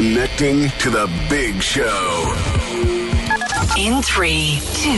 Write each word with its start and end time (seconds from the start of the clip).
Connecting 0.00 0.70
to 0.78 0.88
the 0.88 1.10
big 1.28 1.62
show. 1.62 2.34
In 3.76 4.00
three, 4.00 4.58
two, 4.72 4.88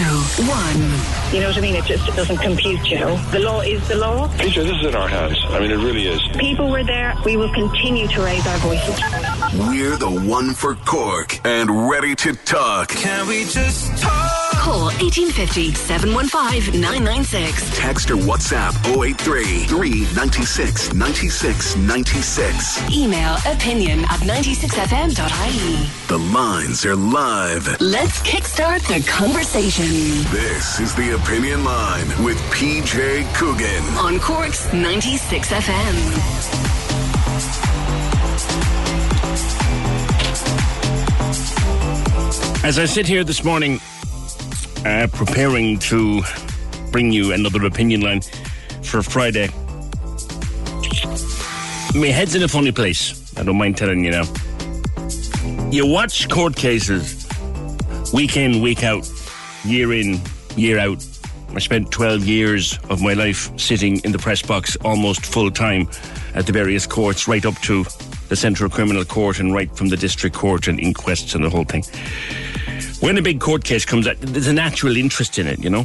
one. 0.46 1.34
You 1.34 1.40
know 1.40 1.48
what 1.48 1.58
I 1.58 1.60
mean? 1.60 1.74
It 1.74 1.86
just 1.86 2.08
it 2.08 2.14
doesn't 2.14 2.36
compute, 2.36 2.88
you 2.88 3.00
know. 3.00 3.16
The 3.32 3.40
law 3.40 3.62
is 3.62 3.88
the 3.88 3.96
law. 3.96 4.28
PJ, 4.28 4.54
this 4.54 4.78
is 4.78 4.86
in 4.86 4.94
our 4.94 5.08
hands. 5.08 5.36
I 5.48 5.58
mean, 5.58 5.72
it 5.72 5.78
really 5.78 6.06
is. 6.06 6.20
People 6.38 6.70
were 6.70 6.84
there. 6.84 7.16
We 7.24 7.36
will 7.36 7.52
continue 7.52 8.06
to 8.06 8.22
raise 8.22 8.46
our 8.46 8.58
voices. 8.58 9.00
We're 9.68 9.96
the 9.96 10.24
one 10.24 10.54
for 10.54 10.76
Cork 10.76 11.44
and 11.44 11.90
ready 11.90 12.14
to 12.14 12.34
talk. 12.34 12.90
Can 12.90 13.26
we 13.26 13.42
just 13.46 14.00
talk? 14.00 14.31
Call 14.62 14.84
1850 15.02 15.74
715 15.74 16.80
996. 16.80 17.76
Text 17.76 18.12
or 18.12 18.16
WhatsApp 18.16 18.70
083 18.86 19.64
396 19.66 20.94
96 20.94 21.76
96. 21.78 22.96
Email 22.96 23.34
opinion 23.44 24.04
at 24.04 24.20
96fm.ie. 24.20 25.90
The 26.06 26.18
lines 26.32 26.86
are 26.86 26.94
live. 26.94 27.80
Let's 27.80 28.20
kickstart 28.22 28.86
the 28.86 29.04
conversation 29.10 29.86
This 30.30 30.78
is 30.78 30.94
the 30.94 31.16
Opinion 31.16 31.64
Line 31.64 32.06
with 32.24 32.38
PJ 32.54 33.34
Coogan. 33.34 33.82
on 33.98 34.20
Cork's 34.20 34.68
96FM. 34.68 37.02
As 42.64 42.78
I 42.78 42.84
sit 42.84 43.08
here 43.08 43.24
this 43.24 43.42
morning, 43.42 43.80
uh, 44.84 45.06
preparing 45.12 45.78
to 45.78 46.22
bring 46.90 47.12
you 47.12 47.32
another 47.32 47.64
opinion 47.64 48.00
line 48.00 48.20
for 48.82 49.02
Friday, 49.02 49.48
my 51.94 52.08
head's 52.08 52.34
in 52.34 52.42
a 52.42 52.48
funny 52.48 52.72
place. 52.72 53.36
I 53.36 53.44
don't 53.44 53.56
mind 53.56 53.76
telling 53.76 54.04
you 54.04 54.10
now. 54.10 54.24
You 55.70 55.86
watch 55.86 56.28
court 56.28 56.56
cases 56.56 57.26
week 58.12 58.36
in, 58.36 58.60
week 58.60 58.82
out, 58.82 59.08
year 59.64 59.92
in, 59.92 60.20
year 60.56 60.78
out. 60.78 61.06
I 61.54 61.58
spent 61.58 61.90
12 61.90 62.24
years 62.24 62.78
of 62.88 63.02
my 63.02 63.12
life 63.12 63.58
sitting 63.58 63.98
in 64.04 64.12
the 64.12 64.18
press 64.18 64.42
box 64.42 64.76
almost 64.84 65.26
full 65.26 65.50
time 65.50 65.88
at 66.34 66.46
the 66.46 66.52
various 66.52 66.86
courts, 66.86 67.28
right 67.28 67.44
up 67.44 67.54
to 67.62 67.84
the 68.28 68.36
Central 68.36 68.70
Criminal 68.70 69.04
Court 69.04 69.38
and 69.38 69.54
right 69.54 69.74
from 69.76 69.88
the 69.88 69.96
District 69.96 70.34
Court 70.34 70.66
and 70.66 70.80
inquests 70.80 71.34
and 71.34 71.44
the 71.44 71.50
whole 71.50 71.64
thing 71.64 71.84
when 73.00 73.18
a 73.18 73.22
big 73.22 73.40
court 73.40 73.64
case 73.64 73.84
comes 73.84 74.06
out, 74.06 74.16
there's 74.20 74.46
a 74.46 74.52
natural 74.52 74.96
interest 74.96 75.38
in 75.38 75.46
it, 75.46 75.58
you 75.58 75.70
know. 75.70 75.84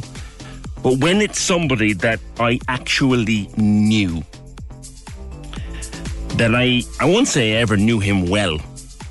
But 0.82 0.98
when 0.98 1.20
it's 1.20 1.40
somebody 1.40 1.92
that 1.94 2.20
I 2.38 2.60
actually 2.68 3.50
knew, 3.56 4.22
that 6.36 6.54
I, 6.54 6.82
I 7.00 7.04
won't 7.04 7.26
say 7.26 7.56
I 7.56 7.60
ever 7.60 7.76
knew 7.76 7.98
him 7.98 8.28
well, 8.28 8.58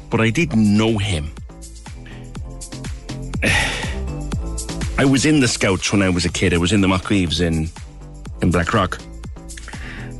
but 0.09 0.21
I 0.21 0.29
did 0.29 0.55
know 0.55 0.97
him. 0.97 1.31
I 4.99 5.05
was 5.05 5.25
in 5.25 5.41
the 5.41 5.47
Scouts 5.47 5.91
when 5.91 6.01
I 6.01 6.09
was 6.09 6.25
a 6.25 6.29
kid. 6.29 6.53
I 6.53 6.57
was 6.57 6.71
in 6.71 6.81
the 6.81 6.87
Macaoimh 6.87 7.41
in, 7.41 7.69
in 8.41 8.51
Blackrock. 8.51 8.99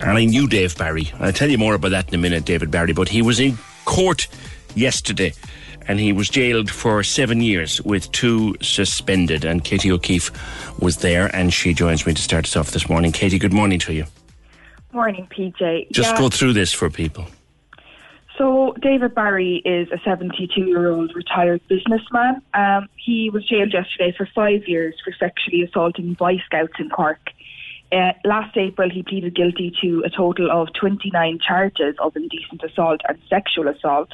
And 0.02 0.12
I 0.12 0.26
knew 0.26 0.48
Dave 0.48 0.78
Barry. 0.78 1.12
I'll 1.20 1.34
tell 1.34 1.50
you 1.50 1.58
more 1.58 1.74
about 1.74 1.92
that 1.92 2.10
in 2.10 2.16
a 2.16 2.18
minute, 2.20 2.46
David 2.46 2.70
Barry. 2.70 2.94
But 2.94 3.10
he 3.10 3.22
was 3.22 3.40
in 3.40 3.58
court 3.86 4.28
yesterday 4.76 5.34
and 5.88 6.00
he 6.00 6.12
was 6.12 6.30
jailed 6.30 6.70
for 6.70 7.04
seven 7.04 7.42
years 7.42 7.82
with 7.82 8.12
two 8.12 8.56
suspended. 8.62 9.46
And 9.46 9.64
Katie 9.64 9.92
O'Keefe 9.92 10.32
was 10.82 10.98
there 10.98 11.34
and 11.36 11.54
she 11.54 11.74
joins 11.74 12.06
me 12.06 12.14
to 12.14 12.22
start 12.22 12.46
us 12.46 12.56
off 12.56 12.72
this 12.72 12.90
morning. 12.90 13.12
Katie, 13.12 13.40
good 13.40 13.54
morning 13.54 13.80
to 13.80 13.94
you. 13.94 14.06
Morning, 14.92 15.28
PJ. 15.30 15.92
Just 15.92 16.14
Yeah, 16.14 16.20
go 16.20 16.30
through 16.30 16.54
this 16.54 16.74
for 16.74 16.90
people. 16.90 17.26
So, 18.38 18.76
David 18.82 19.16
Barry 19.16 19.64
is 19.66 19.88
a 19.92 19.98
72 20.04 20.62
year 20.62 20.92
old 20.92 21.16
retired 21.16 21.62
businessman. 21.68 22.42
Um, 22.54 22.88
he 22.96 23.32
was 23.32 23.44
jailed 23.48 23.74
yesterday 23.74 24.14
for 24.16 24.28
five 24.36 24.68
years 24.68 24.96
for 25.04 25.12
sexually 25.14 25.64
assaulting 25.64 26.14
Boy 26.14 26.38
Scouts 26.46 26.74
in 26.78 26.90
Cork. 26.90 27.20
Uh, 27.92 28.12
last 28.26 28.56
April, 28.58 28.90
he 28.90 29.02
pleaded 29.02 29.36
guilty 29.36 29.74
to 29.82 30.04
a 30.06 30.10
total 30.10 30.52
of 30.52 30.68
29 30.74 31.40
charges 31.40 31.96
of 32.00 32.16
indecent 32.16 32.62
assault 32.64 33.02
and 33.08 33.18
sexual 33.30 33.68
assault. 33.68 34.10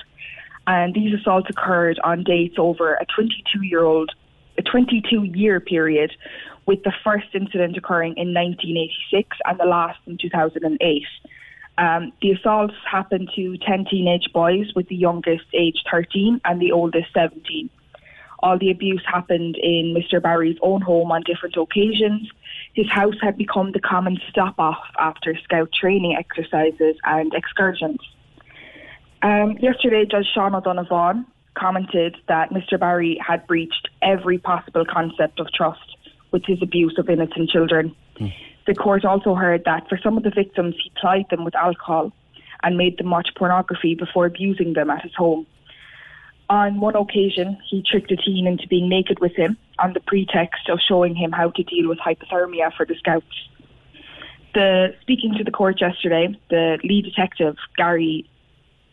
And 0.68 0.94
these 0.94 1.14
assaults 1.20 1.50
occurred 1.50 2.00
on 2.04 2.24
dates 2.24 2.56
over 2.58 2.96
a 2.96 3.06
22 3.06 3.64
year 3.64 3.84
old, 3.84 4.12
a 4.58 4.62
22 4.62 5.24
year 5.24 5.60
period, 5.60 6.12
with 6.66 6.84
the 6.84 6.94
first 7.04 7.28
incident 7.34 7.76
occurring 7.78 8.14
in 8.16 8.34
1986 8.34 9.38
and 9.46 9.60
the 9.60 9.66
last 9.66 10.00
in 10.08 10.18
2008. 10.18 11.04
Um, 11.78 12.14
the 12.22 12.32
assaults 12.32 12.76
happened 12.90 13.32
to 13.36 13.58
10 13.58 13.86
teenage 13.90 14.32
boys, 14.32 14.72
with 14.76 14.88
the 14.88 14.96
youngest 14.96 15.46
aged 15.54 15.88
13 15.92 16.40
and 16.46 16.62
the 16.62 16.72
oldest 16.72 17.08
17. 17.14 17.70
All 18.40 18.60
the 18.60 18.72
abuse 18.72 19.02
happened 19.06 19.56
in 19.56 19.96
Mr. 19.98 20.22
Barry's 20.22 20.58
own 20.62 20.82
home 20.82 21.12
on 21.12 21.24
different 21.24 21.56
occasions. 21.58 22.30
His 22.74 22.90
house 22.90 23.16
had 23.22 23.38
become 23.38 23.72
the 23.72 23.80
common 23.80 24.20
stop 24.30 24.56
off 24.60 24.84
after 25.00 25.36
scout 25.44 25.70
training 25.74 26.16
exercises 26.18 26.98
and 27.06 27.34
excursions. 27.34 28.00
Um, 29.24 29.58
yesterday, 29.62 30.06
Judge 30.06 30.28
Sean 30.34 30.54
O'Donovan 30.54 31.26
commented 31.58 32.18
that 32.28 32.50
Mr. 32.50 32.78
Barry 32.78 33.18
had 33.26 33.48
breached 33.48 33.88
every 34.02 34.38
possible 34.38 34.84
concept 34.86 35.40
of 35.40 35.48
trust 35.54 35.98
with 36.32 36.44
his 36.46 36.62
abuse 36.62 36.96
of 36.98 37.10
innocent 37.10 37.50
children. 37.50 37.96
The 38.68 38.76
court 38.76 39.06
also 39.06 39.36
heard 39.36 39.64
that 39.66 39.88
for 39.88 39.98
some 39.98 40.18
of 40.18 40.24
the 40.24 40.30
victims, 40.30 40.76
he 40.84 40.92
plied 41.00 41.26
them 41.30 41.46
with 41.46 41.56
alcohol 41.56 42.12
and 42.64 42.78
made 42.78 42.98
them 42.98 43.10
watch 43.10 43.30
pornography 43.36 43.96
before 43.96 44.26
abusing 44.26 44.74
them 44.74 44.90
at 44.90 45.04
his 45.04 45.14
home. 45.16 45.46
On 46.50 46.80
one 46.80 46.96
occasion, 46.96 47.58
he 47.70 47.82
tricked 47.82 48.12
a 48.12 48.18
teen 48.18 48.48
into 48.48 48.68
being 48.68 48.90
naked 48.90 49.20
with 49.20 49.36
him 49.36 49.58
on 49.80 49.94
the 49.94 50.00
pretext 50.02 50.70
of 50.70 50.80
showing 50.80 51.16
him 51.16 51.32
how 51.32 51.50
to 51.52 51.64
deal 51.64 51.90
with 51.90 52.00
hypothermia 52.00 52.76
for 52.76 52.86
the 52.86 52.96
scouts. 52.96 53.26
The 54.54 54.96
speaking 55.02 55.34
to 55.38 55.44
the 55.44 55.52
court 55.52 55.82
yesterday, 55.82 56.38
the 56.50 56.78
lead 56.84 57.06
detective 57.06 57.56
Gary 57.76 58.30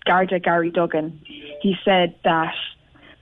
Garda 0.04 0.38
Gary 0.38 0.70
Duggan, 0.70 1.20
he 1.60 1.76
said 1.84 2.14
that 2.24 2.54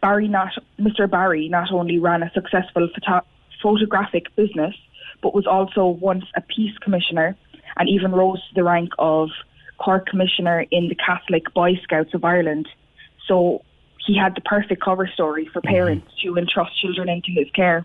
Barry 0.00 0.28
not 0.28 0.53
Mr. 0.78 1.11
Barry 1.11 1.49
not 1.49 1.72
only 1.72 1.99
ran 1.99 2.22
a 2.22 2.31
successful 2.33 2.89
photo- 2.94 3.27
photographic 3.62 4.34
business, 4.37 4.75
but 5.22 5.34
was 5.34 5.47
also 5.47 5.87
once 5.87 6.25
a 6.37 6.41
peace 6.41 6.77
commissioner 6.78 7.37
and 7.77 7.88
even 7.88 8.12
rose 8.12 8.38
to 8.49 8.55
the 8.55 8.65
rank 8.65 8.91
of 8.99 9.31
Cork 9.78 10.06
Commissioner 10.06 10.67
in 10.71 10.88
the 10.88 10.94
Catholic 10.94 11.53
Boy 11.55 11.81
Scouts 11.83 12.15
of 12.15 12.25
Ireland. 12.25 12.69
So 13.27 13.62
he 14.06 14.17
had 14.17 14.34
the 14.34 14.41
perfect 14.41 14.83
cover 14.83 15.06
story 15.06 15.49
for 15.53 15.61
parents 15.61 16.06
to 16.22 16.37
entrust 16.37 16.81
children 16.81 17.09
into 17.09 17.31
his 17.31 17.49
care. 17.50 17.84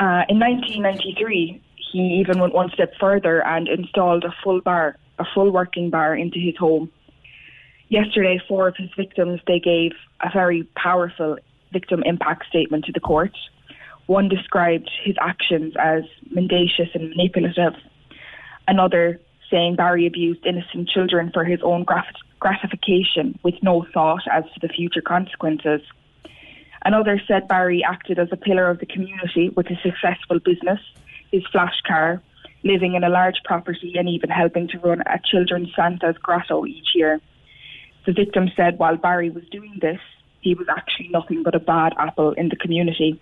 Uh, 0.00 0.24
in 0.28 0.38
1993, 0.38 1.62
he 1.92 1.98
even 2.20 2.40
went 2.40 2.54
one 2.54 2.70
step 2.70 2.92
further 2.98 3.44
and 3.46 3.68
installed 3.68 4.24
a 4.24 4.34
full 4.42 4.60
bar, 4.60 4.96
a 5.18 5.24
full 5.34 5.50
working 5.50 5.90
bar 5.90 6.16
into 6.16 6.38
his 6.38 6.56
home. 6.56 6.90
Yesterday, 7.92 8.40
four 8.48 8.68
of 8.68 8.76
his 8.78 8.88
victims 8.96 9.42
they 9.46 9.60
gave 9.60 9.92
a 10.22 10.30
very 10.32 10.62
powerful 10.74 11.36
victim 11.74 12.02
impact 12.06 12.46
statement 12.48 12.86
to 12.86 12.92
the 12.92 13.00
court. 13.00 13.36
One 14.06 14.30
described 14.30 14.90
his 15.04 15.14
actions 15.20 15.74
as 15.78 16.04
mendacious 16.30 16.88
and 16.94 17.10
manipulative. 17.10 17.74
Another 18.66 19.20
saying 19.50 19.76
Barry 19.76 20.06
abused 20.06 20.46
innocent 20.46 20.88
children 20.88 21.30
for 21.34 21.44
his 21.44 21.60
own 21.62 21.84
grat- 21.84 22.16
gratification 22.40 23.38
with 23.42 23.56
no 23.62 23.84
thought 23.92 24.22
as 24.32 24.44
to 24.54 24.66
the 24.66 24.72
future 24.72 25.02
consequences. 25.02 25.82
Another 26.86 27.20
said 27.28 27.46
Barry 27.46 27.84
acted 27.84 28.18
as 28.18 28.28
a 28.32 28.38
pillar 28.38 28.70
of 28.70 28.78
the 28.78 28.86
community 28.86 29.50
with 29.50 29.66
his 29.66 29.76
successful 29.82 30.38
business, 30.38 30.80
his 31.30 31.42
flash 31.52 31.78
car, 31.86 32.22
living 32.64 32.94
in 32.94 33.04
a 33.04 33.10
large 33.10 33.42
property, 33.44 33.96
and 33.98 34.08
even 34.08 34.30
helping 34.30 34.66
to 34.68 34.78
run 34.78 35.02
a 35.02 35.20
children's 35.22 35.74
Santa's 35.76 36.16
grotto 36.16 36.64
each 36.64 36.94
year. 36.94 37.20
The 38.04 38.12
victim 38.12 38.50
said 38.56 38.78
while 38.78 38.96
Barry 38.96 39.30
was 39.30 39.44
doing 39.50 39.78
this, 39.80 40.00
he 40.40 40.54
was 40.54 40.66
actually 40.68 41.08
nothing 41.08 41.42
but 41.42 41.54
a 41.54 41.60
bad 41.60 41.92
apple 41.98 42.32
in 42.32 42.48
the 42.48 42.56
community. 42.56 43.20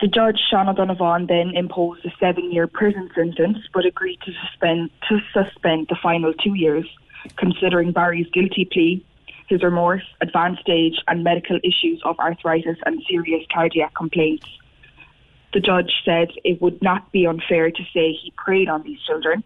The 0.00 0.08
judge, 0.08 0.40
Sean 0.50 0.68
O'Donovan, 0.68 1.26
then 1.26 1.52
imposed 1.54 2.04
a 2.04 2.10
seven-year 2.18 2.66
prison 2.66 3.08
sentence, 3.14 3.58
but 3.72 3.86
agreed 3.86 4.18
to 4.24 4.32
suspend 4.32 4.90
to 5.08 5.20
suspend 5.32 5.86
the 5.88 5.96
final 6.02 6.34
two 6.34 6.54
years, 6.54 6.86
considering 7.36 7.92
Barry's 7.92 8.26
guilty 8.32 8.64
plea, 8.64 9.06
his 9.46 9.62
remorse, 9.62 10.02
advanced 10.20 10.68
age, 10.68 10.96
and 11.06 11.22
medical 11.22 11.60
issues 11.62 12.02
of 12.04 12.18
arthritis 12.18 12.78
and 12.84 13.00
serious 13.08 13.44
cardiac 13.54 13.94
complaints. 13.94 14.46
The 15.52 15.60
judge 15.60 15.92
said 16.04 16.30
it 16.42 16.60
would 16.60 16.82
not 16.82 17.12
be 17.12 17.26
unfair 17.26 17.70
to 17.70 17.82
say 17.94 18.12
he 18.12 18.32
preyed 18.36 18.68
on 18.68 18.82
these 18.82 19.00
children. 19.02 19.44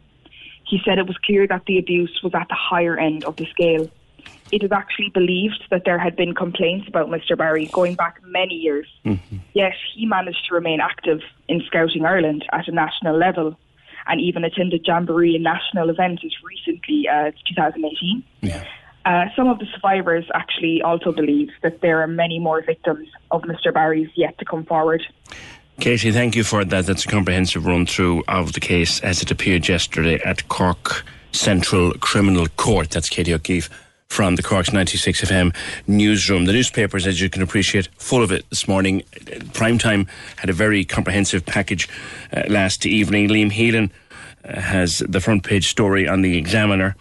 He 0.64 0.80
said 0.86 0.98
it 0.98 1.06
was 1.06 1.18
clear 1.18 1.46
that 1.48 1.66
the 1.66 1.78
abuse 1.78 2.20
was 2.22 2.32
at 2.34 2.48
the 2.48 2.54
higher 2.54 2.96
end 2.96 3.24
of 3.24 3.36
the 3.36 3.46
scale. 3.46 3.90
It 4.52 4.62
is 4.62 4.72
actually 4.72 5.10
believed 5.10 5.64
that 5.70 5.84
there 5.84 5.98
had 5.98 6.14
been 6.16 6.34
complaints 6.34 6.86
about 6.88 7.08
Mr. 7.08 7.36
Barry 7.36 7.66
going 7.66 7.94
back 7.94 8.20
many 8.24 8.54
years. 8.54 8.86
Yet 9.54 9.72
he 9.94 10.06
managed 10.06 10.46
to 10.48 10.54
remain 10.54 10.80
active 10.80 11.20
in 11.48 11.62
Scouting 11.66 12.04
Ireland 12.04 12.44
at 12.52 12.68
a 12.68 12.72
national 12.72 13.16
level 13.16 13.56
and 14.06 14.20
even 14.20 14.44
attended 14.44 14.86
Jamboree 14.86 15.34
and 15.34 15.44
national 15.44 15.90
events 15.90 16.22
as 16.24 16.32
recently 16.44 17.08
as 17.08 17.34
2018. 17.48 18.22
Yeah. 18.42 18.64
Uh, 19.04 19.26
some 19.36 19.48
of 19.48 19.58
the 19.58 19.66
survivors 19.72 20.24
actually 20.34 20.82
also 20.82 21.12
believe 21.12 21.50
that 21.62 21.80
there 21.80 22.02
are 22.02 22.08
many 22.08 22.38
more 22.38 22.60
victims 22.62 23.08
of 23.30 23.42
Mr. 23.42 23.72
Barry's 23.72 24.10
yet 24.16 24.36
to 24.38 24.44
come 24.44 24.64
forward. 24.64 25.02
Katie, 25.78 26.10
thank 26.10 26.34
you 26.34 26.42
for 26.42 26.64
that. 26.64 26.86
That's 26.86 27.04
a 27.04 27.08
comprehensive 27.08 27.66
run 27.66 27.86
through 27.86 28.24
of 28.28 28.54
the 28.54 28.60
case 28.60 29.00
as 29.00 29.22
it 29.22 29.30
appeared 29.30 29.68
yesterday 29.68 30.20
at 30.24 30.48
Cork 30.48 31.04
Central 31.32 31.92
Criminal 32.00 32.46
Court. 32.56 32.90
That's 32.90 33.08
Katie 33.08 33.34
O'Keefe 33.34 33.68
from 34.16 34.36
the 34.36 34.42
Cork's 34.42 34.72
96 34.72 35.20
FM 35.22 35.54
newsroom. 35.86 36.46
The 36.46 36.52
newspapers, 36.54 37.06
as 37.06 37.20
you 37.20 37.28
can 37.28 37.42
appreciate, 37.42 37.88
full 37.98 38.22
of 38.22 38.32
it 38.32 38.48
this 38.48 38.66
morning. 38.66 39.02
Primetime 39.52 40.08
had 40.36 40.48
a 40.48 40.54
very 40.54 40.86
comprehensive 40.86 41.44
package 41.44 41.86
uh, 42.32 42.44
last 42.48 42.86
evening. 42.86 43.28
Liam 43.28 43.52
Heylin 43.52 43.90
uh, 44.42 44.58
has 44.58 45.00
the 45.00 45.20
front 45.20 45.44
page 45.44 45.68
story 45.68 46.08
on 46.08 46.22
the 46.22 46.38
Examiner 46.38 46.96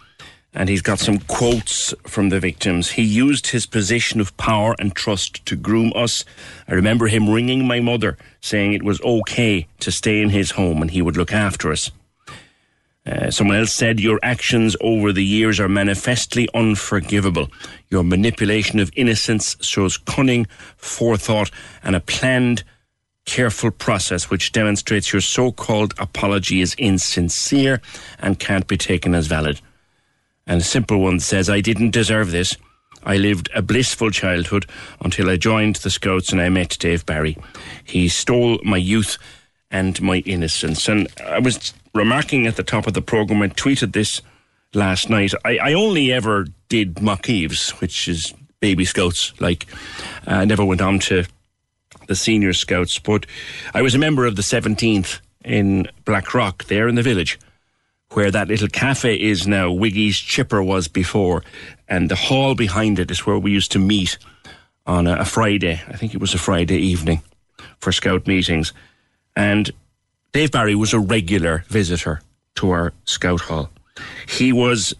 and 0.52 0.68
he's 0.68 0.82
got 0.82 0.98
some 0.98 1.18
quotes 1.20 1.94
from 2.06 2.30
the 2.30 2.40
victims. 2.40 2.90
He 2.90 3.02
used 3.02 3.48
his 3.48 3.66
position 3.66 4.20
of 4.20 4.36
power 4.36 4.74
and 4.78 4.94
trust 4.94 5.44
to 5.46 5.56
groom 5.56 5.92
us. 5.94 6.24
I 6.66 6.74
remember 6.74 7.08
him 7.08 7.28
ringing 7.28 7.66
my 7.66 7.80
mother, 7.80 8.16
saying 8.40 8.72
it 8.72 8.82
was 8.82 9.00
okay 9.02 9.66
to 9.80 9.90
stay 9.90 10.22
in 10.22 10.30
his 10.30 10.52
home 10.52 10.80
and 10.80 10.90
he 10.90 11.02
would 11.02 11.16
look 11.16 11.32
after 11.32 11.70
us. 11.70 11.90
Uh, 13.06 13.30
someone 13.30 13.56
else 13.56 13.72
said, 13.72 14.00
Your 14.00 14.18
actions 14.22 14.76
over 14.80 15.12
the 15.12 15.24
years 15.24 15.60
are 15.60 15.68
manifestly 15.68 16.48
unforgivable. 16.54 17.48
Your 17.88 18.02
manipulation 18.02 18.80
of 18.80 18.90
innocence 18.96 19.56
shows 19.60 19.96
cunning, 19.96 20.46
forethought, 20.76 21.50
and 21.84 21.94
a 21.94 22.00
planned, 22.00 22.64
careful 23.26 23.70
process 23.70 24.30
which 24.30 24.52
demonstrates 24.52 25.12
your 25.12 25.20
so 25.20 25.52
called 25.52 25.94
apology 25.98 26.60
is 26.60 26.74
insincere 26.78 27.80
and 28.20 28.38
can't 28.38 28.66
be 28.66 28.76
taken 28.76 29.14
as 29.14 29.26
valid. 29.26 29.60
And 30.46 30.60
a 30.60 30.64
simple 30.64 31.00
one 31.00 31.20
says, 31.20 31.50
I 31.50 31.60
didn't 31.60 31.90
deserve 31.90 32.30
this. 32.30 32.56
I 33.02 33.16
lived 33.16 33.50
a 33.54 33.62
blissful 33.62 34.10
childhood 34.10 34.66
until 35.00 35.30
I 35.30 35.36
joined 35.36 35.76
the 35.76 35.90
Scouts 35.90 36.32
and 36.32 36.40
I 36.40 36.48
met 36.48 36.76
Dave 36.78 37.06
Barry. 37.06 37.36
He 37.84 38.08
stole 38.08 38.58
my 38.64 38.76
youth 38.76 39.18
and 39.70 40.00
my 40.00 40.18
innocence. 40.18 40.88
And 40.88 41.08
I 41.24 41.38
was 41.38 41.74
remarking 41.96 42.46
at 42.46 42.56
the 42.56 42.62
top 42.62 42.86
of 42.86 42.94
the 42.94 43.02
programme 43.02 43.42
and 43.42 43.56
tweeted 43.56 43.92
this 43.92 44.20
last 44.74 45.10
night. 45.10 45.32
I, 45.44 45.58
I 45.58 45.72
only 45.72 46.12
ever 46.12 46.46
did 46.68 46.96
Macaoimh, 46.96 47.80
which 47.80 48.08
is 48.08 48.34
baby 48.60 48.84
scouts. 48.84 49.32
Like, 49.40 49.66
I 50.26 50.44
never 50.44 50.64
went 50.64 50.80
on 50.80 50.98
to 51.00 51.24
the 52.06 52.14
senior 52.14 52.52
scouts, 52.52 52.98
but 52.98 53.26
I 53.74 53.82
was 53.82 53.94
a 53.94 53.98
member 53.98 54.26
of 54.26 54.36
the 54.36 54.42
17th 54.42 55.20
in 55.44 55.88
Blackrock, 56.04 56.64
there 56.64 56.88
in 56.88 56.94
the 56.94 57.02
village 57.02 57.38
where 58.10 58.30
that 58.30 58.48
little 58.48 58.68
cafe 58.68 59.14
is 59.16 59.46
now, 59.46 59.70
Wiggy's 59.70 60.18
Chipper 60.18 60.62
was 60.62 60.88
before, 60.88 61.42
and 61.88 62.10
the 62.10 62.16
hall 62.16 62.54
behind 62.54 62.98
it 62.98 63.10
is 63.10 63.26
where 63.26 63.38
we 63.38 63.50
used 63.50 63.72
to 63.72 63.78
meet 63.78 64.18
on 64.86 65.06
a, 65.06 65.16
a 65.16 65.24
Friday. 65.24 65.82
I 65.88 65.96
think 65.96 66.14
it 66.14 66.20
was 66.20 66.34
a 66.34 66.38
Friday 66.38 66.78
evening 66.78 67.22
for 67.78 67.92
scout 67.92 68.26
meetings. 68.26 68.72
And 69.34 69.70
Dave 70.36 70.50
Barry 70.50 70.74
was 70.74 70.92
a 70.92 71.00
regular 71.00 71.64
visitor 71.68 72.20
to 72.56 72.68
our 72.68 72.92
scout 73.06 73.40
hall. 73.40 73.70
He 74.28 74.52
was 74.52 74.92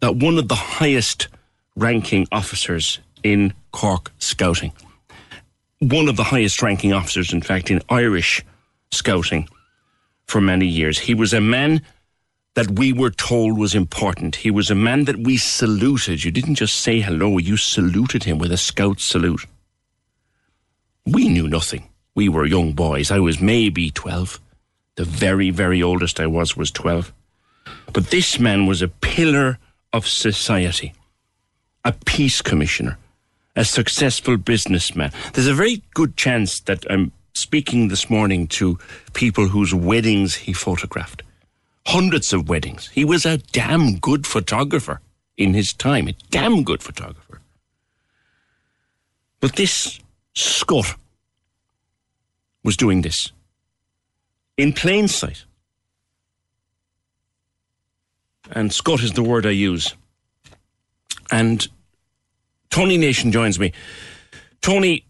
uh, 0.00 0.10
one 0.10 0.38
of 0.38 0.48
the 0.48 0.54
highest 0.54 1.28
ranking 1.76 2.26
officers 2.32 2.98
in 3.22 3.52
Cork 3.72 4.10
Scouting. 4.16 4.72
One 5.80 6.08
of 6.08 6.16
the 6.16 6.24
highest 6.24 6.62
ranking 6.62 6.94
officers, 6.94 7.34
in 7.34 7.42
fact, 7.42 7.70
in 7.70 7.82
Irish 7.90 8.42
Scouting 8.90 9.50
for 10.24 10.40
many 10.40 10.66
years. 10.66 10.98
He 10.98 11.12
was 11.12 11.34
a 11.34 11.40
man 11.42 11.82
that 12.54 12.70
we 12.70 12.90
were 12.90 13.10
told 13.10 13.58
was 13.58 13.74
important. 13.74 14.36
He 14.36 14.50
was 14.50 14.70
a 14.70 14.74
man 14.74 15.04
that 15.04 15.18
we 15.18 15.36
saluted. 15.36 16.24
You 16.24 16.30
didn't 16.30 16.54
just 16.54 16.80
say 16.80 17.00
hello, 17.00 17.36
you 17.36 17.58
saluted 17.58 18.24
him 18.24 18.38
with 18.38 18.50
a 18.50 18.56
scout 18.56 18.98
salute. 18.98 19.44
We 21.04 21.28
knew 21.28 21.48
nothing. 21.48 21.91
We 22.14 22.28
were 22.28 22.44
young 22.46 22.72
boys. 22.72 23.10
I 23.10 23.18
was 23.18 23.40
maybe 23.40 23.90
12. 23.90 24.40
The 24.96 25.04
very, 25.04 25.50
very 25.50 25.82
oldest 25.82 26.20
I 26.20 26.26
was 26.26 26.56
was 26.56 26.70
12. 26.70 27.12
But 27.92 28.08
this 28.08 28.38
man 28.38 28.66
was 28.66 28.82
a 28.82 28.88
pillar 28.88 29.58
of 29.92 30.06
society, 30.06 30.92
a 31.84 31.92
peace 31.92 32.42
commissioner, 32.42 32.98
a 33.56 33.64
successful 33.64 34.36
businessman. 34.36 35.12
There's 35.32 35.46
a 35.46 35.54
very 35.54 35.82
good 35.94 36.16
chance 36.16 36.60
that 36.60 36.84
I'm 36.90 37.12
speaking 37.34 37.88
this 37.88 38.10
morning 38.10 38.46
to 38.46 38.78
people 39.14 39.48
whose 39.48 39.74
weddings 39.74 40.34
he 40.34 40.52
photographed 40.52 41.22
hundreds 41.86 42.32
of 42.32 42.48
weddings. 42.48 42.88
He 42.88 43.04
was 43.04 43.26
a 43.26 43.38
damn 43.38 43.98
good 43.98 44.26
photographer 44.26 45.00
in 45.36 45.54
his 45.54 45.72
time, 45.72 46.08
a 46.08 46.12
damn 46.30 46.62
good 46.62 46.82
photographer. 46.82 47.40
But 49.40 49.56
this 49.56 49.98
Scot 50.34 50.94
was 52.64 52.76
doing 52.76 53.02
this 53.02 53.32
in 54.56 54.72
plain 54.72 55.08
sight. 55.08 55.44
And 58.50 58.72
Scot 58.72 59.02
is 59.02 59.12
the 59.12 59.22
word 59.22 59.46
I 59.46 59.50
use. 59.50 59.94
And 61.30 61.66
Tony 62.70 62.98
Nation 62.98 63.32
joins 63.32 63.58
me. 63.58 63.72
Tony, 64.60 65.06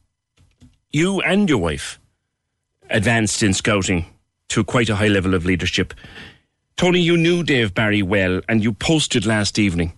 you 0.90 1.20
and 1.22 1.48
your 1.48 1.58
wife 1.58 1.98
advanced 2.90 3.42
in 3.42 3.54
scouting 3.54 4.06
to 4.48 4.62
quite 4.62 4.88
a 4.88 4.96
high 4.96 5.08
level 5.08 5.34
of 5.34 5.44
leadership. 5.44 5.94
Tony, 6.76 7.00
you 7.00 7.16
knew 7.16 7.42
Dave 7.42 7.74
Barry 7.74 8.02
well, 8.02 8.40
and 8.48 8.62
you 8.62 8.72
posted 8.72 9.26
last 9.26 9.58
evening 9.58 9.92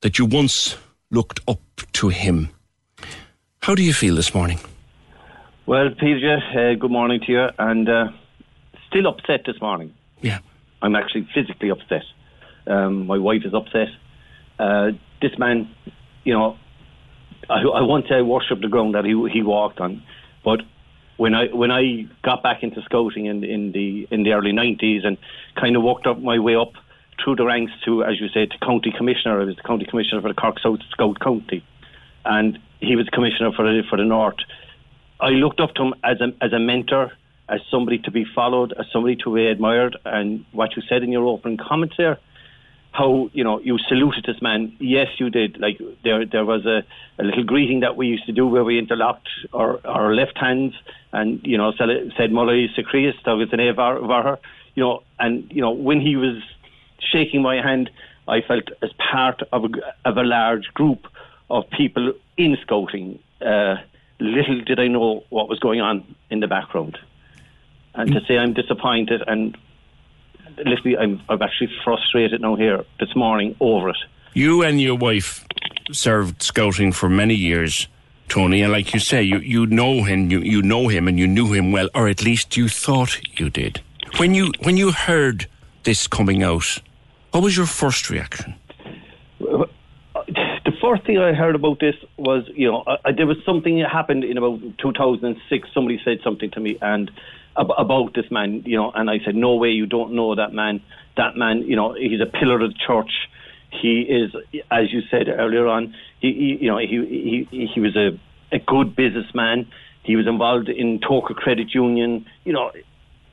that 0.00 0.18
you 0.18 0.24
once 0.24 0.76
looked 1.10 1.40
up 1.48 1.60
to 1.92 2.08
him. 2.08 2.50
How 3.60 3.74
do 3.74 3.82
you 3.82 3.92
feel 3.92 4.14
this 4.14 4.34
morning? 4.34 4.58
Well, 5.66 5.90
Peter, 5.90 6.38
uh, 6.54 6.78
good 6.78 6.92
morning 6.92 7.20
to 7.26 7.32
you, 7.32 7.48
and 7.58 7.88
uh, 7.88 8.08
still 8.88 9.08
upset 9.08 9.40
this 9.46 9.60
morning. 9.60 9.94
Yeah. 10.20 10.38
I'm 10.80 10.94
actually 10.94 11.28
physically 11.34 11.70
upset. 11.70 12.04
Um, 12.68 13.08
my 13.08 13.18
wife 13.18 13.42
is 13.44 13.52
upset. 13.52 13.88
Uh, 14.60 14.92
this 15.20 15.36
man, 15.38 15.68
you 16.22 16.34
know, 16.34 16.56
I, 17.50 17.62
I 17.62 17.82
want 17.82 18.06
to 18.08 18.22
worship 18.22 18.60
the 18.60 18.68
ground 18.68 18.94
that 18.94 19.04
he 19.04 19.10
he 19.32 19.42
walked 19.42 19.80
on, 19.80 20.04
but 20.44 20.60
when 21.16 21.34
I 21.34 21.46
when 21.48 21.72
I 21.72 22.06
got 22.22 22.44
back 22.44 22.62
into 22.62 22.80
scouting 22.82 23.26
in 23.26 23.42
in 23.42 23.72
the 23.72 24.06
in 24.12 24.22
the 24.22 24.34
early 24.34 24.52
nineties 24.52 25.02
and 25.04 25.18
kind 25.56 25.74
of 25.74 25.82
walked 25.82 26.06
up 26.06 26.20
my 26.20 26.38
way 26.38 26.54
up 26.54 26.74
through 27.22 27.36
the 27.36 27.44
ranks 27.44 27.72
to, 27.86 28.04
as 28.04 28.20
you 28.20 28.28
said, 28.28 28.52
to 28.52 28.58
county 28.58 28.92
commissioner. 28.96 29.40
I 29.40 29.44
was 29.44 29.56
the 29.56 29.62
county 29.62 29.84
commissioner 29.84 30.20
for 30.20 30.28
the 30.28 30.34
Cork 30.34 30.60
South 30.60 30.78
Scout 30.90 31.18
County, 31.18 31.64
and 32.24 32.56
he 32.78 32.94
was 32.94 33.08
commissioner 33.08 33.50
for 33.50 33.64
the 33.64 33.82
for 33.90 33.96
the 33.96 34.04
North. 34.04 34.38
I 35.20 35.30
looked 35.30 35.60
up 35.60 35.74
to 35.74 35.82
him 35.82 35.94
as 36.04 36.20
a 36.20 36.32
as 36.42 36.52
a 36.52 36.58
mentor, 36.58 37.12
as 37.48 37.60
somebody 37.70 37.98
to 37.98 38.10
be 38.10 38.24
followed, 38.34 38.72
as 38.78 38.86
somebody 38.92 39.16
to 39.16 39.34
be 39.34 39.46
admired. 39.46 39.96
And 40.04 40.44
what 40.52 40.76
you 40.76 40.82
said 40.88 41.02
in 41.02 41.12
your 41.12 41.24
opening 41.26 41.58
comments 41.58 41.96
there, 41.96 42.18
how 42.92 43.30
you 43.32 43.44
know 43.44 43.60
you 43.60 43.78
saluted 43.88 44.24
this 44.26 44.40
man. 44.42 44.74
Yes, 44.78 45.08
you 45.18 45.30
did. 45.30 45.58
Like 45.58 45.80
there, 46.04 46.24
there 46.26 46.44
was 46.44 46.66
a, 46.66 46.82
a 47.18 47.24
little 47.24 47.44
greeting 47.44 47.80
that 47.80 47.96
we 47.96 48.06
used 48.08 48.26
to 48.26 48.32
do 48.32 48.46
where 48.46 48.64
we 48.64 48.78
interlocked 48.78 49.28
our, 49.52 49.80
our 49.86 50.14
left 50.14 50.38
hands, 50.38 50.74
and 51.12 51.40
you 51.44 51.56
know 51.56 51.72
said 52.16 52.32
"Molly 52.32 52.68
Secreus," 52.74 53.14
that 53.24 53.32
was 53.32 53.52
an 53.52 53.58
Varher. 53.58 54.38
You 54.74 54.82
know, 54.82 55.02
and 55.18 55.50
you 55.50 55.60
know 55.60 55.70
when 55.70 56.00
he 56.00 56.16
was 56.16 56.42
shaking 56.98 57.42
my 57.42 57.56
hand, 57.56 57.90
I 58.28 58.40
felt 58.40 58.64
as 58.82 58.90
part 59.12 59.42
of 59.52 59.64
a, 59.64 59.68
of 60.08 60.16
a 60.16 60.22
large 60.22 60.66
group 60.74 61.06
of 61.50 61.68
people 61.70 62.12
in 62.36 62.56
scouting. 62.62 63.18
Uh, 63.40 63.76
little 64.18 64.60
did 64.62 64.80
I 64.80 64.88
know 64.88 65.24
what 65.30 65.48
was 65.48 65.58
going 65.58 65.80
on 65.80 66.14
in 66.30 66.40
the 66.40 66.48
background, 66.48 66.98
and 67.94 68.12
to 68.12 68.20
mm. 68.20 68.26
say 68.26 68.38
I'm 68.38 68.54
disappointed 68.54 69.22
and 69.26 69.56
literally, 70.64 70.96
I'm, 70.96 71.20
I'm 71.28 71.42
actually 71.42 71.70
frustrated 71.84 72.40
now 72.40 72.56
here 72.56 72.84
this 72.98 73.14
morning 73.14 73.56
over 73.60 73.90
it. 73.90 73.96
You 74.34 74.62
and 74.62 74.80
your 74.80 74.96
wife 74.96 75.44
served 75.92 76.42
scouting 76.42 76.92
for 76.92 77.08
many 77.08 77.34
years, 77.34 77.88
Tony, 78.28 78.62
and 78.62 78.72
like 78.72 78.92
you 78.92 79.00
say, 79.00 79.22
you, 79.22 79.38
you 79.38 79.66
know 79.66 80.02
him, 80.02 80.30
you, 80.30 80.40
you 80.40 80.62
know 80.62 80.88
him, 80.88 81.08
and 81.08 81.18
you 81.18 81.26
knew 81.26 81.52
him 81.52 81.72
well, 81.72 81.88
or 81.94 82.08
at 82.08 82.22
least 82.22 82.56
you 82.56 82.68
thought 82.68 83.20
you 83.38 83.50
did. 83.50 83.80
When 84.18 84.34
you 84.34 84.52
when 84.62 84.76
you 84.76 84.92
heard 84.92 85.46
this 85.84 86.06
coming 86.06 86.42
out, 86.42 86.80
what 87.32 87.42
was 87.42 87.56
your 87.56 87.66
first 87.66 88.08
reaction? 88.08 88.54
The 90.86 90.92
first 90.92 91.04
thing 91.04 91.18
I 91.18 91.32
heard 91.32 91.56
about 91.56 91.80
this 91.80 91.96
was, 92.16 92.48
you 92.54 92.70
know, 92.70 92.84
I, 92.86 93.10
there 93.10 93.26
was 93.26 93.38
something 93.44 93.80
that 93.80 93.90
happened 93.90 94.22
in 94.22 94.38
about 94.38 94.60
2006. 94.78 95.68
Somebody 95.74 96.00
said 96.04 96.18
something 96.22 96.48
to 96.52 96.60
me, 96.60 96.78
and 96.80 97.10
ab- 97.56 97.72
about 97.76 98.14
this 98.14 98.30
man, 98.30 98.62
you 98.64 98.76
know, 98.76 98.92
and 98.94 99.10
I 99.10 99.18
said, 99.24 99.34
no 99.34 99.56
way, 99.56 99.70
you 99.70 99.86
don't 99.86 100.12
know 100.12 100.36
that 100.36 100.52
man. 100.52 100.80
That 101.16 101.36
man, 101.36 101.62
you 101.62 101.74
know, 101.74 101.94
he's 101.94 102.20
a 102.20 102.26
pillar 102.26 102.60
of 102.60 102.70
the 102.70 102.78
church. 102.86 103.10
He 103.70 104.02
is, 104.02 104.32
as 104.70 104.92
you 104.92 105.02
said 105.10 105.28
earlier 105.28 105.66
on, 105.66 105.92
he, 106.20 106.32
he 106.32 106.64
you 106.64 106.70
know, 106.70 106.78
he, 106.78 107.46
he, 107.50 107.66
he 107.66 107.80
was 107.80 107.96
a, 107.96 108.16
a 108.52 108.60
good 108.60 108.94
businessman. 108.94 109.68
He 110.04 110.14
was 110.14 110.28
involved 110.28 110.68
in 110.68 111.00
Togher 111.00 111.34
Credit 111.34 111.74
Union. 111.74 112.26
You 112.44 112.52
know, 112.52 112.70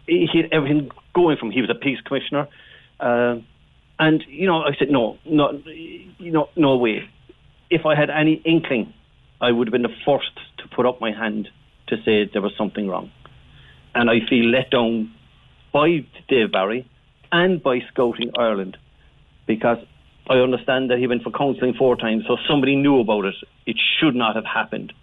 he 0.08 0.28
had 0.34 0.52
everything 0.52 0.90
going 1.14 1.38
from. 1.38 1.52
He 1.52 1.62
was 1.62 1.70
a 1.70 1.76
peace 1.76 2.02
commissioner. 2.02 2.48
Uh, 3.00 3.36
and 4.00 4.24
you 4.28 4.48
know, 4.48 4.64
I 4.64 4.74
said 4.80 4.90
no, 4.90 5.20
no. 5.24 5.62
you 5.68 6.32
know, 6.32 6.50
no 6.56 6.78
way. 6.78 7.08
If 7.74 7.88
I 7.88 7.96
had 7.96 8.12
any 8.12 8.36
inkling, 8.46 8.94
I 9.42 9.52
would 9.52 9.68
have 9.68 9.72
been 9.72 9.82
the 9.82 9.98
first 10.06 10.36
to 10.60 10.68
put 10.76 10.86
up 10.86 11.02
my 11.02 11.12
hand 11.12 11.50
to 11.88 11.96
say 12.06 12.30
there 12.32 12.42
was 12.42 12.54
something 12.56 12.88
wrong. 12.88 13.12
And 13.96 14.12
I 14.12 14.20
feel 14.30 14.46
let 14.46 14.70
down 14.70 15.12
by 15.72 16.06
Dave 16.28 16.52
Barry 16.52 16.88
and 17.32 17.64
by 17.64 17.80
Scouting 17.92 18.30
Ireland 18.38 18.78
because 19.48 19.80
I 20.28 20.36
understand 20.36 20.92
that 20.92 21.00
he 21.00 21.08
went 21.08 21.24
for 21.24 21.32
counselling 21.32 21.74
four 21.74 21.96
times, 21.96 22.26
so 22.28 22.38
somebody 22.48 22.76
knew 22.76 23.00
about 23.00 23.26
it. 23.26 23.36
It 23.66 23.78
should 23.98 24.14
not 24.14 24.36
have 24.36 24.46
happened. 24.46 24.94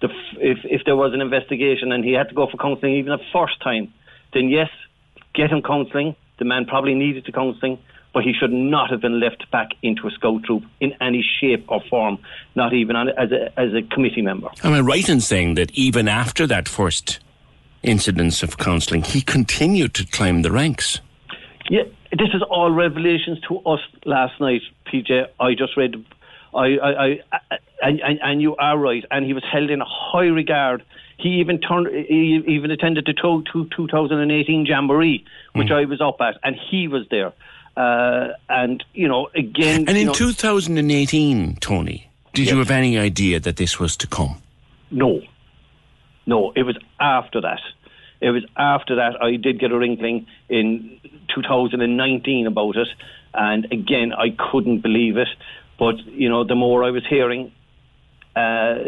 The, 0.00 0.08
if, 0.38 0.58
if 0.64 0.86
there 0.86 0.96
was 0.96 1.12
an 1.12 1.20
investigation 1.20 1.92
and 1.92 2.02
he 2.02 2.12
had 2.12 2.30
to 2.30 2.34
go 2.34 2.48
for 2.50 2.56
counselling 2.56 2.94
even 2.94 3.12
the 3.12 3.24
first 3.34 3.60
time, 3.62 3.92
then 4.32 4.48
yes, 4.48 4.70
get 5.34 5.50
him 5.50 5.60
counselling. 5.60 6.16
The 6.38 6.46
man 6.46 6.64
probably 6.64 6.94
needed 6.94 7.24
the 7.26 7.32
counselling, 7.32 7.78
but 8.12 8.22
he 8.22 8.32
should 8.32 8.52
not 8.52 8.90
have 8.90 9.00
been 9.00 9.20
left 9.20 9.50
back 9.50 9.70
into 9.82 10.06
a 10.06 10.10
scout 10.10 10.42
troop 10.44 10.64
in 10.80 10.94
any 11.00 11.24
shape 11.40 11.64
or 11.68 11.80
form, 11.88 12.18
not 12.54 12.72
even 12.74 12.96
on, 12.96 13.08
as, 13.10 13.32
a, 13.32 13.58
as 13.58 13.72
a 13.74 13.82
committee 13.82 14.22
member. 14.22 14.48
Am 14.62 14.72
I 14.72 14.80
right 14.80 15.08
in 15.08 15.20
saying 15.20 15.54
that 15.54 15.70
even 15.72 16.08
after 16.08 16.46
that 16.46 16.68
first 16.68 17.20
incidence 17.82 18.42
of 18.42 18.58
counselling, 18.58 19.02
he 19.02 19.22
continued 19.22 19.94
to 19.94 20.06
climb 20.06 20.42
the 20.42 20.50
ranks? 20.50 21.00
Yeah, 21.70 21.84
this 22.10 22.28
is 22.34 22.42
all 22.50 22.70
revelations 22.70 23.40
to 23.48 23.58
us 23.60 23.80
last 24.04 24.38
night, 24.40 24.62
PJ. 24.86 25.26
I 25.40 25.54
just 25.54 25.76
read, 25.76 26.04
I, 26.54 26.76
I, 26.76 27.20
I, 27.32 27.58
and, 27.80 28.00
and, 28.00 28.18
and 28.22 28.42
you 28.42 28.56
are 28.56 28.76
right. 28.76 29.04
And 29.10 29.24
he 29.24 29.32
was 29.32 29.44
held 29.50 29.70
in 29.70 29.80
high 29.84 30.26
regard. 30.26 30.84
He 31.18 31.40
even 31.40 31.60
turned, 31.60 31.88
he 31.88 32.42
even 32.46 32.70
attended 32.70 33.06
the 33.06 33.14
to, 33.14 33.42
to 33.52 33.68
2018 33.76 34.66
Jamboree, 34.66 35.24
which 35.54 35.68
hmm. 35.68 35.74
I 35.74 35.84
was 35.84 36.00
up 36.00 36.20
at, 36.20 36.36
and 36.42 36.56
he 36.70 36.88
was 36.88 37.06
there. 37.10 37.32
Uh, 37.76 38.28
and 38.48 38.84
you 38.94 39.08
know, 39.08 39.28
again, 39.34 39.86
And 39.88 39.96
in 39.96 40.08
know, 40.08 40.12
2018, 40.12 41.56
Tony, 41.56 42.10
did 42.34 42.50
you 42.50 42.58
have 42.58 42.70
any 42.70 42.98
idea 42.98 43.40
that 43.40 43.56
this 43.56 43.78
was 43.78 43.96
to 43.98 44.06
come? 44.06 44.36
No. 44.90 45.22
No, 46.26 46.52
it 46.54 46.62
was 46.62 46.76
after 47.00 47.40
that. 47.40 47.60
It 48.20 48.30
was 48.30 48.44
after 48.56 48.96
that 48.96 49.20
I 49.20 49.36
did 49.36 49.58
get 49.58 49.72
a 49.72 49.82
inkling 49.82 50.26
in 50.48 51.00
2019 51.34 52.46
about 52.46 52.76
it. 52.76 52.88
And 53.34 53.66
again, 53.72 54.12
I 54.12 54.30
couldn't 54.30 54.80
believe 54.80 55.16
it. 55.16 55.28
But, 55.78 55.98
you 56.06 56.28
know, 56.28 56.44
the 56.44 56.54
more 56.54 56.84
I 56.84 56.90
was 56.90 57.02
hearing, 57.08 57.50
uh, 58.36 58.78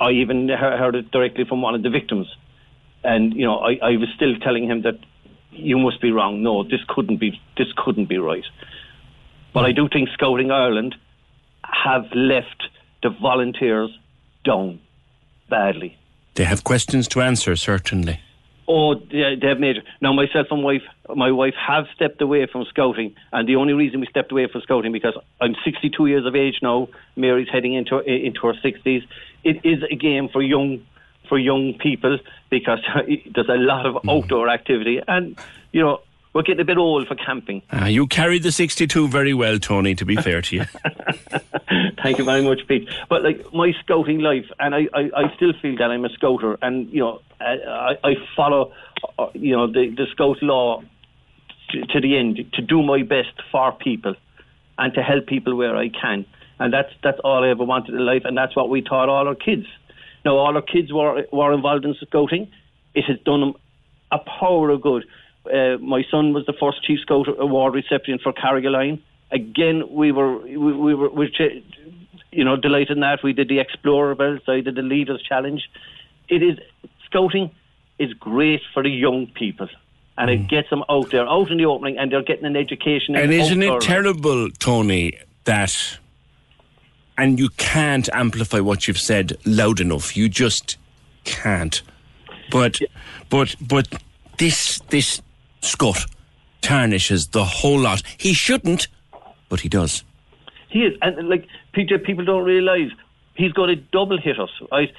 I 0.00 0.10
even 0.12 0.48
heard 0.48 0.94
it 0.94 1.10
directly 1.10 1.44
from 1.44 1.62
one 1.62 1.74
of 1.74 1.82
the 1.82 1.90
victims. 1.90 2.28
And, 3.02 3.34
you 3.34 3.44
know, 3.44 3.58
I, 3.58 3.78
I 3.82 3.96
was 3.96 4.08
still 4.14 4.36
telling 4.36 4.68
him 4.70 4.82
that 4.82 4.98
you 5.52 5.78
must 5.78 6.00
be 6.00 6.10
wrong. 6.10 6.42
No, 6.42 6.62
this 6.64 6.80
couldn't 6.88 7.18
be, 7.18 7.40
this 7.56 7.68
couldn't 7.76 8.08
be 8.08 8.18
right. 8.18 8.44
But 9.52 9.64
I 9.64 9.72
do 9.72 9.88
think 9.88 10.08
Scouting 10.14 10.50
Ireland 10.50 10.94
have 11.62 12.06
left 12.14 12.68
the 13.02 13.10
volunteers 13.10 13.90
down 14.44 14.80
badly. 15.48 15.96
They 16.34 16.44
have 16.44 16.64
questions 16.64 17.08
to 17.08 17.20
answer, 17.20 17.54
certainly. 17.56 18.20
Oh, 18.66 18.94
they, 18.94 19.36
they 19.40 19.48
have 19.48 19.58
major. 19.58 19.82
Now, 20.00 20.12
myself 20.12 20.46
and 20.50 20.62
wife, 20.62 20.82
my 21.14 21.30
wife 21.30 21.54
have 21.54 21.86
stepped 21.94 22.22
away 22.22 22.46
from 22.46 22.64
scouting, 22.70 23.14
and 23.32 23.46
the 23.48 23.56
only 23.56 23.74
reason 23.74 24.00
we 24.00 24.06
stepped 24.06 24.32
away 24.32 24.46
from 24.50 24.62
scouting 24.62 24.92
because 24.92 25.14
I'm 25.40 25.54
62 25.64 26.06
years 26.06 26.24
of 26.24 26.34
age 26.34 26.60
now. 26.62 26.88
Mary's 27.16 27.48
heading 27.52 27.74
into 27.74 27.98
into 27.98 28.40
her 28.46 28.54
60s. 28.54 29.02
It 29.44 29.64
is 29.64 29.82
a 29.90 29.96
game 29.96 30.28
for 30.28 30.40
young 30.40 30.86
for 31.32 31.38
young 31.38 31.72
people 31.78 32.18
because 32.50 32.80
there's 33.34 33.48
a 33.48 33.54
lot 33.56 33.86
of 33.86 34.06
outdoor 34.06 34.50
activity, 34.50 35.00
and 35.08 35.34
you 35.72 35.80
know 35.80 36.02
we're 36.34 36.42
getting 36.42 36.60
a 36.60 36.64
bit 36.64 36.76
old 36.76 37.08
for 37.08 37.14
camping. 37.14 37.62
Uh, 37.72 37.86
you 37.86 38.06
carried 38.06 38.42
the 38.42 38.52
62 38.52 39.08
very 39.08 39.32
well, 39.32 39.58
Tony, 39.58 39.94
to 39.94 40.04
be 40.04 40.14
fair 40.14 40.42
to 40.42 40.56
you. 40.56 40.64
Thank 42.02 42.18
you 42.18 42.24
very 42.24 42.42
much, 42.42 42.60
Pete. 42.68 42.86
But 43.08 43.22
like 43.22 43.50
my 43.54 43.72
scouting 43.82 44.18
life, 44.18 44.44
and 44.60 44.74
I, 44.74 44.88
I, 44.92 45.10
I 45.16 45.34
still 45.36 45.54
feel 45.62 45.74
that 45.78 45.90
I'm 45.90 46.04
a 46.04 46.10
scouter, 46.10 46.58
and 46.60 46.90
you 46.90 47.00
know, 47.00 47.22
I, 47.40 47.54
I 47.66 48.10
I 48.10 48.14
follow, 48.36 48.74
uh, 49.18 49.28
you 49.32 49.56
know, 49.56 49.66
the, 49.66 49.88
the 49.96 50.04
scout 50.12 50.42
law 50.42 50.82
to, 51.70 51.80
to 51.80 52.00
the 52.02 52.18
end 52.18 52.44
to 52.52 52.60
do 52.60 52.82
my 52.82 53.04
best 53.04 53.40
for 53.50 53.72
people, 53.72 54.16
and 54.76 54.92
to 54.92 55.02
help 55.02 55.28
people 55.28 55.56
where 55.56 55.78
I 55.78 55.88
can, 55.88 56.26
and 56.58 56.74
that's 56.74 56.92
that's 57.02 57.20
all 57.24 57.42
I 57.42 57.48
ever 57.48 57.64
wanted 57.64 57.94
in 57.94 58.04
life, 58.04 58.26
and 58.26 58.36
that's 58.36 58.54
what 58.54 58.68
we 58.68 58.82
taught 58.82 59.08
all 59.08 59.26
our 59.26 59.34
kids. 59.34 59.66
Now, 60.24 60.36
all 60.36 60.54
our 60.54 60.62
kids 60.62 60.92
were 60.92 61.24
were 61.32 61.52
involved 61.52 61.84
in 61.84 61.94
scouting. 61.94 62.50
It 62.94 63.04
has 63.04 63.18
done 63.20 63.40
them 63.40 63.54
a 64.10 64.18
power 64.18 64.70
of 64.70 64.82
good. 64.82 65.04
Uh, 65.52 65.76
my 65.78 66.04
son 66.10 66.32
was 66.32 66.46
the 66.46 66.52
first 66.52 66.84
Chief 66.84 67.00
Scout 67.00 67.26
Award 67.38 67.74
recipient 67.74 68.22
for 68.22 68.32
Carrigaline. 68.32 69.00
Again, 69.30 69.84
we 69.90 70.12
were 70.12 70.38
we, 70.38 70.56
we 70.56 70.94
were 70.94 71.08
we 71.08 71.28
ch- 71.28 71.64
you 72.30 72.44
know 72.44 72.56
delighted 72.56 72.92
in 72.98 73.00
that. 73.00 73.22
We 73.24 73.32
did 73.32 73.48
the 73.48 73.58
Explorer 73.58 74.14
belt. 74.14 74.42
I 74.48 74.60
did 74.60 74.74
the 74.76 74.82
Leaders 74.82 75.22
Challenge. 75.22 75.68
It 76.28 76.42
is 76.42 76.58
scouting 77.06 77.50
is 77.98 78.12
great 78.14 78.60
for 78.72 78.82
the 78.82 78.90
young 78.90 79.26
people, 79.26 79.68
and 80.16 80.30
it 80.30 80.48
gets 80.48 80.70
them 80.70 80.82
out 80.88 81.10
there, 81.10 81.26
out 81.28 81.50
in 81.50 81.58
the 81.58 81.66
opening, 81.66 81.98
and 81.98 82.10
they're 82.10 82.22
getting 82.22 82.44
an 82.44 82.56
education. 82.56 83.14
and 83.16 83.32
isn't 83.32 83.62
it 83.62 83.80
terrible, 83.80 84.50
Tony, 84.50 85.18
that. 85.44 85.98
And 87.18 87.38
you 87.38 87.50
can't 87.50 88.08
amplify 88.12 88.60
what 88.60 88.88
you've 88.88 88.98
said 88.98 89.36
loud 89.44 89.80
enough. 89.80 90.16
You 90.16 90.28
just 90.28 90.78
can't. 91.24 91.82
But, 92.50 92.80
but, 93.28 93.54
but 93.60 93.88
this, 94.38 94.80
this 94.90 95.20
Scott 95.60 96.06
tarnishes 96.62 97.28
the 97.28 97.44
whole 97.44 97.80
lot. 97.80 98.02
He 98.18 98.32
shouldn't, 98.32 98.88
but 99.48 99.60
he 99.60 99.68
does. 99.68 100.04
He 100.68 100.84
is, 100.84 100.96
and 101.02 101.28
like 101.28 101.46
PJ, 101.74 102.04
people 102.04 102.24
don't 102.24 102.44
realise 102.44 102.90
he's 103.34 103.52
going 103.52 103.68
to 103.68 103.76
double 103.76 104.18
hit 104.18 104.40
us, 104.40 104.50
right? 104.70 104.92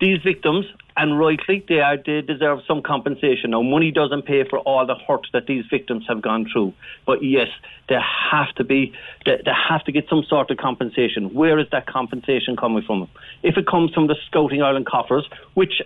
These 0.00 0.22
victims, 0.22 0.66
and 0.96 1.18
rightly, 1.18 1.64
they 1.68 1.80
are 1.80 1.96
they 1.96 2.20
deserve 2.20 2.60
some 2.68 2.80
compensation. 2.80 3.50
Now, 3.50 3.62
money 3.62 3.90
doesn't 3.90 4.22
pay 4.22 4.44
for 4.44 4.60
all 4.60 4.86
the 4.86 4.94
hurt 4.94 5.26
that 5.32 5.46
these 5.46 5.64
victims 5.68 6.04
have 6.08 6.22
gone 6.22 6.46
through, 6.52 6.72
but 7.04 7.24
yes, 7.24 7.48
there 7.88 8.00
have 8.00 8.54
to 8.56 8.64
be 8.64 8.92
they, 9.26 9.40
they 9.44 9.50
have 9.68 9.84
to 9.84 9.92
get 9.92 10.08
some 10.08 10.22
sort 10.28 10.50
of 10.50 10.56
compensation. 10.58 11.34
Where 11.34 11.58
is 11.58 11.66
that 11.72 11.86
compensation 11.86 12.56
coming 12.56 12.82
from? 12.82 13.08
If 13.42 13.56
it 13.56 13.66
comes 13.66 13.92
from 13.92 14.06
the 14.06 14.16
Scouting 14.26 14.62
Ireland 14.62 14.86
coffers, 14.86 15.28
which 15.54 15.82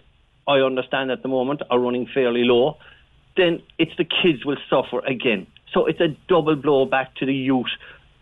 I 0.46 0.58
understand 0.58 1.10
at 1.10 1.22
the 1.22 1.28
moment 1.28 1.62
are 1.70 1.78
running 1.78 2.06
fairly 2.06 2.44
low, 2.44 2.76
then 3.36 3.62
it's 3.78 3.96
the 3.96 4.04
kids 4.04 4.44
will 4.44 4.58
suffer 4.68 5.00
again. 5.00 5.46
So 5.72 5.86
it's 5.86 6.00
a 6.00 6.08
double 6.28 6.56
blow 6.56 6.84
back 6.84 7.14
to 7.16 7.26
the 7.26 7.34
youth 7.34 7.70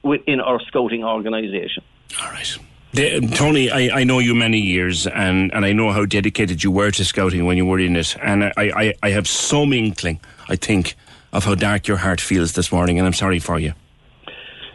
within 0.02 0.40
our 0.40 0.60
scouting 0.60 1.04
organisation. 1.04 1.82
All 2.20 2.30
right. 2.30 2.58
The- 2.92 3.20
Tony, 3.34 3.70
I, 3.70 4.00
I 4.00 4.04
know 4.04 4.18
you 4.20 4.34
many 4.34 4.58
years, 4.58 5.06
and, 5.06 5.52
and 5.52 5.64
I 5.64 5.72
know 5.72 5.92
how 5.92 6.04
dedicated 6.06 6.64
you 6.64 6.70
were 6.70 6.90
to 6.92 7.04
scouting 7.04 7.44
when 7.44 7.56
you 7.56 7.66
were 7.66 7.78
in 7.78 7.96
it. 7.96 8.16
And 8.22 8.44
I, 8.44 8.52
I, 8.56 8.94
I 9.02 9.10
have 9.10 9.28
some 9.28 9.72
inkling, 9.72 10.20
I 10.48 10.56
think, 10.56 10.94
of 11.32 11.44
how 11.44 11.54
dark 11.54 11.86
your 11.88 11.98
heart 11.98 12.20
feels 12.20 12.52
this 12.52 12.72
morning, 12.72 12.98
and 12.98 13.06
I'm 13.06 13.12
sorry 13.12 13.38
for 13.38 13.58
you. 13.58 13.74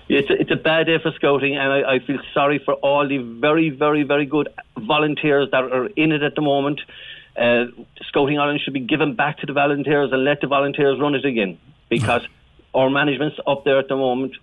It's 0.08 0.30
a, 0.30 0.34
it's 0.34 0.52
a 0.52 0.58
bad 0.58 0.88
day 0.88 0.98
for 1.02 1.12
scouting, 1.14 1.56
and 1.56 1.72
I, 1.72 1.94
I 1.94 2.00
feel 2.00 2.20
sorry 2.34 2.60
for 2.64 2.74
all 2.76 3.08
the 3.08 3.18
very, 3.18 3.70
very, 3.70 4.04
very 4.04 4.26
good 4.26 4.50
volunteers 4.78 5.50
that 5.52 5.64
are 5.64 5.86
in 5.88 6.12
it 6.12 6.22
at 6.22 6.36
the 6.36 6.42
moment. 6.42 6.82
Uh, 7.38 7.66
scouting 8.08 8.38
Ireland 8.38 8.60
should 8.62 8.74
be 8.74 8.82
given 8.82 9.16
back 9.16 9.38
to 9.38 9.46
the 9.46 9.54
volunteers 9.54 10.12
and 10.12 10.26
let 10.26 10.42
the 10.42 10.48
volunteers 10.48 11.00
run 11.00 11.16
it 11.16 11.24
again 11.24 11.58
because 11.90 12.28
our 12.76 12.90
management's 12.90 13.40
up 13.48 13.64
there 13.64 13.80
at 13.80 13.88
the 13.88 13.96
moment. 13.96 14.36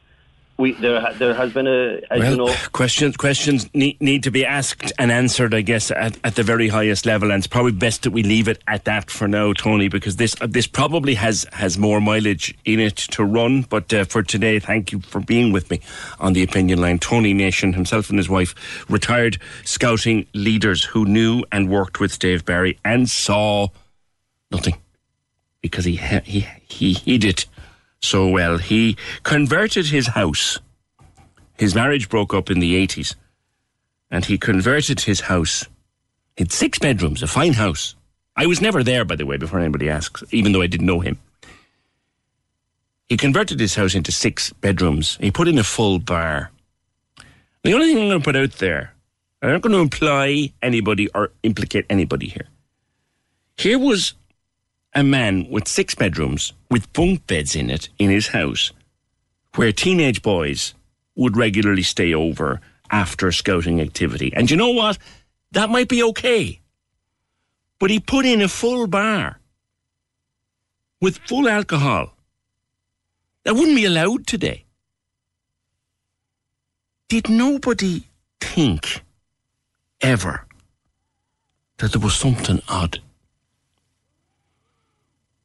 We 0.59 0.73
there 0.73 1.15
there 1.15 1.35
has 1.35 1.53
been 1.53 1.69
a 1.69 2.01
as 2.11 2.19
Well, 2.19 2.31
you 2.33 2.37
know 2.37 2.55
questions 2.73 3.17
questions 3.17 3.73
need, 3.75 4.01
need 4.01 4.25
to 4.25 4.33
be 4.33 4.45
asked 4.45 4.93
and 4.99 5.13
answered, 5.13 5.55
I 5.55 5.61
guess, 5.61 5.93
at, 5.93 6.19
at 6.25 6.35
the 6.35 6.43
very 6.43 6.67
highest 6.67 7.07
level. 7.07 7.31
And 7.31 7.39
it's 7.39 7.47
probably 7.47 7.71
best 7.71 8.03
that 8.03 8.11
we 8.11 8.25
leave 8.25 8.49
it 8.49 8.61
at 8.67 8.85
that 8.87 9.09
for 9.09 9.29
now, 9.29 9.53
Tony, 9.53 9.87
because 9.87 10.17
this 10.17 10.35
uh, 10.41 10.49
this 10.49 10.67
probably 10.67 11.15
has, 11.15 11.47
has 11.53 11.79
more 11.79 12.01
mileage 12.01 12.59
in 12.65 12.81
it 12.81 12.97
to 12.97 13.23
run. 13.23 13.63
But 13.63 13.95
uh, 13.95 14.05
for 14.05 14.25
today, 14.25 14.59
thank 14.59 14.91
you 14.91 14.99
for 14.99 15.21
being 15.21 15.53
with 15.53 15.71
me 15.71 15.81
on 16.19 16.33
the 16.33 16.43
opinion 16.43 16.81
line. 16.81 16.99
Tony 16.99 17.33
Nation, 17.35 17.75
himself 17.75 18.11
and 18.11 18.19
his 18.19 18.29
wife, 18.29 18.85
retired 18.91 19.39
scouting 19.65 20.27
leaders 20.35 20.83
who 20.83 21.05
knew 21.05 21.45
and 21.53 21.71
worked 21.71 22.01
with 22.01 22.19
Dave 22.19 22.45
Barry 22.45 22.81
and 22.85 23.09
saw 23.09 23.69
nothing 24.51 24.77
because 25.63 25.85
he 25.85 25.95
he 26.25 26.49
he 26.69 26.95
hid 26.95 27.25
it 27.25 27.47
so 28.01 28.29
well. 28.29 28.59
He 28.59 28.97
converted 29.23 29.87
his 29.87 30.09
house. 30.09 30.59
His 31.59 31.75
marriage 31.75 32.09
broke 32.09 32.35
up 32.35 32.51
in 32.51 32.61
the 32.61 32.77
eighties, 32.77 33.17
and 34.11 34.25
he 34.25 34.39
converted 34.39 35.01
his 35.01 35.21
house. 35.23 35.65
Had 36.37 36.53
six 36.53 36.79
bedrooms, 36.79 37.23
a 37.23 37.27
fine 37.27 37.55
house. 37.55 37.97
I 38.37 38.47
was 38.47 38.61
never 38.61 38.85
there, 38.85 39.05
by 39.05 39.17
the 39.17 39.27
way, 39.27 39.37
before 39.37 39.59
anybody 39.59 39.91
asks, 39.91 40.23
even 40.31 40.53
though 40.53 40.63
I 40.63 40.69
didn't 40.69 40.87
know 40.87 41.01
him. 41.01 41.19
He 43.09 43.17
converted 43.17 43.59
his 43.59 43.75
house 43.75 43.95
into 43.95 44.13
six 44.13 44.53
bedrooms. 44.53 45.17
He 45.21 45.31
put 45.33 45.49
in 45.49 45.59
a 45.59 45.65
full 45.65 45.99
bar. 45.99 46.53
The 47.65 47.73
only 47.73 47.87
thing 47.87 47.99
I'm 48.03 48.09
going 48.09 48.21
to 48.21 48.25
put 48.25 48.37
out 48.37 48.53
there, 48.59 48.95
I'm 49.43 49.51
not 49.51 49.63
going 49.63 49.73
to 49.73 49.81
imply 49.81 50.53
anybody 50.63 51.09
or 51.09 51.33
implicate 51.43 51.87
anybody 51.91 52.29
here. 52.29 52.47
Here 53.57 53.79
was 53.79 54.15
a 54.99 55.05
man 55.05 55.49
with 55.49 55.69
six 55.69 55.95
bedrooms 55.95 56.53
with 56.71 56.93
bunk 56.93 57.27
beds 57.27 57.55
in 57.55 57.71
it 57.71 57.89
in 57.99 58.11
his 58.11 58.29
house 58.29 58.73
where 59.55 59.73
teenage 59.73 60.23
boys 60.23 60.75
would 61.15 61.37
regularly 61.37 61.83
stay 61.83 62.13
over 62.13 62.61
after 62.91 63.31
scouting 63.33 63.81
activity. 63.81 64.33
And 64.35 64.51
you 64.51 64.57
know 64.57 64.71
what? 64.71 64.99
That 65.53 65.71
might 65.71 65.89
be 65.89 66.03
okay. 66.03 66.61
But 67.79 67.91
he 67.91 68.01
put 68.01 68.27
in 68.27 68.43
a 68.43 68.49
full 68.49 68.87
bar 68.87 69.39
with 71.01 71.19
full 71.19 71.49
alcohol. 71.49 72.15
That 73.45 73.55
wouldn't 73.55 73.77
be 73.77 73.85
allowed 73.85 74.27
today. 74.27 74.65
Did 77.09 77.31
nobody 77.31 78.03
think 78.41 79.03
ever 80.01 80.47
that 81.79 81.93
there 81.93 82.01
was 82.01 82.15
something 82.15 82.61
odd? 82.69 83.01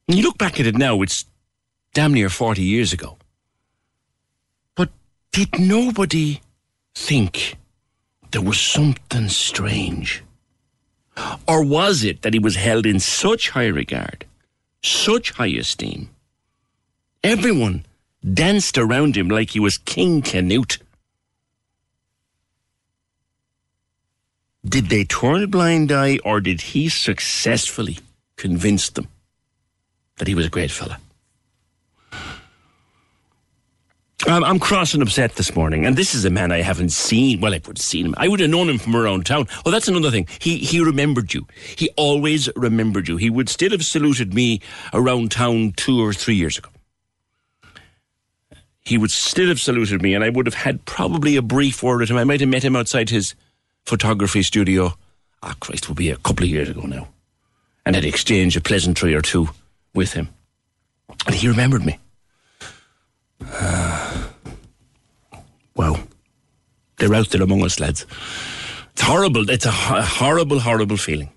You 0.08 0.22
look 0.24 0.38
back 0.38 0.60
at 0.60 0.66
it 0.66 0.76
now, 0.76 1.02
it's 1.02 1.26
damn 1.94 2.14
near 2.14 2.30
40 2.30 2.62
years 2.62 2.92
ago. 2.92 3.18
But 4.76 4.90
did 5.32 5.58
nobody 5.60 6.42
think 6.94 7.56
there 8.32 8.42
was 8.42 8.60
something 8.60 9.30
strange? 9.30 10.24
Or 11.48 11.64
was 11.64 12.04
it 12.04 12.22
that 12.24 12.34
he 12.34 12.40
was 12.40 12.56
held 12.56 12.86
in 12.86 13.00
such 13.00 13.50
high 13.50 13.68
regard, 13.68 14.26
such 14.82 15.32
high 15.32 15.48
esteem? 15.48 16.10
Everyone 17.24 17.86
danced 18.34 18.78
around 18.78 19.16
him 19.16 19.30
like 19.30 19.52
he 19.52 19.60
was 19.60 19.78
King 19.78 20.22
Canute. 20.22 20.80
Did 24.66 24.90
they 24.90 25.04
turn 25.06 25.44
a 25.44 25.48
blind 25.48 25.92
eye 25.92 26.20
or 26.26 26.42
did 26.42 26.62
he 26.62 26.90
successfully 26.90 28.00
convince 28.38 28.90
them 28.90 29.08
that 30.18 30.28
he 30.28 30.36
was 30.36 30.46
a 30.46 30.50
great 30.50 30.72
fella? 30.72 31.00
I'm, 34.26 34.44
I'm 34.44 34.60
cross 34.60 34.94
and 34.94 35.04
upset 35.04 35.36
this 35.36 35.56
morning, 35.56 35.86
and 35.86 35.98
this 35.98 36.16
is 36.16 36.24
a 36.24 36.30
man 36.30 36.52
I 36.52 36.62
haven't 36.62 36.92
seen. 36.92 37.42
Well, 37.42 37.54
I 37.54 37.58
would 37.58 37.78
have 37.78 37.86
seen 37.86 38.06
him. 38.06 38.16
I 38.18 38.28
would 38.30 38.40
have 38.40 38.50
known 38.50 38.70
him 38.70 38.78
from 38.78 38.96
around 38.96 39.26
town. 39.26 39.48
Well, 39.66 39.72
that's 39.72 39.90
another 39.90 40.12
thing. 40.12 40.28
He 40.40 40.58
he 40.60 40.80
remembered 40.80 41.34
you. 41.34 41.46
He 41.76 41.90
always 41.98 42.50
remembered 42.56 43.08
you. 43.08 43.18
He 43.18 43.30
would 43.30 43.50
still 43.50 43.72
have 43.72 43.84
saluted 43.84 44.34
me 44.34 44.62
around 44.94 45.32
town 45.32 45.74
two 45.76 46.02
or 46.02 46.14
three 46.14 46.36
years 46.36 46.58
ago. 46.58 46.70
He 48.86 48.98
would 48.98 49.12
still 49.12 49.50
have 49.50 49.60
saluted 49.60 50.02
me, 50.02 50.14
and 50.14 50.24
I 50.24 50.30
would 50.30 50.46
have 50.46 50.56
had 50.56 50.86
probably 50.86 51.36
a 51.36 51.42
brief 51.42 51.84
word 51.84 52.00
with 52.00 52.10
him. 52.10 52.18
I 52.18 52.24
might 52.24 52.40
have 52.40 52.50
met 52.50 52.64
him 52.64 52.76
outside 52.76 53.10
his 53.10 53.36
photography 53.86 54.44
studio. 54.44 54.94
Ah, 55.42 55.56
Christ, 55.60 55.90
would 55.90 55.98
be 55.98 56.10
a 56.10 56.18
couple 56.18 56.46
of 56.46 56.50
years 56.50 56.70
ago 56.70 56.82
now, 56.82 57.10
and 57.86 57.96
had 57.96 58.06
exchanged 58.06 58.56
a 58.56 58.62
pleasantry 58.62 59.14
or 59.14 59.22
two 59.22 59.50
with 59.94 60.14
him, 60.14 60.30
and 61.26 61.36
he 61.36 61.48
remembered 61.48 61.86
me. 61.86 62.00
Wow. 65.76 65.98
They're 66.98 67.16
out 67.16 67.30
there 67.30 67.42
among 67.42 67.64
us, 67.64 67.80
lads. 67.80 68.06
It's 68.92 69.02
horrible. 69.02 69.50
It's 69.50 69.66
a 69.66 69.72
ho- 69.72 70.02
horrible, 70.02 70.60
horrible 70.60 70.98
feeling. 70.98 71.30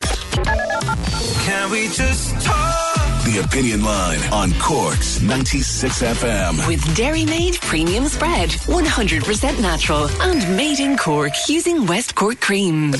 Can 0.00 1.70
we 1.70 1.86
just 1.86 2.34
talk? 2.44 3.22
The 3.24 3.42
Opinion 3.44 3.84
Line 3.84 4.18
on 4.32 4.52
Cork's 4.58 5.20
96 5.22 6.02
FM. 6.02 6.66
With 6.66 6.96
Dairy 6.96 7.24
Made 7.24 7.60
Premium 7.60 8.06
Spread. 8.06 8.50
100% 8.50 9.60
natural 9.62 10.08
and 10.20 10.56
made 10.56 10.80
in 10.80 10.96
Cork 10.96 11.32
using 11.48 11.86
West 11.86 12.16
Cork 12.16 12.40
cream. 12.40 12.92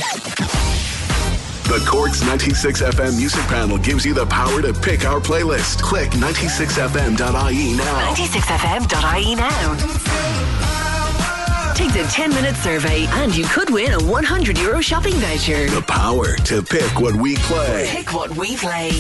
The 1.66 1.84
Cork's 1.84 2.22
96 2.24 2.80
FM 2.80 3.16
music 3.16 3.42
panel 3.46 3.76
gives 3.76 4.06
you 4.06 4.14
the 4.14 4.24
power 4.24 4.62
to 4.62 4.72
pick 4.72 5.04
our 5.04 5.18
playlist. 5.18 5.82
Click 5.82 6.10
96fm.ie 6.10 7.76
now. 7.76 8.14
96fm.ie 8.14 9.34
now. 9.34 9.74
Take 11.74 11.92
the 11.92 12.04
10 12.08 12.30
minute 12.30 12.54
survey 12.54 13.06
and 13.18 13.36
you 13.36 13.44
could 13.46 13.68
win 13.70 13.92
a 13.92 13.98
100 14.04 14.58
euro 14.58 14.80
shopping 14.80 15.14
voucher. 15.14 15.66
The 15.68 15.82
power 15.82 16.36
to 16.36 16.62
pick 16.62 17.00
what 17.00 17.16
we 17.16 17.34
play. 17.36 17.86
Pick 17.88 18.14
what 18.14 18.30
we 18.36 18.56
play. 18.56 18.90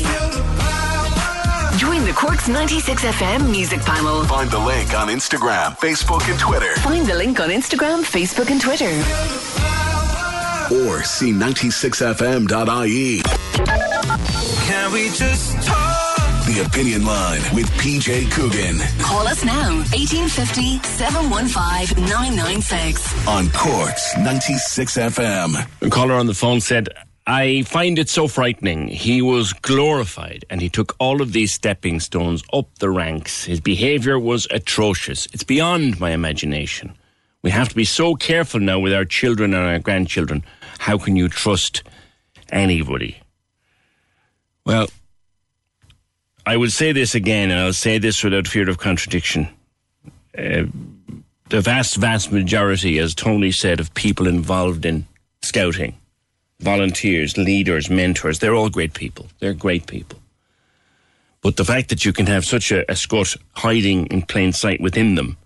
Join 1.78 2.04
the 2.04 2.14
Corks 2.16 2.48
96 2.48 3.04
FM 3.04 3.48
music 3.48 3.80
panel. 3.82 4.24
Find 4.24 4.50
the 4.50 4.58
link 4.58 4.92
on 4.92 5.06
Instagram, 5.06 5.76
Facebook, 5.78 6.28
and 6.28 6.38
Twitter. 6.40 6.74
Find 6.80 7.06
the 7.06 7.14
link 7.14 7.38
on 7.38 7.50
Instagram, 7.50 8.02
Facebook, 8.02 8.50
and 8.50 8.60
Twitter. 8.60 8.90
Or 10.72 11.02
see 11.04 11.32
96fm.ie. 11.32 13.22
Can 14.66 14.92
we 14.92 15.08
just 15.10 15.62
talk? 15.66 15.92
The 16.46 16.64
Opinion 16.66 17.04
Line 17.04 17.40
with 17.54 17.66
PJ 17.72 18.30
Coogan 18.30 18.78
Call 19.00 19.26
us 19.26 19.44
now 19.44 19.76
1850 19.92 20.78
715 20.82 22.04
996. 22.04 23.26
on 23.28 23.48
Cork's 23.50 24.16
96 24.16 24.96
FM. 24.96 25.86
A 25.86 25.90
caller 25.90 26.14
on 26.14 26.26
the 26.26 26.34
phone 26.34 26.60
said, 26.60 26.88
I 27.26 27.62
find 27.62 27.98
it 27.98 28.08
so 28.08 28.28
frightening. 28.28 28.86
He 28.88 29.20
was 29.22 29.52
glorified 29.52 30.44
and 30.48 30.60
he 30.60 30.68
took 30.68 30.94
all 31.00 31.20
of 31.20 31.32
these 31.32 31.52
stepping 31.52 31.98
stones 32.00 32.44
up 32.52 32.68
the 32.78 32.90
ranks. 32.90 33.44
His 33.44 33.60
behaviour 33.60 34.16
was 34.18 34.46
atrocious. 34.52 35.26
It's 35.32 35.42
beyond 35.44 35.98
my 35.98 36.10
imagination. 36.10 36.92
We 37.46 37.52
have 37.52 37.68
to 37.68 37.76
be 37.76 37.84
so 37.84 38.16
careful 38.16 38.58
now 38.58 38.80
with 38.80 38.92
our 38.92 39.04
children 39.04 39.54
and 39.54 39.62
our 39.62 39.78
grandchildren. 39.78 40.42
How 40.80 40.98
can 40.98 41.14
you 41.14 41.28
trust 41.28 41.84
anybody? 42.48 43.20
Well, 44.64 44.88
I 46.44 46.56
will 46.56 46.70
say 46.70 46.90
this 46.90 47.14
again, 47.14 47.52
and 47.52 47.60
I'll 47.60 47.72
say 47.72 47.98
this 47.98 48.24
without 48.24 48.48
fear 48.48 48.68
of 48.68 48.78
contradiction. 48.78 49.48
Uh, 50.36 50.64
the 51.48 51.60
vast, 51.60 51.94
vast 51.98 52.32
majority, 52.32 52.98
as 52.98 53.14
Tony 53.14 53.52
said, 53.52 53.78
of 53.78 53.94
people 53.94 54.26
involved 54.26 54.84
in 54.84 55.06
scouting, 55.40 55.96
volunteers, 56.58 57.38
leaders, 57.38 57.88
mentors, 57.88 58.40
they're 58.40 58.56
all 58.56 58.70
great 58.70 58.92
people. 58.92 59.28
They're 59.38 59.54
great 59.54 59.86
people. 59.86 60.18
But 61.42 61.54
the 61.54 61.64
fact 61.64 61.90
that 61.90 62.04
you 62.04 62.12
can 62.12 62.26
have 62.26 62.44
such 62.44 62.72
a, 62.72 62.90
a 62.90 62.96
scut 62.96 63.36
hiding 63.52 64.06
in 64.06 64.22
plain 64.22 64.52
sight 64.52 64.80
within 64.80 65.14
them 65.14 65.36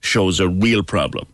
shows 0.00 0.38
a 0.38 0.48
real 0.48 0.84
problem. 0.84 1.26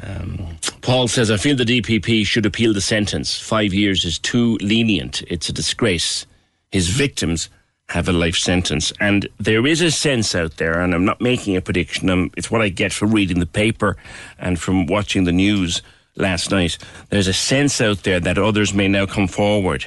Um, 0.00 0.58
Paul 0.80 1.08
says, 1.08 1.30
I 1.30 1.36
feel 1.36 1.56
the 1.56 1.64
DPP 1.64 2.26
should 2.26 2.46
appeal 2.46 2.72
the 2.72 2.80
sentence. 2.80 3.38
Five 3.38 3.72
years 3.72 4.04
is 4.04 4.18
too 4.18 4.58
lenient. 4.60 5.22
It's 5.28 5.48
a 5.48 5.52
disgrace. 5.52 6.26
His 6.70 6.88
victims 6.88 7.48
have 7.88 8.08
a 8.08 8.12
life 8.12 8.36
sentence. 8.36 8.92
And 9.00 9.28
there 9.38 9.66
is 9.66 9.80
a 9.80 9.90
sense 9.90 10.34
out 10.34 10.56
there, 10.56 10.80
and 10.80 10.94
I'm 10.94 11.04
not 11.04 11.20
making 11.20 11.56
a 11.56 11.60
prediction, 11.60 12.08
um, 12.10 12.30
it's 12.36 12.50
what 12.50 12.62
I 12.62 12.68
get 12.68 12.92
from 12.92 13.12
reading 13.12 13.38
the 13.38 13.46
paper 13.46 13.96
and 14.38 14.58
from 14.58 14.86
watching 14.86 15.24
the 15.24 15.32
news 15.32 15.82
last 16.16 16.50
night. 16.50 16.78
There's 17.10 17.28
a 17.28 17.34
sense 17.34 17.80
out 17.80 18.02
there 18.02 18.20
that 18.20 18.38
others 18.38 18.72
may 18.72 18.88
now 18.88 19.06
come 19.06 19.28
forward 19.28 19.86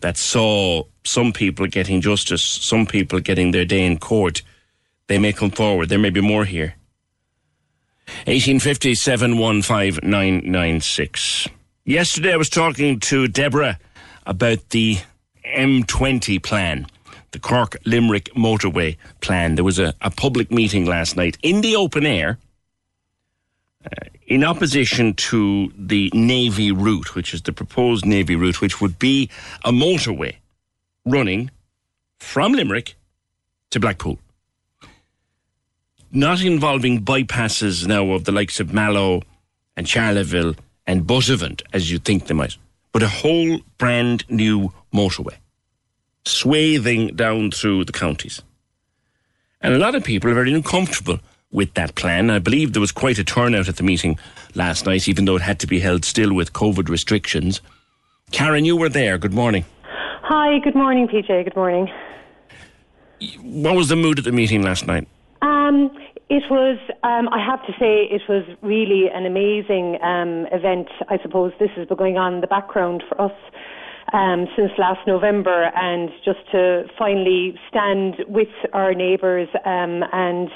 that 0.00 0.16
saw 0.16 0.82
some 1.04 1.32
people 1.32 1.66
getting 1.66 2.00
justice, 2.00 2.42
some 2.42 2.86
people 2.86 3.20
getting 3.20 3.52
their 3.52 3.64
day 3.64 3.84
in 3.86 3.98
court. 3.98 4.42
They 5.06 5.18
may 5.18 5.32
come 5.32 5.50
forward. 5.50 5.88
There 5.88 5.98
may 5.98 6.10
be 6.10 6.20
more 6.20 6.44
here. 6.44 6.74
1850 8.26 8.94
715 8.94 10.08
996. 10.08 11.48
Yesterday 11.84 12.32
I 12.32 12.36
was 12.36 12.48
talking 12.48 13.00
to 13.00 13.26
Deborah 13.28 13.78
about 14.26 14.70
the 14.70 14.98
M20 15.56 16.42
plan, 16.42 16.86
the 17.32 17.38
Cork 17.38 17.76
Limerick 17.84 18.32
motorway 18.34 18.96
plan. 19.20 19.56
There 19.56 19.64
was 19.64 19.78
a, 19.78 19.94
a 20.00 20.10
public 20.10 20.50
meeting 20.50 20.86
last 20.86 21.16
night 21.16 21.38
in 21.42 21.60
the 21.60 21.76
open 21.76 22.06
air 22.06 22.38
uh, 23.84 24.06
in 24.26 24.44
opposition 24.44 25.14
to 25.14 25.72
the 25.76 26.10
Navy 26.14 26.70
route, 26.70 27.14
which 27.14 27.34
is 27.34 27.42
the 27.42 27.52
proposed 27.52 28.06
Navy 28.06 28.36
route, 28.36 28.60
which 28.60 28.80
would 28.80 28.98
be 28.98 29.28
a 29.64 29.72
motorway 29.72 30.36
running 31.04 31.50
from 32.18 32.52
Limerick 32.52 32.94
to 33.70 33.80
Blackpool 33.80 34.18
not 36.12 36.42
involving 36.42 37.02
bypasses 37.02 37.86
now 37.86 38.10
of 38.12 38.24
the 38.24 38.32
likes 38.32 38.60
of 38.60 38.72
Mallow 38.72 39.22
and 39.76 39.86
Charleville 39.86 40.54
and 40.86 41.06
Buttevant, 41.06 41.62
as 41.72 41.90
you 41.90 41.98
think 41.98 42.26
they 42.26 42.34
might, 42.34 42.56
but 42.92 43.02
a 43.02 43.08
whole 43.08 43.60
brand 43.78 44.28
new 44.28 44.72
motorway, 44.92 45.34
swathing 46.26 47.16
down 47.16 47.50
through 47.50 47.86
the 47.86 47.92
counties. 47.92 48.42
And 49.62 49.72
a 49.72 49.78
lot 49.78 49.94
of 49.94 50.04
people 50.04 50.30
are 50.30 50.34
very 50.34 50.52
uncomfortable 50.52 51.18
with 51.50 51.72
that 51.74 51.94
plan. 51.94 52.30
I 52.30 52.38
believe 52.40 52.72
there 52.72 52.80
was 52.80 52.92
quite 52.92 53.18
a 53.18 53.24
turnout 53.24 53.68
at 53.68 53.76
the 53.76 53.82
meeting 53.82 54.18
last 54.54 54.84
night, 54.84 55.08
even 55.08 55.24
though 55.24 55.36
it 55.36 55.42
had 55.42 55.60
to 55.60 55.66
be 55.66 55.80
held 55.80 56.04
still 56.04 56.34
with 56.34 56.52
COVID 56.52 56.88
restrictions. 56.88 57.60
Karen, 58.32 58.64
you 58.64 58.76
were 58.76 58.88
there. 58.88 59.18
Good 59.18 59.34
morning. 59.34 59.64
Hi, 59.84 60.58
good 60.58 60.74
morning, 60.74 61.08
PJ. 61.08 61.44
Good 61.44 61.56
morning. 61.56 61.88
What 63.40 63.76
was 63.76 63.88
the 63.88 63.96
mood 63.96 64.18
at 64.18 64.24
the 64.24 64.32
meeting 64.32 64.62
last 64.62 64.86
night? 64.86 65.06
Um, 65.42 65.90
it 66.32 66.50
was, 66.50 66.78
um, 67.02 67.28
I 67.28 67.44
have 67.44 67.60
to 67.66 67.72
say, 67.78 68.08
it 68.08 68.22
was 68.26 68.42
really 68.62 69.10
an 69.12 69.26
amazing 69.26 70.00
um, 70.00 70.46
event. 70.50 70.88
I 71.10 71.18
suppose 71.20 71.52
this 71.60 71.68
has 71.76 71.86
been 71.86 71.98
going 71.98 72.16
on 72.16 72.36
in 72.36 72.40
the 72.40 72.46
background 72.46 73.04
for 73.06 73.20
us 73.20 73.36
um, 74.14 74.46
since 74.56 74.72
last 74.78 75.00
November, 75.06 75.70
and 75.76 76.08
just 76.24 76.40
to 76.52 76.84
finally 76.98 77.54
stand 77.68 78.24
with 78.28 78.48
our 78.72 78.94
neighbours 78.94 79.48
um, 79.66 80.04
and 80.12 80.48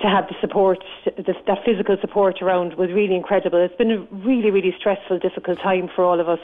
to 0.00 0.08
have 0.08 0.26
the 0.26 0.34
support, 0.40 0.82
the, 1.04 1.34
that 1.46 1.58
physical 1.64 1.96
support 2.00 2.42
around 2.42 2.74
was 2.74 2.90
really 2.90 3.14
incredible. 3.14 3.64
It's 3.64 3.76
been 3.76 3.92
a 3.92 4.02
really, 4.26 4.50
really 4.50 4.74
stressful, 4.80 5.20
difficult 5.20 5.58
time 5.62 5.88
for 5.94 6.04
all 6.04 6.18
of 6.18 6.28
us. 6.28 6.40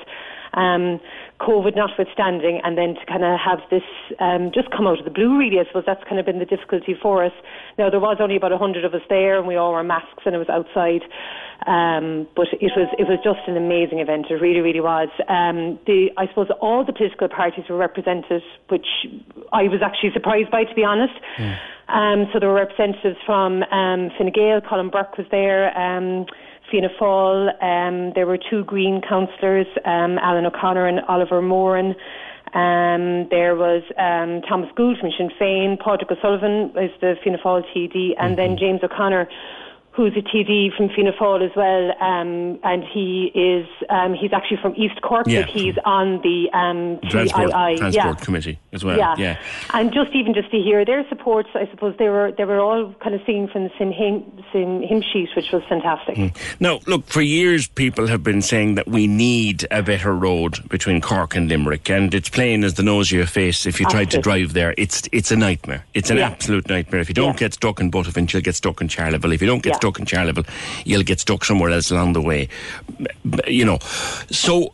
Um, 0.56 1.00
COVID 1.40 1.76
notwithstanding, 1.76 2.60
and 2.64 2.78
then 2.78 2.94
to 2.96 3.04
kind 3.04 3.22
of 3.22 3.38
have 3.38 3.60
this 3.70 3.84
um, 4.20 4.50
just 4.54 4.70
come 4.70 4.86
out 4.86 4.98
of 4.98 5.04
the 5.04 5.10
blue, 5.10 5.36
really, 5.36 5.60
I 5.60 5.66
suppose 5.68 5.84
that's 5.86 6.02
kind 6.04 6.18
of 6.18 6.24
been 6.24 6.38
the 6.38 6.48
difficulty 6.48 6.96
for 7.00 7.24
us. 7.24 7.32
Now, 7.76 7.90
there 7.90 8.00
was 8.00 8.16
only 8.20 8.36
about 8.36 8.52
100 8.52 8.84
of 8.84 8.94
us 8.94 9.02
there, 9.10 9.38
and 9.38 9.46
we 9.46 9.56
all 9.56 9.72
wore 9.72 9.84
masks, 9.84 10.24
and 10.24 10.34
it 10.34 10.38
was 10.38 10.48
outside. 10.48 11.04
Um, 11.66 12.28
but 12.36 12.48
it 12.52 12.72
was 12.76 12.88
it 12.98 13.08
was 13.08 13.20
just 13.24 13.44
an 13.48 13.56
amazing 13.56 14.00
event. 14.00 14.26
It 14.30 14.40
really, 14.40 14.60
really 14.60 14.80
was. 14.80 15.08
Um, 15.28 15.78
the 15.86 16.08
I 16.16 16.26
suppose 16.28 16.48
all 16.60 16.84
the 16.84 16.92
political 16.92 17.28
parties 17.28 17.64
were 17.68 17.76
represented, 17.76 18.42
which 18.68 18.86
I 19.52 19.64
was 19.64 19.80
actually 19.84 20.12
surprised 20.12 20.50
by, 20.50 20.64
to 20.64 20.74
be 20.74 20.84
honest. 20.84 21.14
Mm. 21.38 21.56
Um, 21.88 22.26
so 22.32 22.40
there 22.40 22.48
were 22.48 22.56
representatives 22.56 23.16
from 23.24 23.62
um, 23.64 24.10
Fine 24.18 24.32
Gael, 24.34 24.60
Colin 24.60 24.90
Burke 24.90 25.16
was 25.16 25.26
there. 25.30 25.70
Fianna 26.70 26.88
Fáil. 27.00 27.62
Um, 27.62 28.12
there 28.14 28.26
were 28.26 28.38
two 28.38 28.64
Green 28.64 29.00
councillors, 29.06 29.66
um, 29.84 30.18
Alan 30.18 30.46
O'Connor 30.46 30.86
and 30.86 31.00
Oliver 31.08 31.42
Moran. 31.42 31.94
Um, 32.54 33.28
there 33.28 33.54
was 33.54 33.82
um, 33.98 34.40
Thomas 34.48 34.70
Gould 34.76 34.98
from 34.98 35.10
Sinn 35.18 35.30
Féin, 35.38 35.78
Padraig 35.78 36.10
O'Sullivan 36.10 36.72
is 36.76 36.90
the 37.00 37.14
Fianna 37.22 37.38
Fáil 37.38 37.62
TD, 37.74 38.14
and 38.18 38.38
then 38.38 38.56
James 38.56 38.80
O'Connor, 38.82 39.28
who's 39.96 40.12
a 40.14 40.20
TD 40.20 40.76
from 40.76 40.90
Fianna 40.90 41.12
Fáil 41.12 41.42
as 41.48 41.56
well, 41.56 41.90
um, 42.02 42.58
and 42.62 42.84
he 42.84 43.32
is 43.34 43.66
um, 43.88 44.12
he's 44.14 44.32
actually 44.32 44.58
from 44.60 44.74
East 44.76 45.00
Cork, 45.02 45.26
Yeah. 45.26 45.40
but 45.42 45.50
he's 45.50 45.74
on 45.86 46.20
the 46.22 46.50
um, 46.52 47.00
Transport. 47.08 47.50
Transport 47.50 47.94
yeah. 47.94 48.14
Committee 48.24 48.58
as 48.74 48.84
well. 48.84 48.98
Yeah. 48.98 49.14
yeah. 49.16 49.38
and 49.72 49.92
just 49.92 50.14
even 50.14 50.34
just 50.34 50.50
to 50.50 50.58
hear 50.58 50.84
their 50.84 51.08
supports, 51.08 51.48
I 51.54 51.66
suppose 51.70 51.94
they 51.98 52.08
were 52.10 52.32
they 52.36 52.44
were 52.44 52.60
all 52.60 52.92
kind 53.02 53.14
of 53.14 53.22
singing 53.24 53.48
from 53.48 53.64
the 53.64 53.70
same 53.78 53.90
hymn, 53.90 54.22
same 54.52 54.82
hymn 54.82 55.00
sheet, 55.02 55.30
which 55.34 55.50
was 55.50 55.62
fantastic. 55.68 56.36
Now, 56.60 56.80
look, 56.86 57.06
for 57.06 57.22
years 57.22 57.66
people 57.66 58.06
have 58.06 58.22
been 58.22 58.42
saying 58.42 58.74
that 58.74 58.86
we 58.86 59.06
need 59.06 59.66
a 59.70 59.82
better 59.82 60.14
road 60.14 60.68
between 60.68 61.00
Cork 61.00 61.34
and 61.34 61.48
Limerick, 61.48 61.88
and 61.90 62.12
it's 62.14 62.28
plain 62.28 62.64
as 62.64 62.74
the 62.74 62.82
nose 62.82 63.10
of 63.10 63.16
your 63.16 63.26
face 63.26 63.64
if 63.66 63.80
you 63.80 63.86
tried 63.86 64.10
to 64.10 64.20
drive 64.20 64.52
there. 64.52 64.74
It's 64.76 65.08
it's 65.12 65.30
a 65.30 65.36
nightmare. 65.36 65.86
It's 65.94 66.10
an 66.10 66.18
Yeah. 66.18 66.26
absolute 66.28 66.68
nightmare. 66.68 67.00
If 67.00 67.08
you 67.08 67.14
don't 67.14 67.36
get 67.38 67.54
stuck 67.54 67.80
in 67.80 67.90
Buttevant, 67.90 68.32
you'll 68.34 68.42
get 68.42 68.54
stuck 68.56 68.80
in 68.82 68.88
Charleville. 68.88 69.32
If 69.32 69.40
you 69.40 69.46
don't 69.46 69.62
get 69.62 69.74
Yeah. 69.74 69.78
Stuck 69.86 69.98
in 70.00 70.06
Charleville, 70.06 70.46
you'll 70.84 71.04
get 71.04 71.20
stuck 71.20 71.44
somewhere 71.44 71.70
else 71.70 71.90
along 71.90 72.12
the 72.14 72.20
way. 72.20 72.48
You 73.46 73.64
know, 73.64 73.78
so 74.30 74.72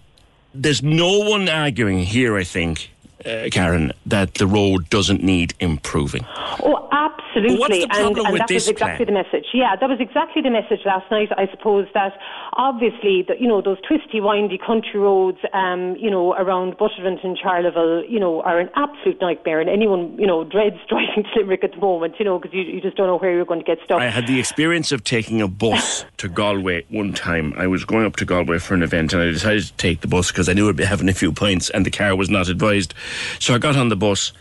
there's 0.55 0.83
no 0.83 1.19
one 1.19 1.49
arguing 1.49 1.99
here, 1.99 2.37
I 2.37 2.45
think. 2.45 2.91
Uh, 3.25 3.49
Karen, 3.53 3.93
that 4.05 4.35
the 4.35 4.47
road 4.49 4.91
doesn't 4.91 5.23
need 5.23 5.55
improving. 5.61 6.27
Oh, 6.61 6.89
absolutely. 6.91 7.22
What's 7.35 7.75
the 7.75 7.83
and 7.83 7.91
problem 7.91 8.27
and 8.27 8.33
with 8.33 8.41
that 8.41 8.49
this 8.49 8.65
was 8.65 8.69
exactly 8.69 9.07
plan? 9.07 9.15
the 9.15 9.23
message. 9.23 9.47
Yeah, 9.55 9.77
that 9.77 9.89
was 9.89 9.99
exactly 10.01 10.43
the 10.43 10.51
message 10.51 10.81
last 10.85 11.11
night. 11.11 11.29
I 11.37 11.49
suppose 11.51 11.87
that 11.95 12.13
obviously, 12.55 13.25
that 13.29 13.41
you 13.41 13.49
know, 13.49 13.63
those 13.63 13.79
twisty, 13.87 14.21
windy 14.21 14.59
country 14.59 15.01
roads, 15.01 15.39
um, 15.53 15.97
you 15.97 16.11
know, 16.11 16.35
around 16.35 16.77
Buttevant 16.79 17.21
and 17.23 17.39
Charleville, 17.39 18.05
you 18.09 18.21
know, 18.21 18.43
are 18.43 18.59
an 18.59 18.71
absolute 18.77 19.21
nightmare, 19.21 19.61
and 19.61 19.71
anyone, 19.71 20.17
you 20.19 20.27
know, 20.27 20.45
dreads 20.45 20.77
driving 20.89 21.25
to 21.25 21.41
Limerick 21.41 21.65
at 21.65 21.73
the 21.73 21.79
moment, 21.79 22.17
you 22.19 22.25
know, 22.25 22.39
because 22.39 22.55
you, 22.55 22.63
you 22.63 22.81
just 22.81 22.97
don't 22.97 23.07
know 23.07 23.19
where 23.19 23.33
you're 23.33 23.45
going 23.45 23.61
to 23.61 23.67
get 23.67 23.79
stuck. 23.85 24.01
I 24.01 24.09
had 24.09 24.27
the 24.27 24.39
experience 24.39 24.93
of 24.93 25.05
taking 25.05 25.41
a 25.41 25.49
bus 25.49 26.05
to 26.19 26.29
Galway 26.29 26.85
one 26.89 27.13
time. 27.13 27.55
I 27.57 27.67
was 27.67 27.85
going 27.85 28.07
up 28.07 28.17
to 28.17 28.25
Galway 28.25 28.59
for 28.59 28.75
an 28.75 28.83
event 28.83 29.13
and 29.13 29.23
I 29.23 29.27
decided 29.27 29.65
to 29.65 29.73
take 29.75 30.01
the 30.01 30.09
bus 30.09 30.31
because 30.31 30.49
I 30.49 30.53
knew 30.53 30.69
I'd 30.69 30.77
be 30.77 30.85
having 30.85 31.09
a 31.09 31.15
few 31.15 31.33
pints 31.33 31.71
and 31.71 31.87
the 31.87 31.91
car 31.91 32.15
was 32.17 32.31
not 32.31 32.49
advised. 32.49 32.95
So 33.39 33.55
I 33.55 33.59
got 33.59 33.77
on 33.77 33.89
the 33.89 33.97
bus 33.97 34.33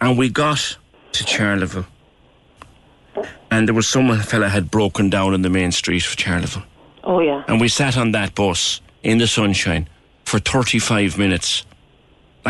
and 0.00 0.16
we 0.16 0.28
got 0.28 0.76
to 1.12 1.24
Charleville. 1.24 1.86
And 3.50 3.66
there 3.66 3.74
was 3.74 3.88
some 3.88 4.16
fella 4.20 4.48
had 4.48 4.70
broken 4.70 5.10
down 5.10 5.34
in 5.34 5.42
the 5.42 5.50
main 5.50 5.72
street 5.72 6.06
of 6.06 6.16
Charleville. 6.16 6.62
oh 7.04 7.20
yeah. 7.20 7.44
And 7.48 7.60
we 7.60 7.68
sat 7.68 7.96
on 7.96 8.12
that 8.12 8.34
bus 8.34 8.80
in 9.02 9.18
the 9.18 9.26
sunshine 9.26 9.88
for 10.24 10.38
35 10.38 11.18
minutes. 11.18 11.64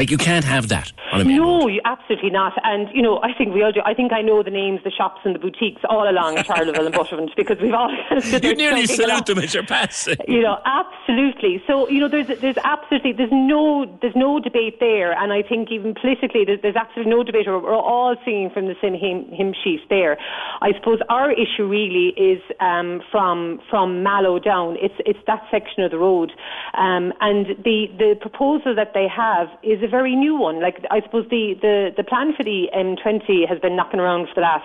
Like, 0.01 0.11
you 0.11 0.17
can't 0.17 0.47
have 0.47 0.69
that 0.69 0.95
on 1.13 1.21
a 1.21 1.25
main 1.27 1.39
road. 1.39 1.59
No, 1.61 1.69
you, 1.69 1.83
absolutely 1.85 2.31
not. 2.31 2.55
And, 2.65 2.89
you 2.95 3.03
know, 3.03 3.21
I 3.23 3.35
think 3.37 3.53
we 3.53 3.63
all 3.63 3.71
do. 3.71 3.83
I 3.85 3.93
think 3.93 4.15
I 4.15 4.23
know 4.23 4.43
the 4.43 4.51
names, 4.51 4.81
the 4.83 4.91
shops 4.91 5.21
and 5.27 5.35
the 5.35 5.39
boutiques 5.39 5.83
all 5.91 6.09
along 6.09 6.37
Charleville 6.45 6.87
and 6.87 6.95
Buttevant 6.95 7.33
because 7.37 7.59
we've 7.61 7.75
all 7.75 7.95
kind 8.09 8.17
of 8.17 8.25
stood 8.25 8.43
You 8.43 8.55
nearly 8.55 8.87
salute 8.87 9.27
them 9.27 9.41
as 9.41 9.53
you're 9.53 9.63
passing. 9.63 10.17
You 10.27 10.41
know, 10.41 10.57
absolutely. 10.65 11.63
So, 11.67 11.87
you 11.91 12.01
know, 12.01 12.09
there's 12.09 12.29
there's 12.41 12.57
absolutely 12.65 13.13
there's 13.13 13.31
no 13.31 13.85
there's 14.01 14.17
no 14.17 14.41
debate 14.41 14.81
there, 14.81 15.13
and 15.13 15.35
I 15.35 15.43
think 15.43 15.71
even 15.71 15.93
politically 15.93 16.47
there's, 16.47 16.63
there's 16.63 16.77
absolutely 16.77 17.11
no 17.11 17.23
debate. 17.23 17.45
We're 17.47 17.59
we're 17.59 17.75
all 17.75 18.17
singing 18.25 18.49
from 18.49 18.69
the 18.69 18.77
same 18.81 18.95
hymn, 18.95 19.29
hymn 19.31 19.53
sheet 19.53 19.81
there. 19.91 20.17
I 20.63 20.73
suppose 20.79 21.01
our 21.11 21.31
issue 21.31 21.69
really 21.69 22.15
is 22.17 22.41
um, 22.61 23.03
from 23.13 23.61
from 23.69 24.03
Mallow 24.03 24.39
down. 24.39 24.79
It's 24.81 24.95
it's 25.05 25.19
that 25.27 25.43
section 25.51 25.85
of 25.85 25.91
the 25.91 25.99
road, 25.99 26.33
um, 26.73 27.13
and 27.21 27.49
the 27.65 27.93
the 27.99 28.15
proposal 28.19 28.75
that 28.75 28.95
they 28.95 29.07
have 29.15 29.49
is 29.63 29.83
a 29.83 29.90
very 29.91 30.17
new 30.17 30.37
one. 30.37 30.63
Like 30.63 30.85
I 30.91 31.01
suppose 31.03 31.27
the 31.31 31.55
the 31.61 31.91
the 31.97 32.05
plan 32.05 32.33
for 32.37 32.45
the 32.45 32.69
M20 32.75 33.49
has 33.49 33.59
been 33.59 33.77
knocking 33.77 34.01
around 34.01 34.29
for 34.29 34.37
the 34.37 34.43
last 34.43 34.65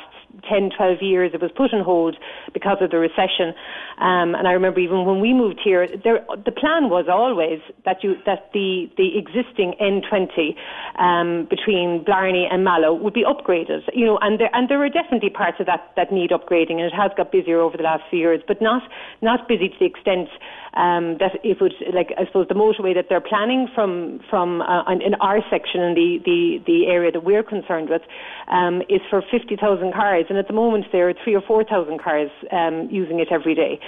10, 0.50 0.72
12 0.76 1.02
years. 1.02 1.32
It 1.34 1.42
was 1.42 1.52
put 1.56 1.74
on 1.74 1.84
hold 1.84 2.18
because 2.54 2.78
of 2.82 2.92
the 2.92 2.98
recession. 2.98 3.54
Um, 3.98 4.36
and 4.36 4.48
I 4.48 4.52
remember 4.52 4.80
even 4.80 5.06
when 5.06 5.22
we 5.22 5.34
moved 5.34 5.62
here, 5.64 5.88
there, 6.04 6.26
the 6.44 6.52
plan 6.52 6.90
was 6.90 7.06
always 7.08 7.60
that 7.86 8.04
you 8.04 8.16
that 8.26 8.52
the, 8.54 8.92
the 8.98 9.18
existing 9.18 9.76
N20 9.80 10.56
um, 11.00 11.48
between 11.50 12.04
Blarney 12.04 12.48
and 12.52 12.64
Mallow 12.64 12.94
would 12.94 13.14
be 13.14 13.24
upgraded. 13.24 13.88
You 13.94 14.06
know, 14.06 14.20
and 14.22 14.40
there 14.40 14.50
and 14.54 14.70
there 14.70 14.84
are 14.84 14.90
definitely 14.90 15.30
parts 15.30 15.58
of 15.60 15.66
that 15.68 15.92
that 15.96 16.12
need 16.12 16.32
upgrading, 16.32 16.84
and 16.84 16.92
it 16.92 16.94
has 16.94 17.12
got 17.16 17.32
busier 17.32 17.60
over 17.60 17.78
the 17.78 17.84
last 17.84 18.04
few 18.10 18.20
years, 18.20 18.42
but 18.48 18.62
not 18.62 18.84
not 19.22 19.48
busy 19.48 19.70
to 19.70 19.76
the 19.80 19.86
extent 19.86 20.30
um, 20.76 21.18
that 21.20 21.40
it 21.44 21.62
would 21.62 21.74
like 21.94 22.14
I 22.18 22.26
suppose 22.26 22.48
the 22.48 22.56
motorway 22.56 22.94
that 22.96 23.06
they're 23.10 23.22
planning 23.22 23.68
from 23.74 24.20
from 24.30 24.62
uh, 24.62 24.84
in 24.92 25.14
our 25.16 25.40
section 25.50 25.82
in 25.82 25.94
the, 25.96 26.20
the, 26.26 26.64
the 26.66 26.88
area 26.88 27.12
that 27.12 27.24
we're 27.24 27.44
concerned 27.44 27.90
with 27.90 28.02
um, 28.48 28.82
is 28.90 29.02
for 29.10 29.22
50,000 29.22 29.94
cars 29.94 30.26
and 30.30 30.38
at 30.38 30.48
the 30.48 30.54
moment 30.54 30.86
there 30.92 31.10
are 31.10 31.14
three 31.24 31.36
or 31.36 31.42
4,000 31.42 32.00
cars 32.02 32.30
um, 32.52 32.88
using 32.92 33.20
it 33.20 33.30
every 33.32 33.56
day. 33.56 33.80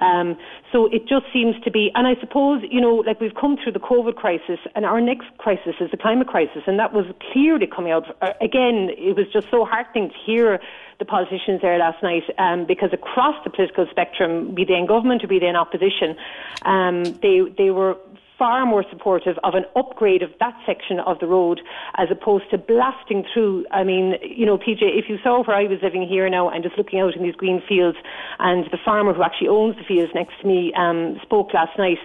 Um, 0.00 0.36
so 0.72 0.86
it 0.86 1.08
just 1.08 1.26
seems 1.32 1.56
to 1.64 1.70
be, 1.70 1.90
and 1.94 2.06
I 2.06 2.18
suppose, 2.20 2.62
you 2.70 2.80
know, 2.80 2.96
like 3.06 3.20
we've 3.20 3.34
come 3.34 3.56
through 3.62 3.72
the 3.72 3.80
COVID 3.80 4.16
crisis 4.16 4.58
and 4.74 4.84
our 4.84 5.00
next 5.00 5.26
crisis 5.38 5.74
is 5.80 5.90
the 5.90 5.96
climate 5.96 6.28
crisis 6.28 6.62
and 6.66 6.78
that 6.78 6.92
was 6.92 7.06
clearly 7.32 7.66
coming 7.66 7.92
out. 7.92 8.04
Uh, 8.22 8.32
again, 8.40 8.90
it 8.96 9.16
was 9.16 9.26
just 9.32 9.50
so 9.50 9.64
heartening 9.64 10.10
to 10.10 10.16
hear 10.24 10.60
the 10.98 11.04
politicians 11.04 11.60
there 11.60 11.78
last 11.78 12.02
night 12.02 12.22
um, 12.38 12.66
because 12.66 12.90
across 12.92 13.36
the 13.44 13.50
political 13.50 13.86
spectrum, 13.90 14.54
be 14.54 14.64
they 14.64 14.74
in 14.74 14.86
government 14.86 15.22
or 15.22 15.28
be 15.28 15.38
they 15.38 15.46
in 15.46 15.56
opposition, 15.56 16.16
um, 16.64 17.04
they, 17.22 17.40
they 17.56 17.70
were 17.70 17.96
far 18.38 18.66
more 18.66 18.84
supportive 18.90 19.36
of 19.44 19.54
an 19.54 19.64
upgrade 19.74 20.22
of 20.22 20.30
that 20.40 20.54
section 20.66 21.00
of 21.00 21.18
the 21.20 21.26
road 21.26 21.60
as 21.96 22.08
opposed 22.10 22.44
to 22.50 22.58
blasting 22.58 23.24
through. 23.32 23.64
I 23.70 23.82
mean, 23.82 24.14
you 24.22 24.44
know, 24.44 24.58
PJ, 24.58 24.82
if 24.82 25.08
you 25.08 25.18
saw 25.22 25.42
where 25.42 25.56
I 25.56 25.64
was 25.64 25.78
living 25.82 26.06
here 26.06 26.28
now 26.28 26.50
and 26.50 26.62
just 26.62 26.76
looking 26.76 27.00
out 27.00 27.16
in 27.16 27.22
these 27.22 27.34
green 27.34 27.62
fields, 27.66 27.96
and 28.38 28.66
the 28.70 28.78
farmer 28.84 29.14
who 29.14 29.22
actually 29.22 29.48
owns 29.48 29.76
the 29.76 29.84
fields 29.84 30.12
next 30.14 30.34
to 30.40 30.46
me 30.46 30.72
um, 30.74 31.18
spoke 31.22 31.54
last 31.54 31.78
night 31.78 31.98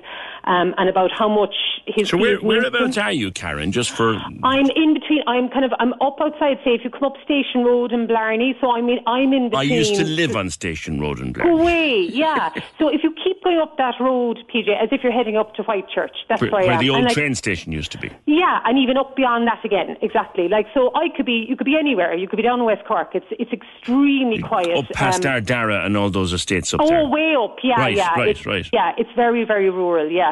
um, 0.46 0.74
and 0.78 0.90
about 0.90 1.12
how 1.12 1.28
much 1.30 1.54
his 1.88 2.10
So 2.10 2.18
where, 2.18 2.38
whereabouts 2.38 2.98
are 2.98 3.12
you, 3.12 3.32
Karen? 3.32 3.72
Just 3.72 3.92
for 3.92 4.16
I'm 4.44 4.70
in 4.76 4.94
between. 4.94 5.24
I'm 5.28 5.50
kind 5.50 5.66
of. 5.66 5.72
I'm 5.80 5.94
up 6.02 6.18
outside. 6.22 6.58
Say, 6.64 6.72
if 6.76 6.84
you 6.84 6.90
come 6.90 7.04
up 7.04 7.14
Station 7.24 7.64
Road 7.64 7.92
in 7.92 8.08
Blarney, 8.08 8.56
so 8.62 8.72
I'm 8.72 8.88
in. 8.90 9.00
I'm 9.08 9.34
in 9.34 9.50
between. 9.50 9.72
I 9.72 9.76
used 9.76 9.96
to 9.96 10.04
live 10.06 10.36
on 10.36 10.50
Station 10.50 11.00
Road 11.00 11.20
in 11.20 11.34
Blarney. 11.34 11.52
Away, 11.62 12.02
yeah. 12.12 12.50
so 12.80 12.88
if 12.88 13.04
you 13.04 13.14
keep 13.24 13.44
going 13.44 13.60
up 13.60 13.78
that 13.78 13.96
road, 14.00 14.40
PJ, 14.54 14.70
as 14.82 14.90
if 14.92 15.04
you're 15.04 15.12
heading 15.12 15.38
up 15.38 15.54
to 15.56 15.64
Whitechurch, 15.64 16.12
that's 16.30 16.42
Where, 16.42 16.52
where, 16.52 16.64
I 16.64 16.66
where 16.68 16.80
the 16.80 16.90
old 16.90 17.04
like, 17.06 17.14
train 17.14 17.36
station 17.36 17.72
used 17.72 17.92
to 17.94 17.98
be. 17.98 18.10
yeah, 18.26 18.60
and 18.66 18.78
even 18.78 18.98
up 18.98 19.16
beyond 19.16 19.48
that 19.48 19.64
again, 19.66 19.98
exactly. 20.02 20.48
Like 20.48 20.68
so, 20.74 20.92
I 20.96 21.10
could 21.16 21.26
be. 21.26 21.46
You 21.48 21.56
could 21.56 21.66
be 21.66 21.78
anywhere. 21.78 22.14
You 22.16 22.28
could 22.28 22.38
be 22.38 22.44
down 22.44 22.60
in 22.60 22.66
West 22.66 22.86
Cork. 22.88 23.12
It's 23.16 23.26
it's 23.32 23.52
extremely 23.52 24.42
quiet. 24.42 24.78
Up 24.78 24.86
past 24.94 25.26
um, 25.26 25.34
Ardara 25.34 25.86
and 25.86 25.98
all 25.98 26.10
those 26.10 26.34
estates 26.34 26.74
up 26.74 26.82
Oh, 26.82 26.88
there. 26.88 27.08
way 27.08 27.36
up, 27.36 27.58
yeah, 27.64 27.80
Right, 27.80 27.96
yeah, 27.96 28.14
right, 28.16 28.30
it's, 28.30 28.46
right. 28.46 28.68
yeah. 28.74 28.94
It's 28.98 29.10
very, 29.16 29.44
very 29.44 29.70
rural, 29.70 30.10
yeah. 30.10 30.31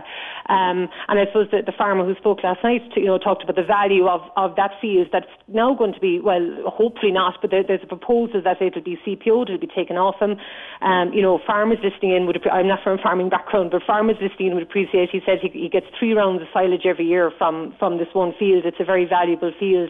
Um, 0.50 0.90
and 1.08 1.20
I 1.20 1.26
suppose 1.28 1.48
the, 1.52 1.62
the 1.66 1.76
farmer 1.78 2.06
who 2.06 2.16
spoke 2.16 2.44
last 2.44 2.64
night, 2.64 2.82
you 2.96 3.06
know, 3.06 3.18
talked 3.18 3.44
about 3.44 3.56
the 3.56 3.64
value 3.64 4.08
of, 4.08 4.22
of 4.38 4.56
that 4.56 4.72
field 4.82 5.08
that's 5.12 5.30
now 5.48 5.74
going 5.76 5.94
to 5.94 6.00
be, 6.00 6.20
well, 6.20 6.42
hopefully 6.68 7.12
not, 7.12 7.36
but 7.42 7.52
there, 7.52 7.64
there's 7.64 7.84
a 7.84 7.88
proposal 7.88 8.42
that 8.44 8.62
it'll 8.62 8.82
be 8.82 8.98
CPO'd, 9.06 9.50
it'll 9.50 9.60
be 9.60 9.68
taken 9.68 9.98
off 9.98 10.16
him. 10.20 10.36
Um, 10.82 11.14
you 11.14 11.22
know, 11.22 11.40
farmers 11.46 11.80
listening 11.84 12.16
in 12.16 12.26
would, 12.28 12.40
I'm 12.48 12.68
not 12.68 12.80
from 12.84 13.00
a 13.00 13.02
farming 13.02 13.30
background, 13.30 13.72
but 13.72 13.84
farmers 13.86 14.18
listening 14.22 14.50
in 14.50 14.54
would 14.56 14.64
appreciate. 14.64 15.10
He 15.12 15.22
said 15.26 15.40
he, 15.42 15.50
he 15.50 15.70
gets 15.70 15.86
three 15.98 16.14
rounds 16.14 16.42
of 16.42 16.48
silage 16.54 16.86
every 16.86 17.06
year 17.06 17.32
from 17.38 17.74
from 17.80 17.98
this 17.98 18.08
one 18.14 18.34
field. 18.38 18.66
It's 18.66 18.80
a 18.80 18.86
very 18.86 19.06
valuable 19.06 19.52
field 19.60 19.90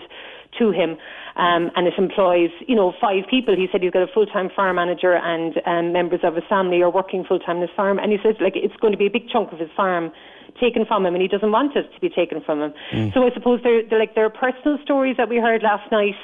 to 0.57 0.71
him, 0.71 0.97
um, 1.35 1.71
and 1.75 1.87
it 1.87 1.93
employs, 1.97 2.49
you 2.67 2.75
know, 2.75 2.93
five 2.99 3.23
people. 3.29 3.55
He 3.55 3.67
said 3.71 3.81
he's 3.81 3.91
got 3.91 4.03
a 4.03 4.11
full-time 4.13 4.49
farm 4.55 4.75
manager 4.77 5.13
and 5.13 5.61
um, 5.65 5.93
members 5.93 6.21
of 6.23 6.35
his 6.35 6.43
family 6.49 6.81
are 6.81 6.89
working 6.89 7.23
full-time 7.23 7.57
in 7.57 7.61
his 7.63 7.71
farm, 7.75 7.99
and 7.99 8.11
he 8.11 8.17
said 8.23 8.35
like 8.41 8.55
it's 8.55 8.75
going 8.77 8.93
to 8.93 8.97
be 8.97 9.05
a 9.05 9.11
big 9.11 9.29
chunk 9.29 9.51
of 9.51 9.59
his 9.59 9.69
farm 9.75 10.11
taken 10.59 10.85
from 10.85 11.05
him, 11.05 11.13
and 11.13 11.21
he 11.21 11.27
doesn't 11.27 11.51
want 11.51 11.75
it 11.75 11.83
to 11.93 11.99
be 12.01 12.09
taken 12.09 12.41
from 12.41 12.61
him. 12.61 12.73
Mm. 12.91 13.13
So 13.13 13.23
I 13.23 13.31
suppose 13.33 13.61
there, 13.63 13.81
there, 13.87 13.99
like 13.99 14.15
there 14.15 14.25
are 14.25 14.29
personal 14.29 14.77
stories 14.83 15.15
that 15.17 15.29
we 15.29 15.37
heard 15.37 15.63
last 15.63 15.89
night, 15.91 16.15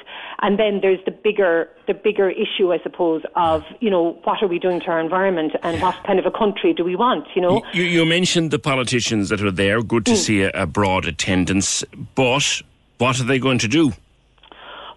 and 0.42 0.58
then 0.58 0.80
there's 0.82 1.02
the 1.04 1.10
bigger, 1.10 1.68
the 1.86 1.94
bigger 1.94 2.30
issue, 2.30 2.72
I 2.72 2.78
suppose, 2.82 3.22
of 3.34 3.62
you 3.80 3.90
know 3.90 4.18
what 4.24 4.42
are 4.42 4.48
we 4.48 4.58
doing 4.58 4.80
to 4.80 4.86
our 4.88 5.00
environment, 5.00 5.52
and 5.62 5.80
what 5.80 5.96
kind 6.04 6.18
of 6.18 6.26
a 6.26 6.30
country 6.30 6.74
do 6.74 6.84
we 6.84 6.96
want? 6.96 7.26
You 7.34 7.42
know, 7.42 7.62
You, 7.72 7.84
you 7.84 8.04
mentioned 8.04 8.50
the 8.50 8.58
politicians 8.58 9.28
that 9.30 9.40
are 9.42 9.50
there. 9.50 9.82
Good 9.82 10.04
to 10.06 10.16
see 10.16 10.42
a, 10.42 10.50
a 10.50 10.66
broad 10.66 11.06
attendance. 11.06 11.84
But 12.14 12.62
what 12.98 13.20
are 13.20 13.24
they 13.24 13.38
going 13.38 13.58
to 13.58 13.68
do? 13.68 13.92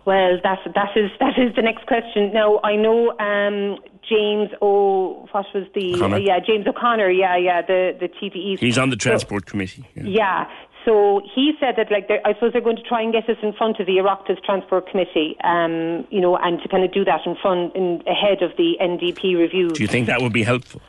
Well, 0.06 0.40
that 0.44 0.60
that 0.76 0.92
is 0.96 1.12
that 1.20 1.38
is 1.38 1.56
the 1.56 1.62
next 1.62 1.86
question. 1.88 2.32
Now 2.34 2.60
I 2.64 2.76
know 2.76 3.12
um, 3.20 3.78
James 4.08 4.50
O. 4.62 5.28
What 5.32 5.46
was 5.54 5.66
the 5.76 5.96
O'Connor. 5.96 6.16
uh, 6.16 6.20
yeah 6.20 6.40
James 6.40 6.66
O'Connor? 6.68 7.10
Yeah, 7.12 7.38
yeah, 7.38 7.62
the 7.62 7.96
the 8.00 8.08
TD. 8.08 8.58
He's 8.60 8.78
on 8.78 8.90
the 8.90 8.96
So- 9.00 9.10
transport 9.10 9.46
committee. 9.46 9.86
Yeah. 9.96 10.04
yeah. 10.06 10.46
So 10.86 11.22
he 11.36 11.52
said 11.60 11.76
that, 11.76 11.92
like, 11.92 12.10
I 12.24 12.34
suppose 12.36 12.54
they're 12.54 12.62
going 12.62 12.78
to 12.78 12.82
try 12.84 13.02
and 13.02 13.12
get 13.12 13.30
us 13.30 13.36
in 13.44 13.52
front 13.52 13.82
of 13.82 13.86
the 13.86 13.98
Oireachtas 13.98 14.42
Transport 14.46 14.90
Committee, 14.90 15.36
um, 15.44 16.08
you 16.10 16.22
know, 16.22 16.38
and 16.38 16.60
to 16.62 16.70
kind 16.70 16.86
of 16.86 16.94
do 16.94 17.04
that 17.04 17.20
in 17.26 17.36
front, 17.36 17.76
in, 17.76 18.02
ahead 18.08 18.42
of 18.42 18.52
the 18.58 18.78
NDP 18.82 19.38
review. 19.38 19.70
Do 19.72 19.84
you 19.84 19.90
think 19.90 20.08
that 20.08 20.22
would 20.22 20.32
be 20.32 20.44
helpful? 20.44 20.82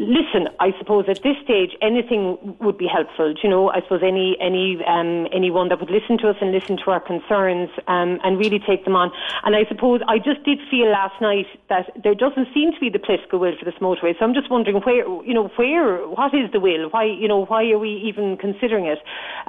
Listen, 0.00 0.46
I 0.60 0.70
suppose 0.78 1.06
at 1.08 1.24
this 1.24 1.34
stage 1.42 1.72
anything 1.82 2.38
would 2.60 2.78
be 2.78 2.86
helpful. 2.86 3.34
do 3.34 3.40
You 3.42 3.48
know, 3.48 3.70
I 3.70 3.80
suppose 3.80 4.00
any 4.06 4.36
any 4.40 4.78
um, 4.86 5.26
anyone 5.32 5.70
that 5.70 5.80
would 5.80 5.90
listen 5.90 6.16
to 6.18 6.28
us 6.30 6.36
and 6.40 6.52
listen 6.52 6.76
to 6.84 6.92
our 6.92 7.00
concerns 7.00 7.68
um, 7.88 8.20
and 8.22 8.38
really 8.38 8.60
take 8.60 8.84
them 8.84 8.94
on. 8.94 9.10
And 9.42 9.56
I 9.56 9.64
suppose 9.66 10.00
I 10.06 10.18
just 10.18 10.44
did 10.44 10.60
feel 10.70 10.88
last 10.88 11.20
night 11.20 11.46
that 11.68 11.90
there 12.00 12.14
doesn't 12.14 12.46
seem 12.54 12.70
to 12.72 12.78
be 12.78 12.90
the 12.90 13.00
political 13.00 13.40
will 13.40 13.56
for 13.58 13.64
this 13.64 13.74
motorway. 13.80 14.16
So 14.16 14.24
I'm 14.24 14.34
just 14.34 14.48
wondering 14.48 14.76
where, 14.86 15.02
you 15.26 15.34
know, 15.34 15.50
where, 15.56 16.06
what 16.06 16.32
is 16.32 16.48
the 16.52 16.60
will? 16.60 16.90
Why, 16.90 17.02
you 17.02 17.26
know, 17.26 17.44
why 17.46 17.68
are 17.70 17.78
we 17.78 17.90
even 18.06 18.36
considering 18.36 18.86
it? 18.86 19.00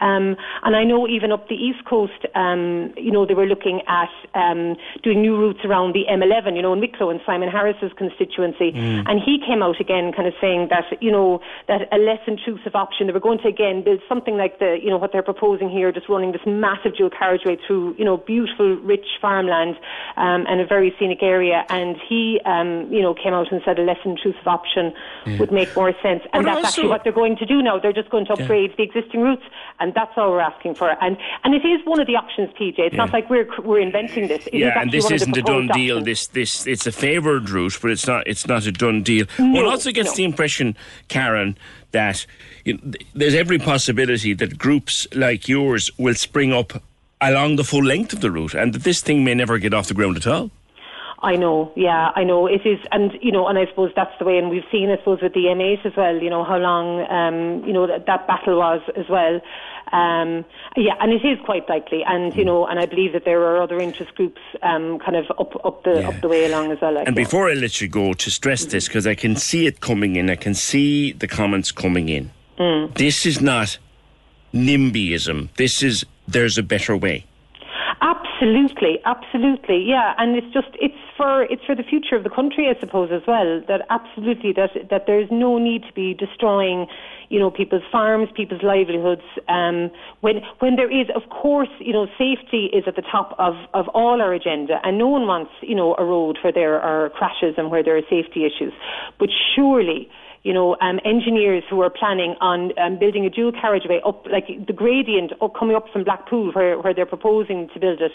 Um, 0.02 0.36
and 0.64 0.76
I 0.76 0.84
know 0.84 1.08
even 1.08 1.32
up 1.32 1.48
the 1.48 1.62
east 1.62 1.86
coast, 1.86 2.26
um, 2.34 2.92
you 2.98 3.12
know, 3.12 3.24
they 3.24 3.36
were 3.36 3.46
looking 3.46 3.82
at 3.88 4.10
um, 4.34 4.78
doing 5.04 5.22
new 5.22 5.38
routes 5.38 5.60
around 5.64 5.94
the 5.94 6.06
M11. 6.10 6.56
You 6.56 6.64
know, 6.64 6.74
in 6.74 6.80
Wicklow 6.80 7.12
and 7.12 7.22
Simon 7.24 7.50
Harris's 7.50 7.92
constituency, 7.96 8.74
and 8.74 9.22
he 9.22 9.38
came 9.46 9.62
out 9.62 9.80
again, 9.80 10.12
kind 10.12 10.28
of 10.28 10.34
saying 10.42 10.68
that 10.70 10.86
you 11.02 11.12
know 11.12 11.42
that 11.68 11.82
a 11.92 11.98
less 11.98 12.20
intrusive 12.28 12.76
option. 12.76 13.08
They 13.08 13.14
were 13.14 13.20
going 13.20 13.40
to 13.40 13.48
again 13.48 13.84
build 13.84 14.02
something 14.08 14.38
like 14.38 14.60
the 14.60 14.78
you 14.82 14.90
know 14.90 14.98
what 14.98 15.12
they're 15.12 15.24
proposing 15.24 15.70
here, 15.70 15.92
just 15.92 16.10
running 16.10 16.32
this 16.32 16.42
massive 16.46 16.96
dual 16.98 17.10
carriageway 17.10 17.58
through 17.66 17.96
you 17.98 18.06
know 18.06 18.18
beautiful, 18.18 18.76
rich 18.78 19.06
farmland 19.22 19.76
um, 20.18 20.46
and 20.48 20.62
a 20.62 20.66
very 20.66 20.94
scenic 21.00 21.22
area. 21.22 21.66
And 21.70 21.96
he 22.08 22.40
um, 22.46 22.92
you 22.92 23.02
know 23.02 23.14
came 23.14 23.34
out 23.34 23.52
and 23.52 23.62
said 23.66 23.80
a 23.80 23.84
less 23.84 24.00
intrusive 24.06 24.48
option 24.48 24.94
would 25.40 25.52
make 25.52 25.76
more 25.76 25.94
sense. 26.02 26.24
And 26.34 26.44
But 26.44 26.46
that's 26.46 26.56
also- 26.58 26.68
actually 26.68 26.90
what 26.90 27.04
they're 27.04 27.14
going 27.14 27.38
to 27.38 27.46
do 27.46 27.62
now. 27.62 27.80
They're 27.80 27.94
just 27.94 28.10
going 28.10 28.26
to 28.28 28.34
upgrade 28.34 28.76
the 28.78 28.84
existing 28.84 29.22
routes, 29.22 29.44
and 29.80 29.94
that's 29.94 30.12
all 30.18 30.32
we're 30.32 30.40
asking 30.42 30.76
for. 30.76 30.90
And 31.04 31.18
and 31.44 31.54
it 31.54 31.66
is 31.66 31.86
one 31.86 32.00
of 32.00 32.08
the 32.08 32.16
options, 32.16 32.50
PJ. 32.60 32.80
It's 32.80 32.96
not 32.96 33.14
like 33.14 33.30
we're 33.30 33.48
we're 33.64 33.80
inventing 33.80 34.28
this. 34.28 34.48
It 34.48 34.56
yeah, 34.56 34.80
and 34.82 34.92
this 34.92 35.10
isn't 35.12 35.36
a 35.38 35.42
done 35.42 35.68
proposed 35.68 35.74
deal. 35.74 36.02
This, 36.02 36.28
this, 36.28 36.68
it's 36.68 36.88
a 36.88 36.92
favoured 36.92 37.50
route, 37.50 37.78
but 37.82 37.92
it's 37.92 38.08
not. 38.08 38.28
It's 38.28 38.48
not 38.48 38.66
a 38.66 38.72
done 38.72 39.04
deal. 39.04 39.26
No, 39.38 39.64
One 39.64 39.72
also 39.72 39.92
gets 39.92 40.12
no. 40.12 40.16
the 40.16 40.24
impression, 40.30 40.76
Karen, 41.08 41.58
that 41.92 42.26
you 42.66 42.74
know, 42.74 42.94
there's 43.14 43.36
every 43.36 43.60
possibility 43.60 44.34
that 44.34 44.58
groups 44.58 45.08
like 45.14 45.48
yours 45.48 45.92
will 45.98 46.16
spring 46.16 46.54
up 46.54 46.82
along 47.22 47.58
the 47.58 47.64
full 47.64 47.84
length 47.84 48.14
of 48.14 48.22
the 48.22 48.32
route, 48.32 48.54
and 48.54 48.74
that 48.74 48.84
this 48.84 49.02
thing 49.02 49.24
may 49.24 49.34
never 49.34 49.58
get 49.58 49.74
off 49.74 49.88
the 49.88 49.94
ground 49.94 50.18
at 50.18 50.28
all. 50.28 50.52
I 51.22 51.36
know, 51.36 51.72
yeah, 51.76 52.12
I 52.16 52.24
know 52.24 52.48
it 52.48 52.66
is, 52.66 52.80
and 52.92 53.12
you 53.22 53.32
know, 53.32 53.48
and 53.48 53.58
I 53.58 53.66
suppose 53.68 53.92
that's 53.96 54.18
the 54.20 54.26
way, 54.26 54.38
and 54.38 54.50
we've 54.50 54.64
seen, 54.72 54.90
I 54.90 54.98
suppose, 54.98 55.22
with 55.22 55.34
the 55.34 55.46
M8 55.46 55.86
as 55.86 55.94
well. 55.98 56.16
You 56.16 56.30
know 56.30 56.44
how 56.46 56.58
long, 56.58 57.06
um, 57.10 57.68
you 57.68 57.74
know, 57.74 57.88
that, 57.88 58.06
that 58.06 58.26
battle 58.26 58.58
was 58.58 58.82
as 58.96 59.06
well. 59.10 59.42
Um, 59.92 60.46
yeah, 60.78 60.94
and 61.02 61.12
it 61.12 61.26
is 61.26 61.38
quite 61.44 61.68
likely, 61.68 62.04
and 62.06 62.34
you 62.36 62.46
know, 62.46 62.66
and 62.68 62.80
I 62.80 62.86
believe 62.86 63.12
that 63.14 63.26
there 63.26 63.42
are 63.42 63.62
other 63.62 63.80
interest 63.82 64.16
groups, 64.16 64.40
um, 64.62 65.00
kind 65.00 65.18
of 65.18 65.26
up 65.38 65.54
up 65.66 65.84
the 65.84 66.00
Yeah. 66.02 66.08
up 66.10 66.22
the 66.22 66.30
way 66.30 66.46
along 66.46 66.72
as 66.72 66.80
well. 66.82 66.94
Like, 66.94 67.08
And 67.08 67.18
yeah. 67.18 67.24
before 67.24 67.50
I 67.50 67.54
let 67.54 67.82
you 67.82 67.88
go, 67.90 68.14
to 68.14 68.32
stress 68.32 68.66
this, 68.66 68.88
because 68.88 69.06
I 69.06 69.16
can 69.16 69.36
see 69.36 69.66
it 69.68 69.82
coming 69.82 70.16
in, 70.16 70.30
I 70.30 70.36
can 70.36 70.54
see 70.54 71.12
the 71.12 71.28
comments 71.28 71.72
coming 71.74 72.08
in. 72.08 72.32
Mm. 72.58 72.94
This 72.96 73.26
is 73.26 73.42
not 73.42 73.78
NIMBYism. 74.54 75.50
This 75.58 75.84
is 75.84 76.06
there's 76.28 76.58
a 76.58 76.64
better 76.64 76.96
way. 76.96 77.26
Absolutely, 78.42 79.00
absolutely, 79.06 79.84
yeah, 79.86 80.14
and 80.18 80.34
it's 80.38 80.48
just 80.54 80.70
it's 80.80 80.96
for 81.18 81.44
it's 81.44 81.64
for 81.66 81.76
the 81.76 81.84
future 81.84 82.16
of 82.16 82.24
the 82.24 82.30
country, 82.30 82.70
I 82.74 82.80
suppose, 82.80 83.10
as 83.12 83.22
well. 83.28 83.62
That 83.68 83.82
absolutely 83.90 84.54
that 84.54 84.70
that 84.90 85.04
there's 85.08 85.28
no 85.30 85.58
need 85.58 85.84
to 85.84 85.92
be 85.94 86.14
destroying, 86.14 86.88
you 87.28 87.38
know, 87.38 87.52
people's 87.52 87.84
farms, 87.92 88.30
people's 88.34 88.64
livelihoods. 88.64 89.24
Um, 89.50 89.92
when 90.22 90.40
when 90.60 90.78
there 90.78 90.90
is, 90.90 91.08
of 91.14 91.30
course, 91.30 91.68
you 91.80 91.92
know, 91.92 92.08
safety 92.18 92.70
is 92.72 92.86
at 92.88 92.96
the 92.96 93.02
top 93.02 93.36
of 93.40 93.56
of 93.74 93.90
all 93.90 94.22
our 94.22 94.32
agenda, 94.34 94.80
and 94.86 94.98
no 94.98 95.08
one 95.10 95.28
wants, 95.28 95.52
you 95.62 95.76
know, 95.76 95.96
a 96.00 96.06
road 96.06 96.38
where 96.42 96.54
there 96.54 96.80
are 96.80 97.10
crashes 97.10 97.56
and 97.58 97.70
where 97.70 97.84
there 97.84 97.98
are 97.98 98.08
safety 98.10 98.46
issues. 98.46 98.72
But 99.20 99.28
surely 99.54 100.10
you 100.44 100.54
know, 100.54 100.78
um, 100.82 101.00
engineers 101.04 101.64
who 101.70 101.82
are 101.82 101.90
planning 101.90 102.36
on 102.40 102.72
um, 102.80 102.98
building 102.98 103.26
a 103.26 103.30
dual 103.30 103.52
carriageway 103.52 104.00
up, 104.06 104.26
like 104.28 104.48
the 104.66 104.74
gradient 104.74 105.34
up, 105.42 105.54
coming 105.58 105.76
up 105.76 105.86
from 105.92 106.04
Blackpool, 106.04 106.52
where, 106.54 106.80
where 106.80 106.94
they're 106.94 107.06
proposing 107.06 107.70
to 107.74 107.80
build 107.80 108.00
it, 108.02 108.12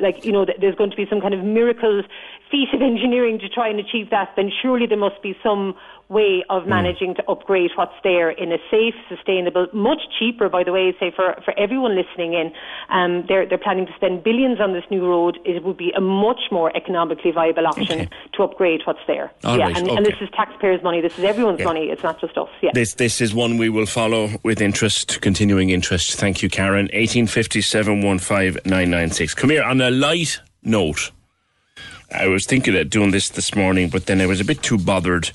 like, 0.00 0.24
you 0.24 0.32
know, 0.32 0.44
there's 0.60 0.74
going 0.74 0.90
to 0.90 0.96
be 0.96 1.06
some 1.08 1.20
kind 1.20 1.32
of 1.32 1.42
miracle 1.42 2.02
feat 2.50 2.68
of 2.74 2.82
engineering 2.82 3.38
to 3.38 3.48
try 3.48 3.68
and 3.68 3.80
achieve 3.80 4.10
that, 4.10 4.34
then 4.36 4.50
surely 4.60 4.86
there 4.86 4.98
must 4.98 5.22
be 5.22 5.36
some 5.42 5.74
way 6.12 6.44
of 6.50 6.66
managing 6.66 7.14
to 7.14 7.22
upgrade 7.28 7.70
what's 7.76 7.94
there 8.04 8.30
in 8.30 8.52
a 8.52 8.58
safe, 8.70 8.94
sustainable, 9.08 9.66
much 9.72 10.02
cheaper, 10.18 10.48
by 10.48 10.62
the 10.62 10.72
way, 10.72 10.94
say 11.00 11.10
for, 11.14 11.34
for 11.44 11.58
everyone 11.58 11.96
listening 11.96 12.34
in. 12.34 12.52
Um, 12.90 13.24
they're, 13.28 13.46
they're 13.48 13.56
planning 13.58 13.86
to 13.86 13.92
spend 13.94 14.22
billions 14.22 14.60
on 14.60 14.72
this 14.74 14.84
new 14.90 15.06
road. 15.06 15.38
It 15.44 15.64
would 15.64 15.78
be 15.78 15.90
a 15.96 16.00
much 16.00 16.42
more 16.50 16.70
economically 16.76 17.32
viable 17.32 17.66
option 17.66 18.00
Okay. 18.02 18.08
to 18.34 18.42
upgrade 18.42 18.82
what's 18.84 19.00
there. 19.06 19.30
All 19.44 19.56
yeah, 19.56 19.66
right, 19.68 19.76
and, 19.78 19.88
and 19.88 20.04
this 20.04 20.16
is 20.20 20.28
taxpayers' 20.36 20.82
money. 20.82 21.00
This 21.00 21.18
is 21.18 21.24
everyone's 21.24 21.60
Yeah. 21.60 21.64
money. 21.64 21.84
It's 21.90 22.02
not 22.02 22.20
just 22.20 22.36
us. 22.36 22.48
Yeah. 22.60 22.70
This 22.74 22.94
this 22.94 23.20
is 23.20 23.34
one 23.34 23.56
we 23.56 23.68
will 23.70 23.86
follow 23.86 24.30
with 24.42 24.60
interest, 24.60 25.20
continuing 25.22 25.70
interest. 25.70 26.14
Thank 26.20 26.42
you, 26.42 26.48
Karen. 26.50 26.90
Eighteen 26.92 27.26
fifty 27.26 27.62
seven 27.62 28.02
one 28.02 28.18
five 28.18 28.58
nine 28.66 28.90
nine 28.90 29.10
six. 29.10 29.34
Come 29.34 29.50
here 29.50 29.62
on 29.64 29.80
a 29.80 29.90
light 29.90 30.40
note. 30.62 31.10
I 32.14 32.26
was 32.26 32.44
thinking 32.44 32.76
of 32.76 32.90
doing 32.90 33.10
this 33.10 33.30
this 33.30 33.54
morning, 33.54 33.88
but 33.88 34.04
then 34.06 34.20
I 34.20 34.26
was 34.26 34.40
a 34.40 34.44
bit 34.44 34.62
too 34.62 34.76
bothered 34.76 35.30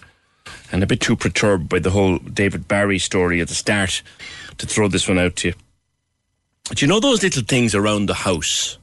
and 0.72 0.84
a 0.84 0.88
bit 0.88 1.02
too 1.02 1.16
perturbed 1.16 1.70
by 1.70 1.80
the 1.80 1.92
whole 1.92 2.18
David 2.20 2.68
Barry 2.68 3.00
story 3.00 3.42
at 3.42 3.48
the 3.48 3.54
start 3.54 4.02
to 4.58 4.66
throw 4.66 4.88
this 4.88 5.08
one 5.08 5.20
out 5.20 5.36
to 5.38 5.50
you. 5.50 5.54
Do 6.70 6.86
you 6.86 6.90
know 6.90 7.00
those 7.00 7.24
little 7.24 7.44
things 7.44 7.74
around 7.74 8.08
the 8.08 8.14
house 8.14 8.78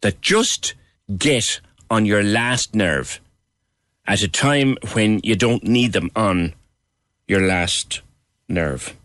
that 0.00 0.20
just 0.22 0.74
get 1.18 1.60
on 1.90 2.06
your 2.06 2.22
last 2.22 2.74
nerve 2.74 3.20
at 4.06 4.22
a 4.22 4.28
time 4.28 4.76
when 4.94 5.20
you 5.22 5.36
don't 5.36 5.64
need 5.64 5.92
them 5.92 6.10
on 6.16 6.54
your 7.28 7.46
last 7.46 8.00
nerve? 8.48 8.96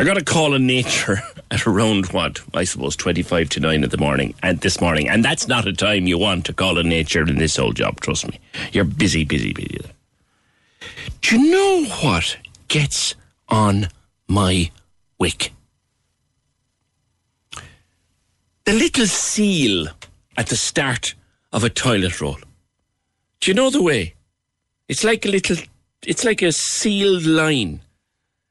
I 0.00 0.04
got 0.04 0.16
a 0.16 0.24
call 0.24 0.54
in 0.54 0.66
nature 0.66 1.20
at 1.50 1.66
around 1.66 2.06
what 2.12 2.40
I 2.54 2.64
suppose 2.64 2.96
twenty 2.96 3.22
five 3.22 3.48
to 3.50 3.60
nine 3.60 3.82
in 3.82 3.90
the 3.90 3.98
morning 3.98 4.32
and 4.42 4.60
this 4.60 4.80
morning, 4.80 5.08
and 5.08 5.24
that's 5.24 5.48
not 5.48 5.66
a 5.66 5.72
time 5.72 6.06
you 6.06 6.16
want 6.16 6.46
to 6.46 6.52
call 6.52 6.78
in 6.78 6.88
nature 6.88 7.28
in 7.28 7.36
this 7.36 7.58
old 7.58 7.76
job. 7.76 8.00
Trust 8.00 8.28
me, 8.28 8.38
you're 8.72 8.84
busy, 8.84 9.24
busy, 9.24 9.52
busy. 9.52 9.80
Do 11.20 11.38
you 11.38 11.50
know 11.50 11.84
what 12.02 12.36
gets 12.68 13.14
on 13.48 13.88
my 14.26 14.70
wick? 15.18 15.52
The 18.64 18.72
little 18.72 19.06
seal 19.06 19.88
at 20.36 20.46
the 20.48 20.56
start 20.56 21.14
of 21.52 21.64
a 21.64 21.70
toilet 21.70 22.20
roll. 22.20 22.38
Do 23.40 23.50
you 23.50 23.54
know 23.54 23.70
the 23.70 23.82
way? 23.82 24.14
It's 24.88 25.04
like 25.04 25.24
a 25.26 25.28
little, 25.28 25.56
it's 26.06 26.24
like 26.24 26.42
a 26.42 26.52
sealed 26.52 27.24
line 27.24 27.80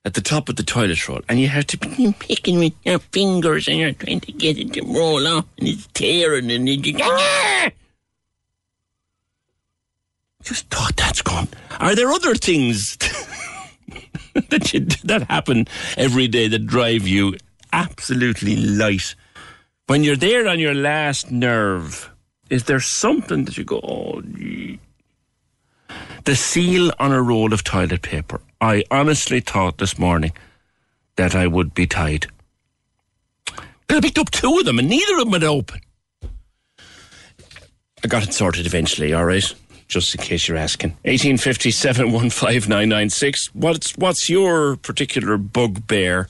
at 0.06 0.14
the 0.14 0.22
top 0.22 0.48
of 0.48 0.56
the 0.56 0.64
toilet 0.64 1.08
roll, 1.10 1.22
and 1.28 1.40
you 1.40 1.50
have 1.50 1.68
to 1.68 1.78
be 1.78 2.16
picking 2.20 2.60
with 2.60 2.74
your 2.86 3.00
fingers, 3.00 3.68
and 3.68 3.78
you're 3.78 3.92
trying 3.92 4.22
to 4.22 4.32
get 4.32 4.58
it 4.58 4.74
to 4.74 4.82
roll 4.86 5.28
off, 5.28 5.46
and 5.58 5.68
it's 5.68 5.88
tearing, 5.94 6.50
and 6.50 6.70
you 6.70 6.98
Ah! 7.02 7.70
Just 10.48 10.70
thought 10.70 10.96
that's 10.96 11.22
gone. 11.22 11.50
Are 11.80 11.94
there 11.94 12.10
other 12.10 12.34
things 12.34 12.96
that 14.50 14.74
you, 14.74 14.86
that 15.04 15.24
happen 15.24 15.68
every 15.98 16.30
day 16.30 16.48
that 16.48 16.66
drive 16.66 17.06
you 17.06 17.36
absolutely 17.74 18.56
light? 18.56 19.14
When 19.88 20.04
you're 20.04 20.16
there 20.16 20.48
on 20.48 20.60
your 20.60 20.74
last 20.74 21.32
nerve, 21.32 22.10
is 22.50 22.64
there 22.64 22.80
something 22.80 23.44
that 23.44 23.58
you 23.58 23.66
go, 23.66 23.82
oh, 23.84 24.22
gee. 24.22 24.80
The 26.24 26.36
seal 26.36 26.92
on 27.00 27.12
a 27.12 27.22
roll 27.22 27.54
of 27.54 27.64
toilet 27.64 28.02
paper. 28.02 28.40
I 28.62 28.86
honestly 28.90 29.42
thought 29.42 29.78
this 29.78 30.00
morning 30.00 30.32
that 31.18 31.36
I 31.36 31.48
would 31.48 31.74
be 31.74 31.88
tied. 31.88 32.28
But 33.88 33.98
I 33.98 34.00
picked 34.02 34.18
up 34.18 34.32
two 34.32 34.60
of 34.60 34.66
them 34.66 34.80
and 34.80 34.90
neither 34.90 35.18
of 35.20 35.26
them 35.26 35.34
had 35.34 35.44
open. 35.44 35.82
I 38.04 38.08
got 38.08 38.24
it 38.24 38.34
sorted 38.34 38.66
eventually, 38.66 39.14
all 39.14 39.26
right? 39.26 39.54
Just 39.88 40.16
in 40.16 40.22
case 40.22 40.48
you're 40.48 40.58
asking. 40.58 40.92
1857 41.04 42.12
15996. 42.12 43.50
What's, 43.54 43.98
what's 43.98 44.30
your 44.30 44.76
particular 44.78 45.38
bugbear? 45.38 46.30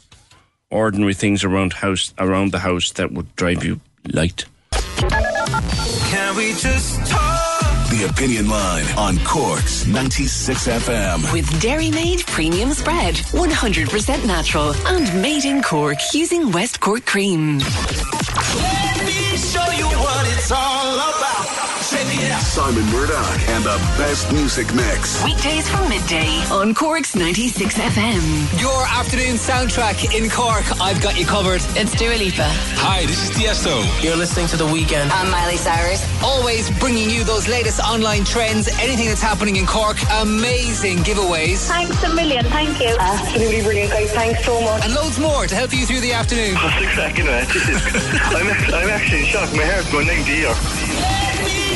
Ordinary 0.69 1.13
things 1.13 1.43
around 1.43 1.73
house 1.73 2.13
around 2.17 2.51
the 2.51 2.59
house 2.59 2.91
that 2.91 3.13
would 3.13 3.33
drive 3.37 3.63
you 3.63 3.79
light. 4.11 4.45
Can 4.71 6.35
we 6.35 6.53
just 6.53 7.05
talk? 7.07 7.47
The 7.89 8.05
Opinion 8.09 8.49
Line 8.49 8.85
on 8.97 9.17
Corks 9.19 9.87
96 9.87 10.67
FM. 10.67 11.31
With 11.31 11.61
Dairy 11.61 11.89
Made 11.89 12.19
Premium 12.27 12.71
Spread, 12.73 13.15
100% 13.15 14.27
natural 14.27 14.73
and 14.87 15.21
made 15.21 15.45
in 15.45 15.63
Cork 15.63 15.97
using 16.13 16.51
West 16.51 16.81
Cork 16.81 17.05
cream. 17.05 17.59
Let 17.59 19.05
me 19.05 19.37
show 19.37 19.71
you 19.71 19.85
what 19.85 20.27
it's 20.37 20.51
all 20.51 20.95
about. 20.95 21.66
Check 21.87 22.03
it 22.19 22.31
out. 22.31 22.41
Simon 22.41 22.83
Murdoch 22.91 23.39
and 23.47 23.63
the 23.63 23.77
best 23.97 24.29
music 24.33 24.73
mix. 24.75 25.23
Weekdays 25.23 25.69
from 25.69 25.87
midday 25.87 26.27
on 26.51 26.73
Cork's 26.75 27.15
96 27.15 27.77
FM. 27.77 28.59
Your 28.59 28.83
afternoon 28.87 29.35
soundtrack 29.35 30.13
in 30.13 30.29
Cork. 30.29 30.65
I've 30.81 31.01
got 31.01 31.17
you 31.17 31.25
covered. 31.25 31.61
It's 31.79 31.95
Dua 31.95 32.15
Lipa. 32.19 32.43
Hi, 32.83 33.05
this 33.05 33.29
is 33.29 33.35
Tiesto. 33.37 33.79
You're 34.03 34.17
listening 34.17 34.47
to 34.47 34.57
The 34.57 34.65
Weekend. 34.67 35.11
I'm 35.13 35.31
Miley 35.31 35.55
Cyrus. 35.55 36.03
Always 36.21 36.69
bringing 36.77 37.09
you 37.09 37.23
those 37.23 37.47
latest 37.47 37.79
online 37.79 38.25
trends, 38.25 38.67
anything 38.79 39.07
that's 39.07 39.21
happening 39.21 39.55
in 39.55 39.65
Cork. 39.65 39.95
Amazing 40.11 40.97
giveaways. 41.07 41.67
Thanks 41.69 42.03
a 42.03 42.13
million. 42.13 42.43
Thank 42.45 42.81
you. 42.81 42.97
Absolutely 42.99 43.61
brilliant, 43.61 43.91
guys. 43.91 44.11
Thanks 44.11 44.43
so 44.43 44.59
much. 44.59 44.83
And 44.83 44.93
loads 44.93 45.19
more 45.19 45.47
to 45.47 45.55
help 45.55 45.71
you 45.73 45.85
through 45.85 46.01
the 46.01 46.11
afternoon. 46.11 46.55
That's 46.55 46.83
exactly 46.83 47.23
right. 47.23 47.47
I'm, 48.35 48.47
act- 48.47 48.73
I'm 48.73 48.89
actually 48.89 49.19
in 49.19 49.25
shock. 49.27 49.49
My 49.55 49.63
heart's 49.63 49.89
going 49.89 50.07
90 50.07 50.23
here. 50.23 51.16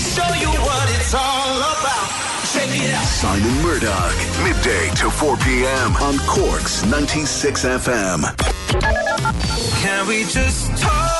Let 0.02 0.08
me 0.08 0.16
show 0.16 0.34
you 0.42 0.50
what 0.62 0.90
it's 1.00 1.14
all 1.14 1.58
about. 1.60 2.10
Check 2.52 2.70
it 2.72 2.92
out. 2.92 3.06
Simon 3.06 3.62
Murdoch, 3.62 4.16
midday 4.44 4.90
to 4.96 5.12
4 5.12 5.38
p.m. 5.38 5.96
on 5.98 6.18
Corks 6.26 6.84
96 6.86 7.66
FM. 7.66 8.24
Can 9.84 10.08
we 10.08 10.24
just 10.24 10.76
talk? 10.82 11.12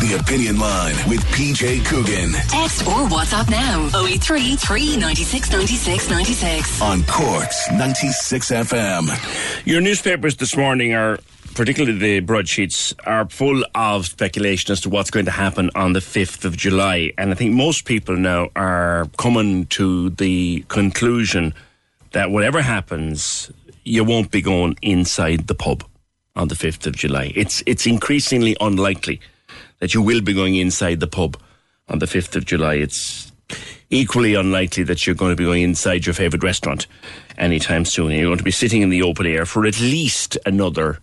The 0.00 0.16
Opinion 0.18 0.58
Line 0.58 0.94
with 1.06 1.20
PJ 1.26 1.84
Coogan 1.84 2.32
Text 2.48 2.86
or 2.86 3.06
WhatsApp 3.10 3.50
now 3.50 3.90
083 4.06 4.56
396 4.56 5.52
96 5.52 6.08
96. 6.08 6.80
on 6.80 7.02
Corks 7.04 7.70
96 7.70 8.50
FM. 8.50 9.66
Your 9.66 9.82
newspapers 9.82 10.36
this 10.36 10.56
morning 10.56 10.94
are, 10.94 11.18
particularly 11.54 11.98
the 11.98 12.20
broadsheets, 12.20 12.94
are 13.04 13.28
full 13.28 13.64
of 13.74 14.06
speculation 14.06 14.72
as 14.72 14.80
to 14.82 14.88
what's 14.88 15.10
going 15.10 15.24
to 15.26 15.30
happen 15.30 15.70
on 15.74 15.92
the 15.92 16.00
5th 16.00 16.44
of 16.44 16.56
July. 16.56 17.12
And 17.18 17.30
I 17.30 17.34
think 17.34 17.52
most 17.54 17.84
people 17.84 18.16
now 18.16 18.48
are 18.56 19.06
coming 19.18 19.66
to 19.66 20.10
the 20.10 20.64
conclusion 20.68 21.54
that 22.12 22.30
whatever 22.30 22.62
happens, 22.62 23.50
you 23.84 24.04
won't 24.04 24.30
be 24.30 24.42
going 24.42 24.76
inside 24.82 25.46
the 25.46 25.54
pub 25.54 25.84
on 26.36 26.48
the 26.48 26.54
5th 26.54 26.86
of 26.86 26.96
July. 26.96 27.32
It's, 27.34 27.62
it's 27.66 27.86
increasingly 27.86 28.56
unlikely 28.60 29.20
that 29.80 29.94
you 29.94 30.02
will 30.02 30.20
be 30.20 30.32
going 30.32 30.54
inside 30.54 31.00
the 31.00 31.06
pub 31.06 31.36
on 31.88 31.98
the 31.98 32.06
5th 32.06 32.36
of 32.36 32.44
July. 32.44 32.74
It's 32.74 33.32
equally 33.90 34.34
unlikely 34.34 34.84
that 34.84 35.06
you're 35.06 35.16
going 35.16 35.32
to 35.32 35.36
be 35.36 35.44
going 35.44 35.62
inside 35.62 36.06
your 36.06 36.14
favourite 36.14 36.44
restaurant 36.44 36.86
anytime 37.36 37.84
soon. 37.84 38.12
You're 38.12 38.26
going 38.26 38.38
to 38.38 38.44
be 38.44 38.50
sitting 38.50 38.82
in 38.82 38.90
the 38.90 39.02
open 39.02 39.26
air 39.26 39.44
for 39.44 39.66
at 39.66 39.80
least 39.80 40.38
another 40.46 41.00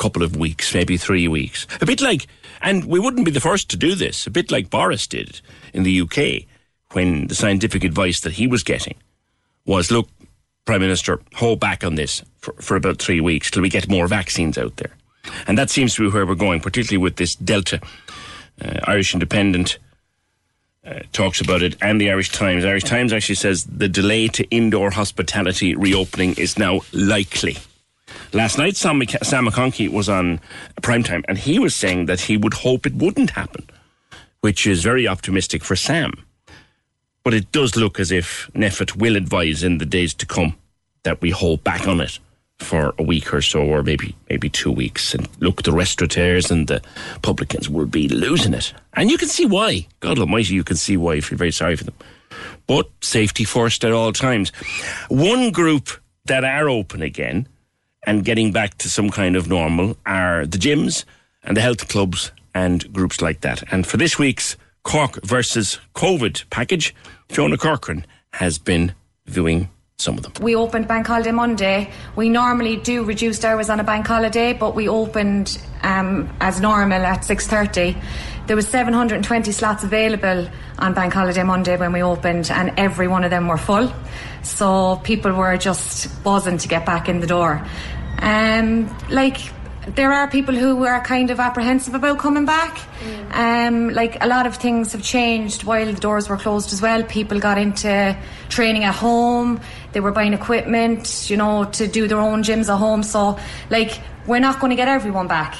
couple 0.00 0.22
of 0.22 0.36
weeks, 0.36 0.74
maybe 0.74 0.96
three 0.96 1.28
weeks. 1.28 1.66
A 1.80 1.86
bit 1.86 2.00
like, 2.00 2.26
and 2.62 2.86
we 2.86 2.98
wouldn't 2.98 3.24
be 3.24 3.30
the 3.30 3.40
first 3.40 3.68
to 3.70 3.76
do 3.76 3.94
this, 3.94 4.26
a 4.26 4.30
bit 4.30 4.50
like 4.50 4.70
Boris 4.70 5.06
did 5.06 5.40
in 5.72 5.84
the 5.84 6.00
UK 6.00 6.46
when 6.92 7.28
the 7.28 7.34
scientific 7.34 7.84
advice 7.84 8.20
that 8.20 8.32
he 8.32 8.46
was 8.46 8.64
getting 8.64 8.96
was 9.66 9.90
look, 9.90 10.08
Prime 10.64 10.80
Minister, 10.80 11.20
hold 11.34 11.60
back 11.60 11.84
on 11.84 11.94
this 11.94 12.22
for, 12.38 12.54
for 12.54 12.76
about 12.76 12.98
three 12.98 13.20
weeks 13.20 13.50
till 13.50 13.62
we 13.62 13.68
get 13.68 13.88
more 13.88 14.08
vaccines 14.08 14.58
out 14.58 14.76
there. 14.76 14.96
And 15.46 15.58
that 15.58 15.70
seems 15.70 15.94
to 15.94 16.02
be 16.02 16.12
where 16.12 16.26
we're 16.26 16.34
going, 16.34 16.60
particularly 16.60 17.02
with 17.02 17.16
this 17.16 17.34
Delta. 17.34 17.80
Uh, 18.60 18.80
Irish 18.84 19.12
Independent 19.14 19.78
uh, 20.84 21.00
talks 21.12 21.40
about 21.40 21.62
it, 21.62 21.76
and 21.82 22.00
the 22.00 22.10
Irish 22.10 22.30
Times. 22.30 22.64
Irish 22.64 22.84
Times 22.84 23.12
actually 23.12 23.34
says 23.34 23.64
the 23.64 23.88
delay 23.88 24.28
to 24.28 24.44
indoor 24.50 24.90
hospitality 24.90 25.74
reopening 25.74 26.34
is 26.34 26.58
now 26.58 26.80
likely. 26.92 27.58
Last 28.32 28.58
night, 28.58 28.76
Sam, 28.76 28.98
Mc- 28.98 29.24
Sam 29.24 29.46
McConkey 29.46 29.90
was 29.90 30.08
on 30.08 30.40
primetime, 30.82 31.24
and 31.26 31.36
he 31.36 31.58
was 31.58 31.74
saying 31.74 32.06
that 32.06 32.20
he 32.20 32.36
would 32.36 32.54
hope 32.54 32.86
it 32.86 32.94
wouldn't 32.94 33.30
happen, 33.30 33.68
which 34.40 34.66
is 34.66 34.84
very 34.84 35.08
optimistic 35.08 35.64
for 35.64 35.74
Sam. 35.74 36.12
But 37.24 37.34
it 37.34 37.50
does 37.50 37.74
look 37.76 37.98
as 37.98 38.12
if 38.12 38.48
NPHET 38.54 38.96
will 38.96 39.16
advise 39.16 39.64
in 39.64 39.78
the 39.78 39.86
days 39.86 40.14
to 40.14 40.26
come 40.26 40.54
that 41.02 41.20
we 41.20 41.30
hold 41.30 41.64
back 41.64 41.88
on 41.88 42.00
it 42.00 42.18
for 42.58 42.94
a 42.98 43.02
week 43.02 43.34
or 43.34 43.42
so, 43.42 43.62
or 43.62 43.82
maybe 43.82 44.14
maybe 44.28 44.48
two 44.48 44.70
weeks. 44.70 45.14
And 45.14 45.28
look, 45.40 45.62
the 45.62 45.72
restaurateurs 45.72 46.50
and 46.50 46.68
the 46.68 46.82
publicans 47.22 47.68
will 47.68 47.86
be 47.86 48.08
losing 48.08 48.54
it, 48.54 48.72
and 48.94 49.10
you 49.10 49.18
can 49.18 49.28
see 49.28 49.46
why. 49.46 49.86
God 49.98 50.18
Almighty, 50.18 50.54
you 50.54 50.64
can 50.64 50.76
see 50.76 50.96
why. 50.96 51.14
I 51.14 51.20
feel 51.20 51.38
very 51.38 51.52
sorry 51.52 51.76
for 51.76 51.84
them. 51.84 51.94
But 52.66 52.88
safety 53.00 53.44
first 53.44 53.84
at 53.84 53.92
all 53.92 54.12
times. 54.12 54.50
One 55.08 55.50
group 55.50 55.88
that 56.26 56.44
are 56.44 56.68
open 56.68 57.02
again 57.02 57.48
and 58.04 58.24
getting 58.24 58.52
back 58.52 58.78
to 58.78 58.88
some 58.88 59.10
kind 59.10 59.36
of 59.36 59.48
normal 59.48 59.96
are 60.06 60.46
the 60.46 60.58
gyms 60.58 61.04
and 61.42 61.56
the 61.56 61.60
health 61.60 61.88
clubs 61.88 62.32
and 62.54 62.92
groups 62.92 63.20
like 63.20 63.40
that. 63.42 63.62
And 63.72 63.86
for 63.86 63.96
this 63.96 64.18
week's 64.18 64.56
Cork 64.82 65.22
versus 65.24 65.78
COVID 65.94 66.48
package, 66.50 66.94
Fiona 67.28 67.56
Corcoran 67.56 68.06
has 68.32 68.58
been 68.58 68.94
viewing 69.26 69.68
some 69.98 70.16
of 70.16 70.22
them. 70.22 70.32
We 70.40 70.56
opened 70.56 70.88
Bank 70.88 71.06
Holiday 71.06 71.32
Monday. 71.32 71.90
We 72.16 72.28
normally 72.28 72.76
do 72.76 73.04
reduced 73.04 73.44
hours 73.44 73.68
on 73.68 73.80
a 73.80 73.84
bank 73.84 74.06
holiday, 74.06 74.54
but 74.54 74.74
we 74.74 74.88
opened 74.88 75.60
um, 75.82 76.30
as 76.40 76.60
normal 76.60 77.02
at 77.02 77.20
6.30. 77.20 78.02
There 78.46 78.56
was 78.56 78.66
720 78.66 79.52
slots 79.52 79.84
available 79.84 80.48
on 80.78 80.94
Bank 80.94 81.12
Holiday 81.12 81.42
Monday 81.42 81.76
when 81.76 81.92
we 81.92 82.02
opened, 82.02 82.50
and 82.50 82.72
every 82.78 83.06
one 83.06 83.22
of 83.24 83.30
them 83.30 83.46
were 83.46 83.58
full. 83.58 83.92
So 84.42 84.96
people 85.04 85.32
were 85.32 85.56
just 85.56 86.22
buzzing 86.22 86.58
to 86.58 86.68
get 86.68 86.86
back 86.86 87.08
in 87.08 87.20
the 87.20 87.26
door. 87.26 87.64
Um, 88.18 88.94
like, 89.08 89.38
there 89.86 90.12
are 90.12 90.28
people 90.28 90.54
who 90.54 90.84
are 90.84 91.02
kind 91.02 91.30
of 91.30 91.40
apprehensive 91.40 91.94
about 91.94 92.18
coming 92.18 92.44
back. 92.44 92.78
Um, 93.32 93.90
like 93.90 94.22
a 94.22 94.26
lot 94.26 94.46
of 94.46 94.56
things 94.56 94.92
have 94.92 95.02
changed 95.02 95.64
while 95.64 95.86
the 95.86 95.92
doors 95.92 96.28
were 96.28 96.36
closed 96.36 96.72
as 96.72 96.82
well. 96.82 97.02
People 97.02 97.40
got 97.40 97.58
into 97.58 98.16
training 98.48 98.84
at 98.84 98.94
home. 98.94 99.60
They 99.92 100.00
were 100.00 100.12
buying 100.12 100.34
equipment, 100.34 101.30
you 101.30 101.36
know, 101.36 101.64
to 101.64 101.86
do 101.86 102.06
their 102.08 102.18
own 102.18 102.42
gyms 102.42 102.68
at 102.68 102.78
home. 102.78 103.02
So, 103.02 103.38
like, 103.70 104.00
we're 104.26 104.40
not 104.40 104.60
going 104.60 104.70
to 104.70 104.76
get 104.76 104.88
everyone 104.88 105.28
back, 105.28 105.56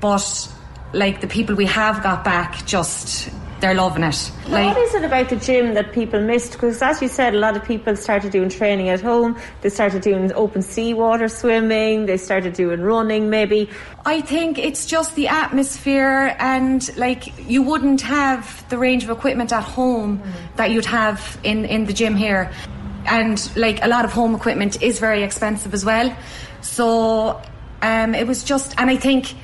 but 0.00 0.52
like 0.92 1.20
the 1.20 1.26
people 1.26 1.54
we 1.54 1.66
have 1.66 2.02
got 2.02 2.24
back, 2.24 2.66
just 2.66 3.30
they're 3.60 3.74
loving 3.74 4.02
it. 4.02 4.32
Like, 4.48 4.74
what 4.74 4.76
is 4.76 4.94
it 4.94 5.04
about 5.04 5.28
the 5.28 5.36
gym 5.36 5.74
that 5.74 5.92
people 5.92 6.20
missed? 6.20 6.52
Because 6.52 6.82
as 6.82 7.00
you 7.00 7.08
said, 7.08 7.34
a 7.34 7.38
lot 7.38 7.56
of 7.56 7.64
people 7.64 7.96
started 7.96 8.30
doing 8.32 8.48
training 8.48 8.88
at 8.88 9.00
home. 9.00 9.36
They 9.62 9.70
started 9.70 10.02
doing 10.02 10.32
open 10.34 10.62
seawater 10.62 11.28
swimming. 11.28 12.06
They 12.06 12.16
started 12.16 12.52
doing 12.52 12.82
running, 12.82 13.30
maybe. 13.30 13.70
I 14.04 14.20
think 14.20 14.58
it's 14.58 14.86
just 14.86 15.14
the 15.14 15.28
atmosphere, 15.28 16.36
and 16.38 16.96
like 16.96 17.32
you 17.48 17.62
wouldn't 17.62 18.02
have 18.02 18.68
the 18.68 18.78
range 18.78 19.04
of 19.04 19.10
equipment 19.10 19.52
at 19.52 19.64
home 19.64 20.22
that 20.56 20.70
you'd 20.70 20.86
have 20.86 21.38
in 21.42 21.64
in 21.64 21.86
the 21.86 21.92
gym 21.92 22.14
here, 22.14 22.52
and 23.06 23.50
like 23.56 23.82
a 23.84 23.88
lot 23.88 24.04
of 24.04 24.12
home 24.12 24.34
equipment 24.34 24.82
is 24.82 24.98
very 24.98 25.22
expensive 25.22 25.74
as 25.74 25.84
well. 25.84 26.14
So 26.60 27.40
um, 27.82 28.14
it 28.14 28.26
was 28.26 28.44
just, 28.44 28.74
and 28.78 28.90
I 28.90 28.96
think 28.96 29.34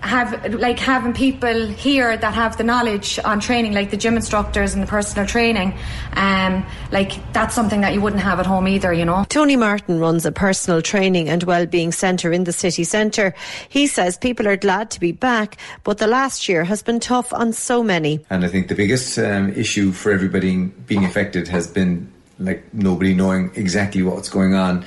have 0.00 0.54
like 0.54 0.78
having 0.78 1.12
people 1.12 1.66
here 1.66 2.16
that 2.16 2.34
have 2.34 2.56
the 2.56 2.64
knowledge 2.64 3.18
on 3.24 3.40
training 3.40 3.72
like 3.72 3.90
the 3.90 3.96
gym 3.96 4.16
instructors 4.16 4.74
and 4.74 4.82
the 4.82 4.86
personal 4.86 5.26
training 5.26 5.76
um 6.14 6.66
like 6.90 7.12
that's 7.32 7.54
something 7.54 7.82
that 7.82 7.92
you 7.92 8.00
wouldn't 8.00 8.22
have 8.22 8.40
at 8.40 8.46
home 8.46 8.66
either 8.66 8.92
you 8.92 9.04
know 9.04 9.24
Tony 9.28 9.56
Martin 9.56 10.00
runs 10.00 10.24
a 10.26 10.32
personal 10.32 10.82
training 10.82 11.28
and 11.28 11.42
wellbeing 11.44 11.92
centre 11.92 12.32
in 12.32 12.44
the 12.44 12.52
city 12.52 12.84
centre. 12.84 13.34
He 13.68 13.86
says 13.86 14.18
people 14.18 14.48
are 14.48 14.56
glad 14.56 14.90
to 14.92 15.00
be 15.00 15.12
back, 15.12 15.56
but 15.84 15.98
the 15.98 16.06
last 16.06 16.48
year 16.48 16.64
has 16.64 16.82
been 16.82 17.00
tough 17.00 17.32
on 17.32 17.52
so 17.52 17.82
many. 17.82 18.24
And 18.30 18.44
I 18.44 18.48
think 18.48 18.68
the 18.68 18.74
biggest 18.74 19.18
um, 19.18 19.52
issue 19.52 19.92
for 19.92 20.12
everybody 20.12 20.66
being 20.86 21.04
affected 21.04 21.48
has 21.48 21.66
been 21.66 22.10
like 22.38 22.62
nobody 22.72 23.14
knowing 23.14 23.50
exactly 23.54 24.02
what's 24.02 24.28
going 24.28 24.54
on. 24.54 24.84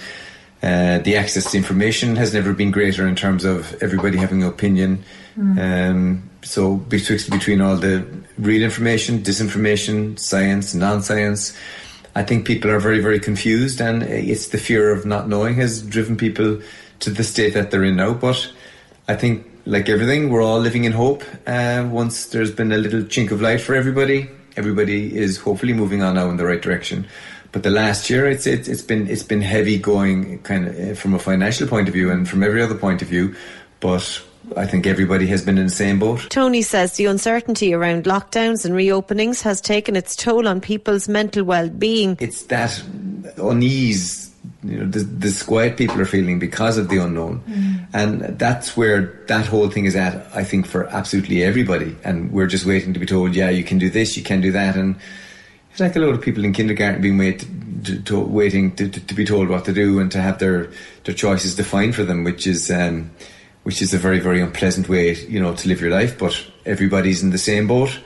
Uh, 0.63 0.99
the 0.99 1.17
access 1.17 1.51
to 1.51 1.57
information 1.57 2.15
has 2.15 2.33
never 2.33 2.53
been 2.53 2.71
greater 2.71 3.05
in 3.05 3.15
terms 3.15 3.43
of 3.43 3.75
everybody 3.83 4.17
having 4.17 4.43
an 4.43 4.47
opinion. 4.47 5.03
Mm. 5.37 5.59
Um, 5.59 6.29
so 6.41 6.77
betwixt 6.77 7.29
between 7.29 7.59
all 7.59 7.75
the 7.75 8.05
real 8.37 8.63
information, 8.63 9.19
disinformation, 9.19 10.17
science, 10.17 10.73
non-science, 10.73 11.57
I 12.15 12.23
think 12.23 12.47
people 12.47 12.71
are 12.71 12.79
very, 12.79 12.99
very 12.99 13.19
confused, 13.19 13.81
and 13.81 14.03
it's 14.03 14.49
the 14.49 14.57
fear 14.57 14.91
of 14.91 15.05
not 15.05 15.27
knowing 15.27 15.55
has 15.55 15.81
driven 15.81 16.15
people 16.15 16.61
to 16.99 17.09
the 17.09 17.23
state 17.23 17.53
that 17.55 17.71
they're 17.71 17.83
in 17.83 17.97
now. 17.97 18.13
But 18.13 18.49
I 19.07 19.15
think, 19.15 19.45
like 19.65 19.89
everything, 19.89 20.29
we're 20.29 20.43
all 20.43 20.59
living 20.59 20.85
in 20.85 20.93
hope. 20.93 21.23
Uh, 21.45 21.87
once 21.91 22.27
there's 22.27 22.51
been 22.51 22.71
a 22.71 22.77
little 22.77 23.01
chink 23.01 23.31
of 23.31 23.41
light 23.41 23.61
for 23.61 23.75
everybody, 23.75 24.29
everybody 24.55 25.17
is 25.17 25.37
hopefully 25.39 25.73
moving 25.73 26.03
on 26.03 26.15
now 26.15 26.29
in 26.29 26.37
the 26.37 26.45
right 26.45 26.61
direction. 26.61 27.07
But 27.53 27.63
the 27.63 27.69
last 27.69 28.09
year, 28.09 28.27
it's 28.27 28.45
it's, 28.45 28.67
it's 28.67 28.81
been 28.81 29.07
it's 29.07 29.23
been 29.23 29.41
heavy 29.41 29.77
going, 29.77 30.39
kind 30.39 30.67
of 30.67 30.79
uh, 30.79 30.95
from 30.95 31.13
a 31.13 31.19
financial 31.19 31.67
point 31.67 31.87
of 31.87 31.93
view 31.93 32.11
and 32.11 32.27
from 32.27 32.43
every 32.43 32.61
other 32.61 32.75
point 32.75 33.01
of 33.01 33.07
view. 33.07 33.35
But 33.79 34.21
I 34.57 34.65
think 34.65 34.87
everybody 34.87 35.27
has 35.27 35.45
been 35.45 35.57
in 35.57 35.65
the 35.65 35.71
same 35.71 35.99
boat. 35.99 36.27
Tony 36.29 36.63
says 36.63 36.93
the 36.93 37.05
uncertainty 37.05 37.73
around 37.73 38.05
lockdowns 38.05 38.65
and 38.65 38.73
reopenings 38.73 39.43
has 39.43 39.61
taken 39.61 39.95
its 39.95 40.15
toll 40.15 40.47
on 40.47 40.61
people's 40.61 41.07
mental 41.07 41.43
well-being. 41.43 42.17
It's 42.19 42.43
that 42.43 42.83
unease 43.37 44.33
you 44.63 44.79
know, 44.79 44.85
the, 44.85 44.99
the 44.99 45.19
disquiet 45.27 45.77
people 45.77 45.99
are 46.01 46.05
feeling 46.05 46.39
because 46.39 46.77
of 46.77 46.89
the 46.89 46.97
unknown. 46.97 47.41
Mm. 47.41 47.87
And 47.93 48.39
that's 48.39 48.75
where 48.75 49.21
that 49.27 49.45
whole 49.45 49.69
thing 49.69 49.85
is 49.85 49.95
at, 49.95 50.27
I 50.35 50.43
think, 50.43 50.65
for 50.65 50.87
absolutely 50.87 51.43
everybody. 51.43 51.95
And 52.03 52.31
we're 52.31 52.47
just 52.47 52.65
waiting 52.65 52.93
to 52.93 52.99
be 52.99 53.05
told, 53.05 53.35
yeah, 53.35 53.49
you 53.49 53.63
can 53.63 53.77
do 53.77 53.89
this, 53.89 54.17
you 54.17 54.23
can 54.23 54.41
do 54.41 54.51
that. 54.53 54.75
And 54.75 54.95
it's 55.73 55.79
like 55.79 55.95
a 55.95 55.99
lot 55.99 56.13
of 56.13 56.21
people 56.21 56.45
in 56.45 56.53
kindergarten 56.53 57.01
being 57.01 57.17
wait, 57.17 57.47
to, 57.85 57.99
to, 58.03 58.19
waiting 58.19 58.75
to, 58.75 58.87
to, 58.87 59.13
be 59.15 59.25
told 59.25 59.49
what 59.49 59.65
to 59.65 59.73
do 59.73 59.99
and 59.99 60.11
to 60.11 60.21
have 60.21 60.37
their, 60.37 60.69
their 61.03 61.15
choices 61.15 61.55
defined 61.55 61.95
for 61.95 62.03
them, 62.03 62.23
which 62.23 62.45
is, 62.45 62.69
um, 62.69 63.09
which 63.63 63.81
is 63.81 63.91
a 63.91 63.97
very, 63.97 64.19
very 64.19 64.39
unpleasant 64.39 64.87
way, 64.87 65.15
you 65.15 65.39
know, 65.39 65.55
to 65.55 65.67
live 65.67 65.81
your 65.81 65.89
life. 65.89 66.19
But 66.19 66.45
everybody's 66.63 67.23
in 67.23 67.31
the 67.31 67.39
same 67.39 67.65
boat. 67.65 67.99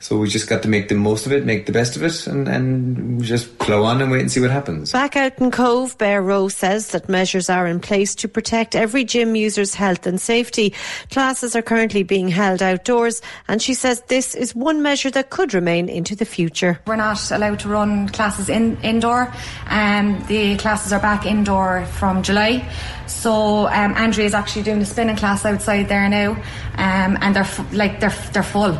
So 0.00 0.16
we 0.16 0.28
just 0.28 0.48
got 0.48 0.62
to 0.62 0.68
make 0.68 0.88
the 0.88 0.94
most 0.94 1.26
of 1.26 1.32
it, 1.32 1.44
make 1.44 1.66
the 1.66 1.72
best 1.72 1.96
of 1.96 2.04
it, 2.04 2.26
and, 2.28 2.46
and 2.46 3.22
just 3.22 3.58
plough 3.58 3.82
on 3.82 4.00
and 4.00 4.10
wait 4.12 4.20
and 4.20 4.30
see 4.30 4.40
what 4.40 4.50
happens. 4.50 4.92
Back 4.92 5.16
out 5.16 5.38
in 5.38 5.50
Cobh, 5.50 5.98
Bear 5.98 6.22
Row 6.22 6.48
says 6.48 6.88
that 6.88 7.08
measures 7.08 7.50
are 7.50 7.66
in 7.66 7.80
place 7.80 8.14
to 8.16 8.28
protect 8.28 8.76
every 8.76 9.04
gym 9.04 9.34
user's 9.34 9.74
health 9.74 10.06
and 10.06 10.20
safety. 10.20 10.72
Classes 11.10 11.56
are 11.56 11.62
currently 11.62 12.04
being 12.04 12.28
held 12.28 12.62
outdoors, 12.62 13.20
and 13.48 13.60
she 13.60 13.74
says 13.74 14.00
this 14.06 14.36
is 14.36 14.54
one 14.54 14.82
measure 14.82 15.10
that 15.10 15.30
could 15.30 15.52
remain 15.52 15.88
into 15.88 16.14
the 16.14 16.24
future. 16.24 16.80
We're 16.86 16.96
not 16.96 17.30
allowed 17.32 17.58
to 17.60 17.68
run 17.68 18.08
classes 18.10 18.48
in 18.48 18.80
indoor. 18.82 19.32
Um, 19.66 20.24
the 20.28 20.56
classes 20.58 20.92
are 20.92 21.00
back 21.00 21.26
indoor 21.26 21.84
from 21.86 22.22
July. 22.22 22.70
So 23.08 23.66
um, 23.66 23.94
Andrea 23.94 24.26
is 24.26 24.34
actually 24.34 24.62
doing 24.62 24.80
a 24.80 24.86
spinning 24.86 25.16
class 25.16 25.44
outside 25.44 25.88
there 25.88 26.08
now, 26.08 26.32
um, 26.74 27.18
and 27.20 27.34
they're 27.34 27.42
f- 27.42 27.72
like 27.72 27.98
they're 27.98 28.14
they're 28.32 28.42
full 28.44 28.78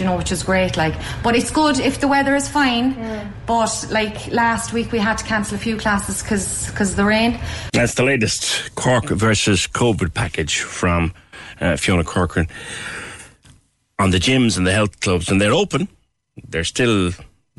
you 0.00 0.06
know, 0.06 0.16
which 0.16 0.32
is 0.32 0.42
great. 0.42 0.76
Like, 0.76 0.94
but 1.22 1.34
it's 1.34 1.50
good 1.50 1.78
if 1.78 2.00
the 2.00 2.08
weather 2.08 2.34
is 2.34 2.48
fine. 2.48 2.94
Mm. 2.94 3.32
But 3.46 3.88
like 3.90 4.28
last 4.28 4.72
week, 4.72 4.92
we 4.92 4.98
had 4.98 5.18
to 5.18 5.24
cancel 5.24 5.56
a 5.56 5.58
few 5.58 5.76
classes 5.76 6.22
because 6.22 6.66
because 6.66 6.94
the 6.96 7.04
rain. 7.04 7.40
That's 7.72 7.94
the 7.94 8.04
latest 8.04 8.74
Cork 8.74 9.06
versus 9.06 9.66
COVID 9.66 10.14
package 10.14 10.60
from 10.60 11.12
uh, 11.60 11.76
Fiona 11.76 12.04
Corcoran 12.04 12.48
on 13.98 14.10
the 14.10 14.18
gyms 14.18 14.56
and 14.56 14.66
the 14.66 14.72
health 14.72 15.00
clubs, 15.00 15.28
and 15.28 15.40
they're 15.40 15.52
open. 15.52 15.88
They're 16.48 16.64
still 16.64 17.12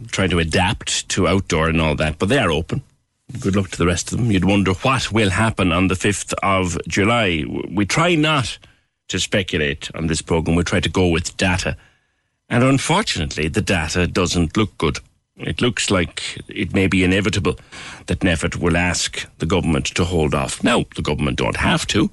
trying 0.07 0.29
to 0.31 0.39
adapt 0.39 1.07
to 1.09 1.27
outdoor 1.27 1.69
and 1.69 1.79
all 1.79 1.95
that, 1.95 2.19
but 2.19 2.29
they 2.29 2.39
are 2.39 2.51
open. 2.51 2.81
Good 3.39 3.55
luck 3.55 3.69
to 3.71 3.77
the 3.77 3.85
rest 3.85 4.11
of 4.11 4.17
them. 4.17 4.31
You'd 4.31 4.45
wonder 4.45 4.73
what 4.73 5.11
will 5.11 5.29
happen 5.29 5.71
on 5.71 5.87
the 5.87 5.95
5th 5.95 6.33
of 6.43 6.77
July. 6.87 7.45
We 7.69 7.85
try 7.85 8.15
not 8.15 8.57
to 9.07 9.19
speculate 9.19 9.89
on 9.95 10.07
this 10.07 10.21
program. 10.21 10.55
We 10.55 10.63
try 10.63 10.79
to 10.79 10.89
go 10.89 11.07
with 11.07 11.35
data 11.37 11.77
and 12.53 12.63
unfortunately, 12.63 13.47
the 13.47 13.63
data 13.63 14.05
doesn't 14.05 14.55
look 14.55 14.77
good. 14.77 14.99
It 15.37 15.59
looks 15.59 15.89
like 15.89 16.39
it 16.47 16.71
may 16.71 16.85
be 16.85 17.03
inevitable 17.03 17.57
that 18.05 18.19
NPHET 18.19 18.57
will 18.57 18.77
ask 18.77 19.27
the 19.39 19.47
government 19.47 19.87
to 19.87 20.05
hold 20.05 20.35
off. 20.35 20.63
Now, 20.63 20.85
the 20.95 21.01
government 21.01 21.39
don't 21.39 21.57
have 21.57 21.87
to, 21.87 22.11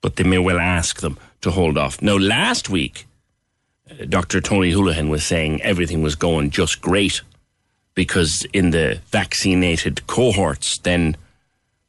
but 0.00 0.16
they 0.16 0.24
may 0.24 0.38
well 0.38 0.58
ask 0.58 1.00
them 1.00 1.18
to 1.42 1.50
hold 1.50 1.76
off. 1.76 2.00
Now, 2.00 2.16
last 2.16 2.70
week, 2.70 3.06
uh, 3.90 4.06
Dr. 4.08 4.40
Tony 4.40 4.72
Holohan 4.72 5.10
was 5.10 5.22
saying 5.22 5.60
everything 5.60 6.00
was 6.00 6.14
going 6.14 6.48
just 6.48 6.80
great 6.80 7.20
because 7.94 8.46
in 8.54 8.70
the 8.70 9.02
vaccinated 9.10 10.06
cohorts, 10.06 10.78
then 10.78 11.14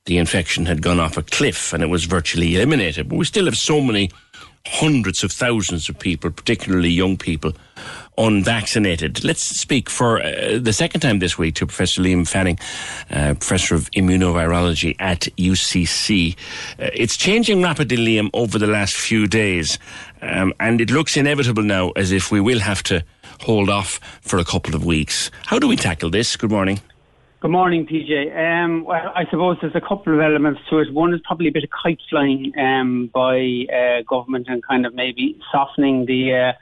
the 0.03 0.17
infection 0.17 0.65
had 0.65 0.81
gone 0.81 0.99
off 0.99 1.15
a 1.15 1.23
cliff 1.23 1.71
and 1.71 1.81
it 1.81 1.87
was 1.87 2.03
virtually 2.03 2.55
eliminated. 2.55 3.07
But 3.07 3.19
we 3.19 3.23
still 3.23 3.45
have 3.45 3.55
so 3.55 3.79
many 3.79 4.11
hundreds 4.73 5.23
of 5.23 5.31
thousands 5.31 5.89
of 5.89 5.99
people, 5.99 6.31
particularly 6.31 6.89
young 6.89 7.17
people, 7.17 7.53
unvaccinated. 8.17 9.23
Let's 9.23 9.43
speak 9.43 9.89
for 9.89 10.21
uh, 10.21 10.59
the 10.59 10.73
second 10.73 11.01
time 11.01 11.19
this 11.19 11.37
week 11.37 11.55
to 11.55 11.65
Professor 11.65 12.01
Liam 12.01 12.27
Fanning, 12.27 12.57
uh, 13.09 13.33
Professor 13.33 13.75
of 13.75 13.89
Immunovirology 13.91 14.95
at 14.99 15.21
UCC. 15.37 16.35
Uh, 16.79 16.89
it's 16.93 17.17
changing 17.17 17.61
rapidly, 17.61 17.97
Liam, 17.97 18.29
over 18.33 18.57
the 18.57 18.67
last 18.67 18.95
few 18.95 19.27
days, 19.27 19.79
um, 20.21 20.53
and 20.59 20.79
it 20.79 20.91
looks 20.91 21.17
inevitable 21.17 21.63
now 21.63 21.91
as 21.91 22.11
if 22.11 22.31
we 22.31 22.39
will 22.39 22.59
have 22.59 22.83
to 22.83 23.03
hold 23.41 23.69
off 23.69 23.99
for 24.21 24.39
a 24.39 24.45
couple 24.45 24.75
of 24.75 24.85
weeks. 24.85 25.29
How 25.45 25.59
do 25.59 25.67
we 25.67 25.75
tackle 25.75 26.09
this? 26.09 26.37
Good 26.37 26.51
morning. 26.51 26.79
Good 27.43 27.51
morning, 27.51 27.85
PJ. 27.85 28.33
Um, 28.37 28.85
well, 28.85 29.11
I 29.13 29.25
suppose 29.29 29.57
there's 29.59 29.75
a 29.75 29.81
couple 29.81 30.13
of 30.13 30.21
elements 30.21 30.61
to 30.69 30.79
it. 30.79 30.93
One 30.93 31.13
is 31.13 31.19
probably 31.25 31.49
a 31.49 31.51
bit 31.51 31.65
of 31.65 31.71
kite 31.71 31.99
flying 32.09 32.53
um, 32.57 33.09
by 33.13 33.65
uh, 33.67 34.01
government 34.07 34.47
and 34.47 34.65
kind 34.65 34.85
of 34.85 34.95
maybe 34.95 35.37
softening 35.51 36.05
the 36.05 36.53
uh, 36.53 36.57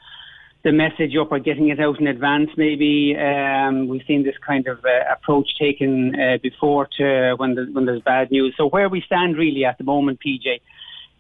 the 0.64 0.72
message 0.72 1.16
up 1.22 1.32
or 1.32 1.38
getting 1.38 1.70
it 1.70 1.80
out 1.80 2.00
in 2.00 2.08
advance. 2.08 2.50
Maybe 2.58 3.16
um, 3.16 3.90
we've 3.90 4.02
seen 4.08 4.24
this 4.24 4.34
kind 4.44 4.66
of 4.66 4.84
uh, 4.84 5.14
approach 5.14 5.50
taken 5.60 6.20
uh, 6.20 6.40
before 6.42 6.88
to 6.98 7.36
when 7.38 7.54
there's, 7.54 7.72
when 7.72 7.86
there's 7.86 8.02
bad 8.02 8.32
news. 8.32 8.56
So 8.58 8.68
where 8.68 8.90
we 8.90 9.04
stand 9.06 9.38
really 9.38 9.64
at 9.66 9.78
the 9.78 9.84
moment, 9.84 10.18
PJ, 10.26 10.62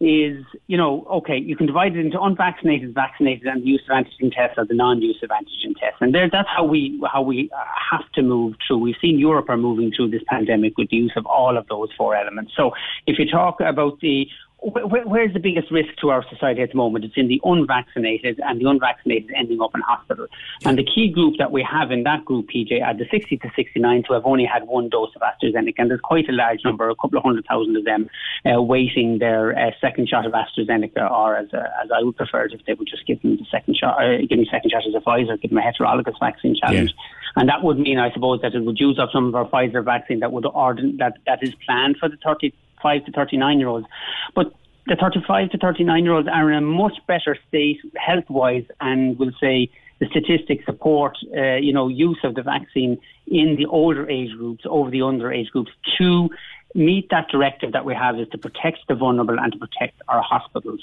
is, 0.01 0.43
you 0.65 0.77
know, 0.77 1.05
okay, 1.11 1.37
you 1.37 1.55
can 1.55 1.67
divide 1.67 1.95
it 1.95 2.03
into 2.03 2.19
unvaccinated, 2.19 2.91
vaccinated, 2.95 3.45
and 3.45 3.61
the 3.61 3.67
use 3.67 3.83
of 3.87 3.95
antigen 3.95 4.35
tests 4.35 4.57
or 4.57 4.65
the 4.65 4.73
non-use 4.73 5.19
of 5.21 5.29
antigen 5.29 5.79
tests. 5.79 5.97
And 6.01 6.13
there, 6.13 6.27
that's 6.27 6.49
how 6.49 6.65
we 6.65 6.99
how 7.13 7.21
we 7.21 7.51
uh, 7.55 7.63
have 7.91 8.11
to 8.13 8.23
move 8.23 8.55
through. 8.65 8.79
We've 8.79 8.95
seen 8.99 9.19
Europe 9.19 9.47
are 9.47 9.57
moving 9.57 9.91
through 9.95 10.09
this 10.09 10.23
pandemic 10.27 10.75
with 10.75 10.89
the 10.89 10.97
use 10.97 11.13
of 11.15 11.27
all 11.27 11.55
of 11.55 11.67
those 11.67 11.89
four 11.95 12.15
elements. 12.15 12.53
So 12.57 12.71
if 13.05 13.19
you 13.19 13.29
talk 13.29 13.61
about 13.61 13.99
the 13.99 14.27
where's 14.61 15.33
the 15.33 15.39
biggest 15.39 15.71
risk 15.71 15.89
to 15.99 16.09
our 16.09 16.23
society 16.29 16.61
at 16.61 16.69
the 16.69 16.77
moment? 16.77 17.03
It's 17.03 17.15
in 17.17 17.27
the 17.27 17.41
unvaccinated, 17.43 18.39
and 18.43 18.61
the 18.61 18.69
unvaccinated 18.69 19.31
ending 19.35 19.59
up 19.59 19.73
in 19.73 19.81
hospital. 19.81 20.27
And 20.63 20.77
the 20.77 20.83
key 20.83 21.09
group 21.09 21.37
that 21.39 21.51
we 21.51 21.63
have 21.63 21.91
in 21.91 22.03
that 22.03 22.25
group, 22.25 22.47
PJ, 22.53 22.83
are 22.85 22.93
the 22.93 23.07
60 23.09 23.37
to 23.37 23.51
69 23.55 24.03
who 24.07 24.13
have 24.13 24.25
only 24.25 24.45
had 24.45 24.67
one 24.67 24.89
dose 24.89 25.09
of 25.15 25.23
AstraZeneca, 25.23 25.75
and 25.79 25.89
there's 25.89 26.01
quite 26.01 26.29
a 26.29 26.31
large 26.31 26.63
number, 26.63 26.89
a 26.89 26.95
couple 26.95 27.17
of 27.17 27.23
hundred 27.23 27.45
thousand 27.47 27.75
of 27.75 27.85
them, 27.85 28.07
uh, 28.45 28.61
waiting 28.61 29.17
their 29.17 29.57
uh, 29.57 29.71
second 29.81 30.07
shot 30.07 30.27
of 30.27 30.33
AstraZeneca, 30.33 31.09
or 31.09 31.37
as, 31.37 31.51
uh, 31.53 31.63
as 31.83 31.89
I 31.91 32.03
would 32.03 32.15
prefer 32.15 32.45
it, 32.45 32.53
if 32.53 32.63
they 32.65 32.73
would 32.73 32.87
just 32.87 33.07
give 33.07 33.19
them 33.23 33.37
the 33.37 33.45
second 33.49 33.77
shot, 33.77 33.97
uh, 34.03 34.17
give 34.17 34.37
them 34.37 34.45
second 34.51 34.69
shot 34.69 34.83
as 34.87 34.93
a 34.93 34.99
Pfizer, 34.99 35.41
give 35.41 35.49
them 35.49 35.57
a 35.57 35.61
heterologous 35.61 36.19
vaccine 36.19 36.55
challenge. 36.55 36.93
Yeah. 36.95 37.41
And 37.41 37.49
that 37.49 37.63
would 37.63 37.79
mean, 37.79 37.97
I 37.97 38.11
suppose, 38.11 38.41
that 38.41 38.53
it 38.53 38.59
would 38.59 38.79
use 38.79 38.99
up 38.99 39.09
some 39.11 39.25
of 39.25 39.33
our 39.33 39.47
Pfizer 39.47 39.83
vaccine 39.83 40.19
that 40.19 40.31
would 40.31 40.45
order, 40.45 40.83
that, 40.97 41.17
that 41.25 41.41
is 41.41 41.55
planned 41.65 41.97
for 41.97 42.09
the 42.09 42.17
30 42.17 42.53
35 42.81 43.05
to 43.05 43.11
39 43.11 43.59
year 43.59 43.67
olds. 43.67 43.87
But 44.35 44.53
the 44.87 44.95
35 44.95 45.51
to 45.51 45.57
39 45.57 46.03
year 46.03 46.13
olds 46.13 46.27
are 46.27 46.51
in 46.51 46.57
a 46.57 46.61
much 46.61 46.97
better 47.07 47.37
state 47.47 47.79
health 47.95 48.29
wise 48.29 48.65
and 48.79 49.17
will 49.17 49.31
say 49.39 49.69
the 49.99 50.07
statistics 50.07 50.65
support, 50.65 51.15
uh, 51.37 51.55
you 51.55 51.71
know, 51.71 51.87
use 51.87 52.19
of 52.23 52.33
the 52.35 52.41
vaccine 52.41 52.97
in 53.27 53.55
the 53.55 53.67
older 53.67 54.09
age 54.09 54.31
groups 54.35 54.63
over 54.67 54.89
the 54.89 55.01
under 55.01 55.31
age 55.31 55.49
groups 55.51 55.71
to 55.97 56.29
meet 56.73 57.09
that 57.11 57.27
directive 57.29 57.73
that 57.73 57.85
we 57.85 57.93
have 57.93 58.19
is 58.19 58.27
to 58.29 58.37
protect 58.37 58.79
the 58.87 58.95
vulnerable 58.95 59.37
and 59.37 59.51
to 59.51 59.59
protect 59.59 60.01
our 60.07 60.21
hospitals. 60.21 60.81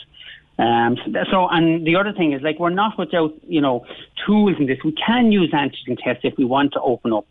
Um, 0.58 0.96
so, 1.04 1.24
so, 1.30 1.48
and 1.48 1.86
the 1.86 1.96
other 1.96 2.12
thing 2.12 2.32
is 2.32 2.42
like 2.42 2.58
we're 2.58 2.70
not 2.70 2.98
without, 2.98 3.34
you 3.46 3.60
know, 3.60 3.86
tools 4.26 4.56
in 4.58 4.66
this. 4.66 4.78
We 4.84 4.92
can 4.92 5.32
use 5.32 5.50
antigen 5.52 5.96
tests 6.02 6.22
if 6.24 6.36
we 6.36 6.44
want 6.44 6.72
to 6.74 6.80
open 6.80 7.12
up 7.12 7.26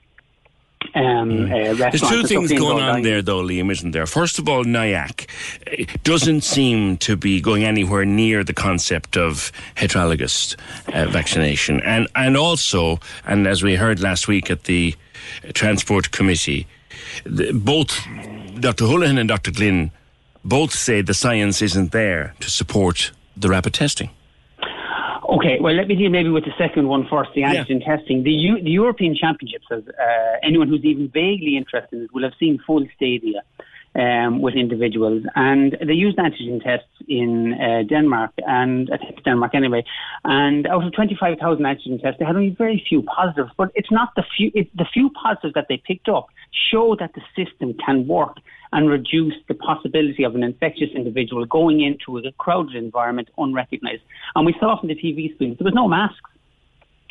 um, 0.95 1.29
mm. 1.29 1.81
uh, 1.81 1.89
There's 1.89 2.01
two 2.01 2.23
things 2.23 2.51
going 2.51 2.83
on 2.83 3.01
there, 3.01 3.21
though, 3.21 3.41
Liam, 3.41 3.71
isn't 3.71 3.91
there? 3.91 4.05
First 4.05 4.39
of 4.39 4.47
all, 4.47 4.63
NIAC 4.63 5.27
doesn't 6.03 6.41
seem 6.41 6.97
to 6.97 7.15
be 7.15 7.41
going 7.41 7.63
anywhere 7.63 8.05
near 8.05 8.43
the 8.43 8.53
concept 8.53 9.17
of 9.17 9.51
heterologous 9.75 10.55
uh, 10.93 11.09
vaccination, 11.09 11.81
and 11.81 12.07
and 12.15 12.37
also, 12.37 12.99
and 13.25 13.47
as 13.47 13.63
we 13.63 13.75
heard 13.75 13.99
last 13.99 14.27
week 14.27 14.49
at 14.49 14.63
the 14.63 14.95
Transport 15.53 16.11
Committee, 16.11 16.67
the, 17.25 17.51
both 17.51 17.89
Dr. 18.59 18.85
Holohan 18.85 19.19
and 19.19 19.29
Dr. 19.29 19.51
Glynn 19.51 19.91
both 20.43 20.73
say 20.73 21.01
the 21.01 21.13
science 21.13 21.61
isn't 21.61 21.91
there 21.91 22.33
to 22.39 22.49
support 22.49 23.11
the 23.35 23.49
rapid 23.49 23.73
testing. 23.73 24.09
Okay, 25.29 25.57
well, 25.59 25.73
let 25.73 25.89
me 25.89 25.95
deal 25.95 26.09
maybe 26.09 26.29
with 26.29 26.45
the 26.45 26.53
second 26.57 26.87
one 26.87 27.05
first, 27.09 27.31
the 27.35 27.41
antigen 27.41 27.81
yeah. 27.81 27.97
testing. 27.97 28.23
The, 28.23 28.31
U- 28.31 28.63
the 28.63 28.71
European 28.71 29.13
Championships, 29.13 29.65
uh, 29.69 29.81
anyone 30.41 30.69
who's 30.69 30.85
even 30.85 31.09
vaguely 31.09 31.57
interested 31.57 31.97
in 31.97 32.03
it 32.05 32.13
will 32.13 32.23
have 32.23 32.31
seen 32.39 32.59
full 32.65 32.85
stadia 32.95 33.41
um, 33.95 34.41
with 34.41 34.55
individuals. 34.55 35.23
And 35.35 35.77
they 35.85 35.93
used 35.93 36.17
antigen 36.17 36.63
tests 36.63 36.87
in 37.09 37.53
uh, 37.55 37.83
Denmark, 37.89 38.31
and 38.37 38.89
I 38.93 38.97
think 38.97 39.21
Denmark 39.25 39.53
anyway. 39.53 39.83
And 40.23 40.65
out 40.65 40.85
of 40.85 40.93
25,000 40.93 41.61
antigen 41.61 42.01
tests, 42.01 42.19
they 42.19 42.25
had 42.25 42.37
only 42.37 42.55
very 42.57 42.81
few 42.87 43.01
positives. 43.01 43.51
But 43.57 43.71
it's 43.75 43.91
not 43.91 44.09
the 44.15 44.23
few, 44.37 44.51
it, 44.55 44.69
the 44.77 44.85
few 44.85 45.09
positives 45.09 45.55
that 45.55 45.65
they 45.67 45.81
picked 45.85 46.07
up 46.07 46.27
show 46.71 46.95
that 46.99 47.11
the 47.15 47.21
system 47.35 47.73
can 47.85 48.07
work 48.07 48.37
and 48.73 48.89
reduce 48.89 49.33
the 49.47 49.53
possibility 49.53 50.23
of 50.23 50.35
an 50.35 50.43
infectious 50.43 50.89
individual 50.93 51.45
going 51.45 51.81
into 51.81 52.17
a 52.17 52.31
crowded 52.33 52.75
environment 52.75 53.29
unrecognised. 53.37 54.03
And 54.35 54.45
we 54.45 54.53
saw 54.59 54.79
from 54.79 54.89
the 54.89 54.95
TV 54.95 55.33
screens 55.35 55.57
there 55.57 55.65
was 55.65 55.73
no 55.73 55.87
masks. 55.87 56.19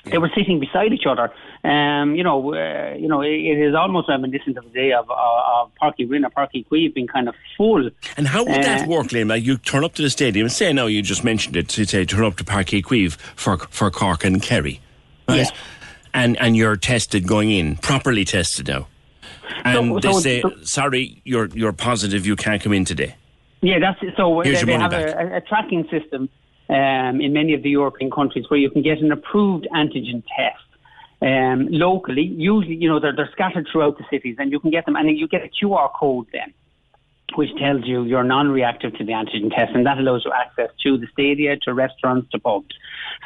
They 0.04 0.18
were 0.18 0.30
sitting 0.36 0.61
beside 0.61 0.92
each 0.92 1.04
other. 1.04 1.32
Um, 1.64 2.14
you 2.14 2.22
know, 2.22 2.54
uh, 2.54 2.94
you 2.96 3.09
know, 3.09 3.22
it, 3.22 3.32
it 3.32 3.59
is 3.59 3.74
almost 3.74 4.09
reminiscent 4.09 4.57
of 4.57 4.62
the 4.62 4.70
day 4.70 4.92
of, 4.92 5.11
uh, 5.11 5.14
of 5.62 5.72
Páirc 5.82 5.94
Uí 5.98 6.09
Rinn 6.09 6.24
or 6.24 6.30
Páirc 6.30 6.52
Uí 6.54 6.64
Chaoimh 6.68 6.94
being 6.94 7.09
kind 7.09 7.28
of 7.28 7.34
full. 7.57 7.90
And 8.16 8.28
how 8.28 8.44
would 8.44 8.54
that 8.62 8.82
Uh, 8.82 8.88
work, 8.88 9.09
Liam? 9.09 9.28
Like 9.30 9.42
you 9.44 9.57
turn 9.57 9.82
up 9.82 9.94
to 9.96 10.02
the 10.02 10.11
stadium, 10.11 10.44
and 10.44 10.52
say 10.52 10.72
now 10.72 10.86
you 10.86 11.02
just 11.02 11.24
mentioned 11.24 11.57
it, 11.57 11.72
so 11.72 11.80
you 11.80 11.86
say 11.86 12.04
turn 12.04 12.22
up 12.24 12.36
to 12.36 12.44
Páirc 12.44 12.66
Uí 12.66 12.82
Chaoimh 12.84 13.16
for 13.34 13.59
for 13.59 13.90
Cork 13.90 14.24
and 14.24 14.40
Kerry, 14.40 14.80
right? 15.28 15.50
And 16.14 16.36
and 16.38 16.57
you're 16.57 16.76
tested 16.76 17.26
going 17.26 17.50
in, 17.50 17.74
properly 17.74 18.24
tested 18.24 18.68
now. 18.68 18.86
And 19.64 19.74
So- 19.74 19.99
they 20.01 20.12
so- 20.12 20.20
say, 20.20 20.40
so- 20.42 20.53
sorry, 20.62 21.20
you're 21.24 21.49
you're 21.55 21.72
positive, 21.72 22.26
you 22.26 22.36
can't 22.36 22.62
come 22.62 22.72
in 22.72 22.84
today. 22.84 23.14
Yeah, 23.62 23.78
that's 23.78 24.03
it. 24.03 24.14
so. 24.16 24.40
Here's 24.40 24.61
they, 24.61 24.72
your 24.72 24.78
they 24.78 24.86
money 24.86 25.12
have 25.12 25.32
a, 25.32 25.36
a 25.36 25.40
tracking 25.40 25.84
system 25.90 26.28
um, 26.68 27.20
in 27.20 27.32
many 27.32 27.55
of 27.55 27.62
the 27.62 27.70
European 27.70 28.11
countries 28.11 28.44
where 28.49 28.61
you 28.61 28.70
can 28.70 28.82
get 28.82 28.99
an 28.99 29.12
approved 29.12 29.66
antigen 29.74 30.22
test. 30.36 30.62
Um, 31.22 31.68
locally, 31.70 32.22
usually, 32.22 32.74
you 32.76 32.88
know, 32.88 33.01
they're, 33.01 33.16
they're 33.16 33.30
scattered 33.32 33.66
throughout 33.72 33.97
the 33.97 34.05
cities, 34.11 34.36
and 34.38 34.53
you 34.53 34.61
can 34.61 34.70
get 34.70 34.84
them, 34.84 34.97
and 34.97 35.18
you 35.18 35.26
get 35.26 35.42
a 35.42 35.49
QR 35.49 35.88
code 35.99 36.26
then, 36.32 36.53
which 37.36 37.49
tells 37.59 37.86
you 37.86 38.05
you're 38.05 38.22
non-reactive 38.22 38.94
to 38.99 39.05
the 39.05 39.12
antigen 39.12 39.51
test, 39.51 39.72
and 39.74 39.86
that 39.86 39.97
allows 39.99 40.24
you 40.26 40.32
access 40.32 40.68
to 40.82 40.99
the 40.99 41.07
stadia, 41.12 41.57
to 41.64 41.72
restaurants, 41.72 42.30
to 42.32 42.38
pubs. 42.38 42.74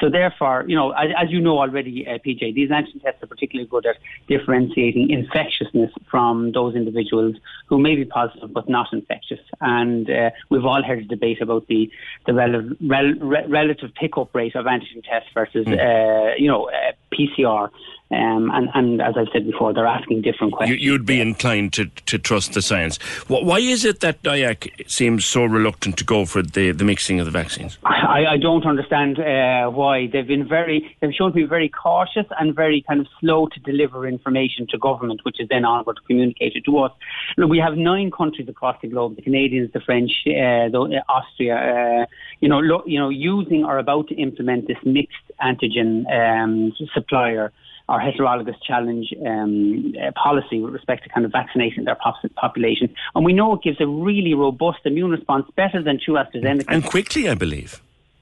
So 0.00 0.08
therefore, 0.08 0.64
you 0.66 0.76
know, 0.76 0.90
as, 0.92 1.10
as 1.16 1.30
you 1.30 1.40
know 1.40 1.58
already, 1.58 2.06
uh, 2.06 2.18
PJ, 2.18 2.54
these 2.54 2.70
antigen 2.70 3.02
tests 3.02 3.22
are 3.22 3.26
particularly 3.26 3.68
good 3.68 3.86
at 3.86 3.96
differentiating 4.28 5.10
infectiousness 5.10 5.92
from 6.10 6.52
those 6.52 6.74
individuals 6.74 7.36
who 7.66 7.78
may 7.78 7.96
be 7.96 8.04
positive 8.04 8.52
but 8.52 8.68
not 8.68 8.92
infectious. 8.92 9.40
And 9.60 10.10
uh, 10.10 10.30
we've 10.48 10.64
all 10.64 10.82
heard 10.82 11.00
a 11.00 11.04
debate 11.04 11.40
about 11.40 11.66
the 11.66 11.90
the 12.26 12.34
rel- 12.34 12.70
rel- 12.80 13.48
relative 13.48 13.94
pickup 13.94 14.34
rate 14.34 14.54
of 14.54 14.66
antigen 14.66 15.02
tests 15.04 15.30
versus, 15.34 15.66
uh, 15.66 16.34
you 16.36 16.48
know, 16.48 16.68
uh, 16.68 16.92
PCR. 17.12 17.70
Um, 18.12 18.50
and, 18.52 18.68
and 18.74 19.00
as 19.00 19.14
I've 19.16 19.28
said 19.32 19.46
before, 19.46 19.72
they're 19.72 19.86
asking 19.86 20.22
different 20.22 20.52
questions. 20.52 20.82
you'd 20.82 21.06
be 21.06 21.20
inclined 21.20 21.72
to, 21.74 21.86
to 22.06 22.18
trust 22.18 22.54
the 22.54 22.62
science. 22.62 22.96
Why 23.28 23.58
is 23.58 23.84
it 23.84 24.00
that 24.00 24.20
NIAC 24.24 24.90
seems 24.90 25.24
so 25.24 25.44
reluctant 25.44 25.96
to 25.98 26.04
go 26.04 26.24
for 26.24 26.42
the, 26.42 26.72
the 26.72 26.84
mixing 26.84 27.20
of 27.20 27.26
the 27.26 27.30
vaccines? 27.30 27.78
I, 27.84 28.26
I 28.26 28.36
don't 28.36 28.66
understand 28.66 29.20
uh, 29.20 29.70
why 29.70 30.08
they've 30.08 30.26
been 30.26 30.48
very 30.48 30.96
they've 31.00 31.14
shown 31.14 31.30
to 31.30 31.36
be 31.36 31.44
very 31.44 31.68
cautious 31.68 32.26
and 32.38 32.54
very 32.54 32.84
kind 32.88 33.00
of 33.00 33.06
slow 33.20 33.46
to 33.46 33.60
deliver 33.60 34.08
information 34.08 34.66
to 34.70 34.78
government, 34.78 35.20
which 35.22 35.40
is 35.40 35.48
then 35.48 35.64
onward 35.64 36.00
communicated 36.06 36.64
to 36.64 36.78
us. 36.78 36.92
Look, 37.36 37.48
we 37.48 37.58
have 37.58 37.76
nine 37.76 38.10
countries 38.10 38.48
across 38.48 38.76
the 38.82 38.88
globe: 38.88 39.14
the 39.14 39.22
Canadians, 39.22 39.72
the 39.72 39.80
French, 39.80 40.10
uh, 40.26 40.68
the, 40.68 41.00
uh, 41.00 41.12
Austria. 41.12 42.02
Uh, 42.02 42.06
you 42.40 42.48
know, 42.48 42.58
lo, 42.58 42.82
you 42.86 42.98
know, 42.98 43.08
using 43.10 43.64
or 43.64 43.78
about 43.78 44.08
to 44.08 44.14
implement 44.16 44.66
this 44.66 44.78
mixed 44.84 45.16
antigen 45.40 46.10
um, 46.10 46.72
supplier 46.92 47.52
our 47.90 48.00
heterologous 48.00 48.58
challenge 48.68 49.08
um, 49.26 49.94
uh, 50.00 50.12
policy 50.26 50.56
with 50.62 50.72
respect 50.78 51.00
to 51.04 51.08
kind 51.14 51.24
of 51.26 51.32
vaccinating 51.40 51.82
their 51.88 51.98
pop- 52.04 52.22
population. 52.44 52.88
And 53.14 53.24
we 53.28 53.32
know 53.38 53.48
it 53.56 53.62
gives 53.62 53.80
a 53.80 53.86
really 54.08 54.34
robust 54.34 54.80
immune 54.90 55.10
response, 55.18 55.44
better 55.62 55.80
than 55.86 55.98
true 56.04 56.14
AstraZeneca. 56.22 56.66
And 56.68 56.84
quickly, 56.84 57.28
I 57.28 57.34
believe. 57.34 57.70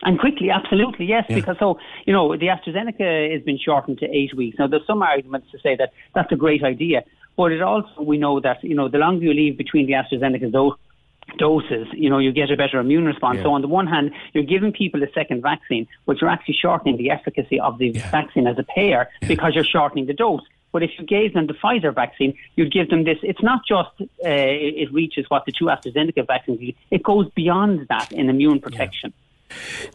And 0.06 0.18
quickly, 0.18 0.48
absolutely, 0.50 1.06
yes, 1.06 1.24
Yeah. 1.28 1.36
because 1.40 1.56
so, 1.58 1.68
you 2.06 2.12
know, 2.16 2.26
the 2.42 2.46
AstraZeneca 2.54 3.32
has 3.34 3.42
been 3.42 3.58
shortened 3.58 3.98
to 3.98 4.06
eight 4.18 4.32
weeks. 4.40 4.58
Now, 4.58 4.68
there's 4.68 4.86
some 4.86 5.02
arguments 5.02 5.46
to 5.52 5.58
say 5.58 5.76
that 5.76 5.90
that's 6.14 6.32
a 6.32 6.36
great 6.36 6.62
idea, 6.74 6.98
but 7.36 7.52
it 7.52 7.60
also, 7.60 8.02
we 8.12 8.16
know 8.24 8.40
that, 8.40 8.58
you 8.62 8.76
know, 8.78 8.88
the 8.88 8.98
longer 8.98 9.24
you 9.28 9.34
leave 9.34 9.58
between 9.64 9.86
the 9.86 9.94
AstraZeneca 10.00 10.50
dose, 10.50 10.76
doses, 11.36 11.86
you 11.92 12.08
know, 12.08 12.18
you 12.18 12.32
get 12.32 12.50
a 12.50 12.56
better 12.56 12.78
immune 12.78 13.04
response. 13.04 13.38
Yeah. 13.38 13.44
So 13.44 13.52
on 13.52 13.60
the 13.60 13.68
one 13.68 13.86
hand, 13.86 14.12
you're 14.32 14.44
giving 14.44 14.72
people 14.72 15.02
a 15.02 15.10
second 15.12 15.42
vaccine, 15.42 15.86
but 16.06 16.20
you're 16.20 16.30
actually 16.30 16.54
shortening 16.54 16.96
the 16.96 17.10
efficacy 17.10 17.60
of 17.60 17.78
the 17.78 17.90
vaccine 18.10 18.46
as 18.46 18.58
a 18.58 18.62
payer 18.62 19.08
because 19.26 19.54
you're 19.54 19.64
shortening 19.64 20.06
the 20.06 20.14
dose. 20.14 20.42
But 20.72 20.82
if 20.82 20.90
you 20.98 21.06
gave 21.06 21.34
them 21.34 21.46
the 21.46 21.54
Pfizer 21.54 21.94
vaccine, 21.94 22.36
you'd 22.56 22.72
give 22.72 22.90
them 22.90 23.04
this. 23.04 23.18
It's 23.22 23.42
not 23.42 23.62
just 23.66 23.90
uh, 24.00 24.04
it 24.22 24.92
reaches 24.92 25.24
what 25.28 25.46
the 25.46 25.52
two 25.52 25.66
AstraZeneca 25.66 26.26
vaccines 26.26 26.60
do. 26.60 26.72
It 26.90 27.02
goes 27.02 27.28
beyond 27.34 27.88
that 27.88 28.12
in 28.12 28.28
immune 28.28 28.60
protection. 28.60 29.12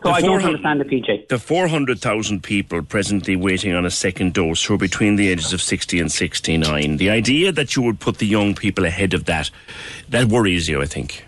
So 0.03 0.09
I 0.09 0.21
don't 0.21 0.43
understand 0.43 0.81
the 0.81 0.85
PJ. 0.85 1.27
The 1.27 1.39
400,000 1.39 2.43
people 2.43 2.81
presently 2.81 3.35
waiting 3.35 3.73
on 3.73 3.85
a 3.85 3.91
second 3.91 4.33
dose 4.33 4.63
who 4.63 4.75
are 4.75 4.77
between 4.77 5.15
the 5.15 5.29
ages 5.29 5.53
of 5.53 5.61
60 5.61 5.99
and 5.99 6.11
69. 6.11 6.97
The 6.97 7.09
idea 7.09 7.51
that 7.51 7.75
you 7.75 7.81
would 7.83 7.99
put 7.99 8.17
the 8.17 8.27
young 8.27 8.55
people 8.55 8.85
ahead 8.85 9.13
of 9.13 9.25
that, 9.25 9.51
that 10.09 10.25
worries 10.27 10.67
you, 10.67 10.81
I 10.81 10.85
think. 10.85 11.25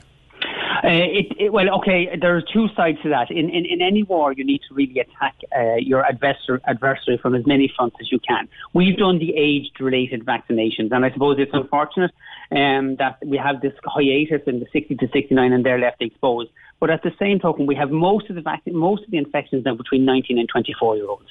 Uh, 0.86 0.90
it, 0.90 1.26
it, 1.40 1.54
well, 1.54 1.68
okay, 1.80 2.16
there 2.22 2.36
are 2.36 2.44
two 2.54 2.68
sides 2.76 3.02
to 3.02 3.10
that. 3.10 3.32
In, 3.32 3.50
in, 3.50 3.66
in 3.66 3.82
any 3.82 4.04
war, 4.04 4.34
you 4.34 4.44
need 4.44 4.62
to 4.68 4.76
really 4.76 5.00
attack 5.00 5.34
uh, 5.58 5.76
your 5.78 6.06
adversary, 6.06 6.60
adversary 6.66 7.18
from 7.18 7.34
as 7.34 7.44
many 7.48 7.72
fronts 7.76 7.96
as 8.00 8.12
you 8.12 8.20
can. 8.20 8.48
We've 8.74 8.96
done 8.96 9.18
the 9.18 9.36
age-related 9.36 10.24
vaccinations, 10.26 10.92
and 10.92 11.04
I 11.04 11.12
suppose 11.12 11.38
it's 11.40 11.54
unfortunate 11.54 12.12
um, 12.52 12.96
that 12.98 13.18
we 13.26 13.38
have 13.38 13.62
this 13.62 13.74
hiatus 13.86 14.42
in 14.48 14.60
the 14.60 14.68
60 14.72 14.96
to 14.96 15.08
69 15.12 15.54
and 15.54 15.66
they're 15.66 15.80
left 15.80 16.02
exposed. 16.02 16.50
But 16.80 16.90
at 16.90 17.04
the 17.04 17.12
same 17.18 17.40
token, 17.40 17.66
we 17.66 17.76
have 17.76 17.90
most 17.90 18.30
of 18.30 18.36
the 18.36 18.42
vac- 18.42 18.68
most 18.68 19.04
of 19.06 19.12
the 19.12 19.18
infections 19.18 19.66
now 19.66 19.76
between 19.76 20.06
19 20.06 20.38
and 20.38 20.50
24 20.50 20.98
year 20.98 21.08
olds. 21.08 21.30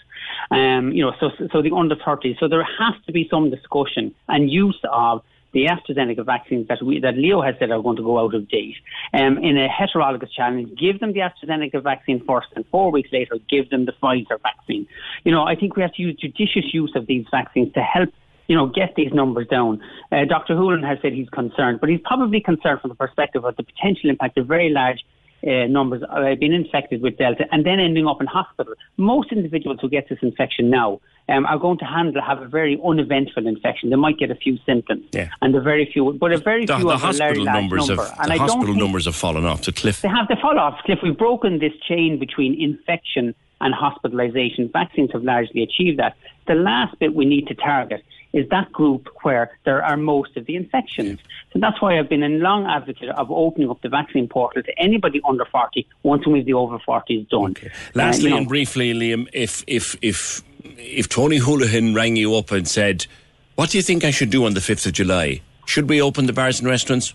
Um, 0.50 0.92
you 0.92 1.04
know, 1.04 1.12
so 1.20 1.30
so 1.52 1.62
the 1.62 1.72
under 1.72 1.96
30s. 1.96 2.38
So 2.40 2.48
there 2.48 2.64
has 2.64 2.94
to 3.06 3.12
be 3.12 3.28
some 3.30 3.50
discussion 3.50 4.14
and 4.28 4.50
use 4.50 4.80
of 4.90 5.22
the 5.54 5.66
AstraZeneca 5.66 6.26
vaccines 6.26 6.68
that 6.68 6.82
we, 6.82 6.98
that 7.00 7.16
Leo 7.16 7.40
has 7.40 7.54
said 7.58 7.70
are 7.70 7.80
going 7.80 7.96
to 7.96 8.02
go 8.02 8.18
out 8.18 8.34
of 8.34 8.48
date. 8.48 8.76
Um, 9.14 9.38
in 9.38 9.56
a 9.56 9.68
heterologous 9.68 10.30
challenge, 10.32 10.76
give 10.76 11.00
them 11.00 11.12
the 11.12 11.20
AstraZeneca 11.20 11.82
vaccine 11.82 12.22
first, 12.26 12.48
and 12.56 12.66
four 12.66 12.90
weeks 12.90 13.10
later, 13.12 13.36
give 13.48 13.70
them 13.70 13.86
the 13.86 13.92
Pfizer 13.92 14.40
vaccine. 14.42 14.86
You 15.22 15.32
know, 15.32 15.44
I 15.44 15.54
think 15.54 15.76
we 15.76 15.82
have 15.82 15.94
to 15.94 16.02
use 16.02 16.16
judicious 16.16 16.74
use 16.74 16.92
of 16.94 17.06
these 17.06 17.24
vaccines 17.30 17.72
to 17.74 17.80
help. 17.80 18.10
You 18.46 18.56
know, 18.56 18.66
get 18.66 18.94
these 18.94 19.12
numbers 19.12 19.46
down. 19.48 19.80
Uh, 20.12 20.24
Dr. 20.26 20.54
Holohan 20.54 20.86
has 20.86 20.98
said 21.00 21.12
he's 21.14 21.30
concerned, 21.30 21.80
but 21.80 21.88
he's 21.88 22.00
probably 22.04 22.40
concerned 22.40 22.80
from 22.80 22.90
the 22.90 22.94
perspective 22.94 23.44
of 23.44 23.56
the 23.56 23.62
potential 23.62 24.10
impact 24.10 24.36
of 24.36 24.46
very 24.46 24.68
large 24.68 25.00
uh, 25.46 25.66
numbers 25.66 26.02
uh, 26.10 26.34
being 26.40 26.52
infected 26.52 27.02
with 27.02 27.16
Delta 27.18 27.44
and 27.52 27.64
then 27.66 27.78
ending 27.80 28.06
up 28.06 28.20
in 28.20 28.26
hospital. 28.26 28.74
Most 28.96 29.30
individuals 29.32 29.78
who 29.80 29.88
get 29.88 30.08
this 30.08 30.18
infection 30.22 30.68
now 30.70 31.00
um, 31.28 31.44
are 31.46 31.58
going 31.58 31.78
to 31.78 31.84
handle 31.86 32.20
have 32.22 32.40
a 32.42 32.46
very 32.46 32.78
uneventful 32.84 33.46
infection. 33.46 33.88
They 33.90 33.96
might 33.96 34.18
get 34.18 34.30
a 34.30 34.34
few 34.34 34.58
symptoms, 34.66 35.04
Yeah. 35.12 35.28
and 35.42 35.54
the 35.54 35.60
very 35.60 35.88
few, 35.90 36.12
but 36.12 36.32
a 36.32 36.38
very 36.38 36.66
The, 36.66 36.76
few 36.76 36.88
the 36.88 36.94
of 36.94 37.04
a 37.04 37.12
very 37.12 37.38
hospital 37.38 37.44
numbers 37.44 37.88
number. 37.88 38.04
have 38.04 38.18
and 38.20 38.28
the 38.28 38.32
I 38.34 38.36
don't 38.38 38.48
hospital 38.48 38.74
numbers 38.74 39.04
have 39.06 39.16
fallen 39.16 39.44
off 39.46 39.62
the 39.62 39.72
cliff. 39.72 40.00
they 40.02 40.08
have 40.08 40.28
the 40.28 40.36
follow-ups. 40.36 40.82
Cliff, 40.84 40.98
we've 41.02 41.16
broken 41.16 41.58
this 41.60 41.72
chain 41.88 42.18
between 42.18 42.60
infection 42.60 43.34
and 43.62 43.74
hospitalisation. 43.74 44.70
Vaccines 44.72 45.10
have 45.12 45.24
largely 45.24 45.62
achieved 45.62 45.98
that. 45.98 46.14
The 46.46 46.54
last 46.54 46.98
bit 46.98 47.14
we 47.14 47.24
need 47.24 47.46
to 47.48 47.54
target 47.54 48.02
is 48.34 48.48
that 48.50 48.70
group 48.72 49.08
where 49.22 49.56
there 49.64 49.82
are 49.82 49.96
most 49.96 50.36
of 50.36 50.44
the 50.44 50.56
infections. 50.56 51.20
So 51.52 51.60
that's 51.60 51.80
why 51.80 51.98
I've 51.98 52.08
been 52.08 52.24
a 52.24 52.28
long 52.28 52.66
advocate 52.66 53.08
of 53.10 53.30
opening 53.30 53.70
up 53.70 53.80
the 53.80 53.88
vaccine 53.88 54.28
portal 54.28 54.62
to 54.62 54.78
anybody 54.78 55.20
under 55.26 55.44
40 55.44 55.86
once 56.02 56.26
we've 56.26 56.44
the 56.44 56.52
over 56.52 56.78
40s 56.80 57.28
done. 57.28 57.54
Uh, 57.64 57.68
Lastly 57.94 58.24
you 58.24 58.30
know, 58.30 58.38
and 58.38 58.48
briefly, 58.48 58.92
Liam, 58.92 59.28
if 59.32 59.64
if 59.66 59.96
if 60.02 60.42
if 60.64 61.08
Tony 61.08 61.38
Holohan 61.38 61.94
rang 61.94 62.16
you 62.16 62.34
up 62.34 62.50
and 62.50 62.66
said, 62.66 63.06
"What 63.54 63.70
do 63.70 63.78
you 63.78 63.82
think 63.82 64.04
I 64.04 64.10
should 64.10 64.30
do 64.30 64.44
on 64.44 64.54
the 64.54 64.60
fifth 64.60 64.84
of 64.84 64.92
July? 64.92 65.40
Should 65.66 65.88
we 65.88 66.02
open 66.02 66.26
the 66.26 66.32
bars 66.32 66.58
and 66.58 66.68
restaurants?" 66.68 67.14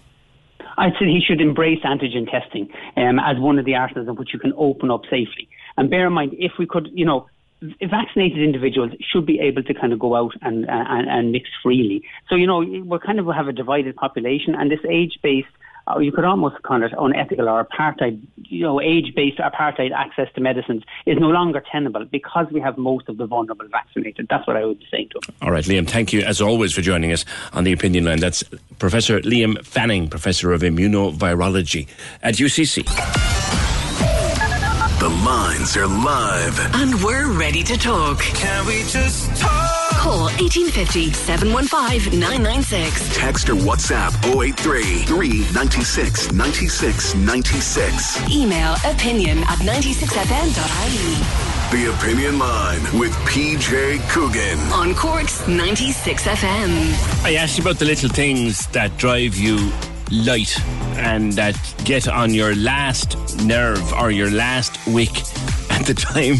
I'd 0.77 0.93
say 0.93 1.07
he 1.07 1.19
should 1.19 1.41
embrace 1.41 1.81
antigen 1.83 2.31
testing 2.31 2.69
um, 2.95 3.19
as 3.19 3.37
one 3.37 3.59
of 3.59 3.65
the 3.65 3.75
arsenals 3.75 4.07
in 4.07 4.15
which 4.15 4.33
you 4.33 4.39
can 4.39 4.53
open 4.55 4.89
up 4.89 5.03
safely. 5.03 5.49
And 5.75 5.89
bear 5.89 6.07
in 6.07 6.13
mind, 6.13 6.33
if 6.39 6.53
we 6.57 6.65
could, 6.65 6.89
you 6.93 7.03
know, 7.03 7.27
vaccinated 7.61 8.39
individuals 8.39 8.91
should 9.01 9.25
be 9.25 9.39
able 9.39 9.63
to 9.63 9.73
kind 9.73 9.93
of 9.93 9.99
go 9.99 10.15
out 10.15 10.33
and, 10.41 10.65
and, 10.69 11.09
and 11.09 11.31
mix 11.31 11.49
freely. 11.61 12.03
So, 12.29 12.35
you 12.35 12.47
know, 12.47 12.59
we 12.59 12.99
kind 12.99 13.19
of 13.19 13.27
have 13.27 13.47
a 13.47 13.53
divided 13.53 13.95
population, 13.95 14.55
and 14.55 14.71
this 14.71 14.79
age-based 14.87 15.47
uh, 15.89 15.99
you 15.99 16.11
could 16.11 16.23
almost 16.23 16.61
call 16.61 16.83
it 16.83 16.91
unethical 16.97 17.49
or 17.49 17.65
apartheid, 17.65 18.21
you 18.45 18.61
know, 18.61 18.79
age-based 18.79 19.39
apartheid 19.39 19.91
access 19.91 20.27
to 20.35 20.41
medicines 20.41 20.83
is 21.05 21.17
no 21.19 21.29
longer 21.29 21.63
tenable 21.71 22.05
because 22.05 22.47
we 22.51 22.59
have 22.59 22.77
most 22.77 23.09
of 23.09 23.17
the 23.17 23.25
vulnerable 23.25 23.67
vaccinated. 23.69 24.27
That's 24.29 24.45
what 24.45 24.55
I 24.55 24.65
would 24.65 24.79
be 24.79 24.87
saying 24.91 25.09
to 25.09 25.19
him. 25.27 25.35
All 25.41 25.51
right, 25.51 25.63
Liam, 25.63 25.89
thank 25.89 26.13
you 26.13 26.21
as 26.21 26.41
always 26.41 26.73
for 26.73 26.81
joining 26.81 27.11
us 27.11 27.25
on 27.53 27.63
the 27.63 27.71
opinion 27.71 28.05
line. 28.05 28.19
That's 28.19 28.43
Professor 28.77 29.19
Liam 29.21 29.65
Fanning, 29.65 30.09
Professor 30.09 30.51
of 30.51 30.61
Immunovirology 30.61 31.87
at 32.21 32.35
UCC. 32.35 33.28
The 34.99 35.07
lines 35.07 35.77
are 35.77 35.87
live. 35.87 36.59
And 36.75 37.01
we're 37.01 37.31
ready 37.31 37.63
to 37.63 37.77
talk. 37.77 38.19
Can 38.19 38.65
we 38.67 38.83
just 38.83 39.33
talk? 39.37 39.91
Call 39.93 40.23
1850 40.43 41.13
715 41.13 42.19
996. 42.19 43.15
Text 43.15 43.47
or 43.47 43.55
WhatsApp 43.55 44.11
083 44.25 45.03
396 45.05 46.33
96 46.33 47.15
96. 47.15 48.29
Email 48.29 48.75
opinion 48.83 49.37
at 49.47 49.59
96fm.ie. 49.59 51.15
The 51.71 51.91
Opinion 51.93 52.37
Line 52.37 52.81
with 52.99 53.13
PJ 53.23 54.01
Coogan. 54.09 54.59
On 54.73 54.93
Cork's 54.95 55.47
96 55.47 56.23
FM. 56.23 57.23
I 57.23 57.35
asked 57.35 57.57
you 57.57 57.63
about 57.63 57.77
the 57.79 57.85
little 57.85 58.09
things 58.09 58.67
that 58.67 58.97
drive 58.97 59.37
you 59.37 59.71
light 60.11 60.59
and 60.97 61.33
that 61.33 61.55
get 61.83 62.07
on 62.07 62.33
your 62.33 62.55
last 62.55 63.17
nerve 63.43 63.93
or 63.93 64.11
your 64.11 64.31
last 64.31 64.77
wick 64.87 65.09
at 65.71 65.85
the 65.85 65.93
time 65.93 66.37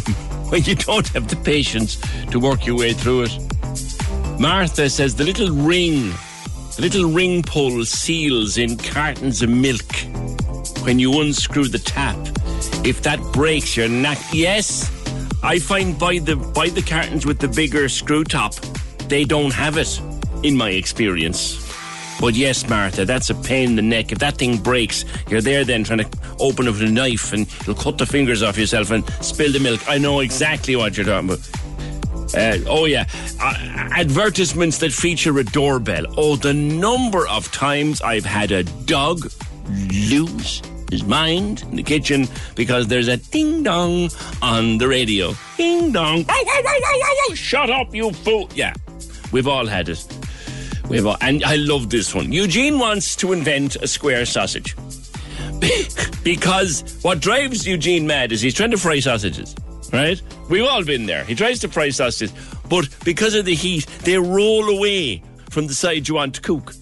when 0.49 0.63
you 0.63 0.76
don't 0.76 1.07
have 1.09 1.28
the 1.28 1.36
patience 1.36 1.97
to 2.32 2.39
work 2.39 2.65
your 2.65 2.78
way 2.78 2.93
through 2.93 3.24
it. 3.24 4.39
Martha 4.39 4.89
says 4.89 5.15
the 5.15 5.24
little 5.24 5.51
ring, 5.51 6.13
the 6.76 6.82
little 6.82 7.11
ring 7.11 7.43
pull 7.43 7.84
seals 7.86 8.57
in 8.57 8.78
cartons 8.78 9.41
of 9.41 9.49
milk 9.49 9.95
when 10.84 10.97
you 10.97 11.20
unscrew 11.22 11.67
the 11.67 11.80
tap. 11.80 12.17
If 12.86 13.01
that 13.03 13.20
breaks, 13.34 13.76
you're 13.76 13.89
not. 13.89 14.17
Yes, 14.34 14.89
I 15.43 15.59
find 15.59 15.99
by 15.99 16.20
the 16.20 16.36
by 16.36 16.70
the 16.70 16.82
cartons 16.82 17.26
with 17.26 17.39
the 17.39 17.47
bigger 17.47 17.89
screw 17.89 18.24
top, 18.24 18.55
they 19.07 19.26
don't 19.26 19.53
have 19.53 19.78
it, 19.78 20.01
in 20.43 20.55
my 20.55 20.70
experience. 20.70 21.68
But 22.20 22.36
yes, 22.36 22.67
Martha, 22.70 23.05
that's 23.05 23.30
a 23.30 23.36
pain 23.36 23.70
in 23.70 23.76
the 23.76 23.82
neck. 23.82 24.11
If 24.11 24.20
that 24.20 24.38
thing 24.38 24.57
breaks, 24.57 25.05
you're 25.30 25.41
there 25.41 25.63
then 25.63 25.84
trying 25.86 25.99
to 25.99 26.09
open 26.39 26.67
it 26.67 26.72
with 26.72 26.82
a 26.82 26.91
knife 26.91 27.32
and 27.32 27.47
you'll 27.65 27.76
cut 27.76 27.97
the 27.97 28.05
fingers 28.05 28.43
off 28.43 28.57
yourself 28.57 28.91
and 28.91 29.09
spill 29.24 29.51
the 29.51 29.59
milk. 29.59 29.88
I 29.88 29.97
know 29.97 30.20
exactly 30.20 30.76
what 30.76 30.97
you're 30.97 31.05
talking 31.05 31.30
about. 31.30 31.49
Uh, 32.36 32.57
oh 32.67 32.86
yeah, 32.86 33.05
uh, 33.41 33.55
advertisements 33.91 34.78
that 34.80 34.91
feature 34.91 35.38
a 35.39 35.43
doorbell. 35.43 36.05
Oh, 36.17 36.36
the 36.36 36.53
number 36.53 37.28
of 37.28 37.51
times 37.51 38.01
I've 38.01 38.26
had 38.26 38.51
a 38.51 38.63
dog 38.63 39.32
lose 39.91 40.61
his 40.91 41.03
mind 41.03 41.63
in 41.63 41.76
the 41.76 41.84
kitchen 41.84 42.28
because 42.55 42.88
there's 42.88 43.07
a 43.07 43.17
ding 43.17 43.63
dong 43.63 44.09
on 44.41 44.78
the 44.78 44.88
radio. 44.88 45.34
Ding 45.57 45.91
dong. 45.91 46.26
Shut 47.36 47.70
up, 47.70 47.95
you 47.95 48.11
fool. 48.11 48.49
Yeah, 48.53 48.74
we've 49.32 49.47
all 49.47 49.65
had 49.65 49.89
it. 49.89 50.05
We've 50.89 51.05
all, 51.05 51.17
and 51.21 51.43
I 51.43 51.55
love 51.55 51.89
this 51.91 52.15
one. 52.15 52.31
Eugene 52.31 52.79
wants 52.79 53.15
to 53.17 53.31
invent 53.31 53.75
a 53.75 53.87
square 53.87 54.25
sausage. 54.25 54.75
because 56.23 56.99
what 57.03 57.19
drives 57.19 57.67
Eugene 57.67 58.07
mad 58.07 58.31
is 58.31 58.41
he's 58.41 58.55
trying 58.55 58.71
to 58.71 58.77
fry 58.77 58.99
sausages, 58.99 59.55
right? 59.93 60.19
We've 60.49 60.65
all 60.65 60.83
been 60.83 61.05
there. 61.05 61.23
He 61.25 61.35
tries 61.35 61.59
to 61.59 61.67
fry 61.67 61.89
sausages, 61.89 62.33
but 62.69 62.89
because 63.05 63.35
of 63.35 63.45
the 63.45 63.53
heat, 63.53 63.85
they 64.03 64.17
roll 64.17 64.69
away 64.69 65.21
from 65.51 65.67
the 65.67 65.75
side 65.75 66.07
you 66.07 66.15
want 66.15 66.35
to 66.35 66.41
cook. 66.41 66.73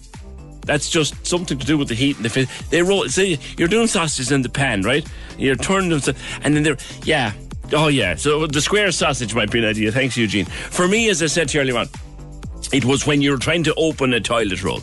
That's 0.62 0.88
just 0.88 1.26
something 1.26 1.58
to 1.58 1.66
do 1.66 1.76
with 1.76 1.88
the 1.88 1.94
heat 1.94 2.16
and 2.16 2.24
the 2.24 2.30
fit. 2.30 2.48
They 2.70 2.82
roll. 2.82 3.08
Say 3.08 3.38
you're 3.56 3.68
doing 3.68 3.86
sausages 3.86 4.32
in 4.32 4.42
the 4.42 4.50
pan, 4.50 4.82
right? 4.82 5.06
You're 5.38 5.56
turning 5.56 5.90
them, 5.90 6.14
and 6.42 6.54
then 6.54 6.62
they're 6.62 6.76
yeah. 7.04 7.32
Oh 7.72 7.88
yeah. 7.88 8.14
So 8.16 8.46
the 8.46 8.60
square 8.60 8.90
sausage 8.92 9.34
might 9.34 9.50
be 9.50 9.58
an 9.58 9.64
idea. 9.64 9.92
Thanks, 9.92 10.16
Eugene. 10.16 10.44
For 10.44 10.86
me, 10.86 11.08
as 11.08 11.22
I 11.22 11.26
said 11.26 11.48
to 11.50 11.58
you 11.58 11.62
earlier 11.62 11.78
on, 11.78 11.88
it 12.72 12.84
was 12.84 13.06
when 13.06 13.22
you 13.22 13.30
were 13.30 13.38
trying 13.38 13.64
to 13.64 13.74
open 13.74 14.12
a 14.12 14.20
toilet 14.20 14.62
roll, 14.62 14.80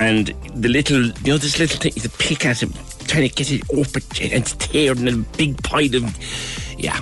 and 0.00 0.28
the 0.54 0.68
little, 0.68 1.06
you 1.06 1.32
know, 1.32 1.38
this 1.38 1.58
little 1.58 1.78
thing, 1.78 1.92
the 1.94 2.08
pick 2.18 2.46
at 2.46 2.62
it, 2.62 2.70
trying 3.06 3.28
to 3.28 3.34
get 3.34 3.50
it 3.50 3.62
open, 3.70 4.02
and 4.22 4.32
it's 4.32 4.54
teared 4.54 5.00
in 5.00 5.08
a 5.08 5.36
big 5.36 5.62
pile 5.62 5.94
of, 5.96 6.78
yeah, 6.78 7.00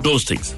those 0.00 0.24
things. 0.24 0.54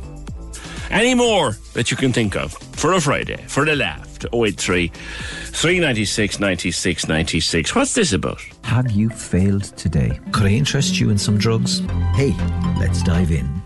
Any 0.90 1.14
more 1.14 1.56
that 1.72 1.90
you 1.90 1.96
can 1.96 2.12
think 2.12 2.36
of 2.36 2.52
for 2.52 2.92
a 2.92 3.00
Friday, 3.00 3.42
for 3.48 3.64
the 3.64 3.74
laugh, 3.74 4.18
to 4.18 4.28
083 4.34 4.88
396 4.88 6.38
96 6.38 7.08
96. 7.08 7.74
What's 7.74 7.94
this 7.94 8.12
about? 8.12 8.40
Have 8.64 8.90
you 8.90 9.08
failed 9.08 9.64
today? 9.76 10.20
Could 10.32 10.46
I 10.46 10.50
interest 10.50 11.00
you 11.00 11.10
in 11.10 11.18
some 11.18 11.38
drugs? 11.38 11.80
Hey, 12.14 12.34
let's 12.78 13.02
dive 13.02 13.30
in. 13.30 13.61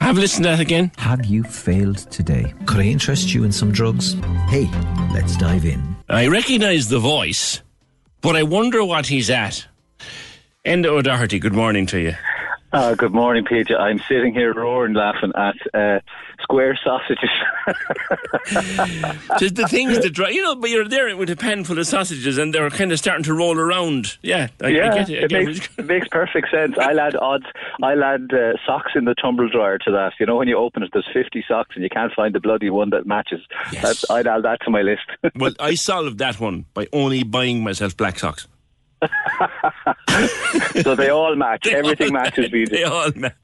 Have 0.00 0.16
a 0.16 0.20
listen 0.20 0.42
to 0.44 0.48
that 0.50 0.60
again. 0.60 0.90
Have 0.98 1.26
you 1.26 1.42
failed 1.42 1.98
today? 2.10 2.54
Could 2.66 2.80
I 2.80 2.84
interest 2.84 3.34
you 3.34 3.44
in 3.44 3.52
some 3.52 3.72
drugs? 3.72 4.14
Hey, 4.48 4.68
let's 5.12 5.36
dive 5.36 5.64
in. 5.64 5.96
I 6.08 6.28
recognise 6.28 6.88
the 6.88 6.98
voice, 6.98 7.60
but 8.20 8.36
I 8.36 8.42
wonder 8.42 8.84
what 8.84 9.06
he's 9.06 9.28
at. 9.28 9.66
Enda 10.64 10.86
O'Doherty, 10.86 11.38
good 11.38 11.52
morning 11.52 11.86
to 11.86 11.98
you. 12.00 12.14
Uh, 12.70 12.94
good 12.94 13.12
morning, 13.12 13.44
PJ. 13.44 13.74
I'm 13.78 13.98
sitting 14.00 14.34
here 14.34 14.52
roaring, 14.52 14.92
laughing 14.92 15.32
at 15.34 15.56
uh, 15.72 16.00
square 16.42 16.78
sausages. 16.84 17.30
Just 19.38 19.54
the 19.54 19.66
things 19.70 19.98
that 19.98 20.10
dry, 20.12 20.28
you 20.28 20.42
know, 20.42 20.54
but 20.54 20.68
you're 20.68 20.86
there 20.86 21.16
with 21.16 21.30
a 21.30 21.36
pan 21.36 21.64
full 21.64 21.78
of 21.78 21.86
sausages 21.86 22.36
and 22.36 22.54
they're 22.54 22.68
kind 22.68 22.92
of 22.92 22.98
starting 22.98 23.24
to 23.24 23.32
roll 23.32 23.58
around. 23.58 24.18
Yeah, 24.20 24.48
I, 24.62 24.68
yeah, 24.68 24.90
I 24.90 24.94
get 24.98 25.08
it. 25.08 25.18
I 25.18 25.24
it, 25.24 25.30
get 25.30 25.46
makes, 25.46 25.68
it 25.78 25.86
makes 25.86 26.08
perfect 26.08 26.50
sense. 26.50 26.76
I'll 26.78 27.00
add 27.00 27.16
odds. 27.16 27.46
I'll 27.82 28.04
add 28.04 28.34
uh, 28.34 28.52
socks 28.66 28.92
in 28.94 29.06
the 29.06 29.14
tumble 29.14 29.48
dryer 29.48 29.78
to 29.78 29.90
that. 29.92 30.12
You 30.20 30.26
know, 30.26 30.36
when 30.36 30.48
you 30.48 30.58
open 30.58 30.82
it, 30.82 30.90
there's 30.92 31.08
50 31.10 31.46
socks 31.48 31.70
and 31.74 31.82
you 31.82 31.90
can't 31.90 32.12
find 32.12 32.34
the 32.34 32.40
bloody 32.40 32.68
one 32.68 32.90
that 32.90 33.06
matches. 33.06 33.40
That's, 33.80 34.08
I'd 34.10 34.26
add 34.26 34.42
that 34.42 34.60
to 34.64 34.70
my 34.70 34.82
list. 34.82 35.06
well, 35.36 35.54
I 35.58 35.74
solved 35.74 36.18
that 36.18 36.38
one 36.38 36.66
by 36.74 36.86
only 36.92 37.22
buying 37.22 37.62
myself 37.62 37.96
black 37.96 38.18
socks. 38.18 38.46
so 40.82 40.94
they 40.94 41.10
all 41.10 41.34
match. 41.36 41.66
Everything 41.66 42.12
matches. 42.12 42.50
They, 42.50 42.64
they 42.64 42.84
all 42.84 43.10
match. 43.14 43.34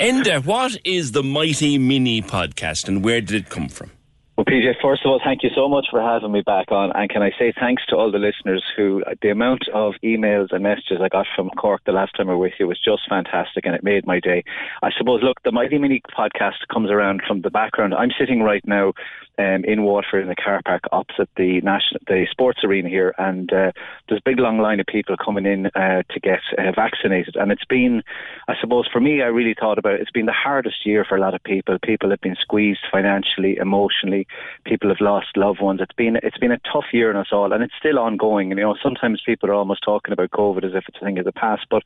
Enda, 0.00 0.44
what 0.44 0.76
is 0.84 1.12
the 1.12 1.22
Mighty 1.22 1.78
Mini 1.78 2.22
podcast 2.22 2.88
and 2.88 3.04
where 3.04 3.20
did 3.20 3.46
it 3.46 3.48
come 3.48 3.68
from? 3.68 3.90
Well, 4.38 4.44
PJ, 4.44 4.74
first 4.80 5.04
of 5.04 5.10
all, 5.10 5.20
thank 5.24 5.42
you 5.42 5.50
so 5.52 5.68
much 5.68 5.86
for 5.90 6.00
having 6.00 6.30
me 6.30 6.42
back 6.42 6.70
on. 6.70 6.92
And 6.94 7.10
can 7.10 7.22
I 7.22 7.32
say 7.36 7.52
thanks 7.58 7.84
to 7.86 7.96
all 7.96 8.12
the 8.12 8.20
listeners 8.20 8.62
who, 8.76 9.02
uh, 9.04 9.14
the 9.20 9.30
amount 9.30 9.64
of 9.74 9.94
emails 10.04 10.52
and 10.52 10.62
messages 10.62 10.98
I 11.02 11.08
got 11.08 11.26
from 11.34 11.50
Cork 11.50 11.82
the 11.84 11.90
last 11.90 12.12
time 12.16 12.30
I 12.30 12.34
was 12.34 12.50
with 12.50 12.60
you 12.60 12.68
was 12.68 12.78
just 12.78 13.02
fantastic 13.08 13.66
and 13.66 13.74
it 13.74 13.82
made 13.82 14.06
my 14.06 14.20
day. 14.20 14.44
I 14.80 14.90
suppose, 14.96 15.24
look, 15.24 15.42
the 15.42 15.50
Mighty 15.50 15.76
Mini 15.78 16.00
podcast 16.16 16.68
comes 16.72 16.88
around 16.88 17.22
from 17.26 17.40
the 17.40 17.50
background. 17.50 17.94
I'm 17.94 18.12
sitting 18.16 18.44
right 18.44 18.62
now 18.64 18.92
um, 19.38 19.64
in 19.64 19.84
Waterford 19.84 20.22
in 20.22 20.28
the 20.28 20.36
car 20.36 20.60
park 20.64 20.82
opposite 20.92 21.28
the 21.36 21.60
national, 21.60 22.00
the 22.06 22.26
sports 22.30 22.64
arena 22.64 22.88
here, 22.88 23.14
and 23.18 23.52
uh, 23.52 23.72
there's 24.08 24.20
a 24.20 24.28
big 24.28 24.38
long 24.38 24.58
line 24.58 24.80
of 24.80 24.86
people 24.86 25.16
coming 25.16 25.46
in 25.46 25.66
uh, 25.66 26.02
to 26.10 26.20
get 26.20 26.40
uh, 26.58 26.72
vaccinated. 26.74 27.36
And 27.36 27.52
it's 27.52 27.64
been, 27.64 28.02
I 28.48 28.54
suppose, 28.60 28.88
for 28.92 29.00
me, 29.00 29.22
I 29.22 29.26
really 29.26 29.54
thought 29.58 29.78
about 29.78 29.94
it. 29.94 30.00
It's 30.00 30.10
been 30.10 30.26
the 30.26 30.32
hardest 30.32 30.84
year 30.84 31.04
for 31.04 31.16
a 31.16 31.20
lot 31.20 31.34
of 31.34 31.42
people. 31.44 31.78
People 31.82 32.10
have 32.10 32.20
been 32.20 32.36
squeezed 32.40 32.86
financially, 32.90 33.56
emotionally. 33.56 34.26
People 34.64 34.88
have 34.88 35.00
lost 35.00 35.36
loved 35.36 35.60
ones. 35.60 35.80
It's 35.80 35.94
been 35.94 36.16
it's 36.22 36.38
been 36.38 36.52
a 36.52 36.60
tough 36.72 36.86
year 36.92 37.10
on 37.10 37.16
us 37.16 37.28
all, 37.32 37.52
and 37.52 37.62
it's 37.62 37.74
still 37.78 37.98
ongoing. 37.98 38.50
And 38.50 38.58
you 38.58 38.64
know, 38.64 38.76
sometimes 38.82 39.22
people 39.24 39.48
are 39.50 39.54
almost 39.54 39.84
talking 39.84 40.12
about 40.12 40.30
COVID 40.30 40.64
as 40.64 40.74
if 40.74 40.84
it's 40.88 40.98
a 41.00 41.04
thing 41.04 41.18
of 41.18 41.24
the 41.24 41.32
past, 41.32 41.66
but 41.70 41.82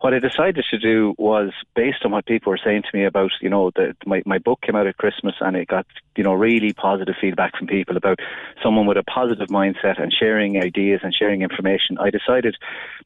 what 0.00 0.12
I 0.12 0.18
decided 0.18 0.64
to 0.70 0.78
do 0.78 1.14
was 1.16 1.52
based 1.74 2.04
on 2.04 2.10
what 2.10 2.26
people 2.26 2.50
were 2.50 2.60
saying 2.62 2.82
to 2.82 2.96
me 2.96 3.04
about, 3.04 3.30
you 3.40 3.48
know, 3.48 3.70
the, 3.74 3.96
my, 4.04 4.22
my 4.26 4.38
book 4.38 4.60
came 4.60 4.76
out 4.76 4.86
at 4.86 4.98
Christmas 4.98 5.34
and 5.40 5.56
it 5.56 5.68
got, 5.68 5.86
you 6.16 6.24
know, 6.24 6.34
really 6.34 6.74
positive 6.74 7.14
feedback 7.18 7.56
from 7.56 7.66
people 7.66 7.96
about 7.96 8.18
someone 8.62 8.86
with 8.86 8.98
a 8.98 9.02
positive 9.04 9.48
mindset 9.48 10.00
and 10.00 10.12
sharing 10.12 10.62
ideas 10.62 11.00
and 11.02 11.14
sharing 11.14 11.40
information. 11.40 11.96
I 11.98 12.10
decided 12.10 12.56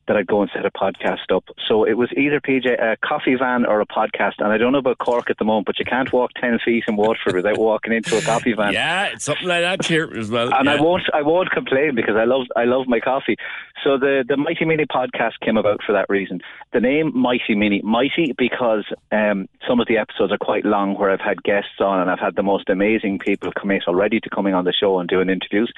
that 0.08 0.16
I'd 0.16 0.26
go 0.26 0.42
and 0.42 0.50
set 0.52 0.66
a 0.66 0.70
podcast 0.70 1.30
up. 1.32 1.44
So 1.68 1.84
it 1.84 1.92
was 1.92 2.10
either 2.16 2.40
PJ, 2.40 2.66
a 2.66 2.96
coffee 2.96 3.36
van 3.36 3.64
or 3.64 3.80
a 3.80 3.86
podcast. 3.86 4.34
And 4.38 4.48
I 4.48 4.58
don't 4.58 4.72
know 4.72 4.78
about 4.78 4.98
Cork 4.98 5.30
at 5.30 5.38
the 5.38 5.44
moment, 5.44 5.66
but 5.66 5.78
you 5.78 5.84
can't 5.84 6.12
walk 6.12 6.32
10 6.40 6.58
feet 6.64 6.84
in 6.88 6.96
Waterford 6.96 7.36
without 7.36 7.58
walking 7.58 7.92
into 7.92 8.18
a 8.18 8.22
coffee 8.22 8.52
van. 8.52 8.72
Yeah, 8.80 9.06
it's 9.06 9.24
something 9.24 9.48
like 9.48 9.62
that 9.62 9.84
here 9.84 10.10
as 10.16 10.30
well. 10.30 10.54
And 10.54 10.66
yeah. 10.66 10.74
I 10.74 10.80
won't, 10.80 11.02
I 11.12 11.22
won't 11.22 11.50
complain 11.50 11.94
because 11.94 12.16
I 12.16 12.24
love, 12.24 12.46
I 12.56 12.64
love 12.64 12.86
my 12.86 12.98
coffee. 13.00 13.36
So 13.84 13.98
the, 13.98 14.24
the 14.26 14.36
Mighty 14.36 14.64
Mini 14.64 14.86
podcast 14.86 15.40
came 15.42 15.56
about 15.56 15.80
for 15.84 15.92
that 15.92 16.06
reason. 16.08 16.40
The 16.72 16.79
name 16.80 17.12
Mighty 17.16 17.54
Mini, 17.54 17.80
Mighty 17.82 18.34
because 18.36 18.84
um, 19.12 19.48
some 19.66 19.80
of 19.80 19.88
the 19.88 19.98
episodes 19.98 20.32
are 20.32 20.38
quite 20.38 20.64
long 20.64 20.94
where 20.98 21.10
I've 21.10 21.20
had 21.20 21.42
guests 21.42 21.80
on 21.80 22.00
and 22.00 22.10
I've 22.10 22.18
had 22.18 22.36
the 22.36 22.42
most 22.42 22.68
amazing 22.68 23.18
people 23.18 23.52
commit 23.52 23.84
already 23.86 24.20
to 24.20 24.30
coming 24.30 24.54
on 24.54 24.64
the 24.64 24.72
show 24.72 24.98
and 24.98 25.08
doing 25.08 25.28
interviews. 25.28 25.72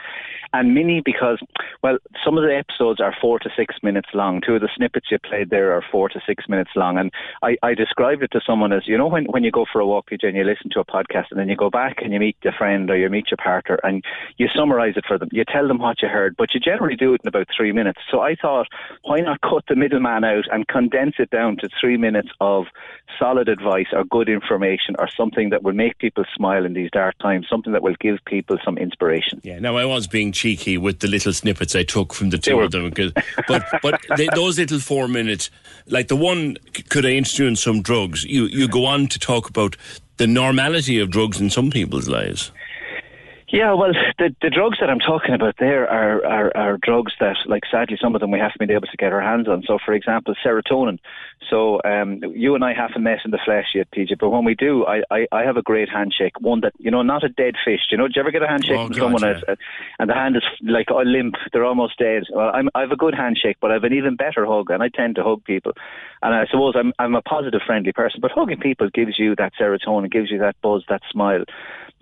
And 0.52 0.74
Mini 0.74 1.02
because, 1.04 1.38
well, 1.82 1.98
some 2.24 2.36
of 2.36 2.44
the 2.44 2.54
episodes 2.56 3.00
are 3.00 3.14
four 3.20 3.38
to 3.40 3.50
six 3.56 3.76
minutes 3.82 4.10
long. 4.14 4.40
Two 4.40 4.54
of 4.54 4.60
the 4.60 4.68
snippets 4.76 5.06
you 5.10 5.18
played 5.18 5.50
there 5.50 5.72
are 5.72 5.82
four 5.90 6.08
to 6.10 6.20
six 6.26 6.48
minutes 6.48 6.70
long. 6.76 6.98
And 6.98 7.10
I, 7.42 7.56
I 7.62 7.74
described 7.74 8.22
it 8.22 8.30
to 8.32 8.40
someone 8.46 8.72
as, 8.72 8.86
you 8.86 8.96
know, 8.96 9.08
when, 9.08 9.24
when 9.26 9.44
you 9.44 9.50
go 9.50 9.66
for 9.70 9.80
a 9.80 9.86
walk, 9.86 10.10
PJ, 10.10 10.26
and 10.26 10.36
you 10.36 10.44
listen 10.44 10.70
to 10.72 10.80
a 10.80 10.84
podcast 10.84 11.26
and 11.30 11.40
then 11.40 11.48
you 11.48 11.56
go 11.56 11.70
back 11.70 11.96
and 12.02 12.12
you 12.12 12.20
meet 12.20 12.36
your 12.42 12.52
friend 12.52 12.90
or 12.90 12.96
you 12.96 13.08
meet 13.08 13.30
your 13.30 13.38
partner 13.38 13.78
and 13.82 14.04
you 14.36 14.48
summarize 14.54 14.94
it 14.96 15.04
for 15.08 15.18
them. 15.18 15.30
You 15.32 15.44
tell 15.44 15.66
them 15.66 15.78
what 15.78 16.02
you 16.02 16.08
heard, 16.08 16.36
but 16.36 16.54
you 16.54 16.60
generally 16.60 16.96
do 16.96 17.14
it 17.14 17.22
in 17.24 17.28
about 17.28 17.48
three 17.56 17.72
minutes. 17.72 18.00
So 18.10 18.20
I 18.20 18.34
thought, 18.34 18.68
why 19.04 19.20
not 19.20 19.40
cut 19.40 19.64
the 19.68 19.76
middleman 19.76 20.24
out 20.24 20.44
and 20.52 20.68
condense 20.68 20.91
it 20.94 21.30
down 21.30 21.56
to 21.58 21.68
three 21.80 21.96
minutes 21.96 22.28
of 22.40 22.66
solid 23.18 23.48
advice 23.48 23.86
or 23.92 24.04
good 24.04 24.28
information 24.28 24.94
or 24.98 25.08
something 25.08 25.50
that 25.50 25.62
will 25.62 25.72
make 25.72 25.98
people 25.98 26.24
smile 26.34 26.64
in 26.64 26.72
these 26.72 26.90
dark 26.90 27.16
times, 27.18 27.46
something 27.48 27.72
that 27.72 27.82
will 27.82 27.96
give 28.00 28.18
people 28.26 28.58
some 28.64 28.78
inspiration. 28.78 29.40
Yeah, 29.42 29.58
now 29.58 29.76
I 29.76 29.84
was 29.84 30.06
being 30.06 30.32
cheeky 30.32 30.78
with 30.78 31.00
the 31.00 31.08
little 31.08 31.32
snippets 31.32 31.74
I 31.74 31.84
took 31.84 32.14
from 32.14 32.30
the 32.30 32.38
two 32.38 32.60
of 32.60 32.70
them, 32.70 32.90
but 33.48 33.64
but 33.82 34.00
they, 34.16 34.28
those 34.34 34.58
little 34.58 34.80
four 34.80 35.08
minutes, 35.08 35.50
like 35.86 36.08
the 36.08 36.16
one, 36.16 36.56
could 36.88 37.06
I 37.06 37.10
interest 37.10 37.38
you 37.38 37.46
in 37.46 37.56
some 37.56 37.82
drugs? 37.82 38.24
You 38.24 38.46
you 38.46 38.68
go 38.68 38.86
on 38.86 39.08
to 39.08 39.18
talk 39.18 39.48
about 39.48 39.76
the 40.16 40.26
normality 40.26 40.98
of 40.98 41.10
drugs 41.10 41.40
in 41.40 41.50
some 41.50 41.70
people's 41.70 42.08
lives. 42.08 42.52
Yeah, 43.52 43.74
well, 43.74 43.92
the 44.18 44.34
the 44.40 44.48
drugs 44.48 44.78
that 44.80 44.88
I'm 44.88 44.98
talking 44.98 45.34
about 45.34 45.56
there 45.58 45.86
are, 45.86 46.24
are 46.24 46.56
are 46.56 46.78
drugs 46.78 47.12
that, 47.20 47.36
like, 47.44 47.64
sadly, 47.70 47.98
some 48.00 48.14
of 48.14 48.22
them 48.22 48.30
we 48.30 48.38
haven't 48.38 48.58
been 48.58 48.70
able 48.70 48.86
to 48.86 48.96
get 48.96 49.12
our 49.12 49.20
hands 49.20 49.46
on. 49.46 49.62
So, 49.66 49.78
for 49.84 49.92
example, 49.92 50.34
serotonin. 50.42 50.98
So, 51.50 51.78
um, 51.84 52.22
you 52.34 52.54
and 52.54 52.64
I 52.64 52.72
haven't 52.72 53.02
met 53.02 53.18
in 53.26 53.30
the 53.30 53.38
flesh 53.44 53.66
yet, 53.74 53.88
PJ, 53.90 54.18
but 54.18 54.30
when 54.30 54.46
we 54.46 54.54
do, 54.54 54.86
I, 54.86 55.02
I, 55.10 55.26
I 55.30 55.42
have 55.42 55.58
a 55.58 55.62
great 55.62 55.90
handshake. 55.90 56.40
One 56.40 56.62
that 56.62 56.72
you 56.78 56.90
know, 56.90 57.02
not 57.02 57.24
a 57.24 57.28
dead 57.28 57.56
fish. 57.62 57.80
You 57.90 57.98
know, 57.98 58.06
do 58.08 58.14
you 58.16 58.20
ever 58.22 58.30
get 58.30 58.42
a 58.42 58.48
handshake 58.48 58.78
Oh, 58.78 58.86
from 58.86 58.96
God, 58.96 59.02
someone 59.02 59.22
yeah. 59.22 59.40
uh, 59.46 59.56
and 59.98 60.08
the 60.08 60.14
hand 60.14 60.36
is 60.36 60.44
like 60.62 60.90
uh, 60.90 61.02
limp? 61.02 61.34
They're 61.52 61.66
almost 61.66 61.98
dead. 61.98 62.22
Well, 62.32 62.52
I'm, 62.54 62.70
I 62.74 62.80
have 62.80 62.92
a 62.92 62.96
good 62.96 63.14
handshake, 63.14 63.58
but 63.60 63.70
I 63.70 63.74
have 63.74 63.84
an 63.84 63.92
even 63.92 64.16
better 64.16 64.46
hug, 64.46 64.70
and 64.70 64.82
I 64.82 64.88
tend 64.88 65.16
to 65.16 65.22
hug 65.22 65.44
people. 65.44 65.72
And 66.22 66.34
I 66.34 66.46
suppose 66.46 66.72
I'm 66.74 66.94
I'm 66.98 67.14
a 67.14 67.20
positive, 67.20 67.60
friendly 67.66 67.92
person, 67.92 68.20
but 68.22 68.30
hugging 68.30 68.60
people 68.60 68.88
gives 68.88 69.18
you 69.18 69.36
that 69.36 69.52
serotonin, 69.60 70.10
gives 70.10 70.30
you 70.30 70.38
that 70.38 70.56
buzz, 70.62 70.84
that 70.88 71.02
smile 71.10 71.44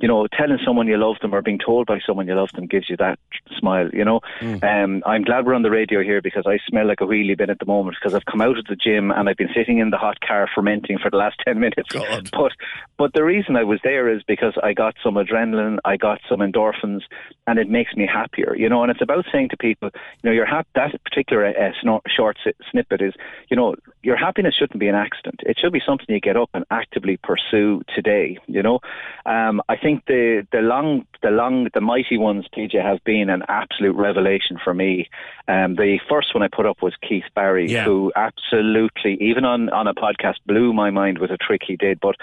you 0.01 0.09
know, 0.09 0.26
telling 0.32 0.59
someone 0.64 0.86
you 0.86 0.96
love 0.96 1.16
them 1.20 1.34
or 1.34 1.42
being 1.42 1.59
told 1.59 1.86
by 1.86 2.01
someone 2.07 2.26
you 2.26 2.34
love 2.34 2.51
them 2.53 2.66
gives 2.66 2.88
you 2.88 2.96
that 2.96 3.18
smile, 3.59 3.88
you 3.92 4.05
know. 4.05 4.20
Um, 4.62 5.03
I'm 5.05 5.22
glad 5.22 5.46
we're 5.46 5.55
on 5.55 5.62
the 5.62 5.70
radio 5.70 6.03
here 6.03 6.22
because 6.22 6.44
I 6.46 6.59
smell 6.66 6.86
like 6.86 7.01
a 7.01 7.05
wheelie 7.05 7.36
bin 7.36 7.51
at 7.51 7.59
the 7.59 7.66
moment 7.66 7.96
because 8.01 8.14
I've 8.14 8.24
come 8.24 8.40
out 8.40 8.59
of 8.59 8.64
the 8.66 8.76
gym 8.76 9.11
and 9.11 9.28
I've 9.28 9.36
been 9.36 9.51
sitting 9.55 9.78
in 9.78 9.90
the 9.90 9.98
hot 9.98 10.20
car 10.20 10.48
fermenting 10.55 10.98
for 10.98 11.11
the 11.11 11.16
last 11.18 11.36
10 11.44 11.61
minutes. 11.61 11.90
But, 12.32 12.53
but 12.96 13.12
the 13.12 13.24
reason 13.24 13.57
I 13.57 13.64
was 13.64 13.80
there 13.84 14.09
is 14.09 14.22
because 14.26 14.55
I 14.62 14.72
got 14.72 14.94
some 15.03 15.14
adrenaline, 15.14 15.78
I 15.84 15.96
got 15.96 16.20
some 16.28 16.40
endorphins, 16.40 17.03
and 17.46 17.59
it 17.59 17.68
makes 17.68 17.94
me 17.94 18.07
happier, 18.07 18.55
you 18.57 18.68
know. 18.68 18.82
And 18.82 18.90
it's 18.90 19.03
about 19.03 19.26
saying 19.32 19.51
to 19.51 19.57
people, 19.57 19.90
you 20.22 20.30
know, 20.30 20.32
your 20.32 20.46
hap- 20.46 20.68
that 20.76 20.92
particular 21.05 21.46
uh, 21.46 21.72
snor- 21.82 22.01
short 22.09 22.38
si- 22.44 22.53
snippet 22.70 23.03
is, 23.03 23.14
you 23.51 23.57
know, 23.57 23.74
your 24.03 24.16
happiness 24.16 24.55
shouldn't 24.55 24.80
be 24.80 24.88
an 24.88 24.94
accident. 24.94 25.40
It 25.44 25.59
should 25.59 25.72
be 25.72 25.82
something 25.84 26.07
you 26.09 26.20
get 26.20 26.36
up 26.36 26.51
and 26.55 26.64
actively 26.70 27.18
pursue 27.18 27.82
today. 27.94 28.38
You 28.46 28.62
know, 28.62 28.78
um, 29.26 29.61
I 29.68 29.76
think 29.76 29.89
the 30.07 30.47
the 30.53 30.61
long 30.61 31.07
the 31.22 31.30
long 31.30 31.68
the 31.74 31.80
mighty 31.80 32.16
ones, 32.18 32.47
PJ, 32.57 32.80
have 32.82 33.03
been 33.05 33.28
an 33.30 33.43
absolute 33.49 33.97
revelation 33.97 34.59
for 34.62 34.72
me. 34.74 35.09
Um, 35.49 35.74
the 35.76 35.99
first 36.09 36.34
one 36.34 36.43
I 36.43 36.49
put 36.49 36.66
up 36.66 36.82
was 36.82 36.95
Keith 37.07 37.24
Barry, 37.34 37.68
Yeah. 37.70 37.84
who 37.84 38.12
absolutely, 38.16 39.14
even 39.20 39.45
on 39.45 39.68
on 39.70 39.86
a 39.86 39.95
podcast, 39.95 40.36
blew 40.47 40.72
my 40.72 40.91
mind 40.91 41.18
with 41.18 41.30
a 41.30 41.36
trick 41.36 41.62
he 41.66 41.76
did, 41.76 41.99
but. 42.01 42.16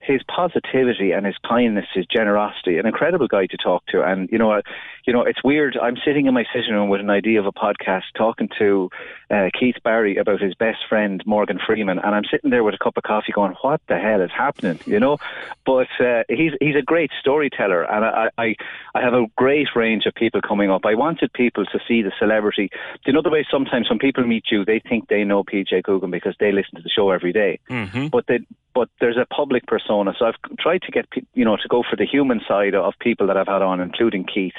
His 0.00 0.22
positivity 0.28 1.10
and 1.10 1.26
his 1.26 1.34
kindness, 1.46 1.86
his 1.92 2.06
generosity, 2.06 2.78
an 2.78 2.86
incredible 2.86 3.26
guy 3.26 3.46
to 3.46 3.56
talk 3.56 3.84
to. 3.86 4.00
And 4.00 4.28
you 4.30 4.38
know, 4.38 4.62
you 5.08 5.14
know, 5.14 5.22
it's 5.22 5.42
weird. 5.42 5.78
I'm 5.80 5.96
sitting 6.04 6.26
in 6.26 6.34
my 6.34 6.44
sitting 6.54 6.74
room 6.74 6.90
with 6.90 7.00
an 7.00 7.08
idea 7.08 7.40
of 7.40 7.46
a 7.46 7.52
podcast, 7.52 8.02
talking 8.14 8.50
to 8.58 8.90
uh, 9.30 9.48
Keith 9.58 9.76
Barry 9.82 10.18
about 10.18 10.38
his 10.38 10.54
best 10.54 10.80
friend 10.86 11.22
Morgan 11.24 11.58
Freeman, 11.66 11.98
and 11.98 12.14
I'm 12.14 12.24
sitting 12.30 12.50
there 12.50 12.62
with 12.62 12.74
a 12.74 12.78
cup 12.78 12.98
of 12.98 13.04
coffee, 13.04 13.32
going, 13.32 13.54
"What 13.62 13.80
the 13.88 13.98
hell 13.98 14.20
is 14.20 14.30
happening?" 14.30 14.78
You 14.84 15.00
know. 15.00 15.16
But 15.64 15.88
uh, 15.98 16.24
he's 16.28 16.52
he's 16.60 16.76
a 16.76 16.82
great 16.82 17.10
storyteller, 17.18 17.84
and 17.84 18.04
I, 18.04 18.28
I 18.36 18.54
I 18.94 19.00
have 19.00 19.14
a 19.14 19.24
great 19.36 19.68
range 19.74 20.04
of 20.04 20.14
people 20.14 20.42
coming 20.42 20.70
up. 20.70 20.82
I 20.84 20.94
wanted 20.94 21.32
people 21.32 21.64
to 21.64 21.78
see 21.88 22.02
the 22.02 22.12
celebrity. 22.18 22.68
You 23.06 23.14
know 23.14 23.22
the 23.22 23.30
way 23.30 23.46
sometimes 23.50 23.88
when 23.88 23.98
people 23.98 24.26
meet 24.26 24.44
you, 24.50 24.64
they 24.66 24.78
think 24.78 25.08
they 25.08 25.24
know 25.24 25.42
PJ 25.42 25.84
Coogan 25.84 26.10
because 26.10 26.36
they 26.38 26.52
listen 26.52 26.76
to 26.76 26.82
the 26.82 26.90
show 26.90 27.10
every 27.10 27.32
day 27.32 27.58
Mm-hmm. 27.70 28.08
but 28.08 28.26
they, 28.26 28.40
but 28.74 28.88
there's 29.00 29.16
a 29.16 29.26
public 29.26 29.66
persona. 29.66 30.12
So 30.18 30.26
I've 30.26 30.34
tried 30.58 30.82
to 30.82 30.92
get 30.92 31.06
you 31.34 31.44
know 31.44 31.56
to 31.56 31.68
go 31.68 31.82
for 31.88 31.96
the 31.96 32.04
human 32.06 32.40
side 32.46 32.74
of 32.74 32.94
people 33.00 33.26
that 33.28 33.36
I've 33.36 33.48
had 33.48 33.62
on, 33.62 33.80
including 33.80 34.24
Keith. 34.24 34.54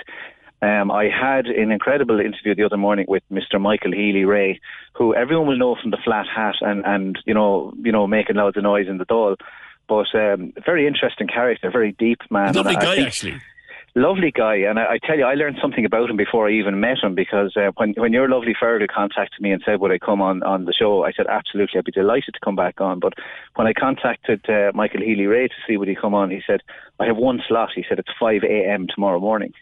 Um, 0.62 0.92
I 0.92 1.06
had 1.06 1.46
an 1.46 1.72
incredible 1.72 2.20
interview 2.20 2.54
the 2.54 2.66
other 2.66 2.78
morning 2.78 3.06
with 3.08 3.24
Mr. 3.32 3.62
Michael 3.62 3.94
Healy-Rae, 3.94 4.60
who 4.94 5.16
everyone 5.16 5.48
will 5.48 5.58
know 5.58 5.78
from 5.82 5.92
the 5.92 5.98
flat 6.04 6.26
hat 6.34 6.56
and, 6.60 6.86
and 6.86 7.18
you 7.26 7.34
know 7.34 7.74
you 7.82 7.92
know 7.94 8.08
making 8.08 8.36
loads 8.36 8.58
of 8.58 8.64
noise 8.64 8.88
in 8.90 8.98
the 8.98 9.06
Dáil. 9.06 9.38
But 9.88 10.14
um, 10.14 10.54
very 10.66 10.86
interesting 10.86 11.28
character, 11.28 11.72
very 11.72 11.94
deep 11.94 12.20
man. 12.30 12.54
Lovely 12.54 12.76
guy, 12.76 12.96
think- 12.96 13.08
actually. 13.08 13.42
Lovely 13.96 14.32
guy, 14.32 14.56
and 14.56 14.78
I, 14.78 14.84
I 14.84 14.98
tell 15.04 15.18
you, 15.18 15.26
I 15.26 15.34
learned 15.34 15.58
something 15.60 15.84
about 15.84 16.12
him 16.12 16.16
before 16.16 16.48
I 16.48 16.52
even 16.52 16.80
met 16.80 16.98
him. 17.02 17.16
Because 17.16 17.58
uh, 17.58 17.72
when 17.78 17.94
when 17.98 18.14
your 18.14 18.30
lovely 18.30 18.54
Fergal 18.54 18.88
contacted 18.88 19.42
me 19.42 19.52
and 19.52 19.64
said 19.66 19.80
would 19.80 19.92
I 19.92 19.98
come 19.98 20.22
on 20.22 20.44
on 20.44 20.66
the 20.66 20.74
show, 20.74 21.04
I 21.04 21.12
said 21.12 21.26
absolutely, 21.28 21.80
I'd 21.80 21.86
be 21.86 21.92
delighted 21.92 22.36
to 22.36 22.40
come 22.44 22.56
back 22.56 22.80
on. 22.80 23.00
But 23.00 23.14
when 23.56 23.66
I 23.66 23.74
contacted 23.74 24.48
uh, 24.48 24.72
Michael 24.76 25.02
Healy-Rae 25.02 25.48
to 25.48 25.54
see 25.68 25.76
would 25.76 25.88
he 25.88 25.96
come 25.96 26.14
on, 26.14 26.30
he 26.30 26.42
said 26.46 26.60
I 27.00 27.06
have 27.08 27.18
one 27.18 27.42
slot. 27.48 27.70
He 27.74 27.84
said 27.90 27.98
it's 27.98 28.10
five 28.20 28.44
a.m. 28.44 28.86
tomorrow 28.94 29.20
morning. 29.20 29.54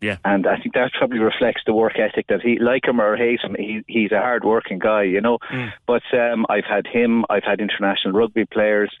Yeah. 0.00 0.18
And 0.24 0.46
I 0.46 0.58
think 0.58 0.74
that 0.74 0.92
probably 0.98 1.18
reflects 1.18 1.62
the 1.64 1.72
work 1.72 1.98
ethic 1.98 2.26
that 2.28 2.42
he, 2.42 2.58
like 2.58 2.86
him 2.86 3.00
or 3.00 3.16
hate 3.16 3.40
him, 3.40 3.56
he, 3.58 3.82
he's 3.86 4.12
a 4.12 4.20
hard 4.20 4.44
working 4.44 4.78
guy, 4.78 5.04
you 5.04 5.20
know. 5.20 5.38
But 5.86 6.02
um, 6.12 6.44
I've 6.48 6.64
had 6.64 6.86
him, 6.86 7.24
I've 7.30 7.44
had 7.44 7.60
international 7.60 8.12
rugby 8.12 8.44
players. 8.44 8.92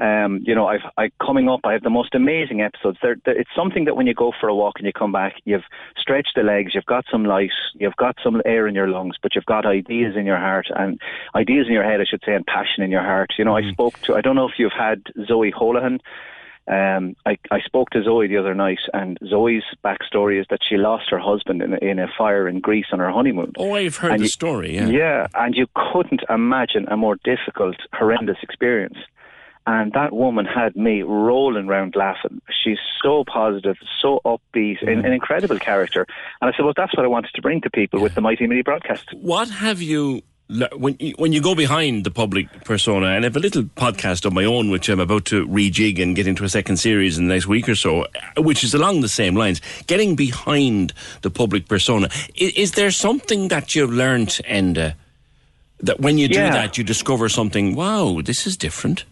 Um, 0.00 0.40
you 0.44 0.54
know, 0.54 0.66
I've 0.66 0.80
I 0.96 1.10
coming 1.24 1.48
up. 1.48 1.60
I 1.64 1.72
have 1.72 1.82
the 1.82 1.90
most 1.90 2.14
amazing 2.14 2.62
episodes. 2.62 2.98
They're, 3.00 3.16
they're, 3.24 3.38
it's 3.40 3.50
something 3.54 3.84
that 3.84 3.94
when 3.96 4.06
you 4.06 4.14
go 4.14 4.32
for 4.40 4.48
a 4.48 4.54
walk 4.54 4.74
and 4.78 4.86
you 4.86 4.92
come 4.92 5.12
back, 5.12 5.34
you've 5.44 5.62
stretched 5.96 6.32
the 6.34 6.42
legs, 6.42 6.74
you've 6.74 6.84
got 6.86 7.04
some 7.10 7.24
light, 7.24 7.52
you've 7.74 7.96
got 7.96 8.16
some 8.22 8.42
air 8.44 8.66
in 8.66 8.74
your 8.74 8.88
lungs, 8.88 9.16
but 9.22 9.34
you've 9.34 9.46
got 9.46 9.66
ideas 9.66 10.16
in 10.16 10.26
your 10.26 10.38
heart 10.38 10.66
and 10.74 11.00
ideas 11.34 11.66
in 11.68 11.72
your 11.72 11.84
head, 11.84 12.00
I 12.00 12.04
should 12.04 12.22
say, 12.26 12.34
and 12.34 12.46
passion 12.46 12.82
in 12.82 12.90
your 12.90 13.02
heart. 13.02 13.34
You 13.38 13.44
know, 13.44 13.56
I 13.56 13.70
spoke 13.70 14.00
to. 14.02 14.14
I 14.14 14.20
don't 14.20 14.36
know 14.36 14.48
if 14.48 14.58
you've 14.58 14.72
had 14.72 15.02
Zoe 15.26 15.52
Holohan. 15.52 16.00
Um, 16.66 17.14
I, 17.26 17.36
I 17.50 17.60
spoke 17.60 17.90
to 17.90 18.02
Zoe 18.02 18.26
the 18.26 18.38
other 18.38 18.54
night, 18.54 18.78
and 18.94 19.18
Zoe's 19.28 19.64
backstory 19.84 20.40
is 20.40 20.46
that 20.48 20.60
she 20.66 20.76
lost 20.76 21.10
her 21.10 21.18
husband 21.18 21.60
in 21.60 21.74
a, 21.74 21.76
in 21.76 21.98
a 21.98 22.06
fire 22.16 22.48
in 22.48 22.60
Greece 22.60 22.86
on 22.92 23.00
her 23.00 23.10
honeymoon. 23.10 23.52
Oh, 23.58 23.74
I've 23.74 23.96
heard 23.98 24.12
And 24.12 24.20
the 24.20 24.24
you- 24.24 24.30
story. 24.30 24.74
Yeah. 24.74 24.86
Yeah, 24.88 25.26
and 25.34 25.54
you 25.54 25.66
couldn't 25.92 26.22
imagine 26.30 26.86
a 26.88 26.96
more 26.96 27.16
difficult, 27.22 27.76
horrendous 27.92 28.38
experience. 28.42 28.96
And 29.66 29.92
that 29.94 30.12
woman 30.12 30.44
had 30.44 30.76
me 30.76 31.02
rolling 31.02 31.66
round 31.66 31.96
laughing. 31.96 32.40
She's 32.62 32.76
so 33.02 33.24
positive, 33.24 33.76
so 34.00 34.20
upbeat, 34.26 34.82
an, 34.86 35.04
an 35.06 35.12
incredible 35.14 35.58
character. 35.58 36.06
And 36.42 36.50
I 36.52 36.56
said, 36.56 36.64
well, 36.64 36.74
that's 36.76 36.94
what 36.94 37.04
I 37.04 37.08
wanted 37.08 37.30
to 37.34 37.40
bring 37.42 37.62
to 37.62 37.70
people 37.70 38.00
with 38.02 38.14
the 38.14 38.20
Mighty 38.20 38.46
Mini 38.46 38.60
broadcast. 38.60 39.08
What 39.14 39.48
have 39.48 39.80
you 39.80 40.22
when 40.76 40.96
you, 41.00 41.14
when 41.16 41.32
you 41.32 41.40
go 41.40 41.54
behind 41.54 42.04
the 42.04 42.10
public 42.10 42.48
persona? 42.64 43.06
And 43.06 43.24
I 43.24 43.26
have 43.28 43.36
a 43.36 43.40
little 43.40 43.62
podcast 43.62 44.24
of 44.24 44.32
my 44.32 44.44
own, 44.44 44.70
which 44.70 44.88
I'm 44.88 45.00
about 45.00 45.24
to 45.26 45.46
rejig 45.46 46.00
and 46.02 46.14
get 46.14 46.26
into 46.26 46.44
a 46.44 46.48
second 46.48 46.76
series 46.76 47.16
in 47.18 47.28
the 47.28 47.34
next 47.34 47.46
week 47.46 47.68
or 47.68 47.74
so, 47.74 48.06
which 48.36 48.62
is 48.62 48.74
along 48.74 49.00
the 49.00 49.08
same 49.08 49.34
lines. 49.36 49.60
Getting 49.86 50.16
behind 50.16 50.92
the 51.22 51.30
public 51.30 51.66
persona. 51.66 52.08
Is, 52.34 52.52
is 52.52 52.72
there 52.72 52.90
something 52.90 53.48
that 53.48 53.74
you've 53.74 53.92
learned, 53.92 54.28
Enda, 54.48 54.94
that 55.80 56.00
when 56.00 56.18
you 56.18 56.28
do 56.28 56.38
Yeah. 56.38 56.50
that, 56.50 56.76
you 56.78 56.84
discover 56.84 57.28
something? 57.28 57.74
Wow, 57.74 58.20
this 58.22 58.46
is 58.46 58.56
different. 58.56 59.04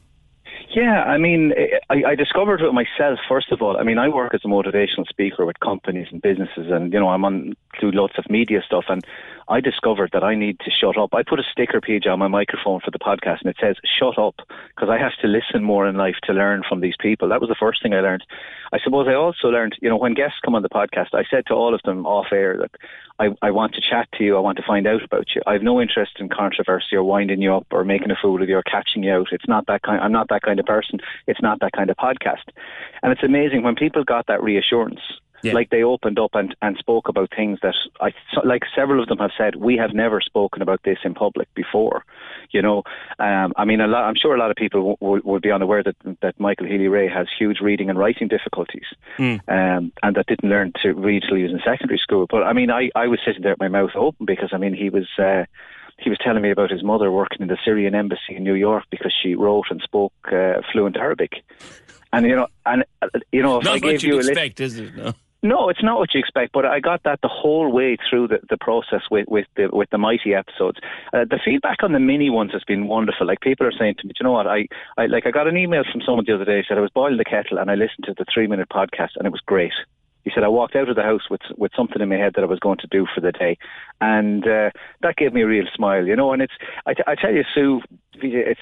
Yeah, 0.74 1.02
I 1.02 1.18
mean, 1.18 1.52
I, 1.90 2.02
I 2.08 2.14
discovered 2.14 2.62
it 2.62 2.72
myself, 2.72 3.18
first 3.28 3.52
of 3.52 3.60
all. 3.60 3.76
I 3.76 3.82
mean, 3.82 3.98
I 3.98 4.08
work 4.08 4.32
as 4.32 4.40
a 4.42 4.48
motivational 4.48 5.06
speaker 5.06 5.44
with 5.44 5.60
companies 5.60 6.06
and 6.10 6.22
businesses, 6.22 6.70
and, 6.70 6.90
you 6.94 6.98
know, 6.98 7.08
I'm 7.10 7.26
on 7.26 7.54
do 7.78 7.90
lots 7.90 8.14
of 8.16 8.30
media 8.30 8.62
stuff, 8.64 8.84
and 8.88 9.04
I 9.48 9.60
discovered 9.60 10.10
that 10.12 10.24
I 10.24 10.34
need 10.34 10.58
to 10.60 10.70
shut 10.70 10.96
up. 10.96 11.14
I 11.14 11.22
put 11.22 11.40
a 11.40 11.44
sticker 11.50 11.80
page 11.80 12.06
on 12.06 12.18
my 12.18 12.28
microphone 12.28 12.80
for 12.80 12.90
the 12.90 12.98
podcast, 12.98 13.40
and 13.42 13.50
it 13.50 13.56
says, 13.60 13.76
shut 13.98 14.18
up, 14.18 14.36
because 14.74 14.88
I 14.88 14.98
have 14.98 15.12
to 15.20 15.28
listen 15.28 15.64
more 15.64 15.86
in 15.86 15.96
life 15.96 16.16
to 16.24 16.32
learn 16.32 16.62
from 16.68 16.80
these 16.80 16.96
people. 16.98 17.28
That 17.28 17.40
was 17.40 17.48
the 17.48 17.56
first 17.58 17.82
thing 17.82 17.94
I 17.94 18.00
learned. 18.00 18.24
I 18.72 18.78
suppose 18.82 19.06
I 19.08 19.14
also 19.14 19.48
learned, 19.48 19.76
you 19.80 19.88
know, 19.88 19.96
when 19.96 20.14
guests 20.14 20.38
come 20.44 20.54
on 20.54 20.62
the 20.62 20.68
podcast, 20.68 21.08
I 21.12 21.24
said 21.30 21.46
to 21.46 21.54
all 21.54 21.74
of 21.74 21.82
them 21.82 22.06
off 22.06 22.26
air 22.32 22.56
that 22.58 22.70
I, 23.18 23.28
I 23.46 23.50
want 23.50 23.74
to 23.74 23.80
chat 23.80 24.08
to 24.14 24.24
you, 24.24 24.36
I 24.36 24.40
want 24.40 24.56
to 24.58 24.64
find 24.66 24.86
out 24.86 25.02
about 25.04 25.26
you. 25.34 25.42
I 25.46 25.52
have 25.52 25.62
no 25.62 25.80
interest 25.80 26.12
in 26.18 26.28
controversy 26.28 26.96
or 26.96 27.04
winding 27.04 27.42
you 27.42 27.54
up 27.54 27.66
or 27.70 27.84
making 27.84 28.10
a 28.10 28.16
fool 28.20 28.42
of 28.42 28.48
you 28.48 28.56
or 28.56 28.62
catching 28.62 29.02
you 29.02 29.12
out. 29.12 29.28
It's 29.32 29.46
not 29.46 29.66
that 29.66 29.82
kind. 29.82 30.00
I'm 30.00 30.12
not 30.12 30.28
that 30.30 30.42
kind 30.42 30.58
of 30.58 30.66
person. 30.66 31.00
It's 31.26 31.42
not 31.42 31.60
that 31.60 31.72
kind 31.72 31.90
of 31.90 31.96
podcast. 31.96 32.48
And 33.02 33.12
it's 33.12 33.22
amazing 33.22 33.62
when 33.62 33.74
people 33.74 34.04
got 34.04 34.26
that 34.28 34.42
reassurance. 34.42 35.00
Like 35.54 35.70
they 35.70 35.82
opened 35.82 36.18
up 36.18 36.34
and, 36.34 36.54
and 36.62 36.76
spoke 36.76 37.08
about 37.08 37.30
things 37.34 37.58
that 37.62 37.74
I 38.00 38.12
like. 38.44 38.62
Several 38.74 39.02
of 39.02 39.08
them 39.08 39.18
have 39.18 39.32
said 39.36 39.56
we 39.56 39.76
have 39.76 39.92
never 39.92 40.20
spoken 40.20 40.62
about 40.62 40.80
this 40.84 40.98
in 41.04 41.14
public 41.14 41.52
before. 41.54 42.04
You 42.50 42.62
know, 42.62 42.82
um, 43.18 43.52
I 43.56 43.64
mean, 43.64 43.80
a 43.80 43.86
lot, 43.86 44.04
I'm 44.04 44.14
sure 44.14 44.34
a 44.34 44.38
lot 44.38 44.50
of 44.50 44.56
people 44.56 44.80
w- 44.80 44.96
w- 45.00 45.22
would 45.24 45.42
be 45.42 45.50
unaware 45.50 45.82
that 45.82 45.96
that 46.20 46.38
Michael 46.38 46.66
Healy-Rae 46.66 47.08
has 47.08 47.26
huge 47.38 47.60
reading 47.60 47.90
and 47.90 47.98
writing 47.98 48.28
difficulties 48.28 48.84
um, 49.48 49.92
and 50.02 50.16
that 50.16 50.26
didn't 50.26 50.48
learn 50.48 50.72
to 50.82 50.92
read 50.92 51.22
till 51.26 51.36
he 51.36 51.42
was 51.42 51.52
in 51.52 51.60
secondary 51.64 51.98
school. 51.98 52.26
But 52.28 52.42
I 52.42 52.52
mean, 52.52 52.70
I, 52.70 52.90
I 52.94 53.06
was 53.06 53.20
sitting 53.24 53.42
there 53.42 53.52
with 53.52 53.60
my 53.60 53.68
mouth 53.68 53.90
open 53.94 54.26
because 54.26 54.50
I 54.52 54.58
mean, 54.58 54.74
he 54.74 54.90
was 54.90 55.08
uh, 55.18 55.44
he 55.98 56.10
was 56.10 56.18
telling 56.18 56.42
me 56.42 56.50
about 56.50 56.70
his 56.70 56.82
mother 56.82 57.10
working 57.10 57.42
in 57.42 57.48
the 57.48 57.58
Syrian 57.64 57.94
embassy 57.94 58.36
in 58.36 58.44
New 58.44 58.54
York 58.54 58.84
because 58.90 59.14
she 59.22 59.34
wrote 59.34 59.66
and 59.70 59.80
spoke 59.82 60.12
uh, 60.32 60.60
fluent 60.72 60.96
Arabic. 60.96 61.42
And 62.12 62.26
you 62.26 62.36
know, 62.36 62.48
and 62.66 62.84
uh, 63.00 63.08
you 63.30 63.42
know, 63.42 63.58
if 63.58 63.66
I 63.66 63.72
Not 63.72 63.82
gave 63.82 63.92
what 63.92 64.02
you 64.02 64.08
you'd 64.08 64.14
a 64.14 64.18
list, 64.18 64.30
expect, 64.30 64.60
is 64.60 64.78
it? 64.78 64.94
No. 64.96 65.14
No, 65.42 65.68
it's 65.68 65.82
not 65.82 65.98
what 65.98 66.14
you 66.14 66.20
expect, 66.20 66.52
but 66.52 66.64
I 66.64 66.78
got 66.78 67.02
that 67.02 67.20
the 67.20 67.28
whole 67.28 67.70
way 67.70 67.96
through 68.08 68.28
the, 68.28 68.38
the 68.48 68.56
process 68.56 69.02
with, 69.10 69.26
with 69.28 69.46
the 69.56 69.68
with 69.72 69.90
the 69.90 69.98
mighty 69.98 70.34
episodes. 70.34 70.78
Uh, 71.12 71.24
the 71.28 71.40
feedback 71.44 71.82
on 71.82 71.92
the 71.92 71.98
mini 71.98 72.30
ones 72.30 72.52
has 72.52 72.62
been 72.64 72.86
wonderful. 72.86 73.26
Like 73.26 73.40
people 73.40 73.66
are 73.66 73.72
saying 73.76 73.96
to 73.98 74.06
me, 74.06 74.12
"Do 74.12 74.18
you 74.20 74.24
know 74.24 74.32
what? 74.32 74.46
I, 74.46 74.68
I 74.96 75.06
like 75.06 75.26
I 75.26 75.32
got 75.32 75.48
an 75.48 75.56
email 75.56 75.82
from 75.90 76.00
someone 76.00 76.24
the 76.26 76.34
other 76.34 76.44
day 76.44 76.64
said 76.66 76.78
I 76.78 76.80
was 76.82 76.90
boiling 76.90 77.18
the 77.18 77.24
kettle 77.24 77.58
and 77.58 77.70
I 77.70 77.74
listened 77.74 78.04
to 78.04 78.14
the 78.16 78.24
three 78.32 78.46
minute 78.46 78.68
podcast 78.68 79.16
and 79.16 79.26
it 79.26 79.32
was 79.32 79.42
great. 79.44 79.72
He 80.24 80.30
said 80.32 80.44
I 80.44 80.48
walked 80.48 80.76
out 80.76 80.88
of 80.88 80.96
the 80.96 81.02
house 81.02 81.28
with 81.28 81.40
with 81.56 81.72
something 81.76 82.00
in 82.00 82.08
my 82.08 82.16
head 82.16 82.34
that 82.36 82.44
I 82.44 82.46
was 82.46 82.60
going 82.60 82.78
to 82.78 82.86
do 82.86 83.06
for 83.12 83.20
the 83.20 83.32
day, 83.32 83.58
and 84.00 84.46
uh, 84.46 84.70
that 85.00 85.16
gave 85.16 85.32
me 85.32 85.42
a 85.42 85.46
real 85.46 85.66
smile, 85.74 86.06
you 86.06 86.14
know. 86.14 86.32
And 86.32 86.40
it's 86.40 86.52
I, 86.86 86.94
t- 86.94 87.02
I 87.06 87.16
tell 87.16 87.32
you, 87.32 87.42
Sue, 87.52 87.80
it's 88.14 88.60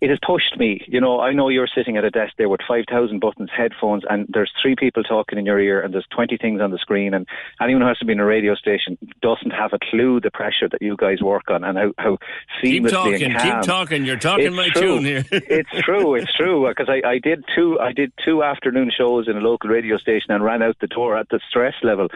it 0.00 0.10
has 0.10 0.18
pushed 0.26 0.58
me. 0.58 0.84
You 0.86 1.00
know, 1.00 1.20
I 1.20 1.32
know 1.32 1.48
you're 1.48 1.68
sitting 1.72 1.96
at 1.96 2.04
a 2.04 2.10
desk 2.10 2.34
there 2.38 2.48
with 2.48 2.60
five 2.66 2.84
thousand 2.90 3.20
buttons, 3.20 3.50
headphones, 3.56 4.02
and 4.08 4.26
there's 4.28 4.52
three 4.60 4.76
people 4.76 5.02
talking 5.02 5.38
in 5.38 5.46
your 5.46 5.58
ear, 5.60 5.80
and 5.80 5.94
there's 5.94 6.06
twenty 6.10 6.36
things 6.36 6.60
on 6.60 6.70
the 6.70 6.78
screen, 6.78 7.14
and 7.14 7.26
anyone 7.60 7.82
who 7.82 7.88
has 7.88 7.98
to 7.98 8.04
be 8.04 8.12
in 8.12 8.20
a 8.20 8.24
radio 8.24 8.54
station 8.54 8.98
doesn't 9.20 9.52
have 9.52 9.72
a 9.72 9.78
clue 9.90 10.20
the 10.20 10.30
pressure 10.30 10.68
that 10.68 10.82
you 10.82 10.96
guys 10.96 11.20
work 11.22 11.44
on 11.48 11.64
and 11.64 11.78
how 11.78 11.92
how 11.98 12.18
Keep 12.60 12.88
talking, 12.88 13.22
and 13.22 13.38
keep 13.38 13.60
talking. 13.62 14.04
You're 14.04 14.16
talking 14.16 14.46
It's 14.46 14.56
my 14.56 14.68
true. 14.68 14.82
tune 14.82 15.04
here. 15.04 15.24
it's 15.30 15.70
true. 15.80 16.14
It's 16.14 16.32
true 16.34 16.68
because 16.68 16.88
I, 16.88 17.06
I 17.08 17.18
did 17.18 17.44
two. 17.54 17.78
I 17.80 17.92
did 17.92 18.12
two 18.24 18.42
afternoon 18.42 18.90
shows 18.96 19.28
in 19.28 19.36
a 19.36 19.40
local 19.40 19.70
radio 19.70 19.98
station 19.98 20.30
and 20.30 20.44
ran 20.44 20.62
out 20.62 20.76
the 20.80 20.86
door 20.86 21.16
at 21.16 21.28
the 21.30 21.40
stress 21.48 21.74
level. 21.82 22.08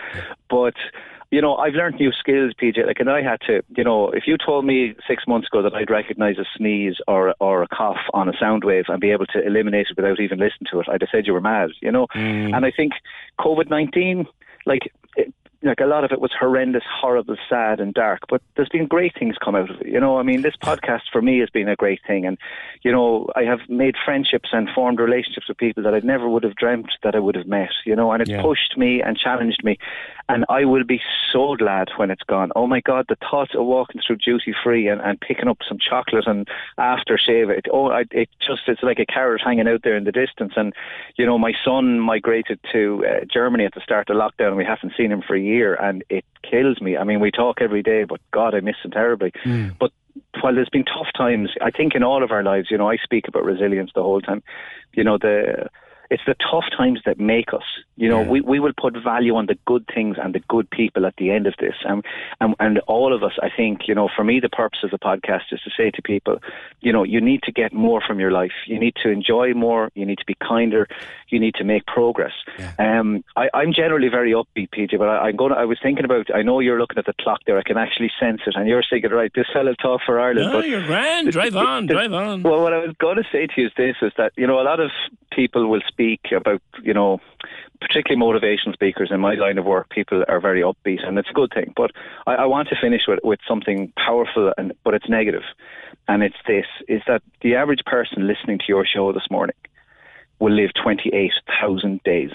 But 0.48 0.74
you 1.36 1.42
know, 1.42 1.56
I've 1.56 1.74
learned 1.74 1.96
new 1.96 2.12
skills, 2.12 2.54
PJ. 2.58 2.86
Like, 2.86 2.98
and 2.98 3.10
I 3.10 3.20
had 3.20 3.42
to. 3.42 3.62
You 3.76 3.84
know, 3.84 4.08
if 4.08 4.22
you 4.26 4.38
told 4.38 4.64
me 4.64 4.94
six 5.06 5.24
months 5.28 5.48
ago 5.52 5.60
that 5.60 5.74
I'd 5.74 5.90
recognise 5.90 6.38
a 6.38 6.46
sneeze 6.56 6.96
or 7.06 7.34
or 7.40 7.62
a 7.62 7.68
cough 7.68 8.00
on 8.14 8.26
a 8.26 8.32
sound 8.40 8.64
wave 8.64 8.84
and 8.88 8.98
be 9.02 9.10
able 9.10 9.26
to 9.26 9.46
eliminate 9.46 9.88
it 9.90 9.96
without 9.98 10.18
even 10.18 10.38
listening 10.38 10.68
to 10.70 10.80
it, 10.80 10.86
I'd 10.88 11.02
have 11.02 11.10
said 11.12 11.26
you 11.26 11.34
were 11.34 11.42
mad. 11.42 11.72
You 11.82 11.92
know, 11.92 12.06
mm. 12.14 12.56
and 12.56 12.64
I 12.64 12.70
think 12.70 12.94
COVID 13.38 13.68
nineteen, 13.68 14.24
like. 14.64 14.90
It, 15.66 15.76
like 15.76 15.80
a 15.80 15.86
lot 15.86 16.04
of 16.04 16.12
it 16.12 16.20
was 16.20 16.32
horrendous, 16.38 16.82
horrible, 17.00 17.36
sad, 17.48 17.80
and 17.80 17.92
dark. 17.92 18.20
But 18.28 18.42
there's 18.56 18.68
been 18.68 18.86
great 18.86 19.12
things 19.18 19.36
come 19.42 19.54
out 19.54 19.70
of 19.70 19.80
it. 19.80 19.88
You 19.88 20.00
know, 20.00 20.18
I 20.18 20.22
mean, 20.22 20.42
this 20.42 20.56
podcast 20.56 21.02
for 21.12 21.22
me 21.22 21.38
has 21.40 21.50
been 21.50 21.68
a 21.68 21.76
great 21.76 22.00
thing, 22.06 22.24
and 22.26 22.38
you 22.82 22.92
know, 22.92 23.28
I 23.36 23.42
have 23.42 23.60
made 23.68 23.94
friendships 24.04 24.50
and 24.52 24.68
formed 24.74 25.00
relationships 25.00 25.48
with 25.48 25.58
people 25.58 25.82
that 25.82 25.94
I 25.94 26.00
never 26.00 26.28
would 26.28 26.44
have 26.44 26.56
dreamt 26.56 26.90
that 27.02 27.14
I 27.14 27.18
would 27.18 27.34
have 27.34 27.46
met. 27.46 27.70
You 27.84 27.96
know, 27.96 28.12
and 28.12 28.22
it's 28.22 28.30
Yeah. 28.30 28.42
pushed 28.42 28.76
me 28.76 29.02
and 29.02 29.16
challenged 29.16 29.62
me, 29.64 29.78
and 30.28 30.44
I 30.48 30.64
will 30.64 30.84
be 30.84 31.00
so 31.32 31.54
glad 31.56 31.88
when 31.96 32.10
it's 32.10 32.22
gone. 32.22 32.50
Oh 32.56 32.66
my 32.66 32.80
God, 32.80 33.06
the 33.08 33.16
thought 33.16 33.54
of 33.54 33.66
walking 33.66 34.00
through 34.06 34.16
duty 34.16 34.54
free 34.64 34.88
and, 34.88 35.00
and 35.00 35.20
picking 35.20 35.48
up 35.48 35.58
some 35.68 35.78
chocolate 35.78 36.26
and 36.26 36.48
aftershave 36.78 37.50
it. 37.50 37.66
Oh, 37.72 37.90
I, 37.90 38.04
it 38.10 38.28
just 38.40 38.62
it's 38.66 38.82
like 38.82 38.98
a 38.98 39.06
carrot 39.06 39.42
hanging 39.44 39.68
out 39.68 39.82
there 39.82 39.96
in 39.96 40.04
the 40.04 40.12
distance. 40.12 40.54
And 40.56 40.72
you 41.16 41.26
know, 41.26 41.38
my 41.38 41.52
son 41.64 42.00
migrated 42.00 42.60
to 42.72 43.04
uh, 43.06 43.24
Germany 43.32 43.64
at 43.64 43.74
the 43.74 43.80
start 43.80 44.10
of 44.10 44.16
lockdown, 44.16 44.48
and 44.48 44.56
we 44.56 44.64
haven't 44.64 44.94
seen 44.96 45.12
him 45.12 45.22
for 45.22 45.36
a 45.36 45.40
year, 45.56 45.74
and 45.74 46.04
it 46.08 46.24
kills 46.48 46.80
me. 46.80 46.96
I 46.96 47.04
mean, 47.04 47.20
we 47.20 47.30
talk 47.30 47.60
every 47.60 47.82
day, 47.82 48.04
but 48.04 48.20
God, 48.32 48.54
I 48.54 48.60
miss 48.60 48.76
him 48.84 48.90
terribly. 48.90 49.32
Mm. 49.44 49.76
But 49.78 49.92
while 50.40 50.54
there's 50.54 50.68
been 50.68 50.84
tough 50.84 51.08
times, 51.16 51.50
I 51.60 51.70
think 51.70 51.94
in 51.94 52.02
all 52.02 52.22
of 52.22 52.30
our 52.30 52.42
lives, 52.42 52.68
you 52.70 52.78
know, 52.78 52.88
I 52.88 52.96
speak 52.96 53.28
about 53.28 53.44
resilience 53.44 53.90
the 53.94 54.02
whole 54.02 54.20
time. 54.20 54.42
You 54.94 55.04
know, 55.04 55.18
the 55.18 55.68
it's 56.10 56.22
the 56.26 56.34
tough 56.34 56.64
times 56.76 57.00
that 57.06 57.18
make 57.18 57.52
us. 57.52 57.64
You 57.96 58.08
know, 58.10 58.22
we, 58.22 58.42
we 58.42 58.60
will 58.60 58.74
put 58.78 58.94
value 59.02 59.36
on 59.36 59.46
the 59.46 59.56
good 59.66 59.86
things 59.94 60.16
and 60.22 60.34
the 60.34 60.40
good 60.48 60.68
people 60.70 61.06
at 61.06 61.16
the 61.16 61.30
end 61.30 61.46
of 61.46 61.54
this. 61.58 61.74
And, 61.84 62.04
and 62.40 62.54
and 62.58 62.78
all 62.80 63.14
of 63.14 63.22
us, 63.22 63.32
I 63.42 63.48
think, 63.54 63.88
you 63.88 63.94
know, 63.94 64.08
for 64.14 64.24
me, 64.24 64.40
the 64.40 64.48
purpose 64.48 64.80
of 64.82 64.90
the 64.90 64.98
podcast 64.98 65.52
is 65.52 65.60
to 65.62 65.70
say 65.76 65.90
to 65.90 66.02
people, 66.02 66.38
you 66.80 66.92
know, 66.92 67.04
you 67.04 67.20
need 67.20 67.42
to 67.44 67.52
get 67.52 67.72
more 67.72 68.02
from 68.06 68.20
your 68.20 68.30
life. 68.30 68.52
You 68.66 68.78
need 68.78 68.96
to 69.02 69.08
enjoy 69.08 69.54
more. 69.54 69.90
You 69.94 70.04
need 70.04 70.18
to 70.18 70.26
be 70.26 70.34
kinder. 70.34 70.88
You 71.28 71.40
need 71.40 71.54
to 71.54 71.64
make 71.64 71.86
progress. 71.86 72.32
Um, 72.78 73.24
I, 73.36 73.48
I'm 73.54 73.72
generally 73.72 74.08
very 74.08 74.32
upbeat, 74.32 74.70
PJ, 74.70 74.98
but 74.98 75.08
I, 75.08 75.28
I'm 75.28 75.36
going. 75.36 75.52
I 75.52 75.64
was 75.64 75.78
thinking 75.82 76.04
about. 76.04 76.34
I 76.34 76.42
know 76.42 76.60
you're 76.60 76.78
looking 76.78 76.98
at 76.98 77.06
the 77.06 77.14
clock 77.20 77.40
there. 77.46 77.58
I 77.58 77.62
can 77.62 77.78
actually 77.78 78.10
sense 78.20 78.42
it, 78.46 78.54
and 78.56 78.68
you're 78.68 78.82
thinking, 78.88 79.10
right, 79.10 79.32
this 79.34 79.46
fella 79.52 79.74
talk 79.76 80.02
for 80.04 80.20
Ireland. 80.20 80.52
No, 80.52 80.60
but 80.60 80.68
you're 80.68 80.84
grand. 80.84 81.32
Drive 81.32 81.56
on, 81.56 81.86
drive 81.86 82.12
on. 82.12 82.42
well, 82.42 82.62
what 82.62 82.72
I 82.72 82.78
was 82.78 82.94
going 82.98 83.16
to 83.16 83.24
say 83.32 83.46
to 83.46 83.60
you 83.60 83.66
is 83.68 83.72
this: 83.76 83.96
is 84.02 84.12
that 84.18 84.32
you 84.36 84.46
know 84.46 84.60
a 84.60 84.62
lot 84.62 84.80
of 84.80 84.90
people 85.36 85.68
will 85.68 85.82
speak 85.86 86.20
about 86.34 86.62
you 86.82 86.94
know, 86.94 87.20
particularly 87.80 88.20
motivational 88.20 88.72
speakers 88.72 89.10
in 89.12 89.20
my 89.20 89.34
line 89.34 89.58
of 89.58 89.66
work. 89.66 89.90
People 89.90 90.24
are 90.26 90.40
very 90.40 90.62
upbeat, 90.62 91.06
and 91.06 91.18
it's 91.18 91.30
a 91.30 91.34
good 91.34 91.52
thing. 91.54 91.72
But 91.76 91.92
I, 92.26 92.34
I 92.36 92.46
want 92.46 92.68
to 92.70 92.76
finish 92.80 93.02
with 93.06 93.20
with 93.22 93.38
something 93.46 93.92
powerful, 93.96 94.52
and 94.58 94.72
but 94.82 94.94
it's 94.94 95.08
negative, 95.08 95.44
and 96.08 96.24
it's 96.24 96.40
this: 96.46 96.66
is 96.88 97.02
that 97.06 97.22
the 97.42 97.54
average 97.54 97.84
person 97.84 98.26
listening 98.26 98.58
to 98.58 98.64
your 98.68 98.86
show 98.86 99.12
this 99.12 99.30
morning 99.30 99.56
will 100.40 100.52
live 100.52 100.70
twenty 100.82 101.10
eight 101.10 101.34
thousand 101.60 102.02
days. 102.02 102.32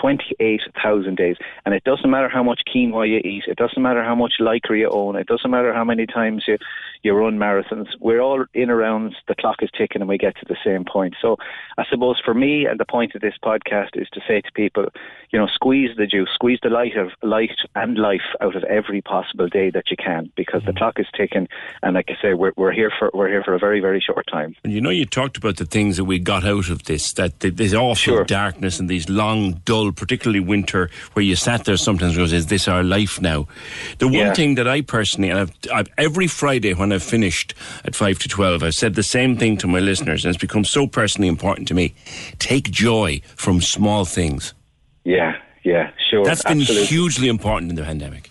28,000 0.00 1.16
days. 1.16 1.36
And 1.64 1.74
it 1.74 1.84
doesn't 1.84 2.10
matter 2.10 2.28
how 2.28 2.42
much 2.42 2.60
quinoa 2.72 3.08
you 3.08 3.18
eat. 3.18 3.44
It 3.46 3.56
doesn't 3.56 3.82
matter 3.82 4.02
how 4.02 4.14
much 4.14 4.34
lycra 4.40 4.78
you 4.78 4.90
own. 4.90 5.16
It 5.16 5.26
doesn't 5.26 5.50
matter 5.50 5.72
how 5.72 5.84
many 5.84 6.06
times 6.06 6.44
you, 6.46 6.58
you 7.02 7.12
run 7.14 7.38
marathons. 7.38 7.88
We're 8.00 8.20
all 8.20 8.44
in 8.54 8.70
around, 8.70 9.14
the 9.28 9.34
clock 9.34 9.56
is 9.62 9.70
ticking 9.76 10.02
and 10.02 10.08
we 10.08 10.18
get 10.18 10.36
to 10.36 10.46
the 10.48 10.56
same 10.64 10.84
point. 10.84 11.14
So 11.20 11.36
I 11.78 11.84
suppose 11.90 12.20
for 12.24 12.34
me, 12.34 12.66
and 12.66 12.78
the 12.78 12.84
point 12.84 13.14
of 13.14 13.20
this 13.20 13.34
podcast 13.42 13.90
is 13.94 14.08
to 14.12 14.20
say 14.26 14.40
to 14.40 14.52
people, 14.52 14.86
you 15.30 15.38
know, 15.38 15.46
squeeze 15.52 15.90
the 15.96 16.06
juice, 16.06 16.28
squeeze 16.34 16.58
the 16.62 16.70
light 16.70 16.96
of 16.96 17.10
light 17.22 17.56
and 17.74 17.98
life 17.98 18.20
out 18.40 18.56
of 18.56 18.64
every 18.64 19.02
possible 19.02 19.48
day 19.48 19.70
that 19.70 19.90
you 19.90 19.96
can 19.96 20.30
because 20.36 20.62
the 20.64 20.72
mm. 20.72 20.78
clock 20.78 20.98
is 20.98 21.06
ticking. 21.16 21.48
And 21.82 21.94
like 21.94 22.06
I 22.08 22.22
say, 22.22 22.34
we're, 22.34 22.52
we're 22.56 22.72
here 22.72 22.92
for, 22.98 23.10
we're 23.12 23.28
here 23.28 23.42
for 23.42 23.54
a 23.54 23.58
very, 23.58 23.80
very 23.80 24.00
short 24.00 24.26
time. 24.30 24.54
And 24.64 24.72
you 24.72 24.80
know, 24.80 24.90
you 24.90 25.04
talked 25.04 25.36
about 25.36 25.56
the 25.56 25.66
things 25.66 25.96
that 25.96 26.04
we 26.04 26.18
got 26.18 26.44
out 26.44 26.68
of 26.68 26.84
this, 26.84 27.12
that 27.14 27.40
this 27.40 27.74
awful 27.74 28.24
darkness 28.24 28.80
and 28.80 28.88
these 28.88 29.08
long, 29.08 29.60
dull, 29.64 29.85
particularly 29.92 30.40
winter, 30.40 30.90
where 31.12 31.24
you 31.24 31.36
sat 31.36 31.64
there 31.64 31.76
sometimes 31.76 32.12
and 32.12 32.22
goes, 32.22 32.32
is 32.32 32.46
this 32.46 32.68
our 32.68 32.82
life 32.82 33.20
now? 33.20 33.46
The 33.98 34.06
one 34.06 34.14
Yeah. 34.16 34.34
thing 34.34 34.54
that 34.56 34.68
I 34.68 34.80
personally, 34.80 35.30
and 35.30 35.38
I've, 35.40 35.52
I've, 35.72 35.88
every 35.98 36.26
Friday 36.26 36.74
when 36.74 36.92
I've 36.92 37.02
finished 37.02 37.54
at 37.84 37.94
5 37.94 38.18
to 38.20 38.28
12, 38.28 38.62
I've 38.62 38.74
said 38.74 38.94
the 38.94 39.02
same 39.02 39.36
thing 39.36 39.56
to 39.58 39.66
my 39.66 39.80
listeners, 39.80 40.24
and 40.24 40.34
it's 40.34 40.40
become 40.40 40.64
so 40.64 40.86
personally 40.86 41.28
important 41.28 41.68
to 41.68 41.74
me. 41.74 41.94
Take 42.38 42.70
joy 42.70 43.20
from 43.36 43.60
small 43.60 44.04
things. 44.04 44.54
Yeah, 45.04 45.36
yeah, 45.64 45.90
sure. 46.10 46.24
That's 46.24 46.42
been 46.42 46.60
absolutely. 46.60 46.86
hugely 46.86 47.28
important 47.28 47.70
in 47.70 47.76
the 47.76 47.82
pandemic. 47.82 48.30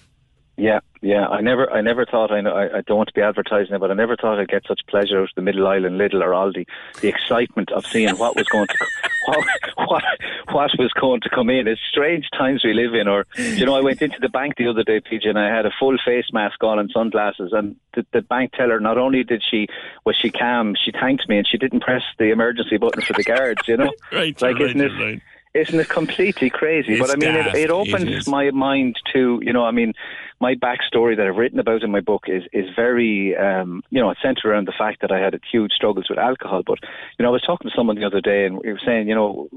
Yeah, 0.58 0.80
yeah. 1.06 1.28
I 1.28 1.42
never, 1.42 1.72
I 1.72 1.82
never 1.82 2.06
thought. 2.06 2.32
I 2.32 2.42
know. 2.42 2.56
I, 2.56 2.80
I 2.80 2.82
don't 2.82 2.98
want 2.98 3.10
to 3.10 3.14
be 3.14 3.22
advertising 3.22 3.76
it, 3.76 3.80
but 3.80 3.92
I 3.92 3.94
never 3.94 4.16
thought 4.16 4.40
I'd 4.40 4.48
get 4.48 4.64
such 4.68 4.82
pleasure 4.88 5.20
out 5.20 5.30
of 5.30 5.36
the 5.36 5.44
Middle 5.44 5.68
Island, 5.68 6.00
Lidl 6.00 6.24
or 6.24 6.32
Aldi. 6.32 6.66
The 7.00 7.08
excitement 7.08 7.72
of 7.72 7.86
seeing 7.86 8.18
what 8.18 8.36
was 8.36 8.48
going 8.48 8.66
to, 8.66 8.88
what, 9.26 9.46
what, 9.76 10.04
what 10.52 10.72
was 10.80 10.92
going 10.94 11.22
to 11.22 11.30
come 11.30 11.52
in. 11.52 11.68
It's 11.68 11.82
strange 11.88 12.26
times 12.36 12.64
we 12.64 12.74
live 12.74 12.96
in. 12.96 13.08
Or, 13.08 13.28
you 13.38 13.68
know, 13.68 13.76
I 13.76 13.82
went 13.82 14.02
into 14.02 14.18
the 14.20 14.30
bank 14.30 14.56
the 14.58 14.68
other 14.68 14.84
day, 14.84 15.00
PJ, 15.00 15.28
and 15.28 15.38
I 15.38 15.56
had 15.56 15.68
a 15.68 15.72
full 15.80 15.96
face 16.04 16.34
mask 16.34 16.64
on 16.64 16.80
and 16.80 16.90
sunglasses, 16.92 17.54
and 17.54 17.76
the, 17.94 18.04
the 18.12 18.24
bank 18.24 18.54
teller. 18.54 18.80
Not 18.80 18.98
only 18.98 19.24
did 19.24 19.44
she 19.48 19.68
was 20.06 20.16
she 20.16 20.32
calm, 20.32 20.76
she 20.84 20.92
thanked 20.92 21.30
me, 21.30 21.38
and 21.38 21.48
she 21.48 21.58
didn't 21.58 21.82
press 21.82 22.04
the 22.18 22.32
emergency 22.32 22.78
button 22.78 23.04
for 23.04 23.14
the 23.14 23.24
guards. 23.24 23.62
You 23.68 23.78
know, 23.78 23.94
Right, 24.12 24.42
like 24.42 24.58
you're 24.58 24.70
isn't 24.70 24.82
it? 24.82 24.92
Right 25.00 25.22
isn't 25.56 25.80
it 25.80 25.88
completely 25.90 26.50
crazy? 26.50 26.94
It's 26.94 27.02
but 27.02 27.12
I 27.12 27.16
mean, 27.16 27.34
it, 27.34 27.48
It 27.48 27.56
it 27.56 27.72
opens 27.72 28.10
is. 28.10 28.28
my 28.28 28.52
mind 28.52 28.98
to, 29.14 29.40
you 29.42 29.54
know, 29.54 29.64
I 29.64 29.72
mean, 29.72 29.94
my 30.40 30.56
backstory 30.56 31.16
that 31.18 31.28
I've 31.28 31.38
written 31.38 31.60
about 31.60 31.84
in 31.84 31.92
my 31.92 32.02
book 32.02 32.26
is 32.28 32.44
is 32.54 32.66
very, 32.76 33.36
um, 33.38 33.84
you 33.90 34.02
know, 34.02 34.10
it's 34.10 34.22
centered 34.22 34.50
around 34.50 34.68
the 34.68 34.74
fact 34.78 35.02
that 35.02 35.12
I 35.12 35.20
had 35.20 35.40
huge 35.52 35.72
struggles 35.72 36.08
with 36.10 36.20
alcohol. 36.20 36.64
But 36.66 36.80
you 37.18 37.24
know, 37.24 37.30
I 37.30 37.32
was 37.32 37.42
talking 37.42 37.70
to 37.70 37.76
someone 37.76 37.96
the 37.96 38.06
other 38.06 38.22
day, 38.22 38.46
and 38.46 38.60
we 38.60 38.72
were 38.72 38.82
saying, 38.86 39.08
you 39.08 39.16
know. 39.16 39.50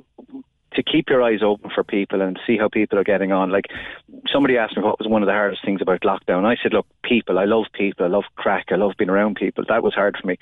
To 0.74 0.82
keep 0.82 1.08
your 1.08 1.22
eyes 1.22 1.40
open 1.42 1.70
for 1.74 1.82
people 1.82 2.20
and 2.20 2.38
see 2.46 2.58
how 2.58 2.68
people 2.68 2.98
are 2.98 3.02
getting 3.04 3.32
on. 3.32 3.50
Like 3.50 3.64
somebody 4.30 4.58
asked 4.58 4.76
me 4.76 4.82
what 4.82 4.98
was 4.98 5.08
one 5.08 5.22
of 5.22 5.26
the 5.26 5.32
hardest 5.32 5.64
things 5.64 5.80
about 5.80 6.02
lockdown. 6.02 6.44
I 6.44 6.56
said, 6.62 6.74
look, 6.74 6.86
people. 7.02 7.38
I 7.38 7.46
love 7.46 7.64
people. 7.72 8.04
I 8.04 8.08
love 8.08 8.24
craic. 8.36 8.66
I 8.70 8.76
love 8.76 8.92
being 8.98 9.08
around 9.08 9.36
people. 9.36 9.64
That 9.66 9.82
was 9.82 9.94
hard 9.94 10.16
for 10.20 10.26
me. 10.26 10.38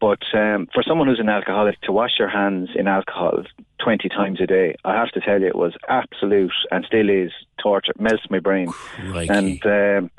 But 0.00 0.22
um, 0.32 0.66
for 0.72 0.82
someone 0.82 1.08
who's 1.08 1.20
an 1.20 1.28
alcoholic, 1.28 1.78
to 1.82 1.92
wash 1.92 2.12
your 2.18 2.28
hands 2.28 2.70
in 2.74 2.88
alcohol 2.88 3.44
20 3.84 4.08
times 4.08 4.40
a 4.40 4.46
day, 4.46 4.74
I 4.84 4.94
have 4.94 5.10
to 5.10 5.20
tell 5.20 5.40
you, 5.40 5.46
it 5.46 5.56
was 5.56 5.74
absolute 5.88 6.52
and 6.70 6.84
still 6.86 7.10
is 7.10 7.32
torture. 7.62 7.92
It 7.92 8.00
melts 8.00 8.22
my 8.30 8.38
brain. 8.38 8.68
Crikey. 8.68 9.28
And 9.30 9.66
um, 9.66 10.10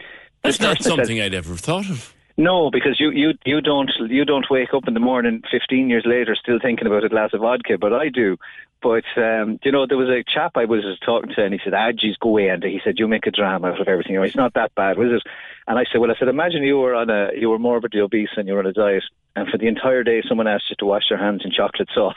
That's 0.43 0.59
not 0.59 0.77
said- 0.77 0.89
something 0.89 1.19
I'd 1.19 1.34
ever 1.34 1.55
thought 1.55 1.89
of. 1.89 2.13
no, 2.38 2.69
because 2.71 2.99
you, 2.99 3.09
you, 3.11 3.34
you 3.45 3.59
don't 3.59 3.91
you 4.07 4.23
don't 4.23 4.45
wake 4.49 4.73
up 4.73 4.88
in 4.88 4.93
the 4.93 4.99
morning 4.99 5.41
15 5.51 5.89
years 5.89 6.03
later 6.05 6.36
still 6.36 6.59
thinking 6.61 6.88
about 6.88 7.03
a 7.03 7.09
glass 7.09 7.32
of 7.34 7.41
vodka, 7.41 7.77
but 7.79 7.91
I 7.91 8.09
do. 8.09 8.38
But 8.82 9.03
um, 9.15 9.59
you 9.63 9.71
know, 9.71 9.86
there 9.86 9.97
was 9.97 10.09
a 10.09 10.23
chap 10.23 10.53
I 10.55 10.65
was 10.65 10.84
talking 11.05 11.34
to, 11.36 11.43
and 11.43 11.53
he 11.53 11.59
said, 11.63 11.73
"Ah, 11.73 11.91
geez, 11.91 12.17
go 12.17 12.29
away." 12.29 12.49
And 12.49 12.63
he 12.63 12.82
said, 12.84 12.97
"You 12.97 13.07
make 13.07 13.27
a 13.27 13.32
drama 13.32 13.67
out 13.67 13.82
of 13.82 13.88
everything. 13.88 14.13
You 14.13 14.19
know, 14.19 14.25
it's 14.25 14.36
not 14.36 14.53
that 14.55 14.73
bad, 14.75 14.97
was 14.97 15.11
it?" 15.11 15.23
And 15.67 15.77
I 15.77 15.86
said, 15.91 16.01
"Well, 16.01 16.11
I 16.11 16.15
said, 16.15 16.27
imagine 16.27 16.63
you 16.63 16.79
were 16.79 16.95
on 16.95 17.09
a 17.09 17.29
you 17.38 17.49
were 17.49 17.59
morbidly 17.59 18.01
obese 18.01 18.29
and 18.36 18.47
you 18.47 18.53
were 18.53 18.59
on 18.59 18.65
a 18.65 18.73
diet, 18.73 19.03
and 19.36 19.47
for 19.47 19.57
the 19.57 19.67
entire 19.67 20.03
day, 20.03 20.23
someone 20.27 20.47
asked 20.47 20.69
you 20.69 20.75
to 20.79 20.86
wash 20.86 21.03
your 21.09 21.19
hands 21.19 21.43
in 21.45 21.51
chocolate 21.51 21.89
sauce." 21.93 22.15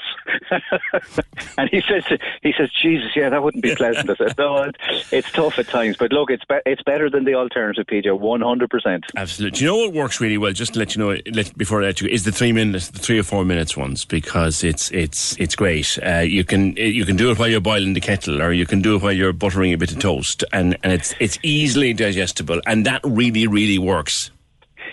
and 1.59 1.69
he 1.71 1.83
says, 1.83 2.05
"He 2.43 2.55
says, 2.57 2.71
Jesus, 2.73 3.11
yeah, 3.15 3.29
that 3.29 3.43
wouldn't 3.43 3.63
be 3.63 3.75
pleasant." 3.75 4.09
I 4.09 4.15
said, 4.15 4.39
"No, 4.39 4.71
it's, 5.13 5.31
tough 5.33 5.59
at 5.59 5.69
times, 5.69 5.97
but 5.99 6.13
look, 6.13 6.31
it's 6.31 6.45
be- 6.47 6.61
it's 6.65 6.83
better 6.83 7.11
than 7.11 7.25
the 7.25 7.35
alternative, 7.35 7.87
PJ, 7.87 8.19
100 8.19 8.71
percent." 8.71 9.05
Absolutely. 9.17 9.59
Do 9.59 9.65
you 9.65 9.71
know 9.71 9.77
what 9.77 9.93
works 9.93 10.21
really 10.21 10.39
well? 10.39 10.53
Just 10.53 10.73
to 10.75 10.79
let 10.79 10.97
you 10.97 11.05
know, 11.05 11.19
let, 11.33 11.57
before 11.59 11.83
I 11.83 11.87
let 11.87 12.01
you, 12.01 12.09
is 12.09 12.25
the 12.25 12.33
three 12.33 12.53
minutes, 12.53 12.89
the 12.89 12.99
three 12.99 13.19
or 13.19 13.25
four 13.25 13.45
minutes 13.45 13.77
ones 13.77 14.05
because 14.05 14.65
it's 14.65 14.91
it's 14.91 15.37
it's 15.39 15.55
great. 15.55 15.99
Uh, 16.05 16.21
you 16.21 16.45
can 16.45 16.54
Eh, 16.55 16.85
you 16.85 17.05
can 17.05 17.17
do 17.17 17.31
it 17.31 17.39
while 17.39 17.49
you're 17.49 17.61
boiling 17.61 17.95
the 17.95 18.01
kettle, 18.01 18.41
or 18.41 18.53
you 18.53 18.67
can 18.67 18.81
do 18.81 18.97
it 18.97 19.03
while 19.03 19.13
you're 19.13 19.33
buttering 19.33 19.73
a 19.73 19.79
bit 19.79 19.91
of 19.93 19.99
toast, 19.99 20.45
and, 20.53 20.79
and 20.83 20.93
it's 20.93 21.15
it's 21.19 21.39
easily 21.43 21.93
digestible, 21.93 22.61
and 22.67 22.87
that 22.87 23.01
really 23.05 23.47
really 23.47 23.79
works. 23.79 24.31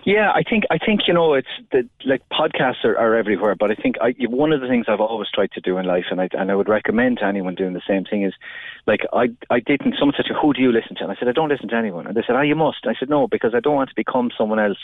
Yeah, 0.04 0.32
I 0.34 0.42
think 0.42 0.64
I 0.72 0.80
think 0.80 1.02
you 1.08 1.14
know 1.14 1.36
it's 1.36 1.48
the 1.72 1.88
like 2.06 2.24
podcasts 2.30 2.84
are, 2.84 2.98
are 2.98 3.16
everywhere, 3.16 3.56
but 3.56 3.70
I 3.70 3.76
think 3.76 3.98
I, 4.02 4.16
one 4.28 4.52
of 4.52 4.60
the 4.60 4.68
things 4.68 4.86
I've 4.88 5.00
always 5.00 5.30
tried 5.32 5.52
to 5.52 5.62
do 5.62 5.78
in 5.78 5.86
life, 5.86 6.06
and 6.10 6.20
I 6.20 6.28
and 6.34 6.50
I 6.50 6.56
would 6.56 6.70
recommend 6.70 7.20
to 7.20 7.26
anyone 7.26 7.54
doing 7.54 7.74
the 7.74 7.82
same 7.88 8.06
thing 8.06 8.24
is, 8.24 8.34
like 8.88 9.02
I 9.14 9.30
I 9.52 9.60
didn't. 9.60 9.96
Someone 10.00 10.16
said, 10.18 10.26
to 10.26 10.34
me, 10.34 10.40
"Who 10.42 10.54
do 10.54 10.62
you 10.62 10.72
listen 10.72 10.96
to?" 10.96 11.04
And 11.04 11.12
I 11.12 11.16
said, 11.16 11.28
"I 11.28 11.34
don't 11.34 11.50
listen 11.50 11.68
to 11.70 11.76
anyone." 11.76 12.08
And 12.08 12.16
they 12.16 12.24
said, 12.26 12.36
"Ah, 12.36 12.42
you 12.42 12.56
must." 12.56 12.88
I 12.88 12.96
said, 13.00 13.10
"No, 13.10 13.28
because 13.28 13.54
I 13.54 13.60
don't 13.60 13.76
want 13.76 13.90
to 13.90 13.96
become 13.96 14.32
someone 14.36 14.60
else. 14.60 14.80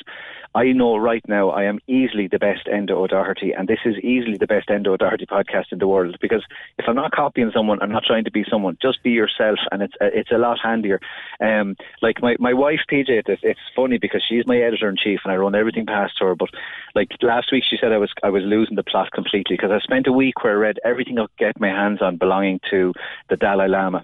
I 0.53 0.71
know 0.71 0.97
right 0.97 1.27
now 1.27 1.49
I 1.49 1.63
am 1.63 1.79
easily 1.87 2.27
the 2.27 2.37
best 2.37 2.67
Enda 2.67 2.91
O'Doherty, 2.91 3.53
and 3.53 3.67
this 3.67 3.79
is 3.85 3.95
easily 4.03 4.37
the 4.37 4.47
best 4.47 4.69
Enda 4.69 4.87
O'Doherty 4.87 5.25
podcast 5.25 5.71
in 5.71 5.79
the 5.79 5.87
world. 5.87 6.17
Because 6.21 6.43
if 6.77 6.85
I'm 6.87 6.95
not 6.95 7.11
copying 7.11 7.51
someone, 7.51 7.81
I'm 7.81 7.91
not 7.91 8.03
trying 8.05 8.25
to 8.25 8.31
be 8.31 8.45
someone. 8.47 8.77
Just 8.79 9.01
be 9.01 9.11
yourself, 9.11 9.57
and 9.71 9.81
it's 9.81 9.95
it's 9.99 10.31
a 10.31 10.37
lot 10.37 10.59
handier. 10.61 10.99
Um, 11.39 11.75
like 12.03 12.21
my 12.21 12.35
my 12.39 12.53
wife 12.53 12.81
PJ, 12.91 13.09
it's, 13.09 13.41
it's 13.41 13.59
funny 13.75 13.97
because 13.97 14.23
she's 14.27 14.45
my 14.45 14.57
editor 14.57 14.89
in 14.89 14.97
chief, 15.07 15.19
and 15.23 15.31
I 15.33 15.37
run 15.37 15.55
everything 15.55 15.85
past 15.85 16.13
her. 16.19 16.35
But 16.35 16.49
like 16.95 17.09
last 17.21 17.51
week, 17.51 17.63
she 17.69 17.77
said 17.79 17.91
I 17.91 17.97
was 17.97 18.11
I 18.23 18.29
was 18.29 18.43
losing 18.45 18.75
the 18.75 18.83
plot 18.83 19.11
completely 19.11 19.55
because 19.55 19.71
I 19.71 19.79
spent 19.79 20.07
a 20.07 20.11
week 20.11 20.43
where 20.43 20.53
I 20.53 20.55
read 20.55 20.77
everything 20.83 21.17
I 21.19 21.23
could 21.23 21.37
get 21.37 21.59
my 21.59 21.69
hands 21.69 22.01
on 22.01 22.17
belonging 22.17 22.59
to 22.71 22.93
the 23.29 23.37
Dalai 23.37 23.67
Lama. 23.67 24.03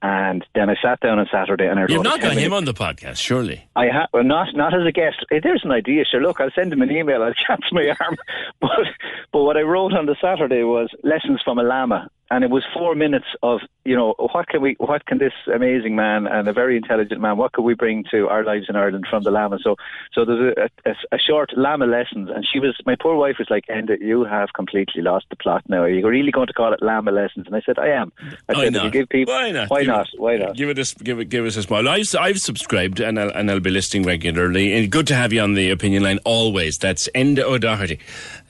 And 0.00 0.46
then 0.54 0.70
I 0.70 0.76
sat 0.80 1.00
down 1.00 1.18
on 1.18 1.26
Saturday 1.32 1.66
and 1.66 1.78
I 1.80 1.86
You've 1.88 2.04
not 2.04 2.20
got 2.20 2.36
him 2.36 2.52
on 2.52 2.64
the 2.64 2.72
podcast, 2.72 3.16
surely. 3.16 3.68
I 3.74 3.88
ha- 3.88 4.06
well, 4.12 4.22
not 4.22 4.54
not 4.54 4.72
as 4.72 4.86
a 4.86 4.92
guest. 4.92 5.16
Eh, 5.32 5.40
There's 5.42 5.62
an 5.64 5.72
idea. 5.72 6.04
Sure, 6.04 6.22
look, 6.22 6.40
I'll 6.40 6.52
send 6.54 6.72
him 6.72 6.82
an 6.82 6.90
email. 6.92 7.20
I'll 7.24 7.34
chance 7.46 7.64
my 7.72 7.88
arm. 8.00 8.16
But 8.60 8.86
but 9.32 9.42
what 9.42 9.56
I 9.56 9.62
wrote 9.62 9.92
on 9.92 10.06
the 10.06 10.16
Saturday 10.20 10.62
was 10.62 10.88
lessons 11.02 11.40
from 11.44 11.58
a 11.58 11.64
lama, 11.64 12.08
and 12.30 12.44
it 12.44 12.50
was 12.50 12.64
four 12.74 12.94
minutes 12.94 13.26
of 13.42 13.60
you 13.84 13.96
know 13.96 14.14
what 14.32 14.48
can 14.48 14.60
we 14.60 14.76
what 14.78 15.06
can 15.06 15.18
this 15.18 15.32
amazing 15.52 15.96
man 15.96 16.26
and 16.26 16.46
a 16.48 16.52
very 16.52 16.76
intelligent 16.76 17.20
man 17.20 17.36
what 17.36 17.52
could 17.52 17.62
we 17.62 17.74
bring 17.74 18.04
to 18.10 18.28
our 18.28 18.44
lives 18.44 18.66
in 18.68 18.76
Ireland 18.76 19.06
from 19.08 19.22
the 19.22 19.30
lama. 19.30 19.58
So 19.62 19.76
so 20.12 20.24
there's 20.24 20.54
a, 20.56 20.90
a, 20.90 20.94
a 21.12 21.18
short 21.18 21.50
lama 21.56 21.86
lessons, 21.86 22.30
and 22.34 22.46
she 22.46 22.60
was 22.60 22.76
my 22.86 22.96
poor 23.00 23.16
wife 23.16 23.36
was 23.38 23.48
like, 23.50 23.66
Enda, 23.66 24.00
you 24.00 24.24
have 24.24 24.52
completely 24.54 25.02
lost 25.02 25.26
the 25.30 25.36
plot 25.36 25.62
now. 25.68 25.82
Are 25.82 25.88
you 25.88 26.06
really 26.06 26.30
going 26.30 26.46
to 26.48 26.52
call 26.52 26.72
it 26.72 26.82
lama 26.82 27.10
lessons? 27.10 27.46
And 27.46 27.56
I 27.56 27.60
said, 27.60 27.78
I 27.78 27.88
am. 27.88 28.12
I 28.48 28.52
why 28.52 28.64
said 28.64 28.72
not? 28.74 28.84
you 28.84 28.90
give 28.90 29.08
people 29.08 29.34
Why 29.34 29.50
not? 29.50 29.70
Why 29.70 29.80
Give 29.80 29.88
not? 29.88 30.08
Why 30.16 30.36
not? 30.36 30.56
Give 30.56 30.68
it 30.68 30.78
a, 30.78 31.04
give 31.04 31.18
it, 31.20 31.26
give 31.26 31.44
us 31.46 31.56
a 31.56 31.62
smile. 31.62 31.88
I've, 31.88 32.06
I've 32.18 32.38
subscribed 32.38 33.00
and 33.00 33.18
I'll, 33.18 33.30
and 33.30 33.50
I'll 33.50 33.60
be 33.60 33.70
listening 33.70 34.04
regularly. 34.04 34.72
And 34.72 34.90
good 34.90 35.06
to 35.08 35.14
have 35.14 35.32
you 35.32 35.40
on 35.40 35.54
the 35.54 35.70
opinion 35.70 36.02
line 36.02 36.18
always. 36.24 36.78
That's 36.78 37.08
Enda 37.14 37.40
O'Doherty. 37.40 37.98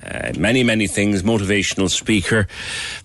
Uh, 0.03 0.33
many, 0.39 0.63
many 0.63 0.87
things, 0.87 1.25
motivational 1.25 1.91
speaker, 1.91 2.47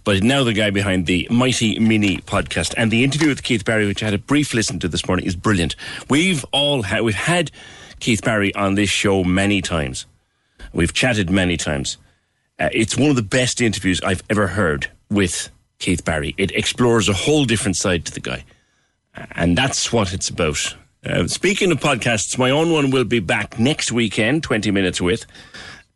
but 0.04 0.22
now 0.22 0.44
the 0.44 0.54
guy 0.54 0.63
behind 0.70 1.06
the 1.06 1.28
Mighty 1.30 1.80
Mini 1.80 2.18
podcast. 2.18 2.74
And 2.78 2.92
the 2.92 3.04
interview 3.04 3.30
with 3.30 3.44
Keith 3.44 3.66
Barry, 3.66 3.86
which 3.88 4.02
I 4.02 4.06
had 4.06 4.14
a 4.14 4.20
brief 4.20 4.54
listen 4.54 4.80
to 4.80 4.88
this 4.88 5.08
morning, 5.08 5.26
is 5.26 5.36
brilliant. 5.36 5.76
We've 6.10 6.46
all 6.52 6.84
we've 7.02 7.16
had 7.16 7.52
Keith 8.00 8.24
Barry 8.24 8.54
on 8.56 8.76
this 8.76 8.90
show 8.90 9.24
many 9.24 9.62
times. 9.62 10.06
We've 10.74 10.94
chatted 10.94 11.30
many 11.30 11.58
times. 11.58 11.98
Uh, 12.60 12.70
it's 12.72 12.98
one 12.98 13.10
of 13.10 13.16
the 13.16 13.22
best 13.22 13.62
interviews 13.62 14.02
I've 14.02 14.24
ever 14.30 14.48
heard 14.48 14.90
with 15.10 15.50
Keith 15.80 16.06
Barry. 16.06 16.34
It 16.38 16.52
explores 16.52 17.10
a 17.10 17.14
whole 17.14 17.46
different 17.46 17.78
side 17.78 18.06
to 18.06 18.12
the 18.12 18.20
guy. 18.20 18.44
And 19.32 19.58
that's 19.58 19.92
what 19.92 20.14
it's 20.14 20.30
about. 20.30 20.76
Uh, 21.06 21.28
speaking 21.28 21.72
of 21.72 21.80
podcasts, 21.80 22.38
my 22.38 22.50
own 22.50 22.72
one 22.72 22.90
will 22.92 23.04
be 23.04 23.20
back 23.20 23.60
next 23.60 23.92
weekend, 23.92 24.44
20 24.44 24.72
minutes 24.72 25.02
with. 25.02 25.26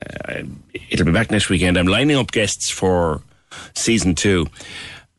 Uh, 0.06 0.44
it'll 0.90 1.06
be 1.06 1.12
back 1.12 1.32
next 1.32 1.50
weekend. 1.50 1.78
I'm 1.78 1.88
lining 1.88 2.18
up 2.18 2.32
guests 2.32 2.70
for 2.70 3.22
season 3.74 4.16
two. 4.16 4.48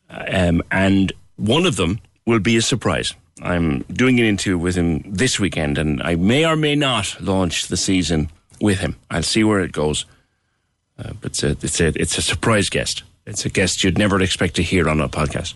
Um, 0.09 0.61
and 0.71 1.11
one 1.37 1.65
of 1.65 1.75
them 1.75 1.99
will 2.25 2.39
be 2.39 2.57
a 2.57 2.61
surprise. 2.61 3.13
I'm 3.41 3.81
doing 3.83 4.19
an 4.19 4.25
interview 4.25 4.57
with 4.57 4.75
him 4.75 5.03
this 5.05 5.39
weekend, 5.39 5.77
and 5.77 6.01
I 6.03 6.15
may 6.15 6.45
or 6.45 6.55
may 6.55 6.75
not 6.75 7.19
launch 7.21 7.67
the 7.67 7.77
season 7.77 8.29
with 8.59 8.79
him. 8.79 8.95
I'll 9.09 9.23
see 9.23 9.43
where 9.43 9.61
it 9.61 9.71
goes. 9.71 10.05
Uh, 10.97 11.13
but 11.21 11.31
it's 11.31 11.43
a, 11.43 11.51
it's 11.51 11.79
a 11.79 11.87
it's 11.95 12.17
a 12.17 12.21
surprise 12.21 12.69
guest. 12.69 13.03
It's 13.25 13.45
a 13.45 13.49
guest 13.49 13.83
you'd 13.83 13.97
never 13.97 14.21
expect 14.21 14.55
to 14.55 14.63
hear 14.63 14.89
on 14.89 14.99
a 14.99 15.07
podcast. 15.07 15.53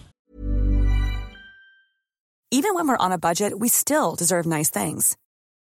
Even 2.51 2.75
when 2.75 2.87
we're 2.87 2.97
on 2.97 3.11
a 3.11 3.17
budget, 3.17 3.57
we 3.57 3.67
still 3.67 4.15
deserve 4.15 4.45
nice 4.45 4.69
things. 4.69 5.17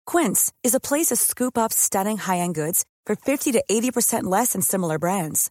Quince 0.07 0.51
is 0.65 0.75
a 0.75 0.81
place 0.81 1.09
to 1.09 1.17
scoop 1.17 1.59
up 1.59 1.73
stunning 1.75 2.17
high-end 2.17 2.55
goods 2.55 2.87
for 3.05 3.15
50 3.15 3.53
to 3.53 3.63
80% 3.71 4.25
less 4.25 4.55
than 4.55 4.63
similar 4.63 4.99
brands. 4.99 5.51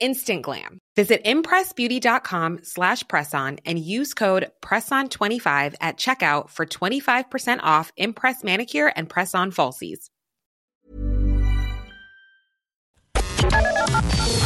Instant 0.00 0.42
glam. 0.42 0.78
Visit 0.96 1.22
impressbeauty.com 1.24 2.60
slash 2.64 3.04
presson 3.04 3.60
and 3.64 3.78
use 3.78 4.12
code 4.14 4.50
PRESSON25 4.62 5.74
at 5.80 5.96
checkout 5.96 6.50
for 6.50 6.66
25% 6.66 7.60
off 7.62 7.92
Impress 7.96 8.42
Manicure 8.42 8.92
and 8.96 9.08
Press 9.08 9.34
On 9.34 9.52
Falsies. 9.52 10.08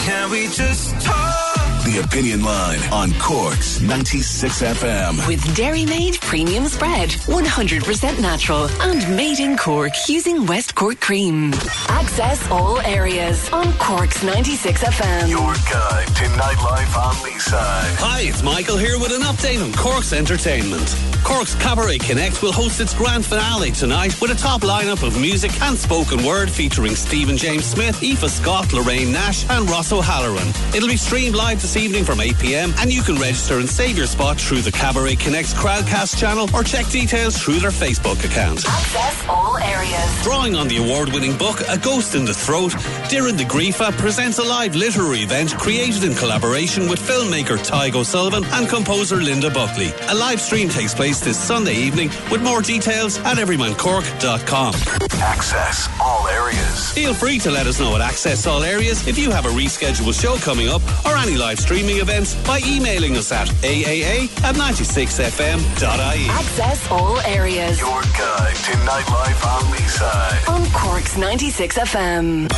Can 0.04 0.30
we 0.30 0.48
just 0.48 1.00
talk? 1.00 1.53
The 1.94 2.00
Opinion 2.00 2.42
Line 2.42 2.80
on 2.90 3.12
Cork's 3.20 3.80
96 3.80 4.62
FM. 4.62 5.28
With 5.28 5.54
Dairy 5.54 5.86
Made 5.86 6.20
Premium 6.22 6.66
Spread, 6.66 7.10
100% 7.10 8.20
natural 8.20 8.68
and 8.80 9.16
made 9.16 9.38
in 9.38 9.56
Cork 9.56 9.92
using 10.08 10.44
West 10.44 10.74
Cork 10.74 10.98
cream. 10.98 11.52
Access 11.88 12.50
all 12.50 12.80
areas 12.80 13.48
on 13.52 13.72
Cork's 13.74 14.24
96 14.24 14.82
FM. 14.82 15.28
Your 15.28 15.54
guide 15.70 16.08
to 16.08 16.24
nightlife 16.34 16.96
on 16.96 17.14
Leeside. 17.22 17.94
Hi, 18.00 18.22
it's 18.22 18.42
Michael 18.42 18.76
here 18.76 18.98
with 18.98 19.12
an 19.12 19.22
update 19.22 19.64
on 19.64 19.72
Cork's 19.74 20.12
entertainment. 20.12 20.96
Cork's 21.22 21.54
Cabaret 21.54 21.98
Connect 21.98 22.42
will 22.42 22.52
host 22.52 22.80
its 22.80 22.92
grand 22.92 23.24
finale 23.24 23.70
tonight 23.70 24.20
with 24.20 24.32
a 24.32 24.34
top 24.34 24.62
lineup 24.62 25.06
of 25.06 25.18
music 25.18 25.58
and 25.62 25.78
spoken 25.78 26.24
word 26.24 26.50
featuring 26.50 26.96
Stephen 26.96 27.36
James 27.36 27.64
Smith, 27.64 28.02
Aoife 28.02 28.28
Scott, 28.28 28.72
Lorraine 28.72 29.12
Nash, 29.12 29.48
and 29.48 29.70
Ross 29.70 29.92
O'Halloran. 29.92 30.48
It'll 30.74 30.88
be 30.88 30.96
streamed 30.96 31.36
live 31.36 31.62
this 31.62 31.76
evening 31.76 31.83
from 31.84 32.20
8 32.20 32.38
pm, 32.38 32.72
and 32.78 32.90
you 32.90 33.02
can 33.02 33.16
register 33.16 33.58
and 33.58 33.68
save 33.68 33.98
your 33.98 34.06
spot 34.06 34.40
through 34.40 34.62
the 34.62 34.72
Cabaret 34.72 35.16
Connect's 35.16 35.52
Crowdcast 35.52 36.16
channel 36.16 36.48
or 36.54 36.64
check 36.64 36.88
details 36.88 37.36
through 37.36 37.58
their 37.58 37.70
Facebook 37.70 38.24
account. 38.24 38.64
Access 38.66 39.28
all 39.28 39.58
areas. 39.58 40.22
Drawing 40.22 40.54
on 40.54 40.66
the 40.66 40.78
award 40.78 41.12
winning 41.12 41.36
book 41.36 41.60
A 41.68 41.76
Ghost 41.76 42.14
in 42.14 42.24
the 42.24 42.32
Throat, 42.32 42.72
Doireann 43.10 43.36
Ní 43.36 43.44
Ghríofa 43.46 43.92
presents 43.98 44.38
a 44.38 44.42
live 44.42 44.74
literary 44.74 45.20
event 45.20 45.56
created 45.58 46.04
in 46.04 46.14
collaboration 46.14 46.88
with 46.88 47.00
filmmaker 47.00 47.58
Tadhg 47.58 47.94
O'Sullivan 47.96 48.44
and 48.52 48.66
composer 48.66 49.16
Linda 49.16 49.50
Buckley. 49.50 49.92
A 50.08 50.14
live 50.14 50.40
stream 50.40 50.70
takes 50.70 50.94
place 50.94 51.20
this 51.20 51.38
Sunday 51.38 51.74
evening 51.74 52.08
with 52.30 52.42
more 52.42 52.62
details 52.62 53.18
at 53.18 53.36
everymancork.com. 53.36 54.74
Access 55.20 55.88
all 56.00 56.26
areas. 56.28 56.92
Feel 56.92 57.12
free 57.12 57.38
to 57.40 57.50
let 57.50 57.66
us 57.66 57.78
know 57.78 57.94
at 57.94 58.00
Access 58.00 58.46
All 58.46 58.62
Areas 58.62 59.06
if 59.06 59.18
you 59.18 59.30
have 59.30 59.46
a 59.46 59.50
rescheduled 59.50 60.18
show 60.20 60.36
coming 60.36 60.68
up 60.68 60.82
or 61.04 61.16
any 61.16 61.36
live 61.36 61.58
streaming 61.74 61.96
events 61.98 62.36
by 62.46 62.60
emailing 62.64 63.16
us 63.16 63.32
at 63.32 63.48
aaa 63.48 64.44
at 64.44 64.54
96fm.ie. 64.54 66.28
Access 66.30 66.88
all 66.88 67.18
areas 67.22 67.80
Your 67.80 68.00
guide 68.16 68.54
to 68.54 68.72
nightlife 68.86 69.44
on 69.44 69.62
Leeside. 69.74 70.48
on 70.48 70.64
Cork's 70.70 71.16
96 71.16 71.76
FM. 71.78 72.48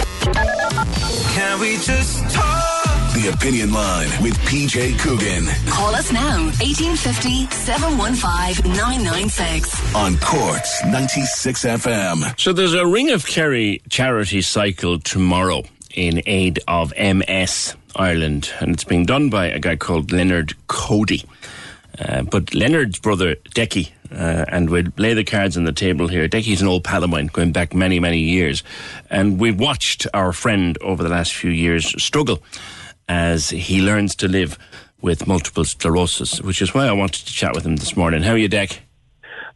Can 1.34 1.60
we 1.60 1.78
just 1.78 2.28
talk? 2.34 2.74
The 3.14 3.30
Opinion 3.32 3.72
Line 3.72 4.10
with 4.22 4.36
PJ 4.40 4.98
Coogan 4.98 5.46
Call 5.70 5.94
us 5.94 6.12
now, 6.12 6.44
1850 6.60 7.46
715 7.54 8.70
996. 8.76 9.94
on 9.94 10.18
Cork's 10.18 10.84
96 10.84 11.64
FM. 11.64 12.38
So 12.38 12.52
there's 12.52 12.74
a 12.74 12.86
Ring 12.86 13.08
of 13.12 13.24
Kerry 13.24 13.80
charity 13.88 14.42
cycle 14.42 14.98
tomorrow 14.98 15.62
in 15.96 16.22
aid 16.26 16.60
of 16.68 16.92
MS 16.96 17.74
Ireland, 17.96 18.52
and 18.60 18.72
it's 18.72 18.84
being 18.84 19.06
done 19.06 19.30
by 19.30 19.46
a 19.46 19.58
guy 19.58 19.74
called 19.76 20.12
Leonard 20.12 20.54
Cody. 20.68 21.24
Uh, 21.98 22.22
but 22.22 22.54
Leonard's 22.54 22.98
brother, 22.98 23.36
Decky, 23.54 23.90
uh, 24.12 24.44
and 24.48 24.70
we'll 24.70 24.92
lay 24.98 25.14
the 25.14 25.24
cards 25.24 25.56
on 25.56 25.64
the 25.64 25.72
table 25.72 26.08
here. 26.08 26.28
Decky's 26.28 26.60
an 26.60 26.68
old 26.68 26.84
pal 26.84 27.02
of 27.02 27.10
mine, 27.10 27.28
going 27.28 27.52
back 27.52 27.74
many, 27.74 27.98
many 27.98 28.18
years. 28.18 28.62
And 29.10 29.40
we've 29.40 29.58
watched 29.58 30.06
our 30.12 30.32
friend 30.32 30.76
over 30.82 31.02
the 31.02 31.08
last 31.08 31.34
few 31.34 31.50
years 31.50 31.86
struggle 32.02 32.42
as 33.08 33.50
he 33.50 33.80
learns 33.80 34.14
to 34.16 34.28
live 34.28 34.58
with 35.00 35.26
multiple 35.26 35.64
sclerosis, 35.64 36.40
which 36.42 36.60
is 36.60 36.74
why 36.74 36.86
I 36.86 36.92
wanted 36.92 37.26
to 37.26 37.32
chat 37.32 37.54
with 37.54 37.64
him 37.64 37.76
this 37.76 37.96
morning. 37.96 38.22
How 38.22 38.32
are 38.32 38.38
you, 38.38 38.48
Deck? 38.48 38.82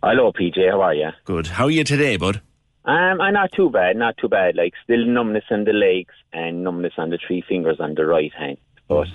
Hello, 0.03 0.33
PJ. 0.33 0.71
How 0.71 0.81
are 0.81 0.95
you? 0.95 1.11
Good. 1.25 1.49
How 1.49 1.65
are 1.65 1.71
you 1.71 1.85
today, 1.85 2.17
bud? 2.17 2.41
Um, 2.85 3.21
I'm 3.21 3.35
not 3.35 3.53
too 3.53 3.71
bad. 3.71 3.97
Not 3.97 4.17
too 4.17 4.29
bad. 4.29 4.57
Like 4.57 4.75
still 4.83 5.05
numbness 5.05 5.45
in 5.51 5.65
the 5.65 5.73
legs 5.73 6.15
and 6.33 6.65
numbness 6.65 6.95
on 6.97 7.11
the 7.11 7.19
three 7.19 7.43
fingers 7.47 7.79
on 7.79 7.95
the 7.95 8.07
right 8.07 8.33
hand. 8.33 8.59
But, 8.89 9.09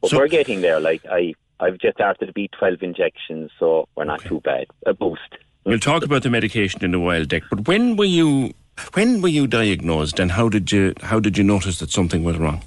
but 0.00 0.10
So- 0.10 0.18
we're 0.18 0.28
getting 0.28 0.60
there. 0.60 0.80
Like 0.80 1.04
I, 1.10 1.34
I've 1.60 1.78
just 1.78 1.96
started 1.96 2.32
the 2.34 2.48
B12 2.48 2.82
injections, 2.82 3.50
so 3.58 3.88
we're 3.96 4.04
not 4.04 4.20
too 4.22 4.40
bad. 4.40 4.66
A 4.86 4.94
boost. 4.94 5.20
We'll 5.64 5.78
talk 5.78 6.04
about 6.04 6.22
the 6.22 6.30
medication 6.30 6.84
in 6.84 6.94
a 6.94 7.00
while, 7.00 7.24
Dick. 7.24 7.44
But 7.50 7.66
when 7.66 7.96
were 7.96 8.04
you 8.04 8.52
when 8.94 9.22
were 9.22 9.28
you 9.28 9.46
diagnosed, 9.46 10.18
and 10.18 10.32
how 10.32 10.48
did 10.48 10.70
you 10.72 10.94
how 11.00 11.20
did 11.20 11.38
you 11.38 11.44
notice 11.44 11.78
that 11.78 11.90
something 11.90 12.22
was 12.22 12.36
wrong? 12.38 12.62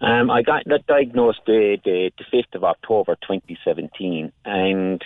Um, 0.00 0.30
I 0.30 0.42
got 0.42 0.64
that 0.66 0.86
diagnosed 0.86 1.40
the, 1.46 1.78
the, 1.84 2.10
5th 2.32 2.54
of 2.54 2.64
October 2.64 3.16
2017, 3.16 4.32
and 4.46 5.02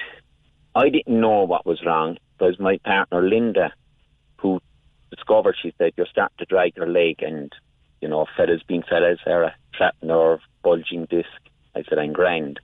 I 0.74 0.88
didn't 0.88 1.20
know 1.20 1.42
what 1.42 1.66
was 1.66 1.84
wrong. 1.84 2.18
Was 2.38 2.60
my 2.60 2.78
partner 2.84 3.22
Linda 3.22 3.72
who 4.44 4.60
discovered, 5.10 5.56
she 5.60 5.72
said, 5.78 5.92
you're 5.96 6.06
starting 6.06 6.36
to 6.38 6.44
drag 6.44 6.76
your 6.76 6.86
leg, 6.86 7.22
and, 7.22 7.50
you 8.02 8.08
know, 8.08 8.26
fellas 8.36 8.62
being 8.68 8.82
fellas, 8.88 9.18
are 9.26 9.44
a 9.44 9.54
trapped 9.72 10.02
nerve, 10.02 10.40
bulging 10.62 11.06
disc. 11.06 11.28
I 11.74 11.82
said, 11.88 11.98
I'm 11.98 12.12
grand. 12.12 12.60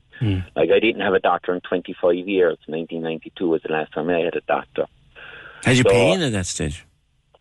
Like, 0.54 0.68
I 0.70 0.78
didn't 0.80 1.00
have 1.00 1.14
a 1.14 1.18
doctor 1.18 1.54
in 1.54 1.62
25 1.62 2.14
years. 2.28 2.58
1992 2.66 3.48
was 3.48 3.62
the 3.62 3.72
last 3.72 3.90
time 3.94 4.10
I 4.10 4.18
had 4.20 4.36
a 4.36 4.42
doctor. 4.42 4.84
Had 5.64 5.78
you 5.78 5.82
So- 5.84 5.88
pain 5.90 6.20
at 6.20 6.32
that 6.32 6.44
stage? 6.44 6.84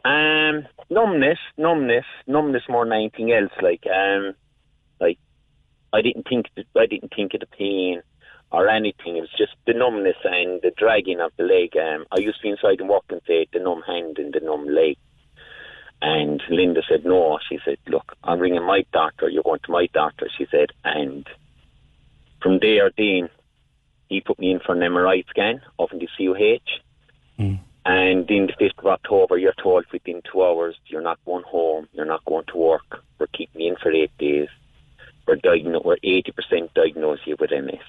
Um, 0.05 0.65
numbness, 0.89 1.39
numbness, 1.57 2.05
numbness 2.25 2.63
more 2.69 2.85
than 2.85 2.93
anything 2.93 3.33
else. 3.33 3.51
Like, 3.61 3.83
um, 3.93 4.33
like 5.01 5.17
I 5.91 6.01
didn't 6.01 6.25
think 6.29 6.45
I 6.77 6.85
didn't 6.85 7.11
think 7.13 7.33
of 7.33 7.41
the 7.41 7.47
pain 7.47 8.01
or 8.51 8.67
anything. 8.67 9.17
It 9.17 9.21
was 9.21 9.35
just 9.37 9.53
the 9.67 9.73
numbness 9.73 10.17
and 10.23 10.61
the 10.61 10.71
dragging 10.75 11.19
of 11.19 11.31
the 11.37 11.43
leg. 11.43 11.75
Um, 11.77 12.05
I 12.11 12.19
used 12.19 12.37
to 12.37 12.43
be 12.43 12.49
inside 12.49 12.79
and 12.79 12.89
walk 12.89 13.05
and 13.09 13.21
say 13.27 13.47
the 13.51 13.59
numb 13.59 13.83
hand 13.85 14.17
and 14.17 14.33
the 14.33 14.39
numb 14.39 14.67
leg. 14.67 14.97
And 16.01 16.41
Linda 16.49 16.81
said 16.87 17.03
no. 17.05 17.39
She 17.49 17.59
said, 17.65 17.77
"Look, 17.87 18.15
I'm 18.23 18.39
ringing 18.39 18.63
my 18.65 18.85
doctor. 18.93 19.29
You're 19.29 19.43
going 19.43 19.59
to 19.65 19.71
my 19.71 19.87
doctor." 19.93 20.29
She 20.37 20.47
said, 20.49 20.69
and 20.83 21.27
from 22.41 22.59
there, 22.59 22.89
Dean, 22.89 23.29
he 24.07 24.21
put 24.21 24.39
me 24.39 24.51
in 24.51 24.59
for 24.59 24.73
an 24.73 24.79
MRI 24.79 25.27
scan 25.29 25.61
of 25.77 25.89
the 25.91 26.07
CUH. 26.17 26.81
And 27.85 28.27
then 28.27 28.47
the 28.47 28.53
5th 28.59 28.79
of 28.79 28.85
October, 28.87 29.37
you're 29.37 29.53
told 29.61 29.85
within 29.91 30.21
two 30.31 30.43
hours 30.43 30.75
you're 30.87 31.01
not 31.01 31.19
going 31.25 31.43
home, 31.43 31.87
you're 31.93 32.05
not 32.05 32.23
going 32.25 32.45
to 32.47 32.57
work. 32.57 33.03
We're 33.19 33.27
keeping 33.27 33.61
you 33.61 33.71
in 33.71 33.75
for 33.77 33.91
eight 33.91 34.15
days. 34.17 34.47
We're, 35.27 35.37
diagno- 35.37 35.83
we're 35.83 35.97
80% 35.97 36.73
diagnosed 36.73 37.25
you 37.25 37.35
with 37.39 37.51
MS. 37.51 37.79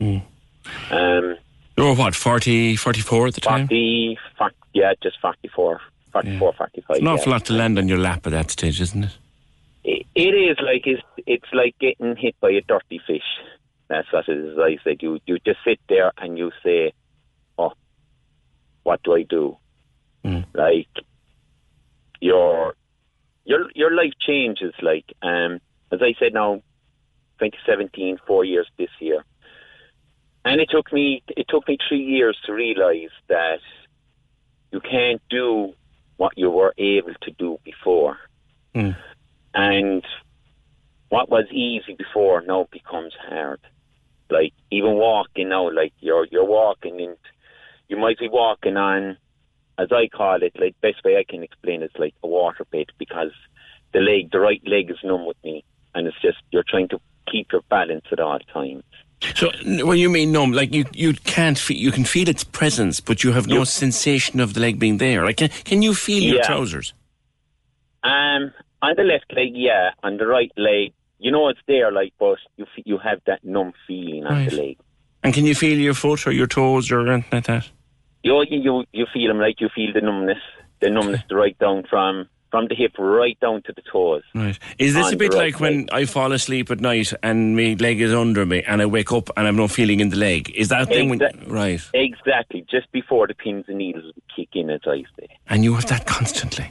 Um, 0.00 1.36
You 1.76 1.84
were 1.84 1.94
what 1.94 2.14
40, 2.14 2.76
44 2.76 3.26
at 3.28 3.34
the 3.34 3.40
time? 3.40 3.68
40, 3.68 4.18
40, 4.38 4.56
yeah, 4.74 4.92
just 5.02 5.20
44, 5.20 5.80
44, 6.12 6.52
45. 6.52 6.74
It's 6.74 6.98
an 6.98 7.04
yeah. 7.04 7.12
awful 7.12 7.32
lot 7.32 7.44
to 7.46 7.52
land 7.52 7.78
on 7.78 7.88
your 7.88 7.98
lap 7.98 8.26
at 8.26 8.32
that 8.32 8.50
stage, 8.50 8.80
isn't 8.80 9.04
it? 9.04 9.18
It, 9.84 10.06
it 10.14 10.34
is 10.34 10.56
like 10.60 10.86
it's, 10.86 11.02
it's 11.26 11.52
like 11.52 11.78
getting 11.78 12.16
hit 12.16 12.34
by 12.40 12.50
a 12.50 12.60
dirty 12.62 13.00
fish. 13.06 13.22
That's 13.88 14.12
what 14.12 14.28
it 14.28 14.36
is. 14.36 14.58
I 14.58 14.78
said 14.82 14.96
you 15.00 15.20
you 15.26 15.38
just 15.46 15.60
sit 15.64 15.78
there 15.88 16.10
and 16.18 16.36
you 16.36 16.50
say, 16.64 16.92
"Oh, 17.56 17.72
what 18.82 19.00
do 19.04 19.14
I 19.14 19.22
do?" 19.22 19.56
Like 20.54 20.88
your 22.20 22.74
your 23.44 23.70
your 23.74 23.94
life 23.94 24.14
changes. 24.26 24.74
Like 24.82 25.04
um, 25.22 25.60
as 25.92 26.00
I 26.02 26.14
said 26.18 26.34
now, 26.34 26.56
2017, 27.38 28.18
four 28.26 28.44
years 28.44 28.66
this 28.76 28.90
year, 28.98 29.24
and 30.46 30.60
it 30.60 30.70
took 30.70 30.92
me 30.92 31.22
it 31.28 31.46
took 31.48 31.66
me 31.68 31.76
three 31.88 32.02
years 32.02 32.38
to 32.46 32.52
realise 32.52 33.10
that 33.28 33.60
you 34.70 34.80
can't 34.80 35.20
do 35.28 35.74
what 36.16 36.32
you 36.36 36.50
were 36.50 36.72
able 36.78 37.14
to 37.22 37.30
do 37.32 37.58
before. 37.64 38.16
Hmm. 38.74 38.92
And 39.54 40.04
what 41.08 41.28
was 41.28 41.46
easy 41.50 41.94
before 41.94 42.42
now 42.42 42.68
becomes 42.70 43.12
hard. 43.28 43.60
Like 44.30 44.52
even 44.70 44.94
walking 44.94 45.48
now, 45.48 45.70
like 45.70 45.92
you're 46.00 46.26
you're 46.30 46.44
walking 46.44 47.00
and 47.00 47.16
you 47.88 47.96
might 47.96 48.18
be 48.18 48.28
walking 48.28 48.76
on, 48.76 49.16
as 49.78 49.88
I 49.90 50.08
call 50.08 50.42
it, 50.42 50.52
like 50.58 50.80
best 50.80 51.04
way 51.04 51.16
I 51.16 51.24
can 51.28 51.42
explain 51.42 51.82
it's 51.82 51.96
like 51.96 52.14
a 52.22 52.28
water 52.28 52.64
bed 52.70 52.86
because 52.98 53.32
the 53.92 54.00
leg, 54.00 54.30
the 54.30 54.40
right 54.40 54.62
leg 54.66 54.90
is 54.90 54.98
numb 55.02 55.26
with 55.26 55.36
me, 55.42 55.64
and 55.94 56.06
it's 56.06 56.20
just 56.20 56.38
you're 56.50 56.64
trying 56.68 56.88
to 56.88 57.00
keep 57.30 57.52
your 57.52 57.62
balance 57.68 58.06
at 58.12 58.20
all 58.20 58.38
times. 58.52 58.84
So, 59.34 59.50
when 59.64 59.98
you 59.98 60.10
mean 60.10 60.30
numb, 60.30 60.52
like 60.52 60.74
you, 60.74 60.84
you 60.92 61.14
can't 61.14 61.58
feel, 61.58 61.76
you 61.76 61.90
can 61.90 62.04
feel 62.04 62.28
its 62.28 62.44
presence, 62.44 63.00
but 63.00 63.24
you 63.24 63.32
have 63.32 63.46
no 63.46 63.64
sensation 63.64 64.40
of 64.40 64.54
the 64.54 64.60
leg 64.60 64.78
being 64.78 64.98
there. 64.98 65.24
Like, 65.24 65.38
can, 65.38 65.48
can 65.64 65.82
you 65.82 65.94
feel 65.94 66.22
your 66.22 66.42
trousers? 66.42 66.92
Um, 68.04 68.52
on 68.82 68.94
the 68.96 69.02
left 69.02 69.32
leg, 69.34 69.52
yeah. 69.54 69.90
On 70.02 70.16
the 70.18 70.26
right 70.26 70.52
leg, 70.56 70.92
you 71.18 71.30
know 71.30 71.48
it's 71.48 71.60
there, 71.66 71.90
like, 71.90 72.12
but 72.18 72.38
you 72.56 72.64
f- 72.64 72.82
you 72.84 72.98
have 72.98 73.20
that 73.26 73.42
numb 73.42 73.72
feeling 73.86 74.24
on 74.26 74.32
Right. 74.34 74.50
the 74.50 74.56
leg. 74.56 74.78
And 75.24 75.32
can 75.34 75.44
you 75.46 75.54
feel 75.54 75.78
your 75.78 75.94
foot 75.94 76.26
or 76.26 76.30
your 76.32 76.46
toes 76.46 76.92
or 76.92 77.00
anything 77.08 77.30
like 77.32 77.44
that? 77.46 77.68
You 78.22 78.44
you 78.48 78.60
you, 78.60 78.84
you 78.92 79.06
feel 79.12 79.28
them 79.28 79.38
like 79.40 79.60
you 79.60 79.68
feel 79.74 79.92
the 79.94 80.02
numbness, 80.02 80.38
the 80.80 80.90
numbness 80.90 81.22
right 81.30 81.58
down 81.58 81.84
from 81.88 82.28
from 82.56 82.68
the 82.68 82.74
hip 82.74 82.92
right 82.98 83.38
down 83.38 83.60
to 83.60 83.72
the 83.74 83.82
toes. 83.82 84.22
Right. 84.34 84.58
Is 84.78 84.94
this 84.94 85.12
a 85.12 85.16
bit 85.16 85.34
right 85.34 85.52
like 85.52 85.60
when 85.60 85.90
I 85.92 86.06
fall 86.06 86.32
asleep 86.32 86.70
at 86.70 86.80
night 86.80 87.12
and 87.22 87.54
my 87.54 87.76
leg 87.78 88.00
is 88.00 88.14
under 88.14 88.46
me 88.46 88.62
and 88.62 88.80
I 88.80 88.86
wake 88.86 89.12
up 89.12 89.28
and 89.36 89.46
I've 89.46 89.54
no 89.54 89.68
feeling 89.68 90.00
in 90.00 90.08
the 90.08 90.16
leg? 90.16 90.50
Is 90.54 90.68
that 90.68 90.88
thing 90.88 91.10
when, 91.10 91.20
Exact- 91.20 91.48
right? 91.48 91.82
Exactly, 91.92 92.64
just 92.70 92.90
before 92.92 93.26
the 93.26 93.34
pins 93.34 93.66
and 93.68 93.76
needles 93.76 94.10
kick 94.34 94.48
in, 94.54 94.70
as 94.70 94.80
I 94.86 95.04
say. 95.20 95.28
And 95.50 95.64
you 95.64 95.74
have 95.74 95.84
that 95.88 96.06
constantly. 96.06 96.70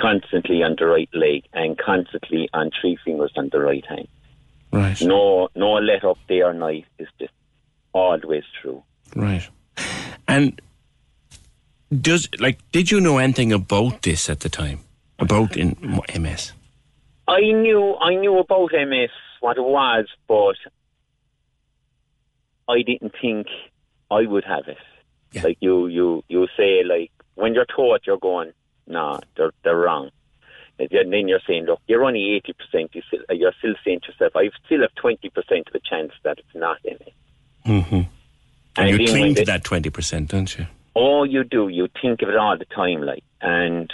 Constantly 0.00 0.64
on 0.64 0.74
the 0.76 0.86
right 0.86 1.08
leg 1.14 1.44
and 1.52 1.78
constantly 1.78 2.48
on 2.52 2.72
three 2.80 2.98
fingers 3.04 3.30
on 3.36 3.50
the 3.52 3.60
right 3.60 3.86
hand. 3.86 4.08
Right. 4.72 5.00
No, 5.00 5.48
no 5.54 5.74
let 5.74 6.02
up 6.04 6.18
day 6.26 6.42
or 6.42 6.54
night. 6.54 6.86
is 6.98 7.06
just 7.20 7.32
always 7.92 8.42
through. 8.60 8.82
Right. 9.14 9.48
And 10.26 10.60
does 11.96 12.28
like 12.40 12.58
did 12.72 12.90
you 12.90 13.00
know 13.00 13.18
anything 13.18 13.52
about 13.52 14.02
this 14.02 14.28
at 14.28 14.40
the 14.40 14.48
time? 14.48 14.80
About 15.20 15.56
in 15.56 15.76
MS? 16.18 16.52
I 17.28 17.40
knew 17.40 17.96
I 18.00 18.14
knew 18.14 18.38
about 18.38 18.72
MS 18.72 19.10
what 19.40 19.56
it 19.56 19.62
was, 19.62 20.06
but 20.26 20.56
I 22.68 22.82
didn't 22.82 23.14
think 23.20 23.46
I 24.10 24.26
would 24.26 24.44
have 24.44 24.66
it. 24.68 24.78
Like 25.44 25.58
you, 25.60 25.86
you, 25.86 26.24
you 26.28 26.48
say 26.56 26.82
like 26.82 27.12
when 27.36 27.54
you're 27.54 27.66
taught, 27.66 28.06
you're 28.06 28.18
going, 28.18 28.52
nah, 28.86 29.20
they're 29.36 29.52
they're 29.62 29.76
wrong. 29.76 30.10
And 30.78 31.12
then 31.12 31.28
you're 31.28 31.40
saying, 31.46 31.66
look, 31.66 31.80
you're 31.86 32.04
only 32.04 32.34
eighty 32.34 32.54
percent. 32.54 32.94
You 32.94 33.02
still, 33.06 33.20
you're 33.36 33.52
still 33.58 33.74
saying 33.84 34.00
to 34.00 34.12
yourself, 34.12 34.32
I 34.34 34.50
still 34.64 34.80
have 34.80 34.94
twenty 34.94 35.28
percent 35.28 35.68
of 35.68 35.74
a 35.74 35.80
chance 35.80 36.12
that 36.24 36.38
it's 36.38 36.54
not 36.54 36.78
in 36.84 36.94
it. 36.94 37.12
Mm-hmm. 37.66 37.94
And, 37.94 38.08
And 38.76 39.00
you 39.00 39.06
cling 39.06 39.34
to 39.36 39.44
that 39.44 39.62
twenty 39.62 39.90
percent, 39.90 40.30
don't 40.30 40.58
you? 40.58 40.66
Oh, 40.96 41.24
you 41.24 41.44
do. 41.44 41.68
You 41.68 41.88
think 42.00 42.22
of 42.22 42.30
it 42.30 42.36
all 42.36 42.58
the 42.58 42.64
time, 42.64 43.02
like, 43.02 43.22
and 43.40 43.92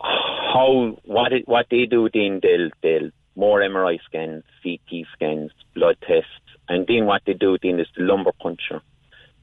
how 0.00 0.98
what 1.04 1.32
it, 1.32 1.48
what 1.48 1.66
they 1.70 1.86
do 1.86 2.08
then 2.12 2.40
they'll 2.42 2.70
they'll 2.82 3.10
more 3.36 3.60
MRI 3.60 3.98
scans, 4.04 4.44
CT 4.62 5.06
scans, 5.12 5.50
blood 5.74 5.96
tests, 6.06 6.30
and 6.68 6.86
then 6.86 7.06
what 7.06 7.22
they 7.26 7.34
do 7.34 7.58
then 7.62 7.80
is 7.80 7.88
the 7.96 8.04
lumbar 8.04 8.32
puncture, 8.40 8.80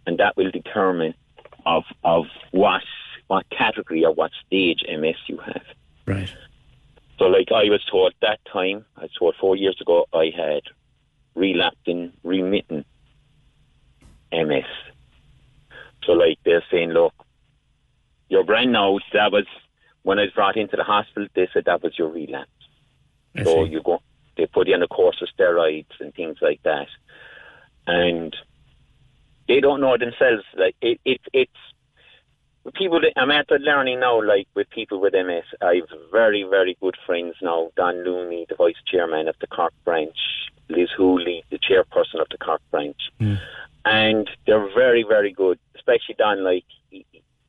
and 0.05 0.17
that 0.19 0.37
will 0.37 0.51
determine 0.51 1.13
of 1.65 1.83
of 2.03 2.25
what 2.51 2.83
what 3.27 3.49
category 3.49 4.03
or 4.05 4.13
what 4.13 4.31
stage 4.45 4.83
MS 4.87 5.15
you 5.27 5.37
have. 5.37 5.63
Right. 6.05 6.33
So, 7.17 7.25
like 7.25 7.51
I 7.51 7.69
was 7.69 7.83
told 7.89 8.13
that 8.21 8.39
time, 8.51 8.85
I 8.97 9.01
was 9.03 9.11
told 9.17 9.35
four 9.39 9.55
years 9.55 9.79
ago, 9.79 10.07
I 10.13 10.31
had 10.35 10.63
relapsing, 11.35 12.13
remitting 12.23 12.83
MS. 14.31 14.65
So, 16.03 16.13
like 16.13 16.39
they're 16.43 16.63
saying, 16.71 16.89
look, 16.89 17.13
your 18.29 18.43
brain 18.43 18.71
now. 18.71 18.97
That 19.13 19.31
was 19.31 19.45
when 20.03 20.19
I 20.19 20.23
was 20.23 20.31
brought 20.31 20.57
into 20.57 20.75
the 20.75 20.83
hospital. 20.83 21.27
They 21.35 21.47
said 21.53 21.65
that 21.65 21.83
was 21.83 21.97
your 21.97 22.09
relapse. 22.09 22.49
so 23.43 23.63
you 23.63 23.81
go, 23.83 24.01
they 24.37 24.45
put 24.47 24.67
you 24.67 24.75
on 24.75 24.83
a 24.83 24.87
course 24.87 25.21
of 25.21 25.29
steroids 25.37 25.99
and 25.99 26.13
things 26.13 26.37
like 26.41 26.61
that, 26.63 26.87
and 27.87 28.35
they 29.47 29.59
don't 29.59 29.81
know 29.81 29.97
themselves. 29.97 30.43
Like 30.57 30.75
it, 30.81 30.99
it 31.05 31.21
it's 31.33 31.51
people 32.75 33.01
that 33.01 33.13
I'm 33.17 33.31
at 33.31 33.47
the 33.47 33.55
learning 33.55 34.01
now, 34.01 34.21
like 34.21 34.47
with 34.53 34.69
people 34.69 35.01
with 35.01 35.13
MS, 35.13 35.43
I've 35.61 35.89
very, 36.11 36.43
very 36.43 36.77
good 36.79 36.95
friends 37.05 37.35
now. 37.41 37.71
Don 37.75 38.03
Looney, 38.03 38.45
the 38.47 38.55
vice 38.55 38.75
chairman 38.85 39.27
of 39.27 39.35
the 39.41 39.47
Cork 39.47 39.73
branch, 39.83 40.17
Liz 40.69 40.89
Hooley, 40.95 41.43
the 41.49 41.57
chairperson 41.57 42.21
of 42.21 42.27
the 42.29 42.37
Cork 42.37 42.61
branch, 42.69 42.99
hmm. 43.19 43.35
and 43.85 44.29
they're 44.45 44.69
very, 44.73 45.03
very 45.03 45.31
good. 45.31 45.57
Especially 45.75 46.15
Don, 46.17 46.43
like 46.43 46.65
he, 46.91 47.05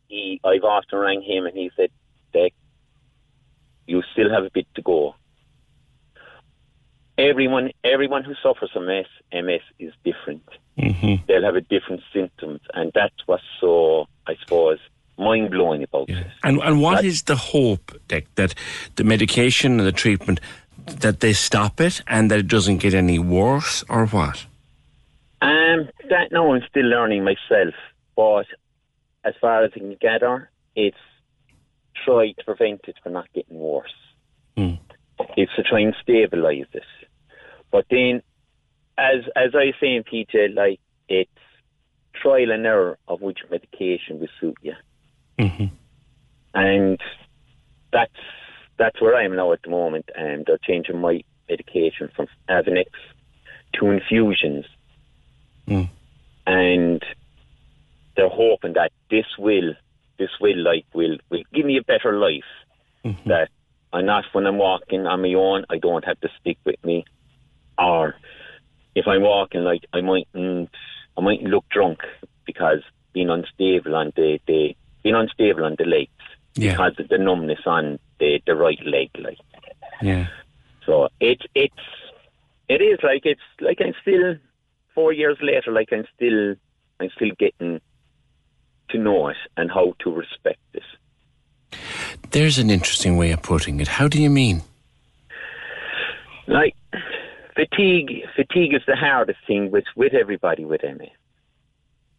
he, 0.08 0.40
I've 0.44 0.64
often 0.64 0.98
rang 0.98 1.22
him 1.22 1.44
and 1.46 1.56
he 1.56 1.70
said, 1.76 1.90
"Dick, 1.90 1.92
you 3.92 4.02
still 4.12 4.30
have 4.30 4.44
a 4.44 4.50
bit 4.50 4.66
to 4.74 4.82
go." 4.82 5.14
Everyone, 7.18 7.70
everyone 7.84 8.24
who 8.24 8.34
suffers 8.42 8.70
from 8.72 8.86
MS, 8.86 9.06
MS 9.32 9.60
is 9.78 9.92
different. 10.02 10.48
Mm-hmm. 10.78 11.24
They'll 11.26 11.44
have 11.44 11.56
a 11.56 11.60
different 11.60 12.02
symptoms, 12.12 12.60
and 12.72 12.90
that's 12.94 13.20
what's 13.26 13.44
so, 13.60 14.06
I 14.26 14.34
suppose, 14.42 14.78
mind 15.18 15.50
blowing 15.50 15.82
about 15.82 16.08
it. 16.08 16.26
And 16.42 16.60
and 16.62 16.80
what 16.80 17.04
is 17.04 17.22
the 17.24 17.36
hope, 17.36 17.92
Dick, 18.08 18.26
that 18.36 18.54
the 18.96 19.04
medication 19.04 19.78
and 19.78 19.86
the 19.86 19.92
treatment 19.92 20.40
that 20.86 21.20
they 21.20 21.32
stop 21.32 21.80
it 21.80 22.02
and 22.06 22.30
that 22.30 22.38
it 22.38 22.48
doesn't 22.48 22.78
get 22.78 22.94
any 22.94 23.18
worse, 23.18 23.84
or 23.88 24.06
what? 24.06 24.46
Um, 25.42 25.88
that 26.08 26.30
now 26.30 26.52
I'm 26.52 26.62
still 26.68 26.86
learning 26.86 27.24
myself, 27.24 27.74
but 28.16 28.46
as 29.24 29.34
far 29.40 29.64
as 29.64 29.72
I 29.74 29.78
can 29.78 29.96
gather, 30.00 30.50
it's 30.74 30.96
try 32.04 32.32
to 32.32 32.44
prevent 32.44 32.80
it 32.88 32.96
from 33.02 33.12
not 33.12 33.32
getting 33.34 33.58
worse. 33.58 33.92
Mm. 34.56 34.78
It's 35.36 35.54
to 35.56 35.62
try 35.62 35.80
and 35.80 35.94
stabilise 36.06 36.66
it. 36.72 36.82
But 37.70 37.86
then, 37.90 38.22
as 38.98 39.24
as 39.36 39.54
I 39.54 39.66
was 39.66 39.74
saying, 39.80 40.04
PJ, 40.12 40.54
like 40.54 40.80
it's 41.08 41.30
trial 42.14 42.50
and 42.50 42.66
error 42.66 42.98
of 43.08 43.20
which 43.22 43.38
medication 43.50 44.20
will 44.20 44.28
suit 44.40 44.56
you, 44.62 44.74
Mm-hmm. 45.38 45.66
and 46.54 47.00
that's 47.92 48.12
that's 48.78 49.00
where 49.00 49.14
I 49.14 49.24
am 49.24 49.36
now 49.36 49.52
at 49.52 49.62
the 49.62 49.70
moment. 49.70 50.10
And 50.14 50.44
they're 50.46 50.58
changing 50.58 50.98
my 50.98 51.22
medication 51.48 52.10
from 52.14 52.26
Avonex 52.48 52.86
to 53.74 53.90
infusions 53.90 54.66
Mm. 55.68 55.88
and 56.46 57.02
they're 58.16 58.28
hoping 58.28 58.72
that 58.72 58.90
this 59.10 59.26
will 59.38 59.74
this 60.22 60.34
will 60.40 60.62
like 60.70 60.86
will 60.98 61.16
will 61.30 61.42
give 61.54 61.66
me 61.70 61.76
a 61.78 61.82
better 61.92 62.12
life. 62.28 62.50
Mm-hmm. 63.04 63.28
That 63.28 63.48
I'm 63.92 64.06
not 64.06 64.24
when 64.32 64.46
I'm 64.46 64.58
walking 64.58 65.06
on 65.12 65.22
my 65.22 65.34
own, 65.34 65.64
I 65.74 65.78
don't 65.78 66.04
have 66.10 66.20
to 66.20 66.28
stick 66.40 66.58
with 66.64 66.82
me, 66.84 67.04
or 67.78 68.14
if 68.94 69.06
I'm 69.12 69.22
walking, 69.22 69.62
like 69.70 69.84
I 69.92 70.00
mightn't 70.00 70.70
I 71.16 71.20
mightn't 71.20 71.50
look 71.54 71.66
drunk 71.68 71.98
because 72.46 72.82
being 73.12 73.30
unstable 73.30 73.94
on 73.96 74.12
the, 74.16 74.38
the 74.46 74.74
being 75.02 75.14
unstable 75.22 75.64
on 75.64 75.74
the 75.78 75.84
legs 75.84 76.10
Yeah. 76.54 76.72
because 76.72 76.94
of 77.00 77.08
the 77.08 77.18
numbness 77.18 77.62
on 77.66 77.98
the 78.20 78.40
the 78.46 78.54
right 78.54 78.82
leg, 78.94 79.10
like. 79.18 79.38
Yeah. 80.00 80.26
So 80.86 81.08
it's 81.20 81.46
it's 81.54 81.84
it 82.68 82.80
is 82.80 82.98
like 83.02 83.22
it's 83.32 83.48
like 83.60 83.78
I'm 83.84 83.94
still 84.02 84.36
four 84.94 85.12
years 85.12 85.38
later, 85.40 85.72
like 85.72 85.90
I'm 85.92 86.06
still 86.16 86.54
I'm 87.00 87.10
still 87.16 87.32
getting 87.38 87.80
to 88.92 88.98
know 88.98 89.28
it 89.28 89.36
and 89.56 89.70
how 89.70 89.94
to 90.00 90.10
respect 90.10 90.60
it. 90.74 90.82
There's 92.30 92.58
an 92.58 92.70
interesting 92.70 93.16
way 93.16 93.32
of 93.32 93.42
putting 93.42 93.80
it. 93.80 93.88
How 93.88 94.08
do 94.08 94.20
you 94.20 94.30
mean? 94.30 94.62
Like 96.46 96.74
fatigue 97.54 98.24
fatigue 98.34 98.74
is 98.74 98.82
the 98.86 98.96
hardest 98.96 99.38
thing 99.46 99.70
with 99.70 99.84
with 99.96 100.14
everybody 100.14 100.64
with 100.64 100.82
MS. 100.82 101.10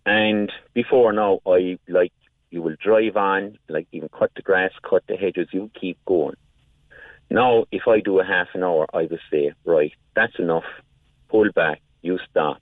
And 0.06 0.52
before 0.74 1.14
now 1.14 1.40
I 1.46 1.80
like 1.88 2.14
you 2.52 2.62
will 2.62 2.76
drive 2.80 3.18
on, 3.18 3.58
like 3.68 3.88
even 3.92 4.10
cut 4.10 4.32
the 4.36 4.44
grass, 4.44 4.72
cut 4.88 5.04
the 5.08 5.16
hedges, 5.16 5.50
you 5.52 5.72
keep 5.80 5.98
going. 6.06 6.36
Now 7.30 7.66
if 7.72 7.88
I 7.88 8.00
do 8.00 8.20
a 8.20 8.26
half 8.26 8.50
an 8.54 8.64
hour 8.64 8.86
I 8.94 9.04
will 9.04 9.18
say, 9.32 9.54
right, 9.66 9.94
that's 10.16 10.38
enough, 10.38 10.66
pull 11.30 11.52
back, 11.54 11.82
you 12.02 12.20
stop. 12.30 12.62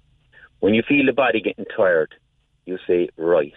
When 0.59 0.73
you 0.73 0.83
feel 0.87 1.05
the 1.05 1.13
body 1.13 1.41
getting 1.41 1.65
tired, 1.75 2.13
you 2.65 2.77
say, 2.87 3.09
right, 3.17 3.53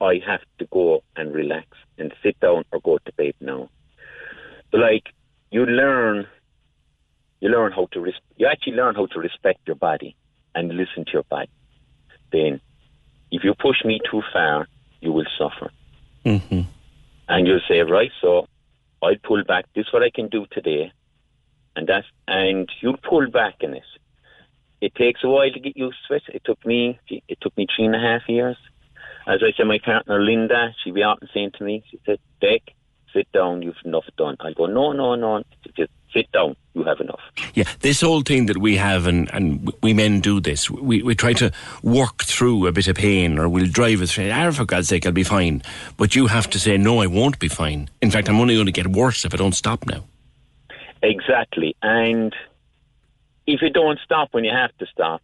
I 0.00 0.20
have 0.26 0.40
to 0.58 0.66
go 0.70 1.02
and 1.16 1.32
relax 1.34 1.66
and 1.98 2.12
sit 2.22 2.38
down 2.40 2.64
or 2.72 2.80
go 2.80 2.98
to 2.98 3.12
bed 3.12 3.34
now. 3.40 3.68
But 4.70 4.80
like 4.80 5.04
you 5.50 5.66
learn, 5.66 6.26
you 7.40 7.48
learn 7.48 7.72
how 7.72 7.86
to 7.92 8.00
res- 8.00 8.14
you 8.36 8.46
actually 8.46 8.74
learn 8.74 8.94
how 8.94 9.06
to 9.06 9.18
respect 9.18 9.60
your 9.66 9.76
body 9.76 10.14
and 10.54 10.68
listen 10.76 11.04
to 11.06 11.12
your 11.12 11.24
body. 11.24 11.50
Then, 12.32 12.60
if 13.30 13.44
you 13.44 13.54
push 13.54 13.84
me 13.84 14.00
too 14.10 14.22
far, 14.32 14.66
you 15.00 15.12
will 15.12 15.26
suffer, 15.38 15.70
Mm-hmm. 16.24 16.60
and 17.28 17.46
you'll 17.46 17.60
say, 17.68 17.80
right, 17.80 18.10
so 18.20 18.46
I 19.02 19.14
pull 19.22 19.42
back. 19.44 19.64
This 19.74 19.86
is 19.86 19.92
what 19.92 20.02
I 20.02 20.10
can 20.10 20.28
do 20.28 20.46
today, 20.52 20.92
and 21.76 21.86
that's 21.86 22.06
and 22.26 22.68
you 22.80 22.96
pull 23.08 23.30
back 23.30 23.56
in 23.60 23.74
it. 23.74 23.82
It 24.80 24.94
takes 24.94 25.24
a 25.24 25.28
while 25.28 25.50
to 25.50 25.60
get 25.60 25.76
used 25.76 25.98
to 26.08 26.14
it. 26.14 26.22
It 26.28 26.42
took 26.44 26.64
me 26.64 26.98
it 27.08 27.38
took 27.40 27.56
me 27.56 27.66
three 27.74 27.86
and 27.86 27.96
a 27.96 28.00
half 28.00 28.22
years. 28.28 28.56
As 29.28 29.42
I 29.42 29.52
said, 29.56 29.66
my 29.66 29.78
partner 29.78 30.22
Linda, 30.22 30.74
she'd 30.82 30.94
be 30.94 31.02
out 31.02 31.18
and 31.20 31.28
saying 31.34 31.52
to 31.58 31.64
me, 31.64 31.84
she 31.90 32.00
said, 32.06 32.18
Dick, 32.40 32.74
sit 33.12 33.30
down, 33.30 33.60
you've 33.60 33.76
enough 33.84 34.06
done. 34.16 34.36
I 34.40 34.54
go, 34.54 34.64
no, 34.64 34.92
no, 34.92 35.16
no, 35.16 35.42
just 35.76 35.90
sit 36.14 36.32
down, 36.32 36.56
you 36.72 36.82
have 36.84 36.98
enough. 36.98 37.20
Yeah, 37.52 37.64
this 37.80 38.00
whole 38.00 38.22
thing 38.22 38.46
that 38.46 38.56
we 38.56 38.76
have, 38.76 39.06
and, 39.06 39.30
and 39.34 39.70
we 39.82 39.92
men 39.92 40.20
do 40.20 40.40
this, 40.40 40.70
we, 40.70 41.02
we 41.02 41.14
try 41.14 41.34
to 41.34 41.52
work 41.82 42.24
through 42.24 42.66
a 42.66 42.72
bit 42.72 42.88
of 42.88 42.96
pain, 42.96 43.38
or 43.38 43.50
we'll 43.50 43.66
drive 43.66 44.00
it 44.00 44.08
through. 44.08 44.30
Ah, 44.30 44.50
for 44.50 44.64
God's 44.64 44.88
sake, 44.88 45.04
I'll 45.04 45.12
be 45.12 45.24
fine. 45.24 45.62
But 45.98 46.16
you 46.16 46.28
have 46.28 46.48
to 46.48 46.58
say, 46.58 46.78
no, 46.78 47.02
I 47.02 47.06
won't 47.06 47.38
be 47.38 47.48
fine. 47.48 47.90
In 48.00 48.10
fact, 48.10 48.30
I'm 48.30 48.40
only 48.40 48.54
going 48.54 48.64
to 48.64 48.72
get 48.72 48.86
worse 48.86 49.26
if 49.26 49.34
I 49.34 49.36
don't 49.36 49.54
stop 49.54 49.84
now. 49.84 50.04
Exactly. 51.02 51.76
And 51.82 52.34
if 53.46 53.60
you 53.60 53.68
don't 53.68 53.98
stop 54.02 54.28
when 54.32 54.44
you 54.44 54.52
have 54.52 54.74
to 54.78 54.86
stop, 54.86 55.20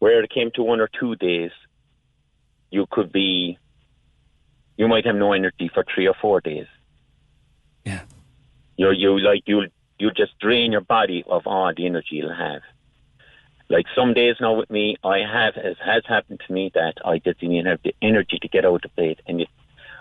where 0.00 0.22
it 0.22 0.30
came 0.30 0.50
to 0.56 0.62
one 0.62 0.80
or 0.80 0.90
two 1.00 1.16
days, 1.16 1.50
you 2.72 2.86
could 2.90 3.12
be, 3.12 3.58
you 4.76 4.88
might 4.88 5.06
have 5.06 5.14
no 5.14 5.32
energy 5.32 5.70
for 5.72 5.84
three 5.94 6.08
or 6.08 6.14
four 6.20 6.40
days. 6.40 6.66
Yeah. 7.84 8.02
You're, 8.76 8.94
you 8.94 9.18
like, 9.20 9.42
you'll, 9.46 9.66
you'll 9.98 10.12
just 10.12 10.38
drain 10.40 10.72
your 10.72 10.80
body 10.80 11.22
of 11.28 11.46
all 11.46 11.72
the 11.76 11.86
energy 11.86 12.16
you'll 12.16 12.34
have. 12.34 12.62
Like 13.68 13.86
some 13.94 14.14
days 14.14 14.36
now 14.40 14.54
with 14.54 14.70
me, 14.70 14.96
I 15.04 15.18
have, 15.18 15.56
as 15.56 15.76
has 15.84 16.02
happened 16.06 16.40
to 16.46 16.52
me, 16.52 16.70
that 16.74 16.94
I 17.04 17.18
just 17.18 17.40
didn't 17.40 17.56
even 17.56 17.66
have 17.66 17.82
the 17.84 17.94
energy 18.02 18.38
to 18.40 18.48
get 18.48 18.64
out 18.64 18.84
of 18.84 18.96
bed. 18.96 19.20
And 19.26 19.42
it, 19.42 19.48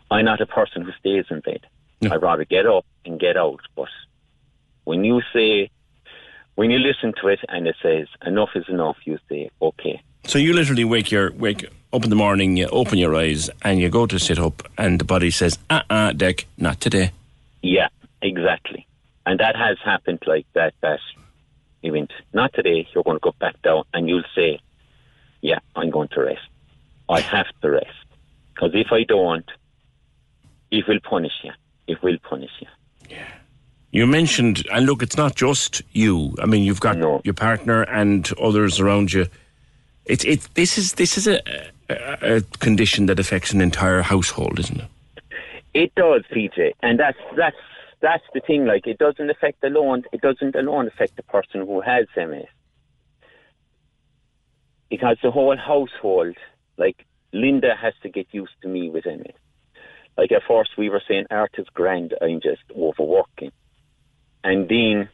I'm 0.10 0.26
not 0.26 0.41
a 0.41 0.45
person 0.45 0.84
who 0.84 0.91
stays 0.99 1.26
in 1.30 1.41
bed. 1.41 1.65
I'd 2.10 2.22
rather 2.22 2.45
get 2.45 2.65
up 2.65 2.85
and 3.06 3.19
get 3.19 3.38
out. 3.38 3.61
But 3.76 3.89
when 4.85 5.03
you 5.03 5.22
say, 5.34 5.69
when 6.56 6.72
you 6.72 6.80
listen 6.80 7.14
to 7.22 7.27
it 7.27 7.39
and 7.48 7.68
it 7.68 7.76
says 7.81 8.07
enough 8.26 8.49
is 8.56 8.65
enough, 8.69 8.98
you 9.06 9.19
say, 9.30 9.52
okay. 9.61 10.02
So 10.31 10.37
you 10.39 10.53
literally 10.53 10.85
wake 10.85 11.11
your 11.11 11.33
wake 11.33 11.65
up 11.91 12.05
in 12.05 12.09
the 12.09 12.15
morning, 12.15 12.55
you 12.55 12.67
open 12.67 12.97
your 12.97 13.13
eyes, 13.17 13.49
and 13.63 13.81
you 13.81 13.89
go 13.89 14.05
to 14.05 14.17
sit 14.17 14.39
up, 14.39 14.65
and 14.77 14.97
the 14.97 15.03
body 15.03 15.29
says, 15.29 15.59
"Uh, 15.69 15.81
uh 15.89 16.13
Dick, 16.13 16.47
not 16.57 16.79
today." 16.79 17.11
Yeah, 17.61 17.89
exactly. 18.21 18.87
And 19.25 19.41
that 19.41 19.57
has 19.57 19.77
happened 19.83 20.23
like 20.25 20.45
that, 20.53 20.73
that 20.79 21.01
you 21.81 21.91
went, 21.91 22.13
not 22.31 22.53
today, 22.53 22.87
you're 22.93 23.03
going 23.03 23.17
to 23.17 23.21
go 23.21 23.33
back 23.41 23.61
down 23.61 23.83
and 23.93 24.07
you'll 24.07 24.23
say, 24.33 24.61
yeah, 25.41 25.59
I'm 25.75 25.89
going 25.89 26.07
to 26.13 26.21
rest. 26.21 26.47
I 27.09 27.19
have 27.19 27.47
to 27.61 27.69
rest. 27.69 28.05
Because 28.53 28.71
if 28.73 28.87
I 28.93 29.03
don't, 29.03 29.51
it 30.71 30.87
will 30.87 31.01
punish 31.01 31.33
you. 31.43 31.51
It 31.87 32.01
will 32.01 32.17
punish 32.23 32.51
you. 32.61 32.67
Yeah. 33.09 33.27
You 33.91 34.07
mentioned, 34.07 34.65
and 34.71 34.85
look, 34.85 35.03
it's 35.03 35.17
not 35.17 35.35
just 35.35 35.81
you. 35.91 36.33
I 36.41 36.45
mean, 36.45 36.63
you've 36.63 36.79
got 36.79 37.25
your 37.25 37.33
partner 37.33 37.81
and 37.81 38.31
others 38.39 38.79
around 38.79 39.11
you. 39.11 39.27
It's 40.06 40.23
it. 40.23 40.48
This 40.56 40.78
is 40.78 40.94
this 40.94 41.18
is 41.18 41.28
a, 41.28 41.41
a, 41.90 42.38
a 42.38 42.41
condition 42.60 43.06
that 43.06 43.19
affects 43.19 43.53
an 43.53 43.61
entire 43.61 44.02
household, 44.02 44.60
isn't 44.60 44.82
it? 44.82 44.88
It 45.73 45.95
does, 45.95 46.23
PJ, 46.34 46.73
and 46.82 46.99
that's 46.99 47.18
that's 47.38 47.56
that's 48.02 48.23
the 48.34 48.41
thing. 48.41 48.65
Like, 48.65 48.88
it 48.88 48.98
doesn't 48.98 49.30
affect 49.30 49.64
alone. 49.64 50.03
It 50.11 50.22
doesn't 50.22 50.56
alone 50.56 50.88
affect 50.88 51.15
the 51.15 51.23
person 51.23 51.65
who 51.65 51.82
has 51.82 52.07
MS, 52.18 52.45
because 54.90 55.18
the 55.22 55.32
whole 55.32 55.56
household, 55.56 56.36
like 56.78 57.06
Linda, 57.32 57.76
has 57.80 57.94
to 58.02 58.10
get 58.10 58.28
used 58.32 58.53
to 58.64 58.68
me 58.68 58.90
with 58.90 59.06
MS. 59.06 59.36
Like 60.18 60.32
at 60.32 60.41
first, 60.48 60.72
we 60.78 60.90
were 60.90 61.02
saying, 61.07 61.26
"Art 61.30 61.53
is 61.57 61.68
grand. 61.73 62.15
I'm 62.22 62.41
just 62.41 62.64
overworking," 62.76 63.52
and 64.44 64.68
then 64.68 65.10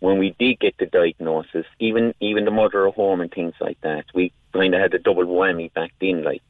when 0.00 0.18
we 0.18 0.34
did 0.38 0.58
get 0.58 0.76
the 0.78 0.86
diagnosis, 0.86 1.66
even 1.78 2.14
even 2.20 2.44
the 2.44 2.50
mother 2.50 2.88
at 2.88 2.94
home 2.94 3.20
and 3.20 3.30
things 3.30 3.54
like 3.60 3.80
that, 3.82 4.06
we 4.14 4.32
kind 4.52 4.74
of 4.74 4.80
had 4.80 4.94
a 4.94 4.98
double 4.98 5.24
whammy 5.24 5.72
back 5.72 5.92
then. 6.00 6.24
Like 6.24 6.42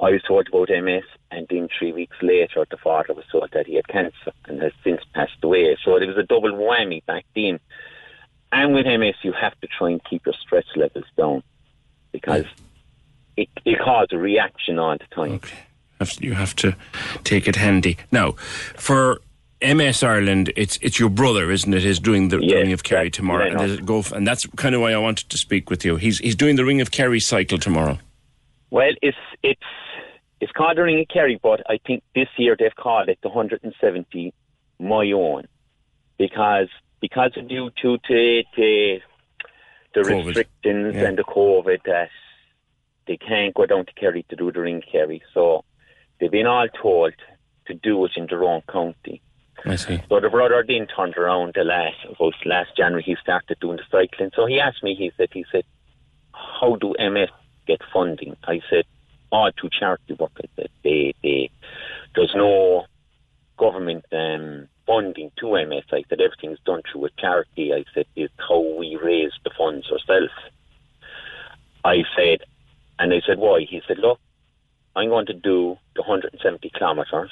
I 0.00 0.10
was 0.10 0.22
told 0.22 0.48
about 0.48 0.68
MS, 0.68 1.04
and 1.30 1.46
then 1.48 1.68
three 1.76 1.92
weeks 1.92 2.16
later, 2.22 2.66
the 2.70 2.76
father 2.76 3.14
was 3.14 3.24
told 3.32 3.50
that 3.52 3.66
he 3.66 3.74
had 3.76 3.88
cancer 3.88 4.32
and 4.46 4.60
has 4.62 4.72
since 4.84 5.00
passed 5.14 5.42
away. 5.42 5.76
So 5.84 5.96
it 5.96 6.06
was 6.06 6.18
a 6.18 6.22
double 6.22 6.52
whammy 6.52 7.04
back 7.06 7.24
then. 7.34 7.58
And 8.52 8.74
with 8.74 8.84
MS, 8.84 9.14
you 9.22 9.32
have 9.32 9.58
to 9.60 9.66
try 9.66 9.90
and 9.90 10.04
keep 10.04 10.26
your 10.26 10.34
stress 10.34 10.66
levels 10.76 11.06
down 11.16 11.42
because 12.12 12.44
it, 13.36 13.48
it 13.64 13.78
causes 13.78 14.10
a 14.12 14.18
reaction 14.18 14.78
all 14.78 14.98
the 14.98 15.06
time. 15.14 15.40
to, 16.00 16.24
you 16.24 16.34
have 16.34 16.54
to 16.56 16.76
take 17.24 17.48
it 17.48 17.56
handy. 17.56 17.96
Now, 18.10 18.32
for 18.76 19.22
MS 19.62 20.02
Ireland, 20.02 20.52
it's 20.56 20.78
it's 20.82 20.98
your 20.98 21.10
brother, 21.10 21.50
isn't 21.50 21.72
it? 21.72 21.84
Is 21.84 21.98
doing 22.00 22.28
the 22.28 22.38
Yes, 22.38 22.54
Ring 22.62 22.72
of 22.72 22.82
Kerry 22.82 23.10
tomorrow, 23.10 23.46
and, 23.46 23.86
go 23.86 24.02
and 24.14 24.26
that's 24.26 24.46
kind 24.56 24.74
of 24.74 24.80
why 24.80 24.92
I 24.92 24.98
wanted 24.98 25.28
to 25.30 25.38
speak 25.38 25.70
with 25.70 25.84
you. 25.84 25.96
He's 25.96 26.18
he's 26.18 26.34
doing 26.36 26.56
the 26.56 26.64
Ring 26.64 26.80
of 26.80 26.90
Kerry 26.90 27.20
cycle 27.20 27.58
tomorrow. 27.58 27.98
Well, 28.70 28.90
it's 29.02 29.16
it's 29.42 29.60
it's 30.40 30.52
called 30.52 30.76
the 30.78 30.82
Ring 30.82 31.00
of 31.00 31.08
Kerry, 31.08 31.38
but 31.42 31.62
I 31.70 31.78
think 31.86 32.02
this 32.14 32.28
year 32.36 32.56
they've 32.58 32.74
called 32.74 33.08
it 33.08 33.18
the 33.22 33.28
170 33.28 34.34
my 34.80 35.12
own 35.12 35.46
because 36.18 36.68
because 37.00 37.30
of 37.36 37.48
due 37.48 37.70
to 37.82 37.98
the 38.08 38.44
the, 38.56 39.00
the 39.94 40.00
restrictions 40.02 40.94
Yeah. 40.96 41.04
and 41.08 41.18
the 41.18 41.24
COVID 41.24 41.82
that 41.84 42.08
they 43.06 43.16
can't 43.16 43.54
go 43.54 43.66
down 43.66 43.86
to 43.86 43.92
Kerry 43.94 44.24
to 44.30 44.36
do 44.36 44.50
the 44.50 44.60
Ring 44.60 44.76
of 44.78 44.84
Kerry, 44.90 45.22
so 45.34 45.64
they've 46.18 46.30
been 46.30 46.46
all 46.46 46.68
told 46.68 47.12
to 47.66 47.74
do 47.74 48.04
it 48.06 48.12
in 48.16 48.26
their 48.26 48.42
own 48.44 48.62
county. 48.68 49.22
I 49.64 49.76
see. 49.76 50.02
So 50.08 50.20
the 50.20 50.28
brother 50.30 50.64
then 50.66 50.86
turned 50.86 51.16
around 51.16 51.54
the 51.54 51.64
last 51.64 51.96
about 52.08 52.34
last 52.44 52.76
January 52.76 53.02
he 53.02 53.16
started 53.22 53.58
doing 53.60 53.76
the 53.78 53.84
cycling. 53.90 54.30
So 54.34 54.46
he 54.46 54.60
asked 54.60 54.82
me, 54.82 54.94
he 54.94 55.12
said, 55.16 55.28
he 55.32 55.44
said, 55.52 55.64
How 56.32 56.76
do 56.76 56.94
MS 56.98 57.30
get 57.66 57.80
funding? 57.92 58.36
I 58.44 58.60
said, 58.68 58.84
All 59.30 59.50
to 59.52 59.70
charity 59.70 60.14
work. 60.14 60.32
I 60.38 60.48
said, 60.56 60.70
they, 60.82 61.14
they 61.22 61.50
there's 62.14 62.34
no 62.34 62.86
government 63.56 64.04
um, 64.12 64.68
funding 64.86 65.30
to 65.38 65.52
MS. 65.66 65.84
I 65.92 66.04
said 66.08 66.20
everything's 66.20 66.60
done 66.64 66.82
through 66.90 67.06
a 67.06 67.10
charity. 67.18 67.72
I 67.72 67.84
said 67.94 68.06
it's 68.16 68.34
how 68.38 68.60
we 68.78 68.98
raise 69.02 69.32
the 69.44 69.50
funds 69.56 69.90
ourselves. 69.90 70.32
I 71.84 72.02
said 72.16 72.40
and 72.98 73.12
I 73.12 73.20
said, 73.26 73.38
Why? 73.38 73.66
He 73.68 73.82
said, 73.86 73.98
Look, 73.98 74.20
I'm 74.94 75.08
going 75.08 75.26
to 75.26 75.34
do 75.34 75.76
the 75.96 76.02
hundred 76.02 76.32
and 76.32 76.42
seventy 76.42 76.70
kilometres. 76.70 77.30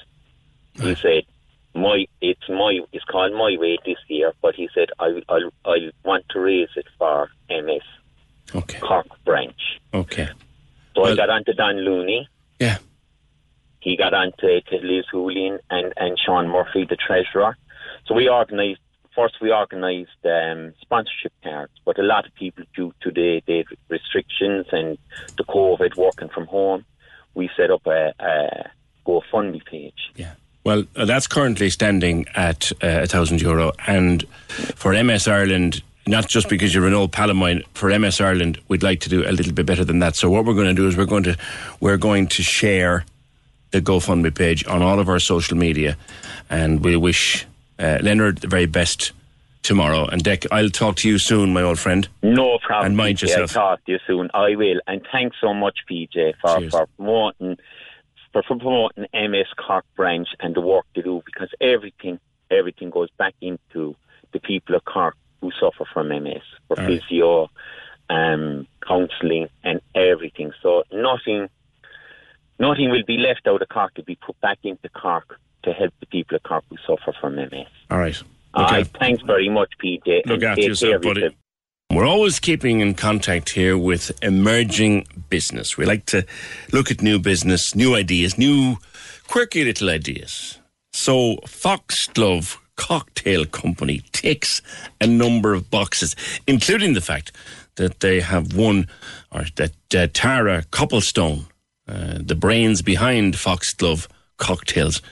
He 0.75 0.95
said, 0.95 1.25
my 1.75 2.07
it's 2.21 2.49
my 2.49 2.81
it's 2.93 3.05
called 3.05 3.33
my 3.33 3.57
way 3.59 3.79
this 3.85 3.99
year, 4.09 4.33
but 4.43 4.55
he 4.55 4.69
said 4.75 4.89
I 4.99 5.23
I 5.29 5.41
I 5.65 5.91
want 6.05 6.25
to 6.31 6.41
raise 6.41 6.69
it 6.77 6.87
for 6.99 7.31
MS 7.49 7.83
okay. 8.55 8.79
Cork 8.81 9.07
branch. 9.25 9.81
Okay. 9.95 10.29
So 10.95 11.05
I 11.05 11.15
got 11.15 11.31
onto 11.31 11.53
Don 11.53 11.77
Looney. 11.77 12.29
Yeah. 12.59 12.79
He 13.81 13.97
got 13.97 14.13
onto 14.13 14.61
to 14.61 14.77
Liz 14.83 15.05
Hoolin 15.13 15.59
and 15.71 15.93
and 15.97 16.19
Sean 16.19 16.49
Murphy, 16.49 16.87
the 16.89 16.97
treasurer. 16.97 17.57
So 18.07 18.15
we 18.15 18.29
organised 18.29 18.81
first 19.15 19.41
we 19.41 19.53
organised 19.53 20.25
um, 20.25 20.75
sponsorship 20.81 21.33
cards, 21.43 21.73
but 21.85 21.99
a 21.99 22.03
lot 22.03 22.27
of 22.27 22.35
people 22.35 22.65
due 22.75 22.93
to 23.03 23.11
the, 23.11 23.43
the 23.47 23.65
restrictions 23.89 24.67
and 24.73 24.99
the 25.37 25.45
COVID 25.45 25.97
working 25.97 26.29
from 26.29 26.47
home, 26.47 26.85
we 27.35 27.51
set 27.57 27.71
up 27.71 27.87
a, 27.87 28.13
a 28.19 28.71
GoFundMe 29.07 29.65
page. 29.65 30.13
Well, 30.65 30.85
uh, 30.95 31.07
that's 31.07 31.27
currently 31.27 31.71
standing 31.71 32.27
at 32.35 32.71
uh, 32.83 33.03
a 33.03 33.07
thousand 33.07 33.41
euro, 33.41 33.73
and 33.87 34.25
for 34.75 34.93
MS 34.93 35.27
Ireland, 35.27 35.83
not 36.07 36.29
just 36.29 36.49
because 36.49 36.75
you're 36.75 36.87
an 36.87 36.95
old 36.95 37.13
pal 37.13 37.31
of 37.31 37.37
mine, 37.37 37.63
for 37.75 37.97
MS 37.99 38.21
Ireland, 38.21 38.61
we'd 38.69 38.83
like 38.83 39.01
to 39.01 39.09
do 39.09 39.27
a 39.27 39.33
little 39.33 39.53
bit 39.53 39.65
better 39.65 39.85
than 39.85 40.01
that. 40.01 40.17
So 40.17 40.29
what 40.29 40.45
we're 40.45 40.55
going 40.55 40.69
to 40.69 40.75
do 40.75 40.87
is 40.87 40.97
we're 40.97 41.07
going 41.07 41.23
to 41.25 41.37
we're 41.81 41.97
going 41.97 42.27
to 42.29 42.43
share 42.43 43.05
the 43.71 43.81
GoFundMe 43.81 44.35
page 44.35 44.67
on 44.67 44.83
all 44.83 44.99
of 44.99 45.09
our 45.09 45.19
social 45.19 45.57
media, 45.57 45.97
and 46.51 46.85
we 46.85 46.97
wish 46.97 47.47
uh, 47.79 47.99
Leonard 48.03 48.39
the 48.39 48.49
very 48.49 48.67
best 48.67 49.13
tomorrow. 49.63 50.07
And 50.07 50.23
Dick, 50.23 50.47
I'll 50.51 50.71
talk 50.71 50.97
to 50.97 51.09
you 51.09 51.19
soon, 51.19 51.53
my 51.53 51.63
old 51.63 51.79
friend. 51.79 52.09
No 52.23 52.59
problem. 52.59 52.87
And 52.87 52.97
mind 52.97 53.19
PJ. 53.19 53.23
yourself. 53.23 53.57
I'll 53.57 53.77
talk 53.77 53.85
to 53.87 53.93
you 53.93 53.99
soon. 54.07 54.31
I 54.35 54.57
will. 54.57 54.81
And 54.87 55.07
thanks 55.11 55.37
so 55.41 55.55
much, 55.55 55.79
PJ, 55.91 56.35
for, 56.41 56.69
for 56.71 56.87
promoting 56.97 57.59
for, 58.33 58.43
for 58.43 58.57
promoting 58.59 59.07
MS 59.15 59.47
Cork 59.57 59.85
branch 59.97 60.29
and 60.41 60.55
the 60.55 60.61
work 60.61 60.85
they 60.95 61.03
do 61.03 61.23
because 61.27 61.49
everything 61.61 62.19
everything 62.51 62.91
goes 62.91 63.09
back 63.19 63.35
into 63.41 63.95
the 64.33 64.41
people 64.41 64.75
of 64.75 64.85
Cork 64.85 65.15
who 65.41 65.51
suffer 65.61 65.89
from 65.93 66.09
MS 66.09 66.43
for 66.69 66.79
All 66.79 66.87
right. 66.87 67.01
physio, 67.09 67.49
um, 68.09 68.67
counselling 68.87 69.49
and 69.63 69.81
everything. 69.95 70.53
So 70.63 70.83
nothing 70.93 71.49
nothing 72.59 72.91
will 72.91 73.05
be 73.07 73.17
left 73.19 73.47
out 73.47 73.63
of 73.63 73.69
Cork 73.69 73.95
to 73.95 74.03
be 74.03 74.17
put 74.25 74.41
back 74.41 74.59
into 74.65 74.89
Cork 74.91 75.39
to 75.65 75.73
help 75.73 75.93
the 76.01 76.07
people 76.07 76.37
of 76.37 76.43
Cork 76.43 76.65
who 76.71 76.77
suffer 76.87 77.17
from 77.21 77.37
MS. 77.37 77.67
All 77.91 77.99
right. 77.99 78.23
All 78.55 78.65
Okay. 78.65 78.77
right, 78.79 78.87
thanks 78.99 79.23
very 79.23 79.49
much, 79.49 79.73
PJ. 79.83 80.23
Look 80.27 80.43
and 80.43 80.45
after 80.45 80.63
yourself, 80.63 81.03
buddy. 81.03 81.37
We're 81.91 82.07
always 82.07 82.39
keeping 82.39 82.79
in 82.79 82.95
contact 82.95 83.51
here 83.51 83.77
with 83.77 84.13
emerging 84.23 85.09
business. 85.29 85.77
We 85.77 85.87
like 85.87 86.07
to 86.07 86.25
look 86.73 86.89
at 86.93 87.03
new 87.03 87.19
business, 87.19 87.75
new 87.75 87.97
ideas, 87.97 88.39
new 88.39 88.77
quirky 89.27 89.65
little 89.65 89.91
ideas. 89.91 90.59
So, 90.93 91.39
Foxglove 91.49 92.59
Cocktail 92.77 93.45
Company 93.45 94.03
ticks 94.13 94.63
a 95.01 95.07
number 95.09 95.53
of 95.53 95.69
boxes, 95.69 96.15
including 96.47 96.95
the 96.95 97.01
fact 97.01 97.33
that 97.75 97.99
they 97.99 98.21
have 98.21 98.55
won, 98.55 98.87
or 99.33 99.47
that 99.57 99.75
uh, 99.93 100.07
Tara 100.13 100.63
Copplestone, 100.71 101.47
uh, 101.89 102.19
the 102.21 102.37
brains 102.37 102.83
behind 102.83 103.35
Foxglove 103.35 104.07
Cocktails, 104.37 105.03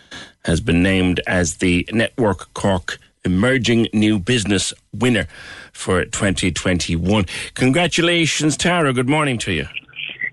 has 0.45 0.61
been 0.61 0.85
named 0.85 1.21
as 1.27 1.57
the 1.57 1.89
Network 1.93 2.55
Cork 2.55 3.01
Emerging 3.25 3.89
New 3.93 4.19
Business 4.19 4.73
winner 4.93 5.27
for 5.73 6.05
2021. 6.05 7.25
Congratulations, 7.55 8.57
Tara. 8.57 8.93
Good 8.93 9.09
morning 9.09 9.39
to 9.39 9.53
you. 9.53 9.67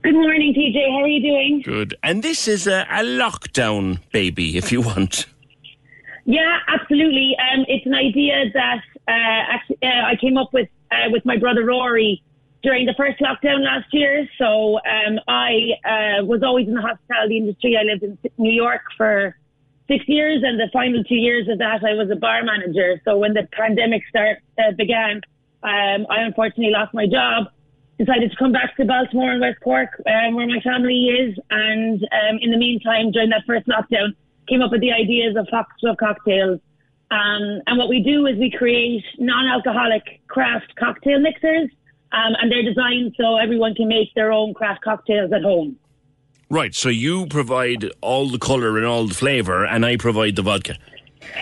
Good 0.04 0.14
morning, 0.14 0.54
PJ. 0.54 0.92
How 0.92 1.04
are 1.04 1.08
you 1.08 1.22
doing? 1.22 1.62
Good. 1.64 1.96
And 2.04 2.22
this 2.22 2.48
is 2.48 2.68
a, 2.68 2.86
a 2.92 3.04
lockdown 3.04 4.00
baby, 4.12 4.58
if 4.58 4.72
you 4.72 4.82
want. 4.82 5.26
Yeah, 6.26 6.60
absolutely. 6.68 7.36
Um, 7.40 7.66
it's 7.68 7.86
an 7.86 7.94
idea 7.94 8.52
that 8.54 8.82
uh, 9.08 9.56
actually, 9.56 9.78
uh, 9.84 10.06
I 10.06 10.16
came 10.20 10.38
up 10.38 10.54
with 10.54 10.70
uh, 10.92 11.10
with 11.10 11.26
my 11.26 11.38
brother 11.38 11.66
Rory 11.66 12.24
during 12.64 12.86
the 12.86 12.96
first 12.98 13.20
lockdown 13.20 13.64
last 13.64 13.86
year. 13.94 14.28
So 14.38 14.76
um, 14.78 15.20
I 15.28 15.72
uh, 15.86 16.26
was 16.26 16.42
always 16.44 16.68
in 16.68 16.74
the 16.74 16.82
hospitality 16.82 17.38
industry. 17.38 17.78
I 17.78 17.84
lived 17.84 18.04
in 18.04 18.18
New 18.38 18.52
York 18.52 18.82
for 18.98 19.38
six 19.88 20.06
years, 20.08 20.44
and 20.44 20.60
the 20.60 20.70
final 20.74 21.04
two 21.04 21.16
years 21.16 21.48
of 21.48 21.58
that, 21.60 21.84
I 21.84 21.94
was 21.94 22.10
a 22.12 22.16
bar 22.16 22.44
manager. 22.44 23.02
So 23.06 23.18
when 23.18 23.34
the 23.34 23.48
pandemic 23.52 24.04
start 24.10 24.40
uh, 24.58 24.72
began, 24.72 25.22
um, 25.64 26.06
I 26.10 26.22
unfortunately 26.22 26.72
lost 26.72 26.94
my 26.94 27.08
job. 27.08 27.48
Decided 27.98 28.30
to 28.30 28.38
come 28.38 28.52
back 28.52 28.76
to 28.76 28.84
Baltimore 28.84 29.32
and 29.32 29.40
West 29.40 29.60
Cork, 29.64 29.90
um, 30.06 30.36
where 30.36 30.48
my 30.48 30.60
family 30.60 31.06
is, 31.06 31.38
and 31.50 32.04
um, 32.04 32.38
in 32.42 32.52
the 32.52 32.58
meantime, 32.58 33.12
during 33.12 33.30
that 33.30 33.44
first 33.48 33.68
lockdown, 33.68 34.14
came 34.50 34.62
up 34.62 34.72
with 34.72 34.82
the 34.82 34.92
ideas 34.92 35.38
of 35.38 35.48
Foxglove 35.50 35.98
cocktails. 35.98 36.60
Um, 37.10 37.62
and 37.68 37.78
what 37.78 37.88
we 37.88 38.02
do 38.02 38.26
is 38.26 38.38
we 38.38 38.52
create 38.52 39.06
non-alcoholic 39.18 40.22
craft 40.28 40.76
cocktail 40.76 41.20
mixers, 41.20 41.70
um, 42.12 42.34
and 42.42 42.52
they're 42.52 42.64
designed 42.64 43.16
so 43.20 43.38
everyone 43.38 43.76
can 43.76 43.88
make 43.88 44.14
their 44.14 44.32
own 44.32 44.54
craft 44.54 44.84
cocktails 44.84 45.32
at 45.32 45.44
home. 45.44 45.78
Right, 46.56 46.74
so 46.74 46.88
you 46.88 47.26
provide 47.28 47.92
all 48.00 48.30
the 48.30 48.40
colour 48.40 48.78
and 48.78 48.86
all 48.86 49.08
the 49.08 49.14
flavour, 49.14 49.66
and 49.66 49.86
I 49.86 49.98
provide 49.98 50.38
the 50.38 50.42
vodka. 50.42 50.78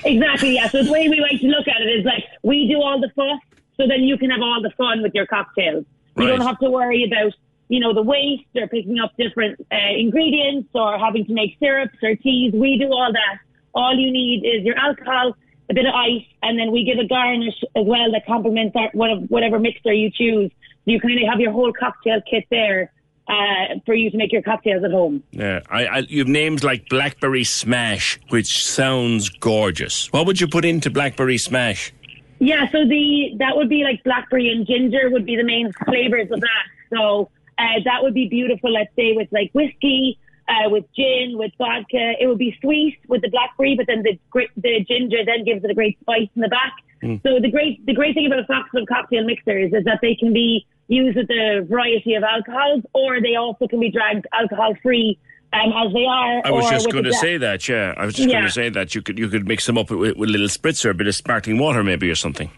Exactly, 0.04 0.56
yeah. 0.56 0.68
So 0.70 0.82
the 0.82 0.92
way 0.92 1.08
we 1.08 1.20
like 1.22 1.40
to 1.42 1.46
look 1.50 1.68
at 1.68 1.82
it 1.82 2.00
is 2.00 2.04
like 2.04 2.24
we 2.42 2.68
do 2.68 2.82
all 2.82 3.00
the 3.00 3.12
fuss, 3.16 3.40
so 3.78 3.86
then 3.88 4.02
you 4.02 4.18
can 4.18 4.32
have 4.32 4.42
all 4.42 4.60
the 4.64 4.72
fun 4.72 5.04
with 5.04 5.14
your 5.14 5.28
cocktails. 5.28 5.86
You 6.18 6.24
Right. 6.24 6.30
don't 6.36 6.42
have 6.42 6.58
to 6.62 6.70
worry 6.72 7.04
about, 7.04 7.32
you 7.68 7.80
know, 7.80 7.94
the 7.94 8.02
waste 8.02 8.46
or 8.56 8.68
picking 8.68 8.98
up 8.98 9.12
different 9.16 9.64
uh, 9.72 9.76
ingredients 9.96 10.70
or 10.74 10.98
having 10.98 11.26
to 11.28 11.34
make 11.34 11.58
syrups 11.60 12.00
or 12.02 12.16
teas. 12.16 12.52
We 12.52 12.80
do 12.80 12.88
all 12.88 13.14
that. 13.14 13.38
All 13.76 13.96
you 13.96 14.12
need 14.12 14.44
is 14.44 14.64
your 14.66 14.80
alcohol, 14.80 15.36
a 15.70 15.76
bit 15.76 15.86
of 15.86 15.94
ice, 15.94 16.26
and 16.42 16.58
then 16.58 16.72
we 16.72 16.84
give 16.86 16.98
a 16.98 17.08
garnish 17.08 17.62
as 17.76 17.86
well 17.86 18.12
that 18.14 18.26
complements 18.26 18.76
our, 18.76 18.90
whatever, 18.94 19.22
whatever 19.28 19.60
mixer 19.60 19.94
you 19.94 20.10
choose. 20.10 20.50
You 20.86 21.00
kind 21.00 21.22
of 21.22 21.30
have 21.30 21.40
your 21.40 21.52
whole 21.52 21.72
cocktail 21.72 22.20
kit 22.28 22.46
there 22.50 22.92
uh, 23.28 23.80
for 23.86 23.94
you 23.94 24.12
to 24.12 24.18
make 24.18 24.32
your 24.32 24.42
cocktails 24.42 24.84
at 24.84 24.92
home. 24.92 25.24
Yeah, 25.32 25.62
I, 25.70 25.86
I, 25.86 25.98
you've 26.10 26.28
names 26.28 26.64
like 26.64 26.90
Blackberry 26.90 27.44
Smash, 27.44 28.20
which 28.30 28.66
sounds 28.66 29.30
gorgeous. 29.30 30.12
What 30.12 30.26
would 30.26 30.42
you 30.42 30.48
put 30.48 30.66
into 30.66 30.90
Blackberry 30.90 31.38
Smash? 31.38 31.94
Yeah, 32.40 32.70
so 32.72 32.86
the 32.86 33.36
that 33.40 33.56
would 33.56 33.70
be 33.70 33.84
like 33.84 34.04
blackberry 34.04 34.50
and 34.50 34.68
ginger 34.68 35.10
would 35.10 35.26
be 35.26 35.38
the 35.38 35.46
main 35.46 35.72
flavors 35.86 36.30
of 36.30 36.42
that. 36.42 36.66
So 36.94 37.30
uh, 37.58 37.80
that 37.86 38.04
would 38.04 38.14
be 38.14 38.28
beautiful. 38.28 38.72
Let's 38.72 38.94
say 38.98 39.14
with 39.14 39.30
like 39.32 39.52
whiskey, 39.54 40.18
uh, 40.48 40.70
with 40.70 40.86
gin, 40.96 41.38
with 41.38 41.52
vodka. 41.58 42.14
It 42.20 42.28
would 42.28 42.38
be 42.38 42.58
sweet 42.62 42.98
with 43.08 43.22
the 43.22 43.30
blackberry, 43.30 43.76
but 43.76 43.88
then 43.88 44.04
the 44.04 44.20
the 44.58 44.84
ginger 44.86 45.24
then 45.26 45.46
gives 45.46 45.64
it 45.64 45.72
a 45.72 45.74
great 45.74 45.98
spice 46.02 46.28
in 46.36 46.42
the 46.42 46.50
back. 46.50 46.74
Mm. 47.02 47.22
So 47.24 47.40
the 47.40 47.50
great 47.50 47.86
the 47.86 47.94
great 47.94 48.14
thing 48.14 48.26
about 48.26 48.40
a 48.40 48.46
Foxglove 48.46 48.88
cocktail 48.88 49.24
mixers 49.24 49.72
is 49.74 49.86
that 49.86 50.00
they 50.02 50.16
can 50.16 50.34
be 50.34 50.66
used 50.94 51.18
with 51.18 51.30
a 51.30 51.66
variety 51.70 52.14
of 52.16 52.24
alcohols, 52.24 52.84
or 52.94 53.22
they 53.22 53.36
also 53.36 53.68
can 53.68 53.80
be 53.80 53.92
dragged 53.92 54.26
alcohol 54.32 54.74
free. 54.82 55.20
Um, 55.54 55.72
as 55.86 55.94
they 55.94 56.06
are. 56.06 56.42
I 56.46 56.50
was 56.50 56.68
just 56.68 56.92
going 56.92 57.04
to 57.04 57.14
say 57.14 57.38
that. 57.38 57.70
Yeah, 57.70 57.94
I 57.96 58.06
was 58.06 58.16
just 58.16 58.28
going 58.28 58.44
to 58.44 58.50
say 58.50 58.70
that 58.70 58.96
you 58.96 59.04
could 59.04 59.20
you 59.20 59.30
could 59.30 59.48
mix 59.48 59.68
them 59.68 59.78
up 59.78 59.92
with, 59.92 60.18
with 60.18 60.30
a 60.30 60.32
little 60.32 60.48
spritzer, 60.48 60.90
a 60.90 60.94
bit 60.96 61.06
of 61.06 61.14
sparkling 61.14 61.60
water, 61.60 61.84
maybe 61.84 62.10
or 62.10 62.16
something. 62.16 62.50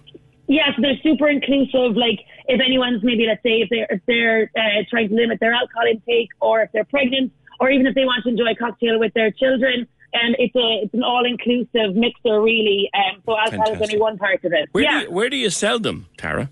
Yes, 0.48 0.70
they're 0.80 0.96
super 1.04 1.28
inclusive. 1.28 1.98
Like 1.98 2.20
if 2.48 2.62
anyone's 2.66 3.04
maybe 3.04 3.26
let's 3.28 3.44
say 3.44 3.60
if 3.60 3.70
they're 3.70 3.88
if 3.90 4.02
they're 4.06 4.50
uh, 4.56 4.84
trying 4.90 5.10
to 5.10 5.16
limit 5.16 5.42
their 5.42 5.54
alcohol 5.54 5.84
intake 5.92 6.30
or 6.40 6.62
if 6.62 6.72
they're 6.72 6.86
pregnant 6.86 7.34
or 7.60 7.70
even 7.70 7.86
if 7.86 7.96
they 7.96 8.06
want 8.06 8.24
to 8.24 8.30
enjoy 8.30 8.52
a 8.52 8.56
cocktail 8.56 8.98
with 8.98 9.14
their 9.14 9.32
children. 9.32 9.88
And 10.14 10.36
it's 10.40 10.56
a 10.56 10.84
it's 10.84 10.94
an 10.94 11.04
all 11.04 11.26
inclusive 11.26 11.96
mixer, 11.96 12.40
really. 12.42 12.90
Um, 12.94 13.22
so 13.26 13.38
alcohol 13.38 13.74
is 13.74 13.82
only 13.82 14.00
one 14.00 14.18
part 14.18 14.46
of 14.46 14.54
it. 14.54 14.70
Where, 14.72 14.86
yeah. 14.86 15.00
do 15.00 15.06
you, 15.06 15.12
where 15.12 15.30
do 15.30 15.36
you 15.36 15.50
sell 15.50 15.80
them, 15.80 16.06
Tara? 16.18 16.50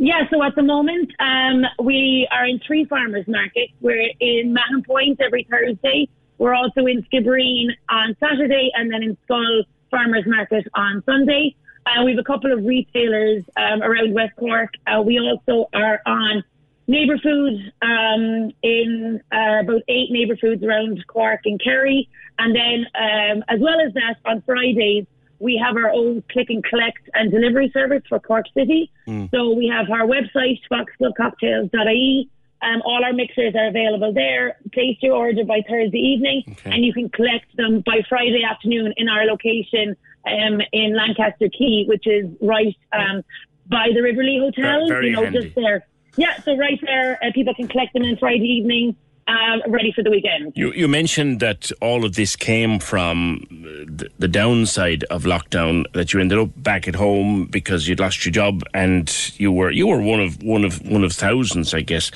Yeah, 0.00 0.22
so 0.30 0.40
at 0.44 0.54
the 0.54 0.62
moment, 0.62 1.10
um, 1.18 1.64
we 1.82 2.28
are 2.30 2.46
in 2.46 2.60
three 2.64 2.84
farmers 2.84 3.26
markets. 3.26 3.72
We're 3.80 4.10
in 4.20 4.52
Mahon 4.52 4.84
Point 4.84 5.20
every 5.20 5.44
Thursday. 5.50 6.08
We're 6.38 6.54
also 6.54 6.86
in 6.86 7.02
Skibbereen 7.02 7.70
on 7.90 8.16
Saturday 8.20 8.70
and 8.74 8.92
then 8.92 9.02
in 9.02 9.18
Schull 9.28 9.64
Farmers 9.90 10.22
Market 10.24 10.68
on 10.74 11.02
Sunday. 11.04 11.56
Uh, 11.84 12.04
we 12.04 12.12
have 12.12 12.20
a 12.20 12.24
couple 12.24 12.52
of 12.52 12.64
retailers 12.64 13.42
um, 13.56 13.82
around 13.82 14.14
West 14.14 14.36
Cork. 14.36 14.74
Uh, 14.86 15.02
we 15.02 15.18
also 15.18 15.68
are 15.74 16.00
on 16.06 16.44
Neighbour 16.86 17.18
Foods 17.18 17.60
um, 17.82 18.52
in 18.62 19.20
uh, 19.32 19.60
about 19.62 19.82
eight 19.88 20.12
Neighbour 20.12 20.36
Foods 20.36 20.62
around 20.62 21.04
Cork 21.08 21.40
and 21.44 21.60
Kerry. 21.60 22.08
And 22.38 22.54
then, 22.54 22.86
um, 22.94 23.42
as 23.48 23.58
well 23.58 23.80
as 23.80 23.92
that, 23.94 24.14
on 24.24 24.42
Fridays, 24.42 25.06
we 25.38 25.60
have 25.62 25.76
our 25.76 25.90
own 25.90 26.22
click 26.30 26.50
and 26.50 26.64
collect 26.64 27.08
and 27.14 27.30
delivery 27.30 27.70
service 27.72 28.02
for 28.08 28.18
Cork 28.18 28.46
City. 28.54 28.90
Mm. 29.06 29.30
So 29.30 29.50
we 29.52 29.68
have 29.68 29.90
our 29.90 30.06
website, 30.06 30.60
foxglovecocktails.ie. 30.70 32.30
Um, 32.60 32.82
all 32.84 33.04
our 33.04 33.12
mixers 33.12 33.54
are 33.54 33.68
available 33.68 34.12
there. 34.12 34.58
Place 34.72 34.96
your 35.00 35.14
order 35.14 35.44
by 35.44 35.62
Thursday 35.68 35.98
evening, 35.98 36.56
and 36.64 36.84
you 36.84 36.92
can 36.92 37.08
collect 37.08 37.56
them 37.56 37.82
by 37.86 38.02
Friday 38.08 38.42
afternoon 38.42 38.94
in 38.96 39.08
our 39.08 39.24
location 39.26 39.96
um, 40.26 40.60
in 40.72 40.96
Lancaster 40.96 41.48
Quay, 41.48 41.84
which 41.86 42.06
is 42.06 42.26
right 42.40 42.76
um, 42.92 43.22
by 43.66 43.90
the 43.94 44.02
River 44.02 44.24
Lee 44.24 44.40
Hotel. 44.40 44.88
Very- 44.88 44.88
very 44.88 45.06
you 45.10 45.12
know, 45.12 45.22
handy. 45.24 45.42
just 45.42 45.54
there. 45.54 45.86
Yeah, 46.16 46.40
so 46.42 46.56
right 46.56 46.80
there, 46.82 47.16
uh, 47.22 47.30
people 47.32 47.54
can 47.54 47.68
collect 47.68 47.92
them 47.92 48.02
in 48.02 48.16
Friday 48.16 48.44
evening, 48.44 48.96
um, 49.28 49.60
ready 49.70 49.92
for 49.92 50.02
the 50.02 50.10
weekend. 50.10 50.52
You, 50.56 50.72
you 50.72 50.88
mentioned 50.88 51.40
that 51.40 51.70
all 51.80 52.04
of 52.04 52.14
this 52.14 52.34
came 52.34 52.78
from 52.78 53.46
the, 53.50 54.08
the 54.18 54.28
downside 54.28 55.04
of 55.04 55.24
lockdown. 55.24 55.84
That 55.92 56.12
you 56.12 56.20
ended 56.20 56.38
up 56.38 56.50
back 56.56 56.88
at 56.88 56.94
home 56.94 57.46
because 57.46 57.86
you'd 57.86 58.00
lost 58.00 58.24
your 58.24 58.32
job, 58.32 58.62
and 58.72 59.14
you 59.38 59.52
were 59.52 59.70
you 59.70 59.86
were 59.86 60.00
one 60.00 60.20
of 60.20 60.42
one 60.42 60.64
of 60.64 60.80
one 60.86 61.04
of 61.04 61.12
thousands, 61.12 61.74
I 61.74 61.82
guess. 61.82 62.10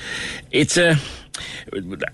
It's 0.51 0.75
a 0.75 0.95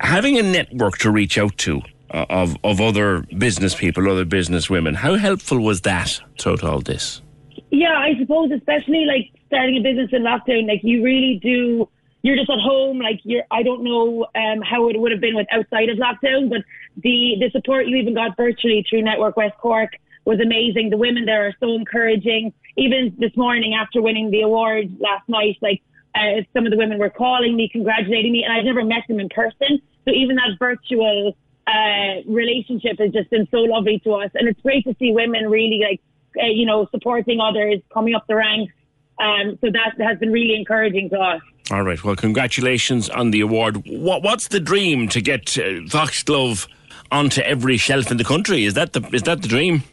having 0.01 0.37
a 0.37 0.43
network 0.43 0.97
to 0.99 1.11
reach 1.11 1.37
out 1.37 1.57
to 1.59 1.81
uh, 2.11 2.25
of 2.29 2.57
of 2.63 2.81
other 2.81 3.21
business 3.37 3.75
people, 3.75 4.09
other 4.09 4.25
business 4.25 4.69
women. 4.69 4.95
How 4.95 5.15
helpful 5.15 5.59
was 5.59 5.81
that 5.81 6.19
throughout 6.37 6.63
all 6.63 6.81
this? 6.81 7.21
Yeah, 7.71 7.97
I 7.97 8.17
suppose 8.19 8.51
especially 8.51 9.05
like 9.05 9.31
starting 9.47 9.77
a 9.77 9.81
business 9.81 10.09
in 10.11 10.23
lockdown, 10.23 10.67
like 10.67 10.81
you 10.83 11.03
really 11.03 11.39
do. 11.41 11.89
You're 12.21 12.35
just 12.35 12.49
at 12.49 12.59
home, 12.59 12.99
like 12.99 13.21
you're. 13.23 13.43
I 13.49 13.63
don't 13.63 13.83
know 13.83 14.27
um, 14.35 14.61
how 14.61 14.89
it 14.89 14.99
would 14.99 15.11
have 15.11 15.21
been 15.21 15.35
with 15.35 15.47
outside 15.51 15.89
of 15.89 15.97
lockdown, 15.97 16.49
but 16.49 16.63
the 16.97 17.37
the 17.39 17.49
support 17.51 17.87
you 17.87 17.95
even 17.95 18.13
got 18.13 18.35
virtually 18.35 18.85
through 18.89 19.03
Network 19.03 19.37
West 19.37 19.57
Cork 19.57 19.91
was 20.25 20.39
amazing. 20.39 20.89
The 20.89 20.97
women 20.97 21.25
there 21.25 21.47
are 21.47 21.53
so 21.59 21.73
encouraging. 21.75 22.53
Even 22.77 23.15
this 23.17 23.35
morning 23.35 23.73
after 23.73 24.01
winning 24.01 24.31
the 24.31 24.41
award 24.41 24.95
last 24.99 25.27
night, 25.27 25.57
like 25.61 25.81
uh, 26.15 26.41
some 26.53 26.65
of 26.65 26.71
the 26.71 26.77
women 26.77 26.97
were 26.97 27.09
calling 27.09 27.55
me, 27.55 27.69
congratulating 27.69 28.31
me, 28.31 28.43
and 28.43 28.51
I've 28.51 28.65
never 28.65 28.83
met 28.83 29.03
them 29.07 29.19
in 29.19 29.29
person. 29.29 29.81
So 30.05 30.11
even 30.11 30.35
that 30.37 30.57
virtual 30.59 31.37
uh, 31.67 32.21
relationship 32.25 32.99
has 32.99 33.11
just 33.11 33.29
been 33.29 33.47
so 33.51 33.57
lovely 33.57 33.99
to 33.99 34.13
us, 34.13 34.31
and 34.33 34.47
it's 34.47 34.61
great 34.61 34.83
to 34.85 34.95
see 34.99 35.13
women 35.13 35.49
really 35.49 35.81
like 35.87 36.01
uh, 36.41 36.47
you 36.47 36.65
know 36.65 36.87
supporting 36.91 37.39
others, 37.39 37.79
coming 37.93 38.13
up 38.13 38.25
the 38.27 38.35
ranks. 38.35 38.73
Um, 39.19 39.57
so 39.61 39.69
that 39.71 39.99
has 39.99 40.17
been 40.19 40.31
really 40.31 40.55
encouraging 40.55 41.09
to 41.09 41.19
us. 41.19 41.41
All 41.71 41.83
right. 41.83 42.03
Well, 42.03 42.15
congratulations 42.15 43.09
on 43.09 43.31
the 43.31 43.41
award. 43.41 43.83
What 43.85 44.23
What's 44.23 44.47
the 44.47 44.59
dream 44.59 45.07
to 45.09 45.21
get 45.21 45.57
uh, 45.57 45.87
Foxglove 45.87 46.67
onto 47.11 47.41
every 47.41 47.77
shelf 47.77 48.09
in 48.09 48.17
the 48.17 48.23
country? 48.23 48.65
Is 48.65 48.73
that 48.73 48.93
the 48.93 49.07
Is 49.13 49.23
that 49.23 49.41
the 49.41 49.47
dream? 49.47 49.83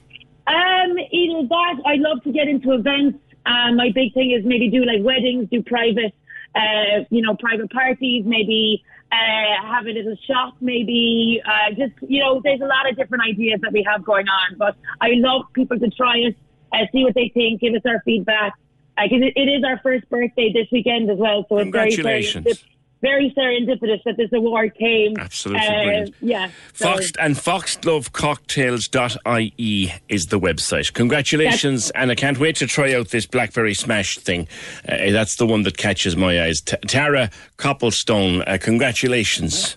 Um, 0.47 0.97
either 1.11 1.47
that, 1.49 1.75
I'd 1.85 2.01
love 2.01 2.23
to 2.23 2.33
get 2.33 2.49
into 2.49 2.73
events. 2.73 3.19
Um, 3.45 3.77
my 3.77 3.91
big 3.95 4.15
thing 4.15 4.31
is 4.31 4.45
maybe 4.45 4.71
do 4.71 4.85
like 4.85 5.03
weddings, 5.03 5.49
do 5.51 5.63
private, 5.63 6.15
uh, 6.55 7.05
you 7.11 7.21
know, 7.21 7.37
private 7.37 7.71
parties, 7.71 8.25
maybe 8.25 8.83
uh, 9.13 9.67
have 9.67 9.87
a 9.87 9.91
little 9.91 10.17
shop, 10.27 10.55
maybe 10.61 11.43
uh, 11.45 11.71
just, 11.75 11.93
you 12.09 12.21
know, 12.21 12.41
there's 12.43 12.61
a 12.61 12.67
lot 12.67 12.89
of 12.89 12.97
different 12.97 13.25
ideas 13.25 13.61
that 13.63 13.73
we 13.73 13.85
have 13.89 14.05
going 14.05 14.29
on. 14.29 14.57
But 14.57 14.77
I 15.01 15.11
love 15.15 15.43
people 15.53 15.79
to 15.79 15.91
try 15.91 16.17
it, 16.17 16.37
uh, 16.73 16.87
see 16.93 17.05
what 17.05 17.15
they 17.15 17.31
think, 17.35 17.61
give 17.61 17.75
us 17.75 17.83
our 17.85 18.01
feedback. 18.05 18.55
Uh, 18.99 19.03
'cause 19.09 19.21
it, 19.23 19.33
it 19.37 19.49
is 19.49 19.63
our 19.65 19.79
first 19.83 20.09
birthday 20.09 20.51
this 20.53 20.67
weekend 20.73 21.11
as 21.11 21.19
well, 21.19 21.45
so 21.49 21.59
it's 21.59 21.71
very, 21.71 21.91
Congratulations. 21.91 22.47
serendip- 22.47 22.63
very 23.03 23.31
serendipitous 23.37 24.03
that 24.05 24.17
this 24.17 24.33
award 24.33 24.75
came. 24.79 25.15
Absolutely 25.19 25.67
Uh. 25.69 26.07
Yeah. 26.23 26.49
so- 26.73 26.87
Fox 26.87 27.13
and 27.21 27.37
foxglovecocktails.ie 27.37 29.93
is 30.09 30.27
the 30.27 30.41
website. 30.41 30.93
Congratulations, 30.95 31.91
and 31.91 32.11
I 32.11 32.15
can't 32.15 32.39
wait 32.39 32.57
to 32.57 32.67
try 32.67 32.95
out 32.95 33.09
this 33.11 33.27
Blackberry 33.27 33.75
Smash 33.75 34.17
thing. 34.19 34.49
Uh, 34.89 35.11
that's 35.11 35.37
the 35.37 35.47
one 35.47 35.63
that 35.65 35.77
catches 35.77 36.17
my 36.17 36.43
eyes. 36.43 36.63
T- 36.63 36.77
Tara 36.87 37.29
Copplestone, 37.59 38.43
uh, 38.47 38.57
congratulations. 38.59 39.77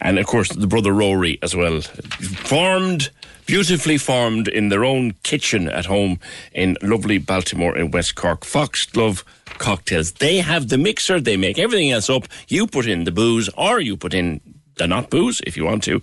And 0.00 0.16
of 0.18 0.26
course, 0.26 0.48
the 0.50 0.66
brother 0.68 0.92
Rory 0.92 1.38
as 1.42 1.54
well. 1.56 1.80
Formed, 1.80 3.10
beautifully 3.48 3.96
formed 3.96 4.46
in 4.46 4.68
their 4.68 4.84
own 4.84 5.10
kitchen 5.22 5.68
at 5.70 5.86
home 5.86 6.20
in 6.52 6.76
lovely 6.82 7.16
Baltimore 7.16 7.76
in 7.78 7.90
West 7.90 8.14
Cork. 8.14 8.44
Foxglove 8.44 9.24
Cocktails. 9.56 10.12
They 10.12 10.36
have 10.36 10.68
the 10.68 10.76
mixer, 10.76 11.18
they 11.18 11.38
make 11.38 11.58
everything 11.58 11.90
else 11.90 12.10
up. 12.10 12.28
You 12.48 12.66
put 12.66 12.86
in 12.86 13.04
the 13.04 13.10
booze, 13.10 13.48
or 13.56 13.80
you 13.80 13.96
put 13.96 14.12
in 14.12 14.42
the 14.76 14.86
not 14.86 15.08
booze 15.08 15.40
if 15.46 15.56
you 15.56 15.64
want 15.64 15.82
to. 15.84 16.02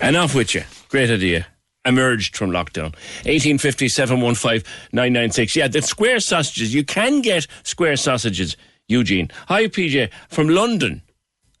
And 0.00 0.16
off 0.16 0.34
with 0.34 0.52
you. 0.52 0.64
Great 0.88 1.10
idea. 1.10 1.46
Emerged 1.84 2.36
from 2.36 2.50
lockdown. 2.50 2.92
1850 3.22 3.88
715 3.88 4.62
996. 4.92 5.54
Yeah, 5.54 5.68
the 5.68 5.80
square 5.80 6.18
sausages. 6.18 6.74
You 6.74 6.82
can 6.82 7.22
get 7.22 7.46
square 7.62 7.96
sausages, 7.96 8.56
Eugene. 8.88 9.30
Hi, 9.46 9.68
PJ, 9.68 10.10
from 10.28 10.48
London. 10.48 11.02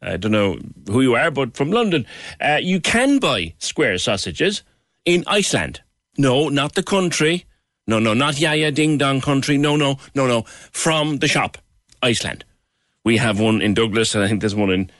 I 0.02 0.16
don't 0.16 0.32
know 0.32 0.58
who 0.88 1.02
you 1.02 1.14
are, 1.14 1.30
but 1.30 1.56
from 1.56 1.70
London. 1.70 2.04
Uh, 2.40 2.58
you 2.60 2.80
can 2.80 3.20
buy 3.20 3.54
square 3.58 3.96
sausages 3.96 4.64
in 5.04 5.24
Iceland. 5.26 5.82
No, 6.16 6.48
not 6.48 6.74
the 6.74 6.82
country. 6.82 7.44
No, 7.86 7.98
no, 7.98 8.14
not 8.14 8.38
Yaya 8.38 8.70
Ding 8.70 8.98
Dong 8.98 9.20
country. 9.20 9.58
No, 9.58 9.76
no, 9.76 9.98
no, 10.14 10.26
no. 10.26 10.42
From 10.72 11.18
the 11.18 11.28
shop, 11.28 11.58
Iceland. 12.02 12.44
We 13.04 13.18
have 13.18 13.38
one 13.38 13.60
in 13.60 13.74
Douglas, 13.74 14.14
and 14.14 14.24
I 14.24 14.28
think 14.28 14.40
there's 14.40 14.54
one 14.54 14.70
in, 14.70 14.90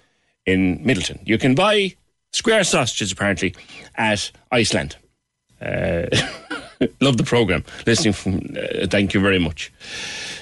in 0.45 0.85
Midleton. 0.85 1.21
You 1.27 1.39
can 1.39 1.55
buy 1.55 1.95
square 2.33 2.65
sausages, 2.65 3.13
apparently, 3.13 3.55
at 3.95 4.31
Iceland. 4.53 4.97
Uh, 5.63 6.07
love 7.01 7.17
the 7.17 7.25
program. 7.25 7.65
Listening 7.87 8.13
from, 8.13 8.57
uh, 8.57 8.87
thank 8.89 9.15
you 9.15 9.21
very 9.21 9.39
much. 9.39 9.73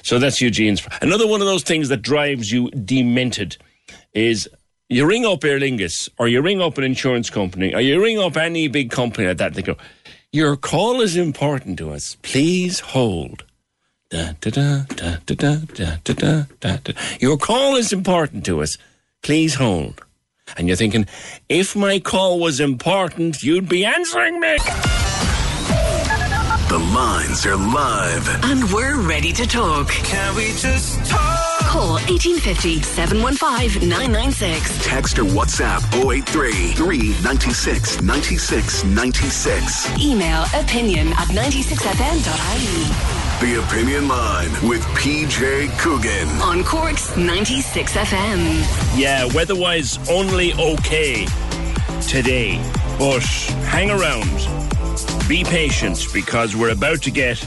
So 0.02 0.18
that's 0.18 0.40
Eugene's. 0.40 0.84
Another 1.00 1.28
one 1.28 1.40
of 1.40 1.46
those 1.46 1.62
things 1.62 1.88
that 1.90 2.02
drives 2.02 2.50
you 2.50 2.70
demented 2.70 3.56
is 4.14 4.48
you 4.92 5.06
ring 5.06 5.24
up 5.24 5.44
Aer 5.44 5.58
Lingus 5.58 6.08
or 6.18 6.28
you 6.28 6.42
ring 6.42 6.60
up 6.60 6.76
an 6.78 6.84
insurance 6.84 7.30
company 7.30 7.74
or 7.74 7.80
you 7.80 8.02
ring 8.02 8.18
up 8.18 8.36
any 8.36 8.68
big 8.68 8.90
company 8.90 9.26
like 9.26 9.38
that. 9.38 9.54
They 9.54 9.62
go, 9.62 9.76
Your 10.32 10.56
call 10.56 11.00
is 11.00 11.16
important 11.16 11.78
to 11.78 11.92
us. 11.92 12.16
Please 12.22 12.80
hold. 12.80 13.44
Da, 14.10 14.32
da, 14.40 14.50
da, 14.50 14.82
da, 14.94 15.16
da, 15.24 15.34
da, 15.34 15.54
da, 15.74 15.96
da, 16.04 16.14
da, 16.14 16.44
da, 16.60 16.76
da. 16.84 16.92
Your 17.20 17.38
call 17.38 17.76
is 17.76 17.92
important 17.92 18.44
to 18.44 18.60
us. 18.60 18.76
Please 19.22 19.54
hold. 19.54 20.04
And 20.58 20.68
you're 20.68 20.76
thinking, 20.76 21.06
if 21.48 21.74
my 21.74 21.98
call 21.98 22.38
was 22.38 22.60
important, 22.60 23.42
you'd 23.42 23.70
be 23.70 23.86
answering 23.86 24.38
me. 24.38 24.58
The 26.68 26.78
lines 26.94 27.46
are 27.46 27.56
live. 27.56 28.44
And 28.44 28.70
we're 28.72 29.00
ready 29.00 29.32
to 29.32 29.46
talk. 29.46 29.88
Can 29.88 30.34
we 30.36 30.48
just 30.48 31.04
talk? 31.06 31.51
Call 31.72 31.94
1850 32.04 32.82
715 32.82 33.88
996. 33.88 34.84
Text 34.84 35.18
or 35.18 35.24
WhatsApp 35.24 35.80
083 36.06 36.72
396 36.72 38.02
96 38.02 38.84
96. 38.84 39.98
Email 39.98 40.44
opinion 40.54 41.08
at 41.12 41.28
96fm.ie. 41.32 42.84
The 43.40 43.64
Opinion 43.64 44.06
Line 44.06 44.50
with 44.68 44.82
PJ 44.88 45.70
Coogan. 45.78 46.28
On 46.42 46.62
Cork's 46.62 47.16
96 47.16 47.94
FM. 47.94 48.98
Yeah, 49.00 49.24
weather-wise, 49.34 49.98
only 50.10 50.52
okay 50.52 51.24
today. 52.06 52.60
But 52.98 53.24
hang 53.64 53.90
around. 53.90 54.28
Be 55.26 55.42
patient 55.42 56.06
because 56.12 56.54
we're 56.54 56.72
about 56.72 57.00
to 57.04 57.10
get 57.10 57.42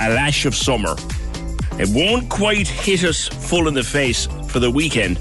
a 0.00 0.08
lash 0.08 0.46
of 0.46 0.54
summer. 0.54 0.96
It 1.78 1.88
won't 1.90 2.28
quite 2.28 2.66
hit 2.66 3.04
us 3.04 3.28
full 3.28 3.68
in 3.68 3.74
the 3.74 3.84
face 3.84 4.26
for 4.48 4.58
the 4.58 4.70
weekend, 4.70 5.20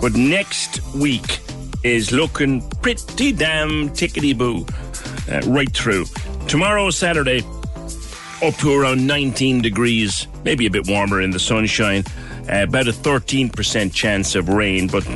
but 0.00 0.14
next 0.14 0.80
week 0.94 1.38
is 1.84 2.10
looking 2.10 2.68
pretty 2.80 3.32
damn 3.32 3.88
tickety 3.90 4.36
boo 4.36 4.66
uh, 5.32 5.40
right 5.46 5.72
through. 5.72 6.06
Tomorrow, 6.48 6.90
Saturday, 6.90 7.42
up 8.42 8.54
to 8.56 8.72
around 8.72 9.06
19 9.06 9.62
degrees, 9.62 10.26
maybe 10.44 10.66
a 10.66 10.70
bit 10.70 10.88
warmer 10.88 11.20
in 11.20 11.30
the 11.30 11.38
sunshine. 11.38 12.02
Uh, 12.52 12.64
about 12.64 12.88
a 12.88 12.92
13% 12.92 13.94
chance 13.94 14.34
of 14.34 14.48
rain, 14.48 14.88
but 14.88 15.06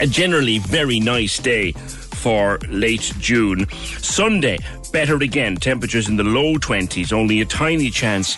a 0.00 0.06
generally 0.08 0.58
very 0.58 0.98
nice 0.98 1.38
day 1.38 1.70
for 1.70 2.58
late 2.68 3.12
June. 3.20 3.68
Sunday, 3.98 4.58
better 4.92 5.14
again. 5.16 5.54
Temperatures 5.54 6.08
in 6.08 6.16
the 6.16 6.24
low 6.24 6.54
20s, 6.56 7.12
only 7.12 7.40
a 7.40 7.44
tiny 7.44 7.90
chance 7.90 8.36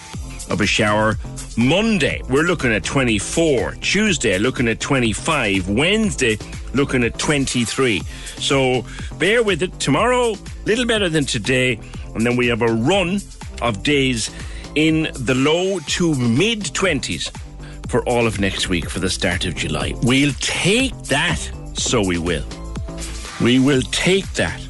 of 0.50 0.60
a 0.60 0.66
shower. 0.66 1.16
Monday, 1.56 2.20
we're 2.28 2.42
looking 2.42 2.72
at 2.72 2.84
24. 2.84 3.76
Tuesday, 3.80 4.38
looking 4.38 4.68
at 4.68 4.80
25. 4.80 5.68
Wednesday, 5.68 6.36
looking 6.74 7.04
at 7.04 7.18
23. 7.18 8.00
So 8.36 8.84
bear 9.18 9.42
with 9.42 9.62
it. 9.62 9.78
Tomorrow, 9.80 10.32
a 10.32 10.66
little 10.66 10.86
better 10.86 11.08
than 11.08 11.24
today. 11.24 11.78
And 12.14 12.26
then 12.26 12.36
we 12.36 12.48
have 12.48 12.62
a 12.62 12.72
run 12.72 13.20
of 13.62 13.82
days 13.82 14.30
in 14.74 15.08
the 15.14 15.34
low 15.34 15.78
to 15.80 16.14
mid 16.14 16.60
20s 16.60 17.30
for 17.88 18.06
all 18.08 18.26
of 18.26 18.40
next 18.40 18.68
week 18.68 18.88
for 18.88 19.00
the 19.00 19.10
start 19.10 19.44
of 19.44 19.54
July. 19.54 19.94
We'll 20.02 20.34
take 20.40 20.96
that. 21.04 21.38
So 21.74 22.04
we 22.04 22.18
will. 22.18 22.44
We 23.40 23.58
will 23.58 23.82
take 23.82 24.30
that. 24.34 24.60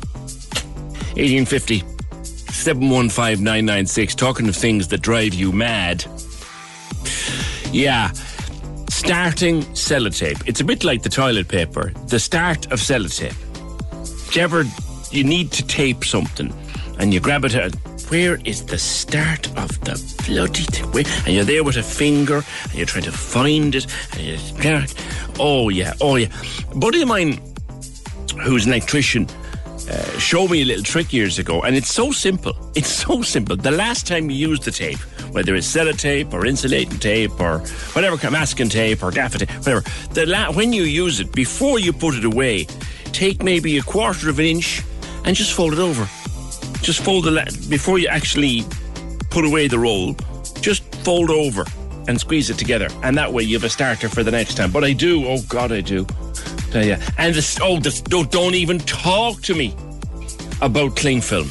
1850 1.16 1.99
715996. 2.52 4.14
Talking 4.14 4.48
of 4.48 4.56
things 4.56 4.89
that 4.89 5.02
drive 5.02 5.35
you 5.35 5.52
mad. 5.52 6.05
Yeah. 7.72 8.10
Starting 8.89 9.62
sellotape. 9.72 10.47
It's 10.47 10.60
a 10.60 10.64
bit 10.64 10.85
like 10.85 11.02
the 11.02 11.09
toilet 11.09 11.48
paper. 11.48 11.93
The 12.09 12.18
start 12.18 12.66
of 12.66 12.81
sellotape. 12.81 13.36
Do 14.32 14.39
you 14.39 14.44
ever, 14.44 14.64
you 15.10 15.24
need 15.24 15.52
to 15.52 15.66
tape 15.66 16.05
something 16.05 16.52
and 16.98 17.14
you 17.14 17.20
grab 17.20 17.44
it 17.44 17.55
out. 17.55 17.74
Where 18.10 18.40
is 18.44 18.66
the 18.66 18.78
start 18.78 19.47
of 19.56 19.68
the 19.81 19.94
bloody 20.27 20.64
thing? 20.64 21.06
And 21.24 21.35
you're 21.35 21.44
there 21.44 21.64
with 21.64 21.77
a 21.77 21.82
finger 21.82 22.43
and 22.64 22.74
you're 22.74 22.86
trying 22.86 23.05
to 23.05 23.12
find 23.12 23.74
it. 23.74 23.86
And 24.12 24.20
you 24.20 24.36
oh, 25.39 25.68
yeah, 25.68 25.94
oh, 26.01 26.16
yeah. 26.16 26.28
A 26.70 26.77
buddy 26.77 27.02
of 27.02 27.09
mine 27.09 27.40
who's 28.43 28.66
an 28.66 28.72
electrician 28.72 29.27
uh, 29.91 30.19
showed 30.19 30.51
me 30.51 30.62
a 30.62 30.65
little 30.65 30.85
trick 30.85 31.12
years 31.12 31.39
ago, 31.39 31.62
and 31.62 31.75
it's 31.77 31.93
so 31.93 32.12
simple. 32.12 32.55
It's 32.77 32.89
so 32.89 33.21
simple. 33.23 33.57
The 33.57 33.73
last 33.73 34.07
time 34.07 34.31
you 34.31 34.37
used 34.49 34.62
the 34.62 34.71
tape, 34.71 34.99
whether 35.35 35.55
it's 35.57 35.67
sellotape 35.67 36.33
or 36.33 36.47
insulating 36.47 36.99
tape 36.99 37.39
or 37.41 37.59
whatever, 37.95 38.31
masking 38.31 38.69
tape 38.69 39.03
or 39.03 39.11
gaffer 39.11 39.39
tape, 39.39 39.51
whatever, 39.59 39.83
the 40.15 40.25
la- 40.27 40.53
when 40.53 40.73
you 40.73 40.85
use 40.85 41.19
it, 41.21 41.33
before 41.33 41.79
you 41.81 41.93
put 41.93 42.15
it 42.15 42.25
away, 42.25 42.65
take 43.12 43.43
maybe 43.43 43.77
a 43.79 43.83
quarter 43.83 44.31
of 44.31 44.39
an 44.39 44.47
inch 44.47 44.83
and 45.25 45.35
just 45.37 45.53
fold 45.53 45.73
it 45.73 45.79
over. 45.81 46.09
Just 46.81 47.03
fold 47.05 47.25
the 47.25 47.33
la- 47.33 47.45
before 47.69 47.99
you 47.99 48.07
actually 48.09 48.65
put 49.31 49.45
away 49.45 49.67
the 49.69 49.79
roll. 49.79 50.15
Just 50.61 50.83
fold 51.05 51.31
over 51.31 51.65
and 52.09 52.19
squeeze 52.19 52.51
it 52.51 52.59
together, 52.59 52.89
and 53.03 53.17
that 53.19 53.33
way 53.33 53.43
you 53.43 53.57
have 53.57 53.65
a 53.65 53.69
starter 53.71 54.09
for 54.09 54.23
the 54.23 54.31
next 54.31 54.55
time. 54.57 54.71
But 54.71 54.85
I 54.85 54.93
do, 54.93 55.27
oh 55.27 55.41
God, 55.49 55.73
I 55.73 55.81
do. 55.81 56.07
You. 56.74 56.97
And 57.18 57.34
this, 57.34 57.59
oh, 57.60 57.80
don't, 57.80 58.30
don't 58.30 58.55
even 58.55 58.78
talk 58.80 59.42
to 59.42 59.55
me 59.55 59.74
about 60.62 60.97
cling 60.97 61.20
film. 61.20 61.48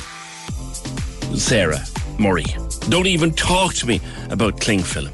Sarah 1.38 1.84
Murray. 2.18 2.46
Don't 2.90 3.08
even 3.08 3.32
talk 3.34 3.74
to 3.76 3.86
me 3.86 4.00
about 4.30 4.60
cling 4.60 4.84
film. 4.84 5.12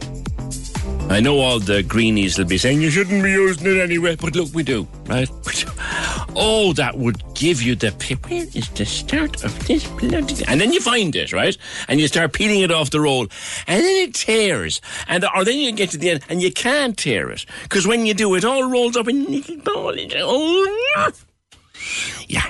I 1.10 1.20
know 1.20 1.40
all 1.40 1.60
the 1.60 1.84
greenies 1.84 2.38
will 2.38 2.46
be 2.46 2.58
saying 2.58 2.82
you 2.82 2.90
shouldn't 2.90 3.24
be 3.24 3.32
using 3.32 3.68
it 3.68 3.80
anyway, 3.80 4.16
but 4.16 4.36
look, 4.36 4.54
we 4.54 4.64
do, 4.64 4.88
right? 5.06 5.30
Oh, 6.36 6.74
that 6.74 6.98
would 6.98 7.24
give 7.34 7.62
you 7.62 7.76
the. 7.76 7.92
Where 8.28 8.44
is 8.44 8.70
the 8.70 8.86
start 8.86 9.44
of 9.44 9.68
this 9.68 9.88
bloody? 9.88 10.44
And 10.48 10.60
then 10.60 10.74
you 10.74 10.82
find 10.82 11.16
it, 11.16 11.32
right? 11.32 11.58
And 11.88 12.00
you 12.00 12.08
start 12.08 12.34
peeling 12.34 12.62
it 12.62 12.72
off 12.72 12.90
the 12.90 13.00
roll, 13.00 13.28
and 13.68 13.84
then 13.84 14.10
it 14.10 14.14
tears, 14.14 14.82
and 15.08 15.26
or 15.36 15.46
then 15.46 15.58
you 15.58 15.72
get 15.72 15.92
to 15.92 15.98
the 15.98 16.12
end 16.12 16.26
and 16.30 16.42
you 16.42 16.52
can't 16.52 16.98
tear 16.98 17.30
it 17.30 17.46
because 17.64 17.88
when 17.88 18.06
you 18.06 18.14
do, 18.14 18.36
it 18.36 18.44
all 18.44 18.70
rolls 18.70 18.98
up 18.98 19.08
in 19.08 19.26
little 19.26 19.58
ball. 19.58 19.96
Oh, 20.18 21.12
yeah. 22.28 22.50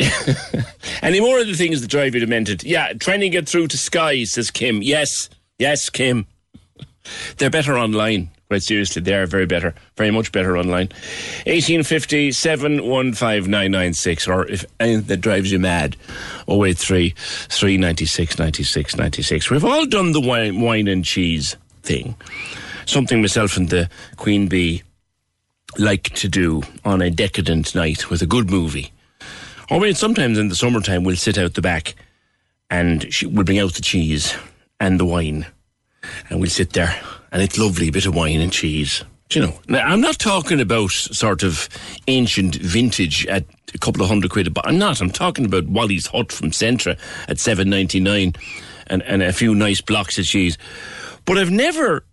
Any 1.01 1.19
more 1.19 1.39
of 1.39 1.47
the 1.47 1.53
things 1.53 1.81
that 1.81 1.89
drive 1.89 2.15
you 2.15 2.19
demented? 2.19 2.63
Yeah, 2.63 2.93
trying 2.93 3.19
to 3.21 3.29
get 3.29 3.47
through 3.47 3.67
to 3.67 3.77
Sky, 3.77 4.23
says 4.23 4.51
Kim. 4.51 4.81
Yes, 4.81 5.29
yes, 5.59 5.89
Kim. 5.89 6.25
They're 7.37 7.49
better 7.49 7.77
online. 7.77 8.31
Quite 8.47 8.63
seriously, 8.63 9.01
they 9.01 9.13
are 9.13 9.25
very 9.25 9.45
better, 9.45 9.75
very 9.97 10.09
much 10.09 10.31
better 10.31 10.57
online. 10.57 10.87
1850 11.45 12.31
715996, 12.31 14.27
or 14.27 14.47
if 14.47 14.65
anything 14.79 15.07
that 15.07 15.17
drives 15.17 15.51
you 15.51 15.59
mad, 15.59 15.97
083 16.47 17.09
396 17.17 18.39
96 18.39 18.95
96. 18.95 19.51
We've 19.51 19.65
all 19.65 19.85
done 19.85 20.13
the 20.13 20.21
wine, 20.21 20.61
wine 20.61 20.87
and 20.87 21.03
cheese 21.03 21.57
thing. 21.83 22.15
Something 22.85 23.21
myself 23.21 23.57
and 23.57 23.67
the 23.67 23.89
Queen 24.15 24.47
Bee 24.47 24.83
like 25.77 26.03
to 26.11 26.29
do 26.29 26.63
on 26.85 27.01
a 27.01 27.09
decadent 27.09 27.75
night 27.75 28.09
with 28.09 28.21
a 28.21 28.25
good 28.25 28.49
movie. 28.49 28.93
Or 29.69 29.77
I 29.77 29.79
mean, 29.81 29.93
sometimes 29.93 30.37
in 30.37 30.47
the 30.47 30.55
summertime, 30.55 31.03
we'll 31.03 31.17
sit 31.17 31.37
out 31.37 31.55
the 31.55 31.61
back 31.61 31.95
and 32.69 33.13
she, 33.13 33.25
we'll 33.25 33.43
bring 33.43 33.59
out 33.59 33.73
the 33.73 33.81
cheese 33.81 34.37
and 34.79 34.97
the 34.97 35.05
wine 35.05 35.45
and 36.29 36.39
we'll 36.39 36.49
sit 36.49 36.71
there 36.71 36.95
and 37.31 37.41
it's 37.41 37.57
lovely, 37.57 37.89
bit 37.89 38.05
of 38.05 38.15
wine 38.15 38.41
and 38.41 38.51
cheese. 38.51 39.03
Do 39.29 39.39
you 39.39 39.45
know, 39.45 39.59
now, 39.67 39.85
I'm 39.85 39.99
not 39.99 40.19
talking 40.19 40.61
about 40.61 40.91
sort 40.91 41.43
of 41.43 41.67
ancient 42.07 42.55
vintage 42.55 43.25
at 43.27 43.45
a 43.73 43.77
couple 43.77 44.01
of 44.01 44.07
hundred 44.07 44.31
quid, 44.31 44.53
but 44.53 44.65
I'm 44.65 44.77
not. 44.77 45.01
I'm 45.01 45.09
talking 45.09 45.45
about 45.45 45.67
Wally's 45.67 46.07
Hut 46.07 46.31
from 46.31 46.51
Centra 46.51 46.97
at 47.27 47.39
seven 47.39 47.69
ninety 47.69 47.99
nine, 47.99 48.33
and 48.87 49.03
and 49.03 49.21
a 49.21 49.33
few 49.33 49.53
nice 49.53 49.81
blocks 49.81 50.17
of 50.17 50.25
cheese. 50.25 50.57
But 51.25 51.37
I've 51.37 51.51
never 51.51 52.05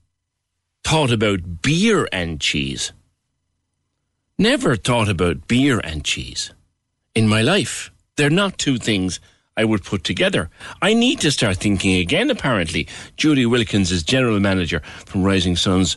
thought 0.83 1.13
about 1.13 1.63
beer 1.63 2.09
and 2.13 2.41
cheese. 2.41 2.93
Never 4.37 4.75
thought 4.75 5.09
about 5.09 5.47
beer 5.47 5.81
and 5.85 6.05
cheese 6.05 6.53
in 7.15 7.29
my 7.29 7.43
life. 7.43 7.93
They're 8.17 8.31
not 8.31 8.59
two 8.59 8.79
things 8.79 9.21
I 9.57 9.65
would 9.65 9.85
put 9.85 10.03
together. 10.03 10.51
I 10.83 10.95
need 10.95 11.21
to 11.21 11.31
start 11.31 11.59
thinking 11.59 11.97
again, 11.97 12.29
apparently. 12.29 12.89
Judy 13.17 13.47
Wilkins 13.47 13.93
is 13.93 14.03
General 14.03 14.41
Manager 14.41 14.81
from 15.07 15.23
Rising 15.23 15.55
Sons 15.55 15.97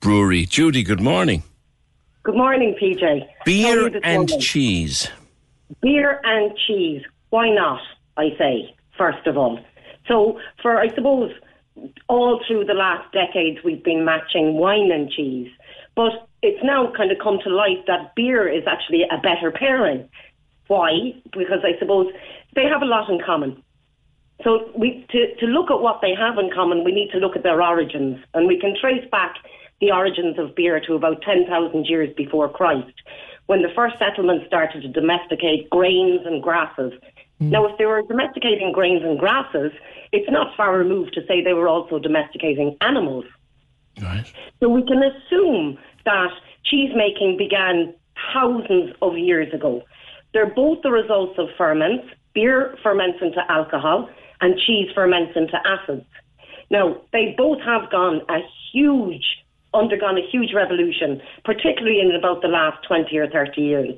Brewery. 0.00 0.44
Judy, 0.44 0.82
good 0.82 1.00
morning. 1.00 1.44
Good 2.24 2.34
morning, 2.34 2.74
PJ. 2.82 3.24
Beer 3.44 3.86
and 4.02 4.28
morning? 4.28 4.40
cheese. 4.40 5.08
Beer 5.80 6.20
and 6.24 6.52
cheese. 6.66 7.02
Why 7.30 7.48
not, 7.50 7.80
I 8.16 8.30
say, 8.36 8.74
first 8.98 9.24
of 9.28 9.36
all. 9.36 9.60
So, 10.08 10.40
for, 10.60 10.80
I 10.80 10.92
suppose, 10.92 11.32
all 12.08 12.40
through 12.48 12.64
the 12.64 12.74
last 12.74 13.12
decades, 13.12 13.58
we've 13.64 13.84
been 13.84 14.04
matching 14.04 14.54
wine 14.54 14.90
and 14.90 15.08
cheese. 15.08 15.50
But 15.94 16.26
it's 16.42 16.62
now 16.64 16.92
kind 16.96 17.12
of 17.12 17.18
come 17.22 17.38
to 17.44 17.50
light 17.50 17.86
that 17.86 18.16
beer 18.16 18.48
is 18.48 18.64
actually 18.66 19.04
a 19.04 19.18
better 19.18 19.52
pairing. 19.52 20.08
Why? 20.66 21.14
Because 21.32 21.60
I 21.62 21.78
suppose 21.78 22.12
they 22.56 22.64
have 22.64 22.82
a 22.82 22.86
lot 22.86 23.08
in 23.08 23.20
common. 23.24 23.62
So 24.42 24.70
we 24.76 25.06
to, 25.10 25.34
to 25.36 25.46
look 25.46 25.70
at 25.70 25.80
what 25.80 26.00
they 26.02 26.14
have 26.14 26.38
in 26.38 26.50
common, 26.52 26.82
we 26.82 26.92
need 26.92 27.10
to 27.12 27.18
look 27.18 27.36
at 27.36 27.42
their 27.42 27.62
origins, 27.62 28.18
and 28.34 28.48
we 28.48 28.58
can 28.58 28.74
trace 28.78 29.06
back 29.10 29.36
the 29.80 29.92
origins 29.92 30.38
of 30.38 30.54
beer 30.56 30.80
to 30.80 30.94
about 30.94 31.22
ten 31.22 31.46
thousand 31.46 31.86
years 31.86 32.12
before 32.16 32.48
Christ, 32.48 32.92
when 33.46 33.62
the 33.62 33.70
first 33.74 33.98
settlements 33.98 34.46
started 34.46 34.82
to 34.82 34.88
domesticate 34.88 35.70
grains 35.70 36.26
and 36.26 36.42
grasses. 36.42 36.92
Mm. 37.40 37.50
Now, 37.50 37.66
if 37.66 37.78
they 37.78 37.86
were 37.86 38.02
domesticating 38.02 38.72
grains 38.72 39.02
and 39.04 39.18
grasses, 39.18 39.72
it's 40.12 40.30
not 40.30 40.56
far 40.56 40.76
removed 40.76 41.14
to 41.14 41.26
say 41.26 41.42
they 41.42 41.52
were 41.52 41.68
also 41.68 41.98
domesticating 41.98 42.76
animals. 42.80 43.26
Right. 44.02 44.30
So 44.60 44.68
we 44.68 44.82
can 44.84 45.02
assume 45.02 45.78
that 46.04 46.30
cheese 46.64 46.92
making 46.94 47.36
began 47.36 47.94
thousands 48.32 48.94
of 49.02 49.16
years 49.16 49.52
ago. 49.52 49.82
They're 50.32 50.54
both 50.54 50.82
the 50.82 50.90
results 50.90 51.38
of 51.38 51.48
ferments 51.56 52.06
beer 52.36 52.76
ferments 52.82 53.18
into 53.22 53.40
alcohol 53.50 54.08
and 54.42 54.60
cheese 54.60 54.90
ferments 54.94 55.32
into 55.34 55.56
acids. 55.66 56.04
Now, 56.70 57.00
they 57.12 57.34
both 57.36 57.60
have 57.62 57.90
gone 57.90 58.20
a 58.28 58.40
huge, 58.70 59.24
undergone 59.72 60.18
a 60.18 60.26
huge 60.30 60.52
revolution, 60.54 61.22
particularly 61.44 61.98
in 62.00 62.14
about 62.14 62.42
the 62.42 62.48
last 62.48 62.86
20 62.86 63.16
or 63.16 63.28
30 63.28 63.60
years. 63.62 63.94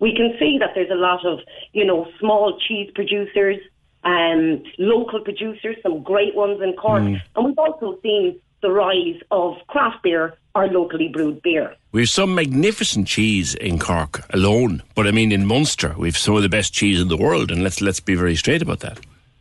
We 0.00 0.14
can 0.16 0.32
see 0.38 0.56
that 0.58 0.70
there's 0.74 0.90
a 0.90 0.94
lot 0.94 1.26
of, 1.26 1.40
you 1.72 1.84
know, 1.84 2.08
small 2.18 2.58
cheese 2.58 2.90
producers, 2.94 3.58
um, 4.04 4.62
local 4.78 5.20
producers, 5.20 5.76
some 5.82 6.02
great 6.02 6.34
ones 6.34 6.62
in 6.62 6.72
Cork. 6.72 7.02
Mm. 7.02 7.20
And 7.36 7.44
we've 7.44 7.58
also 7.58 7.98
seen 8.02 8.40
the 8.62 8.70
rise 8.70 9.20
of 9.30 9.56
craft 9.66 10.02
beer 10.02 10.34
or 10.54 10.66
locally 10.68 11.08
brewed 11.08 11.42
beer. 11.42 11.74
We've 11.92 12.08
some 12.08 12.34
magnificent 12.34 13.06
cheese 13.06 13.54
in 13.54 13.78
Cork 13.78 14.24
alone, 14.30 14.82
but 14.94 15.06
I 15.06 15.10
mean 15.10 15.32
in 15.32 15.46
Munster, 15.46 15.94
we've 15.98 16.16
some 16.16 16.36
of 16.36 16.42
the 16.42 16.48
best 16.48 16.72
cheese 16.72 17.00
in 17.00 17.08
the 17.08 17.16
world, 17.16 17.50
and 17.50 17.62
let's 17.62 17.80
let's 17.80 18.00
be 18.00 18.14
very 18.14 18.36
straight 18.36 18.62
about 18.62 18.80
that. 18.80 18.98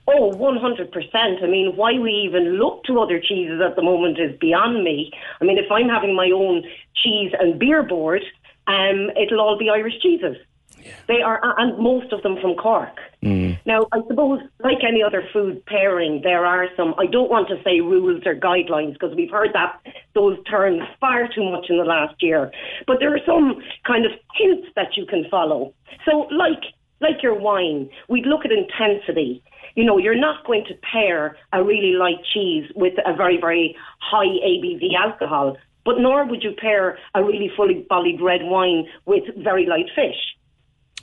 Oh, 0.08 0.32
100%. 0.32 1.44
I 1.44 1.48
mean, 1.48 1.76
why 1.76 1.98
we 1.98 2.12
even 2.12 2.58
look 2.58 2.84
to 2.86 3.00
other 3.00 3.20
cheeses 3.20 3.62
at 3.62 3.76
the 3.76 3.82
moment 3.82 4.20
is 4.20 4.38
beyond 4.40 4.84
me. 4.84 5.12
I 5.40 5.46
mean, 5.46 5.58
if 5.58 5.72
I'm 5.72 5.88
having 5.88 6.16
my 6.16 6.30
own 6.32 6.64
cheese 6.96 7.32
and 7.40 7.58
beer 7.58 7.82
board, 7.84 8.24
um, 8.68 9.10
it'll 9.16 9.40
all 9.40 9.58
be 9.58 9.70
Irish 9.70 10.00
cheeses. 10.02 10.36
Yeah. 10.84 10.92
They 11.08 11.22
are, 11.22 11.40
and 11.60 11.78
most 11.78 12.12
of 12.12 12.24
them 12.24 12.38
from 12.42 12.56
Cork. 12.56 13.00
Mm. 13.24 13.51
Now, 13.66 13.88
I 13.92 14.00
suppose, 14.08 14.40
like 14.64 14.80
any 14.88 15.04
other 15.04 15.24
food 15.32 15.66
pairing, 15.66 16.22
there 16.24 16.46
are 16.46 16.68
some, 16.76 16.96
I 16.98 17.06
don't 17.06 17.30
want 17.30 17.48
to 17.50 17.62
say 17.64 17.80
rules 17.80 18.24
or 18.26 18.36
guidelines 18.36 18.94
because 18.94 19.16
we've 19.16 19.30
heard 19.30 19.50
that 19.54 19.80
those 20.16 20.38
terms 20.46 20.82
far 21.00 21.28
too 21.28 21.52
much 21.52 21.66
in 21.70 21.78
the 21.78 21.84
last 21.84 22.16
year. 22.22 22.52
But 22.88 22.98
there 23.00 23.14
are 23.14 23.26
some 23.26 23.62
kind 23.86 24.06
of 24.06 24.12
hints 24.36 24.68
that 24.76 24.98
you 24.98 25.06
can 25.06 25.26
follow. 25.30 25.74
So, 26.06 26.28
like, 26.32 26.64
like 27.02 27.22
your 27.22 27.38
wine, 27.38 27.90
we'd 28.10 28.26
look 28.26 28.46
at 28.46 28.52
intensity. 28.52 29.44
You 29.76 29.86
know, 29.86 29.98
you're 29.98 30.20
not 30.20 30.46
going 30.46 30.66
to 30.68 30.74
pair 30.76 31.38
a 31.54 31.64
really 31.64 31.94
light 31.94 32.24
cheese 32.34 32.70
with 32.76 32.94
a 33.06 33.16
very, 33.16 33.40
very 33.40 33.76
high 34.00 34.26
ABV 34.26 34.96
alcohol, 34.98 35.58
but 35.86 36.00
nor 36.00 36.26
would 36.26 36.44
you 36.44 36.52
pair 36.58 36.98
a 37.16 37.24
really 37.24 37.52
fully 37.56 37.86
bodied 37.90 38.22
red 38.22 38.42
wine 38.44 38.86
with 39.06 39.24
very 39.38 39.66
light 39.66 39.88
fish. 39.96 40.18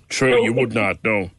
True, 0.09 0.33
So 0.33 0.45
you 0.45 0.53
would 0.55 0.75
not. 0.75 0.99
No. 1.05 1.31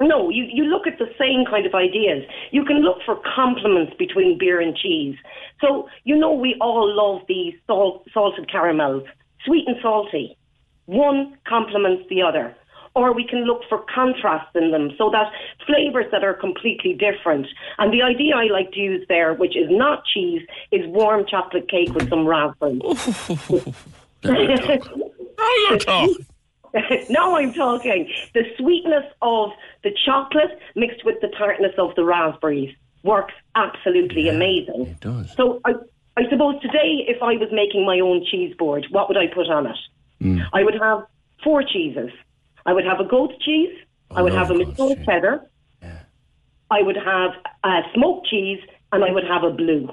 No, 0.00 0.28
you, 0.28 0.44
you 0.44 0.64
look 0.64 0.86
at 0.86 0.98
the 0.98 1.08
same 1.18 1.44
kind 1.48 1.66
of 1.66 1.74
ideas. 1.74 2.24
You 2.50 2.64
can 2.64 2.82
look 2.82 2.98
for 3.06 3.20
complements 3.34 3.94
between 3.98 4.38
beer 4.38 4.60
and 4.60 4.76
cheese. 4.76 5.16
So, 5.60 5.88
you 6.02 6.16
know, 6.16 6.32
we 6.32 6.56
all 6.60 6.92
love 6.92 7.22
these 7.28 7.54
salt, 7.66 8.06
salted 8.12 8.50
caramels, 8.50 9.04
sweet 9.44 9.68
and 9.68 9.76
salty. 9.80 10.36
One 10.86 11.36
complements 11.46 12.04
the 12.10 12.22
other. 12.22 12.56
Or 12.96 13.12
we 13.12 13.26
can 13.26 13.44
look 13.44 13.62
for 13.68 13.84
contrasts 13.92 14.50
in 14.54 14.70
them 14.70 14.92
so 14.98 15.10
that 15.10 15.32
flavours 15.66 16.06
that 16.12 16.22
are 16.22 16.34
completely 16.34 16.92
different. 16.94 17.46
And 17.78 17.92
the 17.92 18.02
idea 18.02 18.36
I 18.36 18.44
like 18.44 18.72
to 18.72 18.80
use 18.80 19.04
there, 19.08 19.34
which 19.34 19.56
is 19.56 19.68
not 19.68 20.04
cheese, 20.04 20.42
is 20.70 20.86
warm 20.86 21.24
chocolate 21.26 21.68
cake 21.68 21.92
with 21.92 22.08
some 22.08 22.26
raspberries. 22.26 22.82
Oh, 25.36 25.76
you're. 25.88 26.08
now 27.08 27.36
I'm 27.36 27.52
talking. 27.52 28.10
The 28.34 28.44
sweetness 28.58 29.04
of 29.22 29.50
the 29.82 29.90
chocolate 30.04 30.58
mixed 30.74 31.04
with 31.04 31.20
the 31.20 31.28
tartness 31.28 31.72
of 31.78 31.94
the 31.94 32.04
raspberries 32.04 32.74
works 33.02 33.34
absolutely 33.54 34.28
amazing. 34.28 34.86
It 34.86 35.00
does. 35.00 35.34
So 35.36 35.60
I, 35.64 35.74
I 36.16 36.28
suppose 36.28 36.60
today, 36.62 37.04
if 37.06 37.22
I 37.22 37.34
was 37.34 37.48
making 37.52 37.86
my 37.86 38.00
own 38.00 38.24
cheese 38.30 38.54
board, 38.56 38.86
what 38.90 39.08
would 39.08 39.16
I 39.16 39.26
put 39.26 39.48
on 39.48 39.66
it? 39.66 39.76
Mm. 40.22 40.46
I 40.52 40.64
would 40.64 40.74
have 40.80 41.06
four 41.42 41.62
cheeses. 41.62 42.10
I 42.66 42.72
would 42.72 42.84
have 42.84 43.00
a 43.00 43.04
goat 43.04 43.32
cheese. 43.40 43.76
I 44.10 44.22
would 44.22 44.32
have 44.32 44.50
a 44.50 44.54
Minnesota 44.54 45.02
cheddar. 45.04 45.50
I 46.70 46.82
would 46.82 46.96
have 46.96 47.32
a 47.64 47.80
smoked 47.94 48.28
cheese, 48.28 48.60
and 48.92 49.04
I 49.04 49.10
would 49.10 49.24
have 49.24 49.42
a 49.42 49.50
blue. 49.50 49.88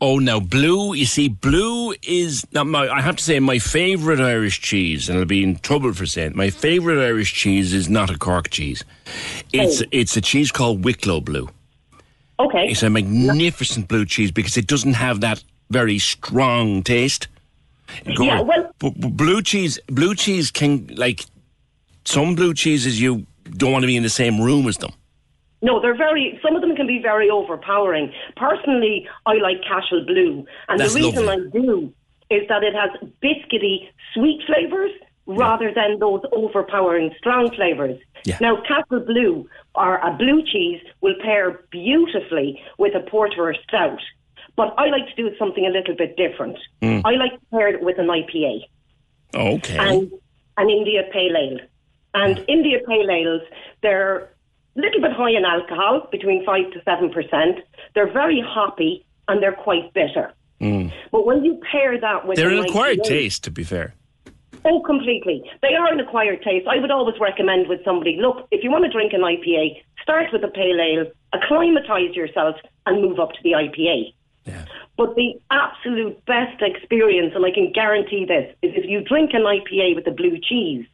Oh, 0.00 0.18
now 0.20 0.38
blue. 0.38 0.94
You 0.94 1.06
see, 1.06 1.28
blue 1.28 1.92
is 2.04 2.44
now 2.52 2.62
my. 2.64 2.88
I 2.88 3.00
have 3.00 3.16
to 3.16 3.24
say, 3.24 3.40
my 3.40 3.58
favourite 3.58 4.20
Irish 4.20 4.60
cheese, 4.60 5.08
and 5.08 5.18
I'll 5.18 5.24
be 5.24 5.42
in 5.42 5.58
trouble 5.58 5.92
for 5.92 6.06
saying 6.06 6.30
it, 6.32 6.36
my 6.36 6.50
favourite 6.50 7.04
Irish 7.04 7.32
cheese 7.34 7.74
is 7.74 7.88
not 7.88 8.08
a 8.08 8.16
Cork 8.16 8.48
cheese. 8.50 8.84
It's 9.52 9.82
Oh. 9.82 9.86
it's 9.90 10.16
a 10.16 10.20
cheese 10.20 10.52
called 10.52 10.84
Wicklow 10.84 11.20
Blue. 11.20 11.48
Okay. 12.38 12.68
It's 12.68 12.84
a 12.84 12.90
magnificent 12.90 13.88
blue 13.88 14.04
cheese 14.06 14.30
because 14.30 14.56
it 14.56 14.68
doesn't 14.68 14.94
have 14.94 15.20
that 15.22 15.42
very 15.70 15.98
strong 15.98 16.84
taste. 16.84 17.26
Yeah, 18.06 18.40
well- 18.42 18.72
B- 18.78 18.90
b- 18.90 19.08
blue 19.08 19.42
cheese, 19.42 19.80
blue 19.88 20.14
cheese 20.14 20.52
can 20.52 20.86
like 20.96 21.24
some 22.04 22.36
blue 22.36 22.54
cheeses 22.54 23.00
you 23.00 23.26
don't 23.56 23.72
want 23.72 23.82
to 23.82 23.88
be 23.88 23.96
in 23.96 24.04
the 24.04 24.08
same 24.10 24.40
room 24.40 24.68
as 24.68 24.76
them. 24.76 24.92
No, 25.60 25.80
they're 25.80 25.96
very. 25.96 26.38
Some 26.42 26.54
of 26.54 26.62
them 26.62 26.76
can 26.76 26.86
be 26.86 27.00
very 27.00 27.28
overpowering. 27.30 28.12
Personally, 28.36 29.08
I 29.26 29.34
like 29.34 29.62
Cashel 29.62 30.04
Blue, 30.06 30.46
and 30.68 30.78
That's 30.78 30.94
the 30.94 31.00
reason 31.00 31.26
lovely. 31.26 31.46
I 31.46 31.50
do 31.50 31.92
is 32.30 32.46
that 32.48 32.62
it 32.62 32.74
has 32.74 32.90
biscuity, 33.22 33.88
sweet 34.14 34.40
flavors 34.46 34.92
rather 35.26 35.72
than 35.74 35.98
those 35.98 36.20
overpowering 36.32 37.14
strong 37.18 37.50
flavors. 37.54 37.98
Yeah. 38.24 38.38
Now, 38.40 38.62
Cashel 38.62 39.00
Blue 39.00 39.48
or 39.74 39.96
a 39.96 40.12
blue 40.16 40.42
cheese 40.44 40.80
will 41.00 41.14
pair 41.22 41.60
beautifully 41.70 42.62
with 42.78 42.94
a 42.94 43.00
porter 43.00 43.48
or 43.50 43.54
stout. 43.66 44.00
But 44.56 44.74
I 44.78 44.86
like 44.88 45.06
to 45.08 45.14
do 45.14 45.36
something 45.38 45.66
a 45.66 45.70
little 45.70 45.94
bit 45.94 46.16
different. 46.16 46.58
Mm. 46.82 47.02
I 47.04 47.12
like 47.12 47.32
to 47.32 47.46
pair 47.50 47.68
it 47.68 47.82
with 47.82 47.98
an 47.98 48.06
IPA 48.08 48.60
Okay. 49.34 49.76
and 49.78 50.10
an 50.56 50.70
India 50.70 51.02
Pale 51.12 51.36
Ale. 51.36 51.58
And 52.14 52.44
India 52.48 52.78
Pale 52.86 53.10
Ales, 53.10 53.42
they're 53.82 54.30
little 54.80 55.00
bit 55.00 55.12
high 55.12 55.30
in 55.30 55.44
alcohol, 55.44 56.08
between 56.10 56.44
5 56.44 56.70
to 56.72 56.80
7%. 56.80 57.62
They're 57.94 58.12
very 58.12 58.42
hoppy 58.46 59.04
and 59.26 59.42
they're 59.42 59.52
quite 59.52 59.92
bitter. 59.92 60.32
Mm. 60.60 60.92
But 61.12 61.26
when 61.26 61.44
you 61.44 61.60
pair 61.70 62.00
that 62.00 62.26
with 62.26 62.36
They're 62.36 62.50
an 62.50 62.64
acquired 62.64 63.04
taste, 63.04 63.44
to 63.44 63.50
be 63.50 63.64
fair. 63.64 63.94
Oh, 64.64 64.80
completely. 64.80 65.42
They 65.62 65.74
are 65.74 65.92
an 65.92 66.00
acquired 66.00 66.42
taste. 66.42 66.66
I 66.66 66.78
would 66.78 66.90
always 66.90 67.14
recommend 67.20 67.68
with 67.68 67.84
somebody, 67.84 68.18
look, 68.20 68.48
if 68.50 68.64
you 68.64 68.70
want 68.70 68.84
to 68.84 68.90
drink 68.90 69.12
an 69.12 69.20
IPA, 69.20 69.82
start 70.02 70.26
with 70.32 70.42
a 70.42 70.48
pale 70.48 70.80
ale, 70.80 71.06
acclimatise 71.32 72.16
yourself, 72.16 72.56
and 72.86 73.00
move 73.00 73.20
up 73.20 73.32
to 73.32 73.38
the 73.42 73.52
IPA. 73.52 74.14
Yeah. 74.46 74.64
But 74.96 75.14
the 75.14 75.40
absolute 75.50 76.24
best 76.26 76.60
experience, 76.60 77.34
and 77.36 77.44
I 77.44 77.52
can 77.52 77.72
guarantee 77.72 78.24
this, 78.26 78.52
is 78.62 78.72
if 78.74 78.84
you 78.88 79.00
drink 79.00 79.30
an 79.32 79.42
IPA 79.42 79.94
with 79.94 80.06
a 80.08 80.10
blue 80.10 80.38
cheese, 80.42 80.86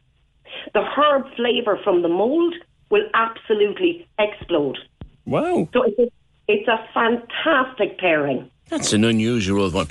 the 0.73 0.83
herb 0.83 1.25
flavour 1.35 1.79
from 1.83 2.01
the 2.03 2.07
mould 2.07 2.53
will 2.89 3.07
absolutely 3.13 4.07
explode. 4.19 4.77
Wow. 5.25 5.67
So 5.73 5.83
it's 5.83 5.99
a, 5.99 6.11
it's 6.47 6.67
a 6.67 6.87
fantastic 6.93 7.97
pairing. 7.97 8.49
That's 8.69 8.93
an 8.93 9.03
unusual 9.03 9.69
one. 9.71 9.87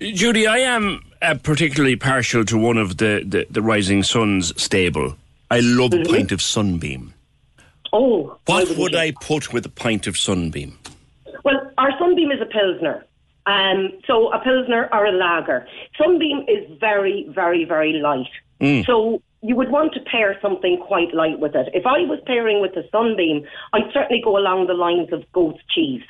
Judy, 0.00 0.46
I 0.46 0.58
am 0.58 1.00
uh, 1.22 1.36
particularly 1.42 1.96
partial 1.96 2.44
to 2.46 2.58
one 2.58 2.76
of 2.76 2.98
the, 2.98 3.22
the, 3.26 3.46
the 3.50 3.62
Rising 3.62 4.02
Sons 4.02 4.52
stable. 4.60 5.16
I 5.50 5.60
love 5.60 5.94
a 5.94 6.02
pint 6.02 6.32
of 6.32 6.42
Sunbeam. 6.42 7.14
Oh. 7.92 8.36
What 8.46 8.76
would 8.76 8.94
I 8.94 9.12
put 9.20 9.52
with 9.52 9.64
a 9.64 9.70
pint 9.70 10.06
of 10.06 10.16
Sunbeam? 10.16 10.76
Well, 11.44 11.70
our 11.78 11.96
Sunbeam 11.98 12.32
is 12.32 12.40
a 12.40 12.46
Pilsner. 12.46 13.04
Um, 13.46 13.92
so 14.06 14.32
a 14.32 14.38
Pilsner 14.40 14.88
or 14.92 15.06
a 15.06 15.12
lager. 15.12 15.66
Sunbeam 15.96 16.44
is 16.48 16.66
very, 16.80 17.26
very, 17.28 17.64
very 17.64 17.92
light. 17.94 18.30
Mm. 18.60 18.84
So 18.86 19.22
you 19.44 19.54
would 19.54 19.70
want 19.70 19.92
to 19.92 20.00
pair 20.00 20.38
something 20.40 20.78
quite 20.78 21.12
light 21.14 21.38
with 21.38 21.54
it. 21.54 21.68
If 21.74 21.84
I 21.86 21.98
was 22.08 22.18
pairing 22.26 22.62
with 22.62 22.72
the 22.74 22.84
Sunbeam, 22.90 23.46
I'd 23.74 23.92
certainly 23.92 24.22
go 24.24 24.38
along 24.38 24.66
the 24.68 24.74
lines 24.74 25.12
of 25.12 25.30
goat's 25.32 25.60
cheese. 25.74 26.02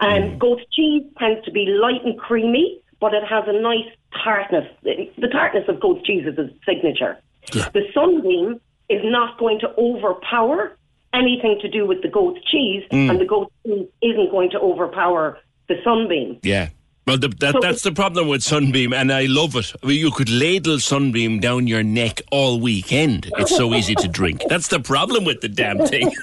Um, 0.00 0.38
Goat's 0.38 0.62
cheese 0.70 1.02
tends 1.18 1.44
to 1.44 1.50
be 1.50 1.66
light 1.66 2.04
and 2.04 2.16
creamy, 2.16 2.80
but 3.00 3.14
it 3.14 3.24
has 3.24 3.42
a 3.48 3.52
nice 3.60 3.90
tartness. 4.22 4.64
The 4.84 5.26
tartness 5.28 5.64
of 5.68 5.80
goat's 5.80 6.06
cheese 6.06 6.24
is 6.24 6.38
its 6.38 6.54
signature. 6.64 7.18
The 7.50 7.82
Sunbeam 7.92 8.60
is 8.88 9.00
not 9.04 9.38
going 9.38 9.58
to 9.58 9.68
overpower 9.76 10.76
anything 11.12 11.58
to 11.62 11.68
do 11.68 11.84
with 11.84 12.00
the 12.02 12.08
goat's 12.08 12.40
cheese, 12.44 12.84
Mm. 12.92 13.10
and 13.10 13.20
the 13.20 13.24
goat's 13.24 13.52
cheese 13.66 13.88
isn't 14.02 14.30
going 14.30 14.50
to 14.50 14.60
overpower 14.60 15.36
the 15.68 15.74
Sunbeam. 15.82 16.38
Yeah. 16.44 16.68
Well, 17.06 17.18
the, 17.18 17.28
that, 17.40 17.52
So- 17.54 17.60
that's 17.60 17.82
the 17.82 17.90
problem 17.92 18.28
with 18.28 18.42
Sunbeam, 18.42 18.92
and 18.92 19.12
I 19.12 19.26
love 19.26 19.56
it. 19.56 19.72
I 19.82 19.86
mean, 19.86 19.98
you 19.98 20.10
could 20.12 20.30
ladle 20.30 20.78
Sunbeam 20.78 21.40
down 21.40 21.66
your 21.66 21.82
neck 21.82 22.22
all 22.30 22.60
weekend. 22.60 23.28
It's 23.38 23.56
so 23.56 23.74
easy 23.74 23.94
to 23.96 24.06
drink. 24.08 24.42
That's 24.48 24.68
the 24.68 24.78
problem 24.80 25.24
with 25.24 25.40
the 25.40 25.48
damn 25.48 25.78
thing. 25.86 26.12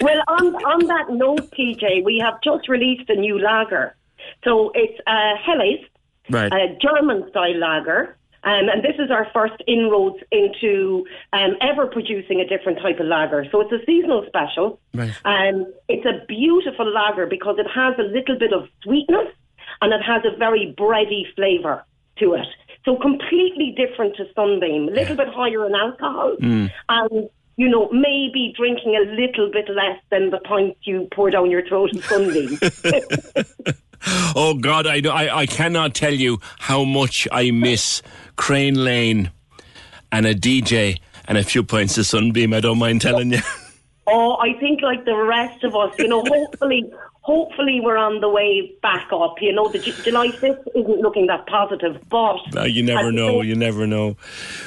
well, 0.00 0.22
on 0.28 0.54
on 0.64 0.86
that 0.86 1.10
note, 1.10 1.50
TJ, 1.52 2.04
we 2.04 2.18
have 2.22 2.34
just 2.42 2.68
released 2.68 3.08
a 3.10 3.14
new 3.16 3.38
lager. 3.38 3.94
So 4.44 4.72
it's 4.74 4.98
uh, 5.06 5.34
Helles, 5.44 5.80
Right. 6.30 6.52
a 6.52 6.76
German 6.80 7.28
style 7.30 7.58
lager. 7.58 8.16
Um, 8.44 8.68
and 8.68 8.82
this 8.82 8.96
is 8.98 9.10
our 9.10 9.28
first 9.32 9.54
inroads 9.68 10.16
into 10.32 11.06
um, 11.32 11.52
ever 11.60 11.86
producing 11.86 12.40
a 12.40 12.46
different 12.46 12.78
type 12.80 12.98
of 12.98 13.06
lager. 13.06 13.46
So 13.52 13.60
it's 13.60 13.72
a 13.72 13.84
seasonal 13.86 14.24
special. 14.26 14.80
Right. 14.94 15.12
Um, 15.24 15.72
it's 15.88 16.04
a 16.04 16.24
beautiful 16.26 16.90
lager 16.92 17.26
because 17.26 17.56
it 17.58 17.66
has 17.72 17.94
a 17.98 18.02
little 18.02 18.38
bit 18.38 18.52
of 18.52 18.68
sweetness 18.82 19.28
and 19.80 19.92
it 19.92 20.02
has 20.02 20.22
a 20.24 20.36
very 20.36 20.74
bready 20.76 21.22
flavour 21.36 21.84
to 22.18 22.34
it. 22.34 22.46
So 22.84 22.96
completely 22.96 23.76
different 23.76 24.16
to 24.16 24.24
Sunbeam, 24.34 24.88
a 24.88 24.92
little 24.92 25.14
bit 25.16 25.28
higher 25.28 25.64
in 25.66 25.74
alcohol 25.74 26.36
Mm. 26.40 26.70
and 26.88 27.30
you 27.56 27.68
know 27.68 27.88
maybe 27.92 28.52
drinking 28.56 28.96
a 28.96 29.04
little 29.20 29.50
bit 29.52 29.68
less 29.68 30.00
than 30.10 30.30
the 30.30 30.38
pint 30.38 30.76
you 30.82 31.06
pour 31.14 31.30
down 31.30 31.48
your 31.50 31.64
throat 31.68 31.90
in 31.92 32.02
Sunbeam. 32.02 32.58
Oh 34.34 34.54
God, 34.54 34.84
I, 34.86 35.00
I 35.08 35.42
I 35.42 35.46
cannot 35.46 35.94
tell 35.94 36.12
you 36.12 36.40
how 36.58 36.82
much 36.82 37.28
I 37.30 37.52
miss 37.52 38.02
Crane 38.36 38.74
Lane 38.82 39.30
and 40.10 40.26
a 40.26 40.34
DJ 40.34 40.98
and 41.26 41.38
a 41.38 41.44
few 41.44 41.62
points 41.62 41.96
of 41.98 42.06
Sunbeam. 42.06 42.52
I 42.52 42.60
don't 42.60 42.78
mind 42.78 43.00
telling 43.00 43.32
you. 43.32 43.40
oh, 44.06 44.36
I 44.36 44.58
think 44.58 44.82
like 44.82 45.04
the 45.04 45.16
rest 45.16 45.62
of 45.64 45.74
us, 45.76 45.94
you 45.98 46.08
know, 46.08 46.22
hopefully. 46.26 46.90
Hopefully 47.24 47.78
we're 47.80 47.96
on 47.96 48.20
the 48.20 48.28
way 48.28 48.72
back 48.82 49.06
up. 49.12 49.36
You 49.40 49.52
know, 49.52 49.68
the 49.68 49.78
J- 49.78 49.92
July 50.02 50.26
5th 50.30 50.66
isn't 50.74 51.00
looking 51.02 51.28
that 51.28 51.46
positive, 51.46 51.96
but 52.08 52.38
No, 52.52 52.64
you 52.64 52.82
never 52.82 53.12
know. 53.12 53.34
think- 53.34 53.44
You 53.44 53.54
never 53.54 53.86
know. 53.86 54.16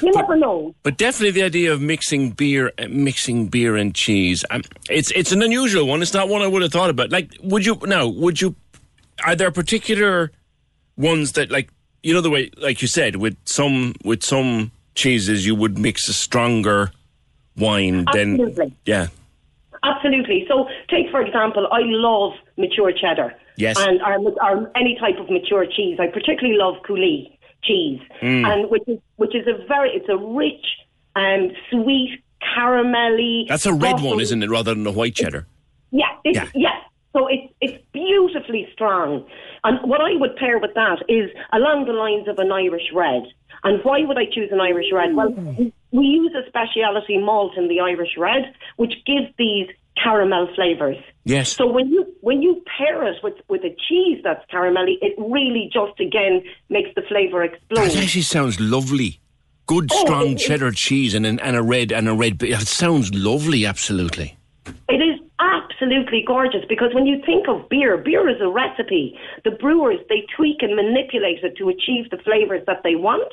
You 0.00 0.10
never 0.12 0.36
know. 0.36 0.74
But 0.82 0.96
definitely 0.96 1.32
the 1.32 1.42
idea 1.42 1.70
of 1.74 1.82
mixing 1.82 2.30
beer, 2.30 2.72
mixing 2.88 3.48
beer 3.48 3.76
and 3.76 3.94
cheese. 3.94 4.42
Um, 4.50 4.62
it's 4.88 5.10
it's 5.10 5.32
an 5.32 5.42
unusual 5.42 5.86
one. 5.86 6.00
It's 6.00 6.14
not 6.14 6.30
one 6.30 6.40
I 6.40 6.46
would 6.46 6.62
have 6.62 6.72
thought 6.72 6.88
about. 6.88 7.10
Like, 7.12 7.30
would 7.42 7.66
you 7.66 7.78
now? 7.82 8.06
Would 8.06 8.40
you? 8.40 8.56
Are 9.26 9.36
there 9.36 9.50
particular 9.50 10.32
ones 10.96 11.32
that 11.32 11.50
like 11.50 11.68
you 12.06 12.14
know 12.14 12.20
the 12.20 12.30
way, 12.30 12.50
like 12.58 12.82
you 12.82 12.88
said, 12.88 13.16
with 13.16 13.36
some 13.44 13.94
with 14.04 14.22
some 14.22 14.70
cheeses 14.94 15.44
you 15.44 15.54
would 15.56 15.76
mix 15.76 16.08
a 16.08 16.12
stronger 16.12 16.92
wine, 17.56 18.04
then 18.12 18.28
Absolutely. 18.40 18.72
yeah, 18.86 19.06
Absolutely. 19.82 20.44
So, 20.48 20.68
take 20.88 21.10
for 21.10 21.20
example, 21.20 21.66
I 21.72 21.80
love 21.82 22.32
mature 22.56 22.92
cheddar. 22.92 23.34
Yes. 23.56 23.76
And 23.78 24.00
or, 24.02 24.14
or 24.42 24.70
any 24.76 24.96
type 25.00 25.18
of 25.18 25.28
mature 25.30 25.64
cheese. 25.66 25.98
I 25.98 26.06
particularly 26.06 26.58
love 26.58 26.74
Coolea 26.86 27.32
cheese, 27.64 28.00
Mm. 28.22 28.46
and 28.50 28.70
which 28.70 28.84
is 28.86 28.98
which 29.16 29.34
is 29.34 29.46
a 29.48 29.66
very 29.66 29.90
it's 29.90 30.08
a 30.08 30.16
rich 30.16 30.66
and 31.16 31.52
sweet 31.70 32.22
caramelly. 32.56 33.48
that's 33.48 33.66
a 33.66 33.72
red 33.74 34.00
one, 34.00 34.20
isn't 34.20 34.42
it, 34.42 34.50
rather 34.50 34.74
than 34.74 34.86
a 34.86 34.92
white 34.92 35.14
cheddar? 35.16 35.46
Yeah, 35.90 36.06
it's, 36.24 36.36
Yeah. 36.36 36.48
yeah. 36.54 36.78
So 37.16 37.26
it's 37.28 37.50
it's 37.62 37.82
beautifully 37.92 38.68
strong, 38.74 39.24
and 39.64 39.78
what 39.88 40.02
I 40.02 40.16
would 40.16 40.36
pair 40.36 40.58
with 40.58 40.74
that 40.74 40.98
is 41.08 41.30
along 41.52 41.86
the 41.86 41.94
lines 41.94 42.28
of 42.28 42.38
an 42.38 42.52
Irish 42.52 42.88
red. 42.94 43.22
And 43.64 43.80
why 43.84 44.02
would 44.02 44.18
I 44.18 44.26
choose 44.26 44.50
an 44.52 44.60
Irish 44.60 44.92
red? 44.92 45.14
Well, 45.14 45.30
we- 45.30 45.72
we 45.92 46.04
use 46.04 46.32
a 46.34 46.46
speciality 46.46 47.16
malt 47.16 47.56
in 47.56 47.68
the 47.68 47.80
Irish 47.80 48.18
red, 48.18 48.52
which 48.76 48.92
gives 49.06 49.28
these 49.38 49.66
caramel 50.02 50.46
flavours. 50.54 50.98
Yes. 51.24 51.56
So 51.56 51.66
when 51.66 51.88
you 51.88 52.04
when 52.20 52.42
you 52.42 52.62
pair 52.76 53.02
it 53.04 53.16
with 53.22 53.34
with 53.48 53.64
a 53.64 53.74
cheese 53.88 54.20
that's 54.22 54.44
caramelly, 54.52 54.96
it 55.00 55.14
really 55.16 55.70
just 55.72 55.98
again 55.98 56.42
makes 56.68 56.90
the 56.96 57.02
flavour 57.08 57.42
explode. 57.44 57.78
That 57.88 57.96
actually 57.96 58.22
sounds 58.22 58.60
lovely. 58.60 59.20
Good, 59.66 59.88
Oh, 59.90 60.04
strong 60.04 60.26
it- 60.32 60.38
cheddar 60.46 60.70
cheese 60.72 61.14
and 61.14 61.24
an, 61.24 61.40
and 61.40 61.56
a 61.56 61.62
red 61.62 61.92
and 61.92 62.08
a 62.10 62.14
red. 62.14 62.42
It 62.42 62.68
sounds 62.82 63.14
lovely. 63.14 63.64
Absolutely. 63.64 64.36
It 64.88 65.00
is 65.00 65.15
absolutely 65.80 66.22
gorgeous 66.26 66.64
because 66.68 66.94
when 66.94 67.06
you 67.06 67.20
think 67.24 67.48
of 67.48 67.68
beer, 67.68 67.96
beer 67.96 68.28
is 68.28 68.40
a 68.40 68.48
recipe. 68.48 69.18
The 69.44 69.50
brewers, 69.52 69.98
they 70.08 70.26
tweak 70.36 70.62
and 70.62 70.74
manipulate 70.74 71.42
it 71.42 71.56
to 71.58 71.68
achieve 71.68 72.10
the 72.10 72.18
flavours 72.18 72.62
that 72.66 72.82
they 72.82 72.94
want. 72.96 73.32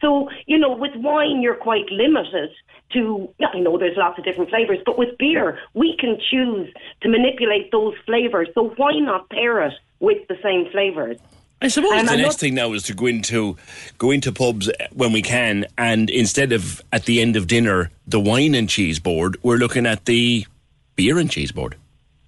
So, 0.00 0.28
you 0.46 0.58
know, 0.58 0.74
with 0.76 0.94
wine, 0.96 1.40
you're 1.40 1.54
quite 1.54 1.88
limited 1.90 2.50
to, 2.92 3.28
I 3.54 3.58
know 3.60 3.78
there's 3.78 3.96
lots 3.96 4.18
of 4.18 4.24
different 4.24 4.50
flavours, 4.50 4.78
but 4.84 4.98
with 4.98 5.16
beer, 5.18 5.58
we 5.72 5.96
can 5.98 6.18
choose 6.30 6.72
to 7.02 7.08
manipulate 7.08 7.70
those 7.72 7.94
flavours. 8.04 8.48
So 8.54 8.72
why 8.76 8.98
not 8.98 9.28
pair 9.30 9.62
it 9.62 9.74
with 10.00 10.26
the 10.28 10.36
same 10.42 10.70
flavours? 10.70 11.18
I 11.62 11.68
suppose 11.68 11.92
Um, 11.92 12.06
the 12.06 12.12
I'm 12.12 12.18
next 12.18 12.34
not- 12.34 12.40
thing 12.40 12.54
now 12.54 12.72
is 12.74 12.82
to 12.84 12.94
go 12.94 13.06
into 13.06 13.56
go 13.96 14.10
into 14.10 14.32
pubs 14.32 14.70
when 14.92 15.12
we 15.12 15.22
can, 15.22 15.64
and 15.78 16.10
instead 16.10 16.52
of 16.52 16.82
at 16.92 17.06
the 17.06 17.22
end 17.22 17.36
of 17.36 17.46
dinner 17.46 17.90
the 18.06 18.20
wine 18.20 18.54
and 18.54 18.68
cheese 18.68 18.98
board, 18.98 19.38
we're 19.42 19.56
looking 19.56 19.86
at 19.86 20.04
the 20.04 20.44
beer 20.96 21.18
and 21.18 21.30
cheese 21.30 21.52
board. 21.52 21.76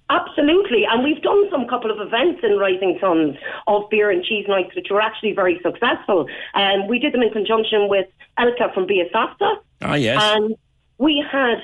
Absolutely, 0.09 0.85
and 0.89 1.03
we've 1.03 1.21
done 1.21 1.49
some 1.51 1.67
couple 1.67 1.91
of 1.91 1.99
events 1.99 2.39
in 2.41 2.57
Rising 2.57 2.97
Sons 3.01 3.35
of 3.67 3.89
beer 3.89 4.09
and 4.09 4.23
cheese 4.23 4.45
nights, 4.47 4.73
which 4.73 4.87
were 4.89 5.01
actually 5.01 5.33
very 5.33 5.59
successful. 5.61 6.27
And 6.53 6.87
we 6.87 6.97
did 6.97 7.13
them 7.13 7.21
in 7.21 7.31
conjunction 7.31 7.89
with 7.89 8.07
Elka 8.39 8.73
from 8.73 8.87
Biasafta. 8.87 9.57
Ah, 9.81 9.95
yes. 9.95 10.17
And 10.21 10.55
we 10.97 11.21
had 11.29 11.57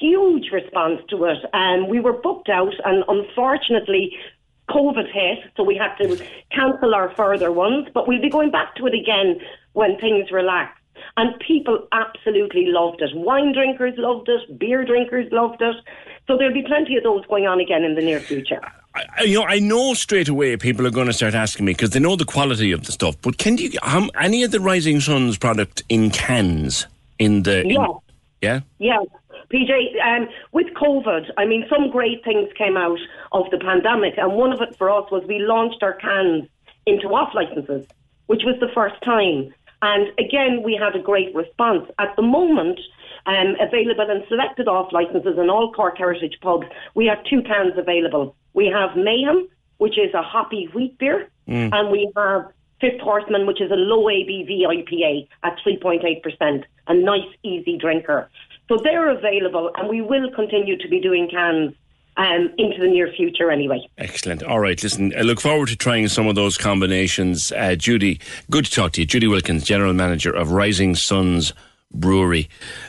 huge 0.00 0.50
response 0.50 1.02
to 1.10 1.24
it. 1.26 1.38
And 1.52 1.88
we 1.88 2.00
were 2.00 2.14
booked 2.14 2.48
out, 2.48 2.72
and 2.86 3.04
unfortunately, 3.06 4.16
COVID 4.70 5.12
hit, 5.12 5.52
so 5.56 5.62
we 5.62 5.76
had 5.76 5.94
to 5.96 6.24
cancel 6.50 6.94
our 6.94 7.10
further 7.14 7.52
ones. 7.52 7.88
But 7.92 8.08
we'll 8.08 8.22
be 8.22 8.30
going 8.30 8.50
back 8.50 8.76
to 8.76 8.86
it 8.86 8.94
again 8.94 9.40
when 9.74 9.98
things 9.98 10.30
relax. 10.30 10.80
And 11.18 11.38
people 11.40 11.86
absolutely 11.92 12.66
loved 12.66 13.02
it. 13.02 13.10
Wine 13.14 13.52
drinkers 13.52 13.94
loved 13.98 14.28
it. 14.30 14.58
Beer 14.58 14.84
drinkers 14.84 15.30
loved 15.32 15.60
it. 15.60 15.76
So 16.30 16.36
there'll 16.36 16.54
be 16.54 16.62
plenty 16.62 16.96
of 16.96 17.02
those 17.02 17.26
going 17.26 17.48
on 17.48 17.58
again 17.58 17.82
in 17.82 17.96
the 17.96 18.02
near 18.02 18.20
future. 18.20 18.60
I- 18.94 19.24
you 19.24 19.40
know, 19.40 19.44
I 19.46 19.58
know 19.58 19.94
straight 19.94 20.28
away 20.28 20.56
people 20.56 20.86
are 20.86 20.90
going 20.92 21.08
to 21.08 21.12
start 21.12 21.34
asking 21.34 21.66
me 21.66 21.72
because 21.72 21.90
they 21.90 21.98
know 21.98 22.14
the 22.14 22.24
quality 22.24 22.70
of 22.70 22.84
the 22.84 22.92
stuff. 22.92 23.16
But 23.20 23.36
can 23.38 23.58
you 23.58 23.72
um, 23.82 24.12
any 24.16 24.44
of 24.44 24.52
the 24.52 24.60
Rising 24.60 25.00
Sons 25.00 25.36
product 25.38 25.82
in 25.88 26.10
cans 26.10 26.86
in 27.18 27.42
the? 27.42 27.62
in- 27.62 27.70
Yeah. 27.70 27.86
yeah. 28.40 28.60
Yeah, 28.78 28.98
PJ, 29.52 30.00
um, 30.06 30.28
with 30.52 30.68
COVID, 30.74 31.32
I 31.36 31.46
mean, 31.46 31.66
some 31.68 31.90
great 31.90 32.22
things 32.22 32.48
came 32.56 32.76
out 32.76 33.00
of 33.32 33.50
the 33.50 33.58
pandemic, 33.58 34.14
and 34.16 34.34
one 34.34 34.52
of 34.52 34.60
it 34.60 34.76
for 34.76 34.88
us 34.88 35.10
was 35.10 35.24
we 35.26 35.40
launched 35.40 35.82
our 35.82 35.94
cans 35.94 36.46
into 36.86 37.08
off 37.08 37.34
licenses, 37.34 37.88
which 38.28 38.42
was 38.44 38.54
the 38.60 38.68
first 38.72 38.94
time. 39.02 39.52
And 39.82 40.08
again, 40.20 40.62
we 40.62 40.76
had 40.76 40.94
a 40.94 41.02
great 41.02 41.34
response. 41.34 41.90
At 41.98 42.14
the 42.14 42.22
moment, 42.22 42.78
um, 43.26 43.56
available 43.60 44.08
in 44.10 44.22
selected 44.28 44.68
off 44.68 44.92
licenses 44.92 45.38
in 45.38 45.50
all 45.50 45.72
Cork 45.72 45.98
Heritage 45.98 46.38
pubs, 46.40 46.66
we 46.94 47.06
have 47.06 47.18
two 47.24 47.42
cans 47.42 47.74
available. 47.76 48.34
We 48.54 48.66
have 48.66 48.96
Mayhem, 48.96 49.48
which 49.78 49.98
is 49.98 50.12
a 50.14 50.22
hoppy 50.22 50.68
wheat 50.74 50.98
beer, 50.98 51.28
Mm. 51.48 51.70
and 51.72 51.90
we 51.90 52.10
have 52.16 52.46
Fifth 52.80 53.00
Horseman, 53.00 53.46
which 53.46 53.60
is 53.60 53.70
a 53.70 53.74
low 53.74 54.04
ABV 54.08 54.64
IPA 54.64 55.26
at 55.42 55.58
3.8%, 55.66 56.64
a 56.86 56.94
nice, 56.94 57.26
easy 57.42 57.76
drinker. 57.76 58.30
So 58.68 58.76
they're 58.82 59.08
available, 59.10 59.70
and 59.76 59.88
we 59.88 60.00
will 60.00 60.30
continue 60.30 60.76
to 60.78 60.88
be 60.88 61.00
doing 61.00 61.28
cans 61.28 61.74
um, 62.16 62.52
into 62.58 62.78
the 62.80 62.86
near 62.88 63.10
future 63.16 63.50
anyway. 63.50 63.80
Excellent. 63.98 64.42
All 64.42 64.60
right. 64.60 64.80
Listen, 64.82 65.12
I 65.16 65.22
look 65.22 65.40
forward 65.40 65.68
to 65.68 65.76
trying 65.76 66.06
some 66.08 66.26
of 66.26 66.34
those 66.36 66.56
combinations. 66.58 67.50
Uh, 67.52 67.74
Judy, 67.74 68.20
good 68.50 68.64
to 68.66 68.70
talk 68.70 68.92
to 68.92 69.00
you. 69.00 69.06
Judy 69.06 69.26
Wilkins, 69.26 69.64
General 69.64 69.92
Manager 69.92 70.30
of 70.34 70.52
Rising 70.52 70.94
Sons 70.94 71.52
Brewery. 71.92 72.48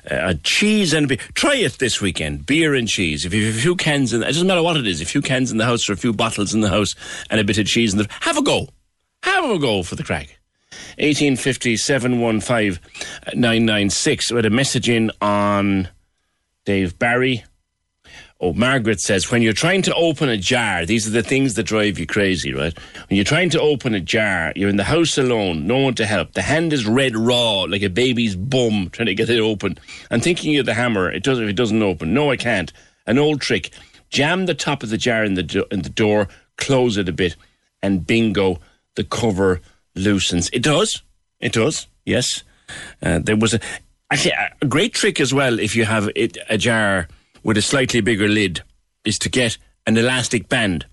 Uh, 0.09 0.35
cheese 0.43 0.93
and 0.93 1.07
beer. 1.07 1.17
Try 1.33 1.55
it 1.55 1.79
this 1.79 2.01
weekend. 2.01 2.45
Beer 2.45 2.75
and 2.75 2.87
cheese. 2.87 3.25
If 3.25 3.33
you 3.33 3.47
have 3.47 3.55
a 3.55 3.59
few 3.59 3.75
cans 3.75 4.13
in, 4.13 4.21
it 4.21 4.27
doesn't 4.27 4.47
matter 4.47 4.63
what 4.63 4.77
it 4.77 4.87
is. 4.87 5.01
A 5.01 5.05
few 5.05 5.21
cans 5.21 5.51
in 5.51 5.57
the 5.57 5.65
house 5.65 5.89
or 5.89 5.93
a 5.93 5.97
few 5.97 6.13
bottles 6.13 6.53
in 6.53 6.61
the 6.61 6.69
house 6.69 6.95
and 7.29 7.39
a 7.39 7.43
bit 7.43 7.57
of 7.57 7.65
cheese 7.65 7.93
in 7.93 7.99
the, 7.99 8.07
have 8.21 8.37
a 8.37 8.43
go. 8.43 8.69
Have 9.23 9.49
a 9.49 9.59
go 9.59 9.83
for 9.83 9.95
the 9.95 10.03
craic. 10.03 10.37
1850 10.97 11.77
715 11.77 12.79
996. 13.33 14.31
We 14.31 14.35
had 14.35 14.45
a 14.45 14.49
message 14.49 14.89
in 14.89 15.11
on 15.21 15.89
Dave 16.65 16.97
Barry. 16.97 17.43
Oh, 18.43 18.53
Margaret 18.53 18.99
says, 18.99 19.29
when 19.29 19.43
you're 19.43 19.53
trying 19.53 19.83
to 19.83 19.93
open 19.93 20.27
a 20.27 20.35
jar, 20.35 20.83
these 20.83 21.05
are 21.05 21.11
the 21.11 21.21
things 21.21 21.53
that 21.53 21.63
drive 21.63 21.99
you 21.99 22.07
crazy, 22.07 22.51
right? 22.51 22.75
When 23.07 23.15
you're 23.15 23.23
trying 23.23 23.51
to 23.51 23.61
open 23.61 23.93
a 23.93 23.99
jar, 23.99 24.51
you're 24.55 24.67
in 24.67 24.77
the 24.77 24.83
house 24.83 25.15
alone, 25.19 25.67
no 25.67 25.77
one 25.77 25.93
to 25.93 26.07
help. 26.07 26.33
The 26.33 26.41
hand 26.41 26.73
is 26.73 26.87
red 26.87 27.15
raw, 27.15 27.61
like 27.61 27.83
a 27.83 27.89
baby's 27.89 28.35
bum, 28.35 28.89
trying 28.91 29.05
to 29.05 29.13
get 29.13 29.29
it 29.29 29.39
open. 29.39 29.77
I'm 30.09 30.21
thinking 30.21 30.57
of 30.57 30.65
the 30.65 30.73
hammer. 30.73 31.11
It 31.11 31.21
does 31.21 31.37
if 31.37 31.47
it 31.47 31.55
doesn't 31.55 31.83
open. 31.83 32.15
No, 32.15 32.31
I 32.31 32.35
can't. 32.35 32.73
An 33.05 33.19
old 33.19 33.41
trick. 33.41 33.69
Jam 34.09 34.47
the 34.47 34.55
top 34.55 34.81
of 34.81 34.89
the 34.89 34.97
jar 34.97 35.23
in 35.23 35.35
the 35.35 35.43
do- 35.43 35.67
in 35.69 35.83
the 35.83 35.89
door, 35.89 36.27
close 36.57 36.97
it 36.97 37.07
a 37.07 37.13
bit, 37.13 37.35
and 37.83 38.07
bingo, 38.07 38.59
the 38.95 39.03
cover 39.03 39.61
loosens. 39.93 40.49
It 40.51 40.63
does. 40.63 41.03
It 41.39 41.53
does. 41.53 41.85
Yes. 42.05 42.43
Uh, 43.03 43.19
there 43.19 43.37
was 43.37 43.53
a 43.53 43.59
actually 44.09 44.33
a 44.61 44.65
great 44.65 44.95
trick 44.95 45.19
as 45.19 45.31
well. 45.31 45.59
If 45.59 45.75
you 45.75 45.85
have 45.85 46.09
it 46.15 46.39
a 46.49 46.57
jar 46.57 47.07
with 47.43 47.57
a 47.57 47.61
slightly 47.61 48.01
bigger 48.01 48.27
lid, 48.27 48.61
is 49.05 49.19
to 49.19 49.29
get 49.29 49.57
an 49.87 49.97
elastic 49.97 50.47
band, 50.49 50.85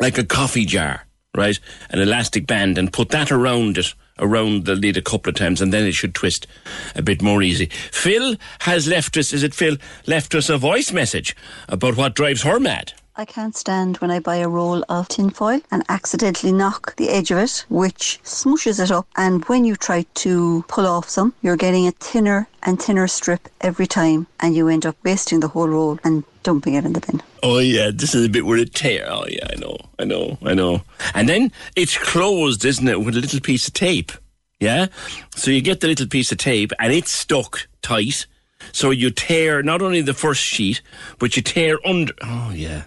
like 0.00 0.18
a 0.18 0.24
coffee 0.24 0.64
jar, 0.64 1.06
right? 1.34 1.58
An 1.90 2.00
elastic 2.00 2.46
band, 2.46 2.78
and 2.78 2.92
put 2.92 3.10
that 3.10 3.30
around 3.32 3.78
it, 3.78 3.94
around 4.18 4.64
the 4.64 4.74
lid 4.74 4.96
a 4.96 5.02
couple 5.02 5.30
of 5.30 5.36
times, 5.36 5.60
and 5.60 5.72
then 5.72 5.84
it 5.84 5.92
should 5.92 6.14
twist 6.14 6.46
a 6.94 7.02
bit 7.02 7.20
more 7.22 7.42
easy. 7.42 7.66
Phil 7.66 8.36
has 8.60 8.86
left 8.88 9.16
us. 9.16 9.32
Is 9.32 9.42
it 9.42 9.54
Phil 9.54 9.76
left 10.06 10.34
us 10.34 10.48
a 10.48 10.56
voice 10.56 10.92
message 10.92 11.36
about 11.68 11.96
what 11.96 12.14
drives 12.14 12.42
her 12.42 12.58
mad? 12.58 12.92
I 13.18 13.24
can't 13.24 13.56
stand 13.56 13.96
when 13.96 14.10
I 14.10 14.18
buy 14.18 14.36
a 14.36 14.48
roll 14.48 14.84
of 14.90 15.08
tinfoil 15.08 15.62
and 15.70 15.82
accidentally 15.88 16.52
knock 16.52 16.96
the 16.96 17.08
edge 17.08 17.30
of 17.30 17.38
it, 17.38 17.64
which 17.70 18.20
smushes 18.24 18.78
it 18.78 18.90
up. 18.90 19.08
And 19.16 19.42
when 19.46 19.64
you 19.64 19.74
try 19.74 20.04
to 20.16 20.64
pull 20.68 20.86
off 20.86 21.08
some, 21.08 21.32
you're 21.40 21.56
getting 21.56 21.86
a 21.86 21.92
thinner 21.92 22.46
and 22.64 22.80
thinner 22.80 23.08
strip 23.08 23.48
every 23.62 23.86
time, 23.86 24.26
and 24.40 24.54
you 24.54 24.68
end 24.68 24.84
up 24.84 24.96
wasting 25.02 25.40
the 25.40 25.48
whole 25.48 25.66
roll 25.66 25.98
and 26.04 26.24
dumping 26.42 26.74
it 26.74 26.84
in 26.84 26.92
the 26.92 27.00
bin. 27.00 27.22
Oh 27.42 27.58
yeah, 27.58 27.90
this 27.90 28.14
is 28.14 28.26
a 28.26 28.28
bit 28.28 28.44
where 28.44 28.58
it 28.58 28.74
tear. 28.74 29.06
Oh 29.08 29.24
yeah, 29.26 29.46
I 29.50 29.56
know, 29.56 29.78
I 29.98 30.04
know, 30.04 30.36
I 30.42 30.52
know. 30.52 30.82
And 31.14 31.26
then 31.26 31.52
it's 31.74 31.96
closed, 31.96 32.66
isn't 32.66 32.86
it, 32.86 33.00
with 33.00 33.16
a 33.16 33.20
little 33.20 33.40
piece 33.40 33.66
of 33.66 33.72
tape? 33.72 34.12
Yeah. 34.60 34.88
So 35.34 35.50
you 35.50 35.62
get 35.62 35.80
the 35.80 35.88
little 35.88 36.06
piece 36.06 36.32
of 36.32 36.38
tape, 36.38 36.72
and 36.78 36.92
it's 36.92 37.12
stuck 37.12 37.66
tight. 37.80 38.26
So 38.72 38.90
you 38.90 39.10
tear 39.10 39.62
not 39.62 39.80
only 39.80 40.02
the 40.02 40.12
first 40.12 40.42
sheet, 40.42 40.82
but 41.18 41.34
you 41.34 41.42
tear 41.42 41.78
under. 41.86 42.12
Oh 42.22 42.52
yeah. 42.54 42.84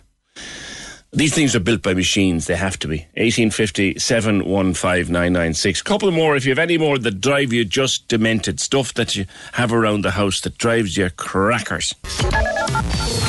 These 1.11 1.33
things 1.33 1.55
are 1.55 1.59
built 1.59 1.81
by 1.81 1.95
machines. 1.95 2.45
They 2.45 2.55
have 2.55 2.77
to 2.79 2.87
be. 2.87 2.99
1850 3.15 3.97
715 3.97 5.11
996. 5.11 5.81
Couple 5.81 6.11
more 6.11 6.35
if 6.35 6.45
you 6.45 6.51
have 6.51 6.59
any 6.59 6.77
more 6.77 6.99
that 6.99 7.19
drive 7.19 7.51
you 7.51 7.65
just 7.65 8.07
demented. 8.07 8.59
Stuff 8.59 8.93
that 8.93 9.15
you 9.15 9.25
have 9.53 9.73
around 9.73 10.03
the 10.03 10.11
house 10.11 10.39
that 10.41 10.57
drives 10.59 10.97
you 10.97 11.09
crackers. 11.09 11.95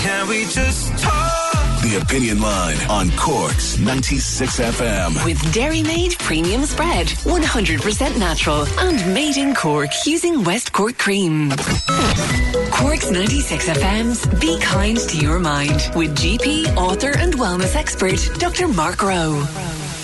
Can 0.02 0.28
we 0.28 0.42
just 0.44 0.98
talk? 0.98 1.49
The 1.82 1.98
Opinion 2.02 2.42
Line 2.42 2.76
on 2.90 3.10
Cork's 3.16 3.78
96 3.78 4.60
FM. 4.60 5.24
With 5.24 5.40
Dairy 5.54 5.82
Made 5.82 6.12
Premium 6.18 6.66
Spread. 6.66 7.06
100% 7.06 8.18
natural 8.18 8.66
and 8.80 9.14
made 9.14 9.38
in 9.38 9.54
Cork 9.54 9.88
using 10.04 10.44
West 10.44 10.72
Cork 10.72 10.98
cream. 10.98 11.50
Cork's 12.70 13.10
96 13.10 13.66
FM's 13.70 14.26
Be 14.40 14.58
Kind 14.60 14.98
to 14.98 15.16
Your 15.16 15.38
Mind 15.38 15.90
with 15.96 16.14
GP, 16.16 16.76
author, 16.76 17.16
and 17.16 17.32
wellness 17.34 17.74
expert 17.74 18.18
Dr. 18.38 18.68
Mark 18.68 19.02
Rowe. 19.02 19.42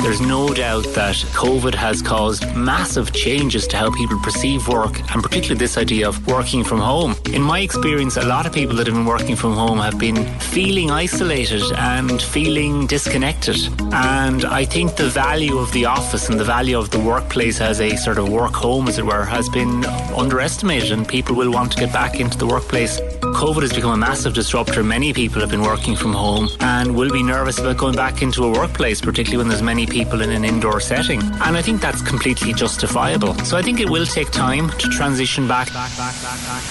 There's 0.03 0.21
no 0.21 0.55
doubt 0.55 0.85
that 0.95 1.17
COVID 1.35 1.75
has 1.75 2.01
caused 2.01 2.47
massive 2.55 3.13
changes 3.13 3.67
to 3.69 3.77
how 3.77 3.91
people 3.91 4.19
perceive 4.21 4.69
work, 4.69 5.01
and 5.13 5.23
particularly 5.23 5.59
this 5.59 5.77
idea 5.77 6.09
of 6.09 6.25
working 6.27 6.63
from 6.63 6.79
home. 6.79 7.17
In 7.33 7.43
my 7.43 7.61
experience, 7.61 8.17
a 8.17 8.25
lot 8.25 8.47
of 8.47 8.53
people 8.53 8.77
that 8.77 8.87
have 8.87 8.95
been 8.95 9.05
working 9.05 9.35
from 9.35 9.55
home 9.55 9.79
have 9.79 9.99
been 9.99 10.25
feeling 10.39 10.91
isolated 10.91 11.63
and 11.77 12.23
feeling 12.23 12.87
disconnected. 12.87 13.57
And 13.93 14.45
I 14.45 14.65
think 14.65 14.97
the 14.97 15.09
value 15.09 15.59
of 15.59 15.73
the 15.73 15.87
office 15.87 16.29
and 16.29 16.39
the 16.39 16.45
value 16.45 16.79
of 16.79 16.91
the 16.91 17.01
workplace 17.01 17.61
as 17.61 17.81
a 17.81 17.97
sort 17.97 18.19
of 18.19 18.29
work 18.29 18.55
home, 18.55 18.89
as 18.89 18.99
it 18.99 19.05
were, 19.05 19.25
has 19.25 19.49
been 19.49 19.85
underestimated, 20.17 20.93
and 20.93 21.09
people 21.09 21.35
will 21.35 21.51
want 21.51 21.73
to 21.73 21.81
get 21.81 21.93
back 21.93 22.21
into 22.21 22.39
the 22.39 22.47
workplace. 22.47 23.01
COVID 23.37 23.63
has 23.63 23.73
become 23.73 23.93
a 23.93 23.97
massive 23.97 24.35
disruptor. 24.35 24.83
Many 24.83 25.13
people 25.13 25.41
have 25.41 25.51
been 25.51 25.63
working 25.63 25.95
from 25.97 26.13
home 26.13 26.49
and 26.61 26.95
will 26.95 27.11
be 27.11 27.23
nervous 27.23 27.59
about 27.59 27.77
going 27.77 27.95
back 27.95 28.23
into 28.23 28.45
a 28.45 28.51
workplace, 28.51 29.01
particularly 29.01 29.37
when 29.37 29.49
there's 29.49 29.63
many 29.63 29.86
people 29.87 30.21
in 30.21 30.31
an 30.31 30.45
indoor 30.45 30.81
setting. 30.81 31.21
And 31.23 31.57
I 31.57 31.63
think 31.63 31.81
that's 31.81 32.03
completely 32.03 32.53
justifiable. 32.53 33.35
So 33.45 33.57
I 33.57 33.63
think 33.63 33.81
it 33.81 33.89
will 33.89 34.07
take 34.07 34.31
time 34.31 34.71
to 34.71 34.89
transition 34.89 35.47
back. 35.47 35.69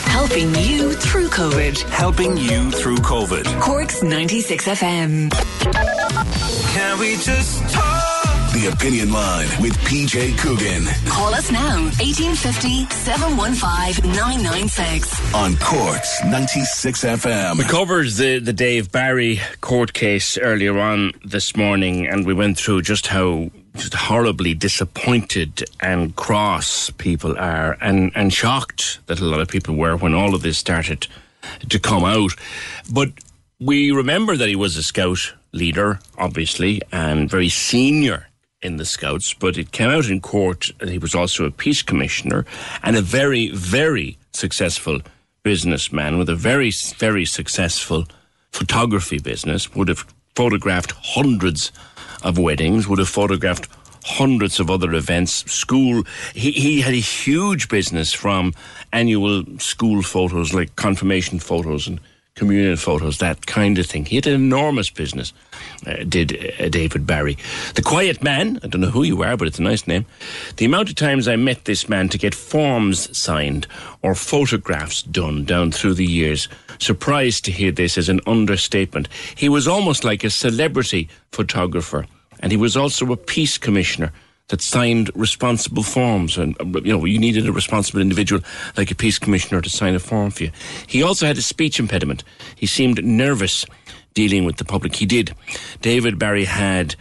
Helping 0.07 0.53
you 0.55 0.93
through 0.93 1.29
COVID. 1.29 1.81
Helping 1.89 2.37
you 2.37 2.71
through 2.71 2.97
COVID. 2.97 3.61
Cork's 3.61 4.03
96 4.03 4.65
FM. 4.67 5.31
Can 6.73 6.99
we 6.99 7.15
just 7.17 7.67
talk? 7.73 8.24
The 8.55 8.71
Opinion 8.71 9.11
Line 9.11 9.49
with 9.61 9.73
PJ 9.79 10.37
Coogan 10.37 10.85
Call 11.09 11.33
us 11.33 11.51
now 11.51 11.83
1850 11.99 12.85
715 12.85 14.11
996. 14.13 15.35
on 15.35 15.57
Cork's 15.57 16.23
96 16.23 17.03
FM. 17.03 17.57
We 17.57 17.65
covered 17.65 18.07
the, 18.11 18.39
the 18.39 18.53
Dave 18.53 18.93
Barry 18.93 19.41
court 19.59 19.91
case 19.91 20.37
earlier 20.37 20.79
on 20.79 21.11
this 21.25 21.57
morning, 21.57 22.07
and 22.07 22.25
we 22.25 22.33
went 22.33 22.57
through 22.57 22.83
just 22.83 23.07
how 23.07 23.51
just 23.75 23.93
horribly 23.93 24.53
disappointed 24.53 25.65
and 25.81 26.15
cross 26.15 26.89
people 26.91 27.37
are, 27.37 27.77
and, 27.81 28.13
and 28.15 28.33
shocked 28.33 28.99
that 29.07 29.19
a 29.19 29.25
lot 29.25 29.41
of 29.41 29.49
people 29.49 29.75
were 29.75 29.97
when 29.97 30.13
all 30.13 30.33
of 30.33 30.43
this 30.43 30.57
started 30.57 31.07
to 31.67 31.77
come 31.77 32.05
out. 32.05 32.31
But 32.89 33.09
we 33.59 33.91
remember 33.91 34.37
that 34.37 34.47
he 34.47 34.55
was 34.55 34.77
a 34.77 34.83
scout 34.83 35.33
leader, 35.51 35.99
obviously, 36.17 36.81
and 36.93 37.29
very 37.29 37.49
senior 37.49 38.27
in 38.65 38.77
the 38.77 38.85
Scouts, 38.85 39.33
but 39.33 39.57
it 39.57 39.71
came 39.71 39.89
out 39.89 40.09
in 40.09 40.19
court 40.19 40.71
he 40.85 40.97
was 40.97 41.15
also 41.15 41.45
a 41.45 41.51
peace 41.51 41.81
commissioner 41.81 42.45
and 42.83 42.97
a 42.97 43.01
very, 43.01 43.49
very 43.51 44.17
successful 44.33 44.99
businessman 45.43 46.17
with 46.17 46.27
a 46.27 46.35
very, 46.35 46.71
very 46.97 47.25
successful 47.25 48.05
photography 48.51 49.19
business, 49.19 49.73
would 49.75 49.87
have 49.87 50.05
photographed 50.35 50.91
hundreds 50.91 51.71
of 52.23 52.37
weddings, 52.37 52.87
would 52.87 52.99
have 52.99 53.09
photographed 53.09 53.69
hundreds 54.03 54.59
of 54.59 54.69
other 54.69 54.93
events, 54.93 55.49
school. 55.51 56.03
He, 56.33 56.51
he 56.51 56.81
had 56.81 56.93
a 56.93 56.97
huge 56.97 57.69
business 57.69 58.13
from 58.13 58.53
annual 58.91 59.43
school 59.59 60.01
photos, 60.01 60.53
like 60.53 60.75
confirmation 60.75 61.39
photos 61.39 61.87
and 61.87 61.99
communion 62.35 62.75
photos, 62.75 63.19
that 63.19 63.45
kind 63.45 63.79
of 63.79 63.85
thing. 63.85 64.03
He 64.03 64.17
had 64.17 64.27
an 64.27 64.33
enormous 64.33 64.89
business, 64.89 65.31
uh, 65.87 66.03
did 66.03 66.53
uh, 66.59 66.67
David 66.67 67.07
Barry. 67.07 67.37
The 67.75 67.81
Quiet 67.81 68.21
Man, 68.21 68.59
I 68.61 68.67
don't 68.67 68.81
know 68.81 68.89
who 68.89 69.03
you 69.03 69.23
are, 69.23 69.37
but 69.37 69.47
it's 69.47 69.59
a 69.59 69.63
nice 69.63 69.87
name. 69.87 70.05
The 70.57 70.65
amount 70.65 70.89
of 70.89 70.95
times 70.95 71.29
I 71.29 71.37
met 71.37 71.63
this 71.63 71.87
man 71.87 72.09
to 72.09 72.17
get 72.17 72.35
forms 72.35 73.17
signed 73.17 73.67
or 74.01 74.15
photographs 74.15 75.01
done 75.01 75.45
down 75.45 75.71
through 75.71 75.93
the 75.93 76.05
years, 76.05 76.49
surprised 76.77 77.45
to 77.45 77.51
hear 77.51 77.71
this 77.71 77.97
as 77.97 78.09
an 78.09 78.19
understatement. 78.27 79.07
He 79.35 79.47
was 79.47 79.65
almost 79.65 80.03
like 80.03 80.25
a 80.25 80.29
celebrity 80.29 81.07
photographer, 81.31 82.05
and 82.41 82.51
he 82.51 82.57
was 82.57 82.75
also 82.75 83.13
a 83.13 83.17
peace 83.17 83.57
commissioner 83.57 84.11
that 84.49 84.61
signed 84.61 85.09
responsible 85.15 85.83
forms. 85.83 86.37
And, 86.37 86.55
uh, 86.59 86.81
you 86.81 86.97
know, 86.97 87.05
you 87.05 87.19
needed 87.19 87.47
a 87.47 87.51
responsible 87.51 88.01
individual 88.01 88.41
like 88.77 88.91
a 88.91 88.95
peace 88.95 89.17
commissioner 89.17 89.61
to 89.61 89.69
sign 89.69 89.95
a 89.95 89.99
form 89.99 90.31
for 90.31 90.43
you. 90.43 90.51
He 90.87 91.01
also 91.01 91.25
had 91.25 91.37
a 91.37 91.41
speech 91.41 91.79
impediment. 91.79 92.23
He 92.55 92.67
seemed 92.67 93.03
nervous 93.03 93.65
dealing 94.15 94.45
with 94.45 94.55
the 94.57 94.65
public. 94.65 94.95
He 94.95 95.05
did. 95.05 95.35
David 95.81 96.17
Barry 96.17 96.45
had 96.45 96.95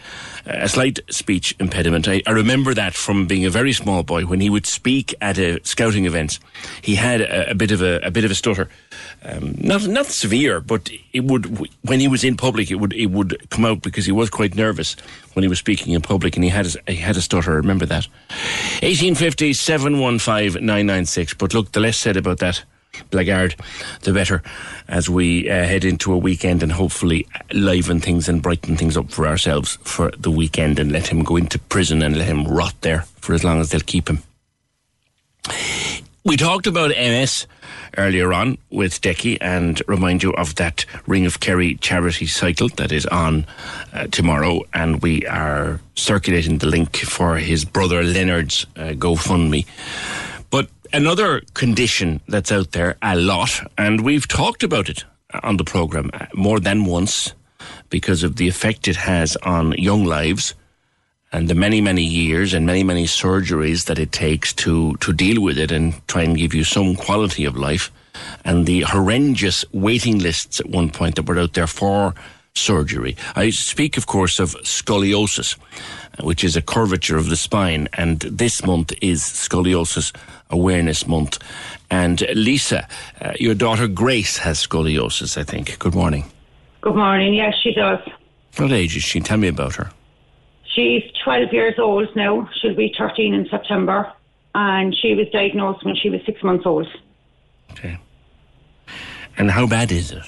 a 0.45 0.69
slight 0.69 0.99
speech 1.09 1.55
impediment. 1.59 2.07
I, 2.07 2.21
I 2.27 2.31
remember 2.31 2.73
that 2.75 2.93
from 2.93 3.25
being 3.25 3.45
a 3.45 3.49
very 3.49 3.73
small 3.73 4.03
boy 4.03 4.23
when 4.25 4.41
he 4.41 4.49
would 4.49 4.67
speak 4.67 5.15
at 5.21 5.39
a 5.39 5.59
scouting 5.63 6.05
event. 6.05 6.39
He 6.81 6.95
had 6.95 7.21
a, 7.21 7.51
a 7.51 7.55
bit 7.55 7.71
of 7.71 7.81
a, 7.81 7.99
a 8.05 8.11
bit 8.11 8.25
of 8.25 8.31
a 8.31 8.35
stutter, 8.35 8.69
um, 9.23 9.55
not 9.57 9.87
not 9.87 10.05
severe, 10.05 10.59
but 10.59 10.89
it 11.13 11.23
would 11.23 11.67
when 11.81 11.99
he 11.99 12.07
was 12.07 12.23
in 12.23 12.37
public, 12.37 12.69
it 12.69 12.75
would 12.75 12.93
it 12.93 13.07
would 13.07 13.49
come 13.49 13.65
out 13.65 13.81
because 13.81 14.05
he 14.05 14.11
was 14.11 14.29
quite 14.29 14.55
nervous 14.55 14.95
when 15.33 15.43
he 15.43 15.49
was 15.49 15.57
speaking 15.57 15.93
in 15.93 16.01
public, 16.01 16.35
and 16.35 16.43
he 16.43 16.49
had 16.49 16.67
a, 16.67 16.91
he 16.91 16.97
had 16.97 17.17
a 17.17 17.21
stutter. 17.21 17.53
I 17.53 17.55
remember 17.55 17.85
that. 17.87 18.07
1850 18.83 19.53
715 19.53 20.63
996. 20.63 21.33
But 21.35 21.53
look, 21.53 21.71
the 21.71 21.79
less 21.79 21.97
said 21.97 22.17
about 22.17 22.39
that. 22.39 22.63
Blackguard, 23.11 23.55
the 24.01 24.13
better 24.13 24.41
as 24.87 25.09
we 25.09 25.49
uh, 25.49 25.53
head 25.53 25.85
into 25.85 26.13
a 26.13 26.17
weekend 26.17 26.63
and 26.63 26.71
hopefully 26.71 27.27
liven 27.53 27.99
things 27.99 28.29
and 28.29 28.41
brighten 28.41 28.77
things 28.77 28.97
up 28.97 29.11
for 29.11 29.27
ourselves 29.27 29.77
for 29.83 30.11
the 30.17 30.31
weekend 30.31 30.79
and 30.79 30.91
let 30.91 31.07
him 31.07 31.23
go 31.23 31.35
into 31.35 31.59
prison 31.59 32.01
and 32.01 32.17
let 32.17 32.27
him 32.27 32.45
rot 32.45 32.75
there 32.81 33.01
for 33.17 33.33
as 33.33 33.43
long 33.43 33.59
as 33.59 33.69
they'll 33.69 33.81
keep 33.81 34.09
him. 34.09 34.23
We 36.23 36.37
talked 36.37 36.65
about 36.65 36.89
MS 36.89 37.45
earlier 37.97 38.33
on 38.33 38.57
with 38.71 39.01
Decky 39.01 39.37
and 39.39 39.81
remind 39.87 40.23
you 40.23 40.33
of 40.33 40.55
that 40.55 40.85
Ring 41.05 41.25
of 41.25 41.39
Kerry 41.39 41.75
charity 41.75 42.25
cycle 42.25 42.69
that 42.69 42.91
is 42.91 43.05
on 43.05 43.45
uh, 43.93 44.07
tomorrow. 44.07 44.61
And 44.73 45.01
we 45.01 45.25
are 45.27 45.79
circulating 45.95 46.57
the 46.57 46.67
link 46.67 46.97
for 46.97 47.37
his 47.37 47.63
brother 47.63 48.03
Leonard's 48.03 48.65
uh, 48.75 48.93
GoFundMe. 48.93 49.65
But 50.55 50.69
another 50.93 51.41
condition 51.53 52.21
that's 52.29 52.49
out 52.49 52.71
there 52.71 52.95
a 53.01 53.17
lot, 53.17 53.59
and 53.77 54.05
we've 54.05 54.25
talked 54.25 54.63
about 54.63 54.87
it 54.87 55.03
on 55.43 55.57
the 55.57 55.65
programme 55.65 56.09
uh, 56.13 56.27
more 56.33 56.61
than 56.61 56.85
once 56.85 57.33
because 57.89 58.23
of 58.23 58.37
the 58.37 58.47
effect 58.47 58.87
it 58.87 58.95
has 58.95 59.35
on 59.43 59.73
young 59.73 60.05
lives 60.05 60.55
and 61.33 61.49
the 61.49 61.55
many, 61.55 61.81
many 61.81 62.03
years 62.03 62.53
and 62.53 62.65
many, 62.65 62.83
many 62.83 63.03
surgeries 63.03 63.83
that 63.87 63.99
it 63.99 64.13
takes 64.13 64.53
to, 64.53 64.95
to 65.01 65.11
deal 65.11 65.41
with 65.41 65.57
it 65.57 65.73
and 65.73 65.93
try 66.07 66.21
and 66.21 66.37
give 66.37 66.53
you 66.53 66.63
some 66.63 66.95
quality 66.95 67.43
of 67.43 67.57
life. 67.57 67.91
And 68.45 68.65
the 68.65 68.83
horrendous 68.83 69.65
waiting 69.73 70.19
lists 70.19 70.61
at 70.61 70.69
one 70.69 70.89
point 70.89 71.15
that 71.15 71.27
were 71.27 71.37
out 71.37 71.51
there 71.51 71.67
for 71.67 72.13
surgery. 72.53 73.17
I 73.35 73.49
speak, 73.49 73.97
of 73.97 74.07
course, 74.07 74.39
of 74.39 74.55
scoliosis, 74.63 75.57
which 76.21 76.43
is 76.43 76.55
a 76.55 76.61
curvature 76.61 77.17
of 77.17 77.29
the 77.29 77.35
spine. 77.35 77.87
And 77.93 78.19
this 78.19 78.65
month 78.65 78.93
is 79.01 79.21
Scoliosis 79.21 80.15
Awareness 80.49 81.07
Month. 81.07 81.39
And 81.89 82.21
Lisa, 82.33 82.87
uh, 83.21 83.33
your 83.39 83.55
daughter 83.55 83.87
Grace 83.87 84.37
has 84.37 84.65
scoliosis, 84.65 85.37
I 85.37 85.43
think. 85.43 85.77
Good 85.79 85.95
morning. 85.95 86.25
Good 86.81 86.95
morning. 86.95 87.33
Yes, 87.33 87.55
she 87.61 87.73
does. 87.73 87.99
What 88.57 88.71
age 88.71 88.95
is 88.95 89.03
she? 89.03 89.19
Tell 89.19 89.37
me 89.37 89.47
about 89.47 89.75
her. 89.75 89.91
She's 90.73 91.03
12 91.23 91.53
years 91.53 91.75
old 91.79 92.13
now. 92.15 92.49
She'll 92.61 92.75
be 92.75 92.93
13 92.97 93.33
in 93.33 93.47
September. 93.49 94.11
And 94.53 94.95
she 94.95 95.15
was 95.15 95.27
diagnosed 95.33 95.85
when 95.85 95.95
she 95.95 96.09
was 96.09 96.21
six 96.25 96.41
months 96.43 96.65
old. 96.65 96.87
Okay. 97.71 97.97
And 99.37 99.51
how 99.51 99.67
bad 99.67 99.91
is 99.91 100.11
it? 100.11 100.23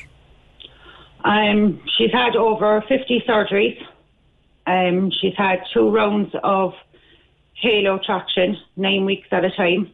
Um, 1.24 1.82
she's 1.98 2.12
had 2.12 2.36
over 2.36 2.84
50 2.88 3.24
surgeries. 3.28 3.82
Um, 4.68 5.12
she's 5.12 5.36
had 5.36 5.62
two 5.74 5.90
rounds 5.90 6.36
of 6.44 6.74
halo 7.54 8.00
traction, 8.06 8.58
nine 8.76 9.06
weeks 9.06 9.30
at 9.32 9.46
a 9.46 9.50
time. 9.50 9.90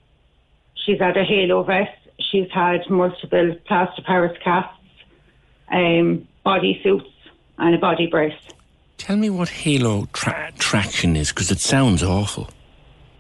She's 0.74 1.00
had 1.00 1.16
a 1.16 1.24
halo 1.24 1.64
vest. 1.64 1.92
She's 2.20 2.50
had 2.52 2.90
multiple 2.90 3.56
plaster 3.66 4.02
Paris 4.02 4.38
casts, 4.44 4.76
um, 5.72 6.28
body 6.44 6.82
suits, 6.84 7.08
and 7.60 7.76
a 7.76 7.78
body 7.78 8.08
brace. 8.08 8.34
Tell 8.98 9.16
me 9.16 9.30
what 9.30 9.50
halo 9.50 10.08
tra- 10.12 10.52
traction 10.58 11.16
is, 11.16 11.30
because 11.30 11.52
it 11.52 11.60
sounds 11.60 12.02
awful. 12.02 12.50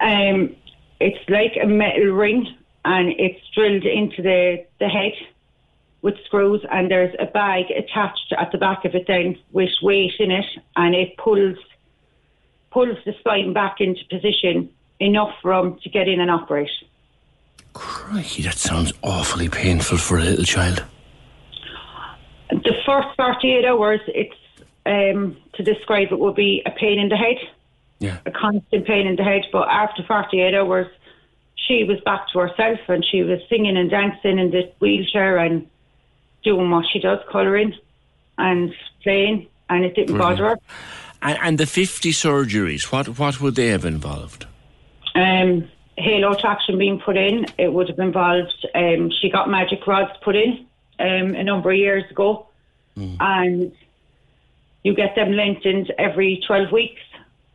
Um, 0.02 0.56
it's 1.00 1.30
like 1.30 1.54
a 1.62 1.68
metal 1.68 2.08
ring, 2.08 2.48
and 2.84 3.14
it's 3.20 3.40
drilled 3.54 3.86
into 3.86 4.24
the, 4.24 4.66
the 4.80 4.88
head 4.88 5.14
with 6.04 6.16
screws, 6.26 6.64
and 6.70 6.92
there's 6.92 7.16
a 7.18 7.26
bag 7.26 7.66
attached 7.72 8.34
at 8.38 8.52
the 8.52 8.58
back 8.58 8.86
of 8.86 8.94
it 8.94 9.06
then 9.08 9.36
with 9.54 9.70
weight 9.82 10.14
in 10.20 10.30
it, 10.30 10.46
and 10.76 10.94
it 10.94 11.18
pulls 11.18 11.58
pulls 12.72 12.98
the 13.06 13.14
spine 13.20 13.54
back 13.54 13.78
into 13.80 14.02
position 14.10 14.70
enough 15.00 15.34
room 15.44 15.80
to 15.84 15.90
get 15.90 16.08
in 16.08 16.20
and 16.20 16.30
operate. 16.30 16.72
Crikey, 17.74 18.44
that 18.44 18.58
sounds 18.58 18.92
awfully 19.04 19.48
painful 19.48 19.98
for 19.98 20.18
a 20.18 20.22
little 20.22 20.44
child. 20.44 20.84
The 22.50 22.74
first 22.86 23.08
48 23.16 23.66
hours, 23.66 24.00
it's 24.08 24.36
um, 24.86 25.38
to 25.54 25.64
describe 25.64 26.12
it 26.12 26.20
would 26.20 26.36
be 26.36 26.64
a 26.66 26.72
pain 26.72 27.00
in 27.00 27.10
the 27.10 27.16
head, 27.16 27.38
Yeah. 28.00 28.18
a 28.26 28.32
constant 28.32 28.86
pain 28.86 29.08
in 29.08 29.16
the 29.16 29.24
head. 29.24 29.44
But 29.52 29.68
after 29.70 30.04
48 30.04 30.56
hours, 30.56 30.88
she 31.56 31.84
was 31.84 32.00
back 32.02 32.28
to 32.34 32.40
herself 32.40 32.80
and 32.88 33.06
she 33.06 33.24
was 33.24 33.40
singing 33.50 33.78
and 33.78 33.90
dancing 33.90 34.40
in 34.40 34.52
the 34.52 34.72
wheelchair 34.80 35.38
and 35.38 35.68
doing 36.44 36.70
what 36.70 36.86
she 36.91 36.99
does, 36.99 37.20
colouring 37.32 37.76
and 38.38 38.74
playing, 39.02 39.48
and 39.70 39.86
it 39.86 39.95
didn't 39.95 40.15
Brilliant. 40.15 40.40
bother 40.40 40.49
her. 40.49 40.60
And, 41.22 41.38
and 41.41 41.57
the 41.57 41.65
50 41.65 42.11
surgeries, 42.11 42.91
what, 42.91 43.18
what 43.18 43.40
would 43.40 43.56
they 43.56 43.68
have 43.68 43.86
involved? 43.86 44.45
Um, 45.15 45.70
halo 45.98 46.34
traction 46.34 46.78
being 46.78 46.99
put 46.99 47.18
in, 47.18 47.45
it 47.57 47.72
would 47.72 47.88
have 47.90 47.99
involved. 47.99 48.68
Um, 48.74 49.11
she 49.22 49.30
got 49.30 49.49
magic 49.49 49.86
rods 49.88 50.11
put 50.22 50.36
in 50.36 50.65
um, 50.99 51.36
a 51.36 51.44
number 51.44 51.72
of 51.72 51.78
years 51.78 52.10
ago, 52.10 52.48
and 52.95 53.72
you 54.84 54.94
get 54.94 55.15
them 55.15 55.32
lengthened 55.32 55.94
every 55.98 56.44
12 56.45 56.72
weeks. 56.72 57.02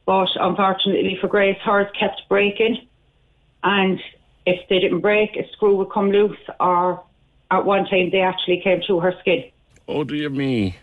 But 0.07 0.29
unfortunately 0.37 1.19
for 1.21 1.29
Grace, 1.29 1.59
hers 1.63 1.89
kept 1.99 2.23
breaking, 2.29 2.87
and 3.63 4.01
if 4.47 4.67
they 4.69 4.79
didn't 4.79 5.01
break, 5.01 5.37
a 5.37 5.47
screw 5.53 5.77
would 5.77 5.91
come 5.91 6.11
loose, 6.11 6.39
or 6.59 7.03
at 7.51 7.65
one 7.65 7.87
time 7.87 8.11
they 8.11 8.21
actually 8.21 8.61
came 8.61 8.81
through 8.83 9.01
her 9.01 9.15
skin. 9.21 9.45
Oh, 9.87 10.05
dear 10.05 10.29
me. 10.29 10.77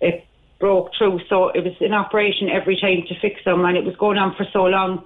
It 0.00 0.26
broke 0.58 0.90
through, 0.96 1.20
so 1.28 1.48
it 1.48 1.64
was 1.64 1.74
an 1.80 1.94
operation 1.94 2.48
every 2.50 2.76
time 2.78 3.04
to 3.08 3.18
fix 3.20 3.42
them, 3.44 3.64
and 3.64 3.76
it 3.76 3.84
was 3.84 3.96
going 3.96 4.18
on 4.18 4.34
for 4.34 4.46
so 4.52 4.64
long 4.64 5.04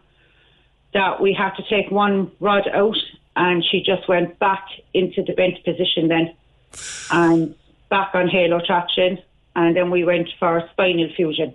that 0.92 1.20
we 1.20 1.32
had 1.32 1.50
to 1.56 1.62
take 1.68 1.90
one 1.90 2.30
rod 2.40 2.68
out, 2.68 2.96
and 3.36 3.64
she 3.64 3.82
just 3.82 4.08
went 4.08 4.38
back 4.38 4.64
into 4.92 5.22
the 5.22 5.32
bent 5.32 5.62
position 5.64 6.08
then, 6.08 6.34
and 7.10 7.54
back 7.88 8.14
on 8.14 8.28
halo 8.28 8.60
traction, 8.64 9.18
and 9.56 9.76
then 9.76 9.90
we 9.90 10.04
went 10.04 10.28
for 10.38 10.68
spinal 10.72 11.08
fusion. 11.14 11.54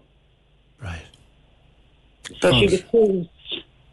Right. 0.82 1.06
So 2.42 2.52
she 2.54 2.68
was 2.68 2.82
fused. 2.84 3.30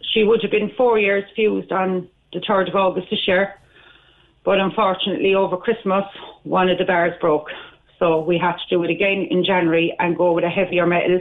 She 0.03 0.25
would 0.25 0.43
have 0.43 0.51
been 0.51 0.71
four 0.77 0.99
years 0.99 1.25
fused 1.35 1.73
on 1.73 2.09
the 2.33 2.41
third 2.41 2.69
of 2.69 2.77
August 2.77 3.09
this 3.11 3.27
year, 3.27 3.55
but 4.47 4.59
unfortunately 4.59 5.35
over 5.35 5.59
Christmas 5.59 6.05
one 6.45 6.71
of 6.71 6.79
the 6.79 6.85
bars 6.85 7.13
broke, 7.21 7.49
so 7.99 8.21
we 8.21 8.39
had 8.39 8.53
to 8.57 8.69
do 8.71 8.83
it 8.85 8.91
again 8.91 9.27
in 9.31 9.45
January 9.45 9.95
and 9.99 10.17
go 10.17 10.33
with 10.33 10.45
a 10.45 10.49
heavier 10.49 10.87
metal. 10.87 11.21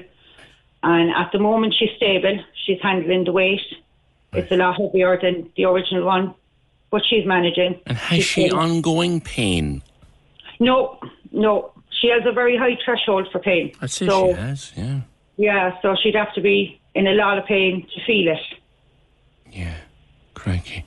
And 0.83 1.09
at 1.11 1.31
the 1.33 1.39
moment 1.39 1.73
she's 1.77 1.89
stable. 1.97 2.39
She's 2.65 2.79
handling 2.81 3.25
the 3.25 3.31
weight. 3.33 3.61
It's 4.33 4.51
a 4.51 4.55
lot 4.57 4.77
heavier 4.79 5.19
than 5.21 5.49
the 5.57 5.65
original 5.65 6.05
one, 6.05 6.33
but 6.91 7.01
she's 7.05 7.25
managing. 7.25 7.79
And 7.87 7.97
has 7.97 8.17
She's 8.17 8.25
she 8.25 8.41
stable. 8.47 8.59
ongoing 8.59 9.19
pain? 9.21 9.81
No, 10.59 10.99
no. 11.31 11.71
She 11.89 12.09
has 12.09 12.23
a 12.25 12.31
very 12.31 12.57
high 12.57 12.77
threshold 12.83 13.29
for 13.31 13.39
pain. 13.39 13.71
I'd 13.81 13.89
say 13.89 14.05
so, 14.07 14.27
she 14.27 14.33
has, 14.33 14.73
yeah. 14.75 14.99
Yeah, 15.37 15.81
so 15.81 15.95
she'd 16.01 16.15
have 16.15 16.33
to 16.35 16.41
be 16.41 16.79
in 16.93 17.07
a 17.07 17.13
lot 17.13 17.37
of 17.37 17.45
pain 17.45 17.87
to 17.95 18.05
feel 18.05 18.31
it. 18.31 19.65
Crikey. 20.33 20.85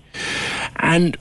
And 0.76 1.16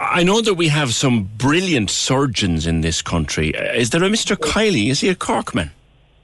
I 0.00 0.22
know 0.22 0.40
that 0.40 0.54
we 0.54 0.68
have 0.68 0.94
some 0.94 1.24
brilliant 1.36 1.90
surgeons 1.90 2.66
in 2.66 2.80
this 2.80 3.02
country. 3.02 3.50
Is 3.50 3.90
there 3.90 4.02
a 4.02 4.08
Mr. 4.08 4.34
Kiely? 4.34 4.88
Is 4.88 5.00
he 5.00 5.10
a 5.10 5.14
Corkman? 5.14 5.70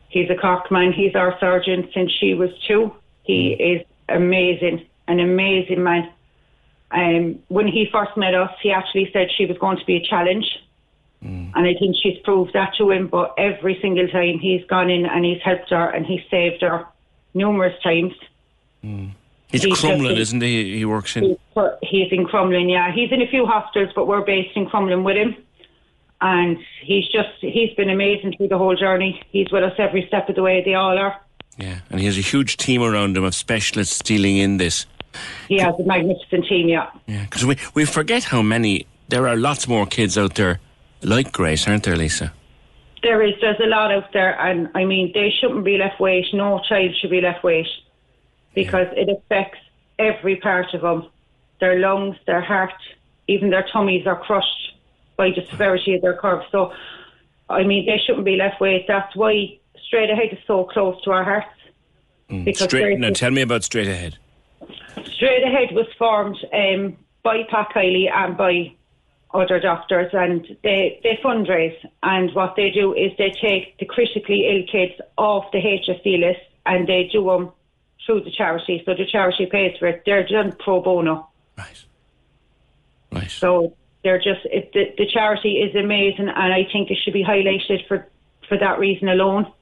He's 0.08 0.30
a 0.30 0.34
Corkman. 0.34 0.94
He's 0.94 1.14
our 1.14 1.38
surgeon 1.38 1.90
since 1.92 2.10
she 2.10 2.32
was 2.32 2.48
two. 2.66 2.90
He 3.24 3.54
hmm. 3.54 3.76
is 3.76 3.86
amazing, 4.08 4.86
an 5.08 5.20
amazing 5.20 5.82
man. 5.82 6.10
Um, 6.90 7.38
when 7.48 7.66
he 7.66 7.86
first 7.92 8.16
met 8.16 8.34
us, 8.34 8.50
he 8.62 8.70
actually 8.70 9.10
said 9.12 9.28
she 9.36 9.44
was 9.44 9.58
going 9.58 9.76
to 9.76 9.84
be 9.84 9.96
a 9.96 10.02
challenge. 10.08 10.46
Hmm. 11.22 11.50
And 11.54 11.66
I 11.66 11.74
think 11.78 11.96
she's 12.02 12.18
proved 12.24 12.54
that 12.54 12.72
to 12.78 12.90
him. 12.90 13.08
But 13.08 13.34
every 13.36 13.78
single 13.82 14.08
time 14.08 14.38
he's 14.38 14.64
gone 14.64 14.88
in 14.88 15.04
and 15.04 15.22
he's 15.22 15.42
helped 15.42 15.68
her 15.68 15.90
and 15.90 16.06
he's 16.06 16.22
saved 16.30 16.62
her 16.62 16.86
numerous 17.34 17.78
times. 17.82 18.14
Hmm. 18.80 19.08
He's 19.48 19.62
He's 19.62 19.78
Crumlin, 19.78 20.10
just- 20.10 20.20
isn't 20.20 20.42
he? 20.42 20.78
He 20.78 20.84
works 20.84 21.16
in. 21.16 21.24
He's, 21.24 21.36
he's 21.82 22.12
in 22.12 22.26
Crumlin, 22.26 22.70
yeah. 22.70 22.92
He's 22.92 23.12
in 23.12 23.22
a 23.22 23.26
few 23.28 23.46
hostels, 23.46 23.90
but 23.94 24.06
we're 24.06 24.22
based 24.24 24.56
in 24.56 24.66
Crumlin 24.66 25.04
with 25.04 25.16
him. 25.16 25.36
And 26.20 26.58
he's 26.82 27.06
just, 27.08 27.28
he's 27.40 27.72
been 27.74 27.90
amazing 27.90 28.36
through 28.36 28.48
the 28.48 28.58
whole 28.58 28.74
journey. 28.74 29.22
He's 29.30 29.50
with 29.52 29.62
us 29.62 29.74
every 29.78 30.06
step 30.06 30.28
of 30.28 30.34
the 30.34 30.42
way. 30.42 30.62
They 30.64 30.74
all 30.74 30.96
are. 30.98 31.20
Yeah, 31.58 31.78
and 31.90 32.00
he 32.00 32.06
has 32.06 32.18
a 32.18 32.22
huge 32.22 32.56
team 32.56 32.82
around 32.82 33.16
him 33.16 33.24
of 33.24 33.34
specialists 33.34 34.02
dealing 34.02 34.36
in 34.38 34.56
this. 34.56 34.86
He 35.48 35.58
has 35.58 35.74
a 35.78 35.84
magnificent 35.84 36.46
team, 36.46 36.68
yeah. 36.68 36.90
Yeah, 37.06 37.22
because 37.24 37.44
we, 37.46 37.56
we 37.74 37.84
forget 37.84 38.24
how 38.24 38.42
many. 38.42 38.86
There 39.08 39.28
are 39.28 39.36
lots 39.36 39.68
more 39.68 39.86
kids 39.86 40.18
out 40.18 40.34
there 40.34 40.58
like 41.02 41.32
Grace, 41.32 41.66
aren't 41.68 41.84
there, 41.84 41.96
Lisa? 41.96 42.32
There 43.02 43.22
is, 43.22 43.34
there's 43.40 43.60
a 43.60 43.66
lot 43.66 43.92
out 43.92 44.12
there, 44.12 44.38
and 44.40 44.68
I 44.74 44.84
mean, 44.84 45.12
they 45.14 45.30
shouldn't 45.30 45.64
be 45.64 45.78
left 45.78 46.00
wait. 46.00 46.26
No 46.34 46.60
child 46.68 46.94
should 47.00 47.10
be 47.10 47.20
left 47.20 47.44
wait 47.44 47.66
because 48.56 48.88
it 48.96 49.08
affects 49.08 49.58
every 50.00 50.36
part 50.36 50.74
of 50.74 50.80
them 50.80 51.08
their 51.60 51.78
lungs, 51.78 52.16
their 52.26 52.40
heart, 52.40 52.72
even 53.28 53.50
their 53.50 53.66
tummies 53.72 54.06
are 54.06 54.18
crushed 54.18 54.74
by 55.16 55.30
the 55.30 55.46
severity 55.48 55.94
of 55.94 56.02
their 56.02 56.16
curves. 56.16 56.44
So, 56.50 56.72
I 57.48 57.62
mean, 57.62 57.86
they 57.86 57.98
shouldn't 58.04 58.24
be 58.24 58.36
left 58.36 58.60
wait. 58.60 58.86
That's 58.88 59.14
why 59.16 59.58
straight 59.86 60.10
ahead 60.10 60.32
is 60.32 60.38
so 60.46 60.64
close 60.64 61.00
to 61.04 61.12
our 61.12 61.24
hearts. 61.24 61.48
Because 62.28 62.64
Straight, 62.64 62.98
now, 62.98 63.10
tell 63.10 63.30
me 63.30 63.40
about 63.40 63.62
Straight 63.62 63.86
Ahead. 63.86 64.18
Straight 65.14 65.44
Ahead 65.44 65.74
was 65.74 65.86
formed 65.96 66.36
um, 66.52 66.96
by 67.22 67.44
Pat 67.48 67.68
Kiely 67.74 68.10
and 68.12 68.36
by 68.36 68.74
other 69.32 69.60
doctors, 69.60 70.10
and 70.12 70.44
they, 70.62 70.98
they 71.04 71.18
fundraise. 71.24 71.76
And 72.02 72.34
what 72.34 72.56
they 72.56 72.70
do 72.70 72.94
is 72.94 73.12
they 73.16 73.30
take 73.30 73.78
the 73.78 73.86
critically 73.86 74.46
ill 74.48 74.66
kids 74.70 75.00
off 75.16 75.52
the 75.52 75.58
HSE 75.58 76.20
list 76.20 76.40
and 76.66 76.86
they 76.88 77.08
do 77.12 77.24
them 77.24 77.52
through 78.06 78.22
the 78.22 78.30
charity. 78.30 78.82
So 78.86 78.94
the 78.94 79.04
charity 79.04 79.46
pays 79.46 79.76
for 79.78 79.88
it. 79.88 80.02
They're 80.06 80.26
done 80.26 80.54
pro 80.58 80.80
bono. 80.80 81.28
Right. 81.58 81.84
Right. 83.12 83.30
So 83.30 83.74
they're 84.02 84.18
just 84.18 84.40
it, 84.44 84.72
the, 84.72 84.94
the 84.96 85.06
charity 85.06 85.56
is 85.58 85.74
amazing, 85.74 86.28
and 86.28 86.52
I 86.52 86.66
think 86.72 86.90
it 86.90 86.98
should 87.02 87.12
be 87.12 87.24
highlighted 87.24 87.86
for 87.88 88.06
for 88.48 88.56
that 88.58 88.78
reason 88.78 89.08
alone. 89.08 89.52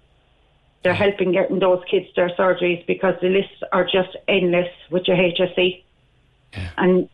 They're 0.82 0.92
helping 0.92 1.32
getting 1.32 1.60
those 1.60 1.82
kids 1.90 2.08
their 2.14 2.28
surgeries 2.30 2.86
because 2.86 3.14
the 3.22 3.28
lists 3.28 3.62
are 3.72 3.84
just 3.84 4.16
endless 4.28 4.68
with 4.90 5.08
your 5.08 5.16
HSE. 5.16 5.82
Yeah. 6.52 6.70
And 6.76 7.08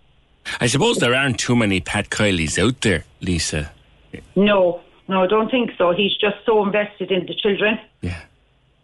I 0.61 0.67
suppose 0.67 0.99
there 0.99 1.15
aren't 1.15 1.39
too 1.39 1.55
many 1.55 1.81
Pat 1.81 2.11
Kielys 2.11 2.59
out 2.59 2.81
there, 2.81 3.05
Lisa. 3.21 3.71
no, 4.35 4.81
no, 5.07 5.23
I 5.23 5.27
don't 5.29 5.51
think 5.51 5.71
so. 5.79 5.93
He's 5.93 6.17
just 6.17 6.37
so 6.45 6.65
invested 6.67 7.13
in 7.13 7.27
the 7.27 7.35
children. 7.35 7.79
Yeah, 8.01 8.21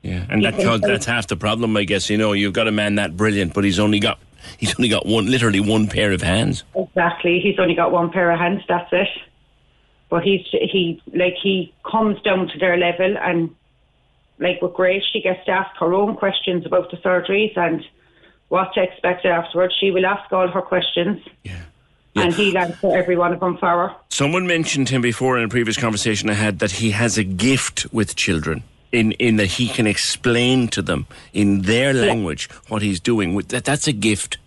and 0.03 0.41
He 0.41 0.51
that 0.51 0.63
cause, 0.63 0.81
that's 0.81 1.07
half 1.07 1.27
the 1.27 1.37
problem, 1.37 1.77
I 1.77 1.85
guess. 1.85 2.09
You 2.11 2.19
know, 2.19 2.33
you've 2.33 2.53
got 2.53 2.69
a 2.69 2.73
man 2.73 2.97
that 2.97 3.17
brilliant, 3.17 3.55
but 3.55 3.65
he's 3.65 3.79
only 3.79 4.01
got 4.01 4.19
he's 4.59 4.75
only 4.79 4.89
got 4.89 5.07
one, 5.07 5.27
literally 5.27 5.61
one 5.61 5.89
pair 5.89 6.13
of 6.13 6.23
hands. 6.23 6.65
Exactly. 6.75 7.41
He's 7.41 7.59
only 7.59 7.75
got 7.75 7.91
one 7.91 8.11
pair 8.11 8.31
of 8.31 8.39
hands. 8.39 8.63
That's 8.69 8.89
it. 8.93 9.09
But 10.09 10.23
he's 10.23 10.47
he 10.51 11.03
like 11.13 11.35
he 11.43 11.75
comes 11.91 12.21
down 12.23 12.49
to 12.49 12.59
their 12.59 12.77
level, 12.77 13.17
and 13.19 13.55
like 14.39 14.63
with 14.63 14.75
Grace, 14.75 15.03
she 15.13 15.21
gets 15.21 15.45
to 15.47 15.53
ask 15.53 15.77
her 15.79 15.93
own 15.93 16.17
questions 16.17 16.65
about 16.65 16.91
the 16.91 16.97
surgeries 16.99 17.57
and 17.57 17.85
what 18.49 18.73
to 18.75 18.83
expect 18.83 19.25
afterwards. 19.25 19.75
She 19.79 19.91
will 19.91 20.07
ask 20.07 20.33
all 20.33 20.49
her 20.49 20.63
questions. 20.63 21.23
Yeah. 21.43 21.63
And 22.15 22.33
he'll 22.33 22.57
answer 22.57 22.97
every 22.97 23.15
one 23.15 23.35
of 23.35 23.41
them 23.41 23.59
for 23.59 23.69
her. 23.69 23.95
Someone 24.09 24.47
mentioned 24.47 24.89
him 24.89 25.03
before 25.03 25.37
in 25.37 25.45
a 25.45 25.49
previous 25.49 25.77
conversation 25.77 26.31
I 26.31 26.35
had 26.35 26.61
that 26.61 26.71
he 26.71 26.93
has 26.93 27.19
a 27.19 27.25
gift 27.25 27.93
with 27.93 28.17
children. 28.17 28.63
In, 28.93 29.13
in 29.13 29.37
that 29.37 29.47
he 29.47 29.69
can 29.69 29.87
explain 29.87 30.69
to 30.69 30.81
them 30.81 31.07
in 31.33 31.63
their 31.63 31.93
language 31.93 32.49
what 32.69 32.83
he's 32.83 33.01
doing. 33.01 33.35
With 33.35 33.49
that, 33.49 33.65
that's 33.65 33.87
a 33.87 33.93
gift. 33.93 34.39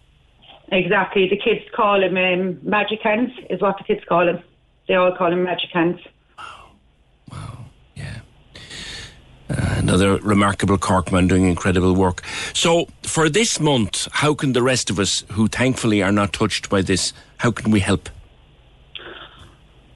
Exactly. 0.72 1.28
The 1.28 1.38
kids 1.38 1.66
call 1.76 2.02
him 2.02 2.18
um, 2.18 2.60
Magic 2.64 3.02
Hands, 3.02 3.32
is 3.50 3.62
what 3.62 3.78
the 3.78 3.84
kids 3.84 4.04
call 4.08 4.28
him. 4.28 4.40
They 4.88 4.96
all 4.96 5.16
call 5.16 5.32
him 5.32 5.44
Magic 5.44 5.70
Hands. 5.72 6.00
Another 9.50 10.18
remarkable 10.18 10.78
Corkman 10.78 11.28
doing 11.28 11.46
incredible 11.46 11.96
work. 11.96 12.22
So, 12.54 12.88
for 13.02 13.30
this 13.30 13.60
month, 13.60 14.08
how 14.12 14.36
can 14.36 14.54
the 14.54 14.62
rest 14.62 14.92
of 14.92 15.00
us, 15.00 15.24
who 15.32 15.48
thankfully 15.48 16.04
are 16.04 16.12
not 16.12 16.34
touched 16.34 16.70
by 16.70 16.84
this, 16.84 17.14
how 17.38 17.50
can 17.50 17.72
we 17.72 17.80
help? 17.80 18.10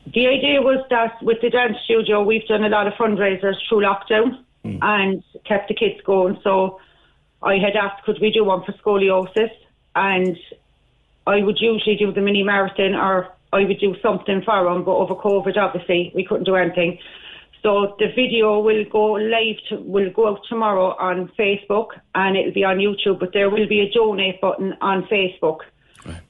The 0.07 0.27
idea 0.27 0.61
was 0.61 0.85
that 0.89 1.21
with 1.21 1.39
the 1.41 1.49
dance 1.49 1.77
studio, 1.85 2.23
we've 2.23 2.45
done 2.47 2.63
a 2.63 2.69
lot 2.69 2.87
of 2.87 2.93
fundraisers 2.93 3.55
through 3.67 3.83
lockdown 3.83 4.43
mm. 4.65 4.79
and 4.81 5.23
kept 5.45 5.69
the 5.69 5.73
kids 5.73 6.01
going. 6.05 6.39
So 6.43 6.79
I 7.41 7.55
had 7.55 7.75
asked, 7.75 8.03
could 8.03 8.19
we 8.19 8.31
do 8.31 8.43
one 8.43 8.63
for 8.63 8.73
scoliosis? 8.73 9.51
And 9.95 10.37
I 11.25 11.41
would 11.41 11.59
usually 11.59 11.95
do 11.95 12.11
the 12.11 12.21
mini 12.21 12.43
marathon 12.43 12.95
or 12.95 13.29
I 13.53 13.63
would 13.63 13.79
do 13.79 13.95
something 14.01 14.41
for 14.43 14.63
them, 14.63 14.83
but 14.83 14.95
over 14.95 15.15
COVID, 15.15 15.55
obviously, 15.57 16.11
we 16.15 16.25
couldn't 16.25 16.45
do 16.45 16.55
anything. 16.55 16.97
So 17.61 17.95
the 17.97 18.07
video 18.13 18.59
will 18.59 18.83
go 18.91 19.13
live, 19.13 19.55
to, 19.69 19.77
will 19.77 20.11
go 20.11 20.27
out 20.27 20.41
tomorrow 20.49 20.95
on 20.99 21.31
Facebook 21.39 21.89
and 22.13 22.35
it'll 22.35 22.51
be 22.51 22.65
on 22.65 22.77
YouTube, 22.77 23.19
but 23.19 23.31
there 23.31 23.49
will 23.49 23.67
be 23.67 23.79
a 23.79 23.91
donate 23.91 24.41
button 24.41 24.73
on 24.81 25.03
Facebook 25.03 25.59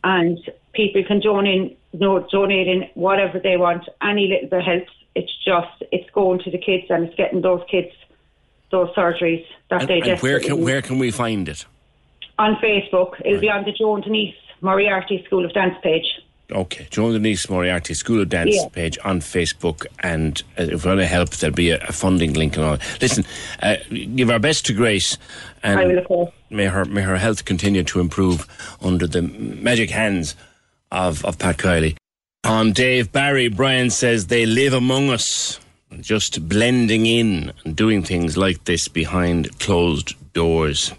and 0.04 0.38
people 0.74 1.04
can 1.04 1.20
donate, 1.20 1.80
no, 1.94 2.26
donate 2.32 2.68
in 2.68 2.90
whatever 2.96 3.40
they 3.40 3.58
want. 3.58 3.88
Any 4.02 4.28
little 4.28 4.50
bit 4.50 4.64
helps. 4.66 4.92
It's 5.16 5.32
just, 5.46 5.84
it's 5.92 6.10
going 6.12 6.40
to 6.40 6.52
the 6.52 6.58
kids 6.58 6.86
and 6.90 7.06
it's 7.06 7.16
getting 7.16 7.42
those 7.42 7.62
kids 7.70 7.92
those 8.72 8.90
surgeries 8.96 9.46
that 9.70 9.82
And, 9.82 9.90
they 9.90 10.02
and 10.02 10.20
where 10.20 10.40
can 10.40 10.60
where 10.62 10.82
can 10.82 10.98
we 10.98 11.12
find 11.12 11.48
it? 11.48 11.66
On 12.40 12.56
Facebook. 12.56 13.22
It'll 13.24 13.40
be 13.40 13.50
on 13.50 13.64
the 13.64 13.72
Joan 13.72 14.02
Denise 14.02 14.36
Moriarty 14.62 15.24
School 15.26 15.46
of 15.46 15.54
Dance 15.54 15.76
page. 15.84 16.06
Okay, 16.52 16.88
Joan 16.90 17.14
Denise 17.14 17.48
Moriarty 17.50 17.94
School 17.94 18.22
of 18.22 18.30
Dance 18.30 18.56
Yeah. 18.56 18.68
page 18.74 18.98
on 19.06 19.22
Facebook, 19.22 19.86
and 20.00 20.42
uh, 20.60 20.64
if 20.64 20.84
we 20.84 20.90
want 20.90 21.00
to 21.02 21.06
help, 21.06 21.30
there'll 21.30 21.56
be 21.56 21.70
a, 21.70 21.78
a 21.88 21.92
funding 21.92 22.34
link 22.34 22.58
and 22.58 22.66
all. 22.66 22.78
Listen, 23.00 23.24
uh, 23.62 23.76
give 24.16 24.30
our 24.30 24.40
best 24.40 24.66
to 24.66 24.74
Grace, 24.74 25.18
and 25.62 25.80
I 25.80 25.86
will, 25.86 26.34
may 26.50 26.66
her 26.66 26.84
may 26.86 27.02
her 27.04 27.18
health 27.18 27.46
continue 27.46 27.84
to 27.84 28.00
improve 28.00 28.48
under 28.82 29.06
the 29.06 29.22
magic 29.22 29.92
hands 29.92 30.36
of 30.94 31.26
of 31.26 31.38
Pat 31.38 31.58
Kiely. 31.58 31.98
On 32.46 32.72
Dave 32.72 33.12
Barry, 33.12 33.48
Brian 33.48 33.90
says 33.90 34.28
they 34.28 34.46
live 34.46 34.74
among 34.74 35.10
us, 35.10 35.60
just 36.00 36.48
blending 36.48 37.06
in 37.06 37.54
and 37.64 37.76
doing 37.76 38.04
things 38.04 38.38
like 38.38 38.64
this 38.66 38.88
behind 38.88 39.60
closed 39.60 40.16
doors. 40.34 40.94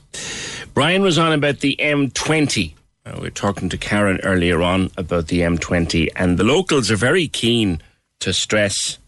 Brian 0.73 1.03
was 1.03 1.19
on 1.19 1.33
about 1.33 1.61
the 1.61 1.77
M20. 1.79 2.75
Uh, 3.07 3.13
we 3.17 3.21
were 3.25 3.31
talking 3.31 3.69
to 3.69 3.77
Karen 3.77 4.21
earlier 4.23 4.63
on 4.63 4.91
about 4.97 5.29
the 5.29 5.41
M20, 5.41 6.09
and 6.17 6.39
the 6.39 6.45
locals 6.45 6.91
are 6.91 6.97
very 6.97 7.29
keen 7.29 7.81
to 8.21 8.33
stress 8.33 8.99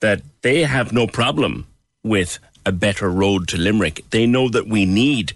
that 0.00 0.22
they 0.42 0.64
have 0.64 0.92
no 0.92 1.06
problem 1.06 1.66
with 2.02 2.38
a 2.64 2.72
better 2.72 3.08
road 3.08 3.46
to 3.48 3.56
Limerick. 3.56 4.04
They 4.10 4.26
know 4.26 4.48
that 4.48 4.66
we 4.66 4.84
need 4.84 5.34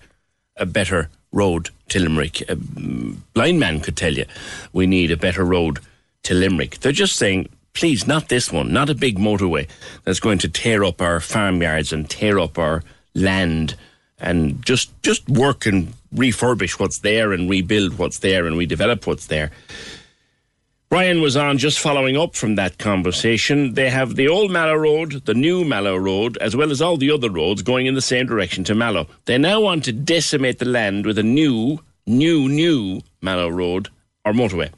a 0.57 0.67
better 0.67 1.09
road 1.33 1.71
to 1.89 2.01
Limerick. 2.01 2.43
A 2.43 2.57
mm, 2.57 3.17
blind 3.35 3.61
man 3.61 3.81
could 3.81 3.97
tell 3.97 4.13
you 4.13 4.25
we 4.73 4.87
need 4.87 5.11
a 5.11 5.17
better 5.17 5.45
road 5.45 5.81
to 6.25 6.35
Limerick. 6.35 6.81
They're 6.81 6.93
just 6.93 7.17
saying, 7.17 7.49
please, 7.73 8.07
not 8.07 8.29
this 8.29 8.53
one, 8.53 8.73
not 8.73 8.91
a 8.91 8.95
big 8.95 9.19
motorway 9.19 9.69
that's 10.05 10.21
going 10.21 10.39
to 10.39 10.49
tear 10.49 10.85
up 10.85 11.01
our 11.01 11.21
farmyards 11.21 11.93
and 11.93 12.09
tear 12.09 12.39
up 12.39 12.59
our 12.59 12.83
land 13.15 13.75
and 14.19 14.65
just 14.65 14.91
just 15.03 15.29
work 15.29 15.67
and 15.67 15.95
refurbish 16.15 16.79
what's 16.79 16.99
there 16.99 17.33
and 17.33 17.49
rebuild 17.49 17.99
what's 17.99 18.19
there 18.19 18.47
and 18.47 18.57
redevelop 18.57 19.07
what's 19.07 19.27
there. 19.27 19.51
Brian 20.91 21.23
was 21.23 21.37
on 21.37 21.57
just 21.57 21.79
following 21.79 22.17
up 22.17 22.35
from 22.35 22.57
that 22.57 22.79
conversation. 22.79 23.75
They 23.75 23.91
have 23.91 24.17
the 24.17 24.27
old 24.27 24.51
Mallow 24.51 24.75
Road, 24.75 25.25
the 25.25 25.35
new 25.35 25.65
Mallow 25.65 25.97
Road, 25.97 26.37
as 26.39 26.57
well 26.57 26.73
as 26.73 26.83
all 26.83 26.97
the 26.97 27.13
other 27.13 27.31
roads 27.31 27.63
going 27.63 27.87
in 27.87 27.95
the 27.95 28.01
same 28.01 28.27
direction 28.27 28.65
to 28.65 28.75
Mallow. 28.75 29.07
They 29.27 29.39
now 29.39 29.61
want 29.61 29.85
to 29.85 29.93
decimate 29.93 30.59
the 30.59 30.65
land 30.65 31.07
with 31.07 31.17
a 31.17 31.23
new, 31.23 31.79
new, 32.09 32.49
new 32.49 33.03
Mallow 33.23 33.49
Road 33.49 33.89
or 34.25 34.33
motorway. 34.33 34.73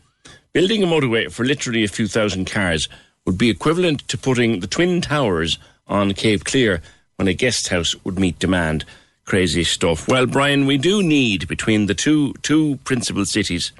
Building 0.53 0.83
a 0.83 0.87
motorway 0.87 1.33
for 1.33 1.47
literally 1.47 1.83
a 1.83 1.89
few 1.89 2.07
thousand 2.07 2.45
cars 2.45 2.91
would 3.25 3.39
be 3.39 3.49
equivalent 3.49 4.07
to 4.09 4.19
putting 4.19 4.61
the 4.61 4.67
Twin 4.67 5.01
Towers 5.01 5.59
on 5.87 6.13
Cape 6.13 6.45
Clear 6.45 6.83
when 7.17 7.27
a 7.27 7.33
guest 7.33 7.69
house 7.69 7.97
would 8.05 8.19
meet 8.19 8.39
demand. 8.39 8.85
Crazy 9.25 9.65
stuff. 9.65 10.09
Well, 10.09 10.27
Brian, 10.27 10.67
we 10.67 10.77
do 10.77 11.03
need 11.03 11.49
between 11.49 11.87
the 11.87 11.95
two 11.95 12.35
two 12.43 12.77
principal 12.85 13.25
cities. 13.25 13.73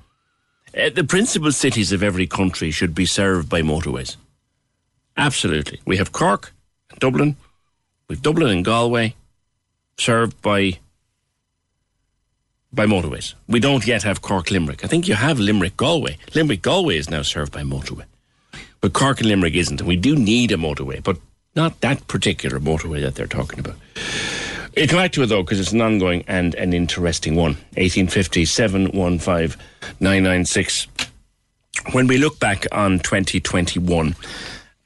Uh, 0.77 0.89
the 0.89 1.05
principal 1.05 1.53
cities 1.53 1.93
of 1.93 2.03
every 2.03 2.27
country 2.27 2.71
should 2.71 2.95
be 2.95 3.07
served 3.07 3.49
by 3.49 3.61
motorways. 3.61 4.17
Absolutely. 5.17 5.81
We 5.85 5.99
have 5.99 6.13
Cork, 6.13 6.53
and 6.91 6.99
Dublin, 6.99 7.37
we've 8.09 8.23
Dublin 8.23 8.51
and 8.51 8.65
Galway, 8.65 9.15
served 9.99 10.41
by 10.41 10.79
by 12.75 12.87
motorways. 12.87 13.35
We 13.47 13.61
don't 13.61 13.87
yet 13.87 14.03
have 14.03 14.23
Cork 14.23 14.51
Limerick. 14.51 14.83
I 14.83 14.89
think 14.89 15.07
you 15.07 15.15
have 15.15 15.39
Limerick 15.39 15.77
Galway. 15.77 16.17
Limerick 16.35 16.63
Galway 16.63 16.97
is 16.97 17.11
now 17.11 17.21
served 17.21 17.53
by 17.53 17.63
motorway. 17.63 18.05
But 18.81 18.95
Cork 18.95 19.21
and 19.21 19.29
Limerick 19.29 19.55
isn't, 19.55 19.81
and 19.81 19.89
we 19.89 19.97
do 19.97 20.17
need 20.17 20.53
a 20.53 20.57
motorway, 20.57 21.03
but 21.03 21.19
not 21.55 21.83
that 21.83 22.09
particular 22.09 22.59
motorway 22.59 23.03
that 23.03 23.15
they're 23.15 23.27
talking 23.27 23.59
about. 23.59 23.77
Come 24.77 24.99
back 24.99 25.13
to 25.13 25.23
it 25.23 25.27
though, 25.27 25.43
because 25.43 25.61
it's 25.61 25.73
an 25.73 25.83
ongoing 25.83 26.25
and 26.27 26.55
an 26.55 26.73
interesting 26.73 27.37
one. 27.37 27.53
1850 27.75 28.45
715 28.47 29.61
996. 30.01 30.87
When 31.93 32.07
we 32.07 32.17
look 32.17 32.39
back 32.39 32.67
on 32.73 32.99
2021, 33.01 34.15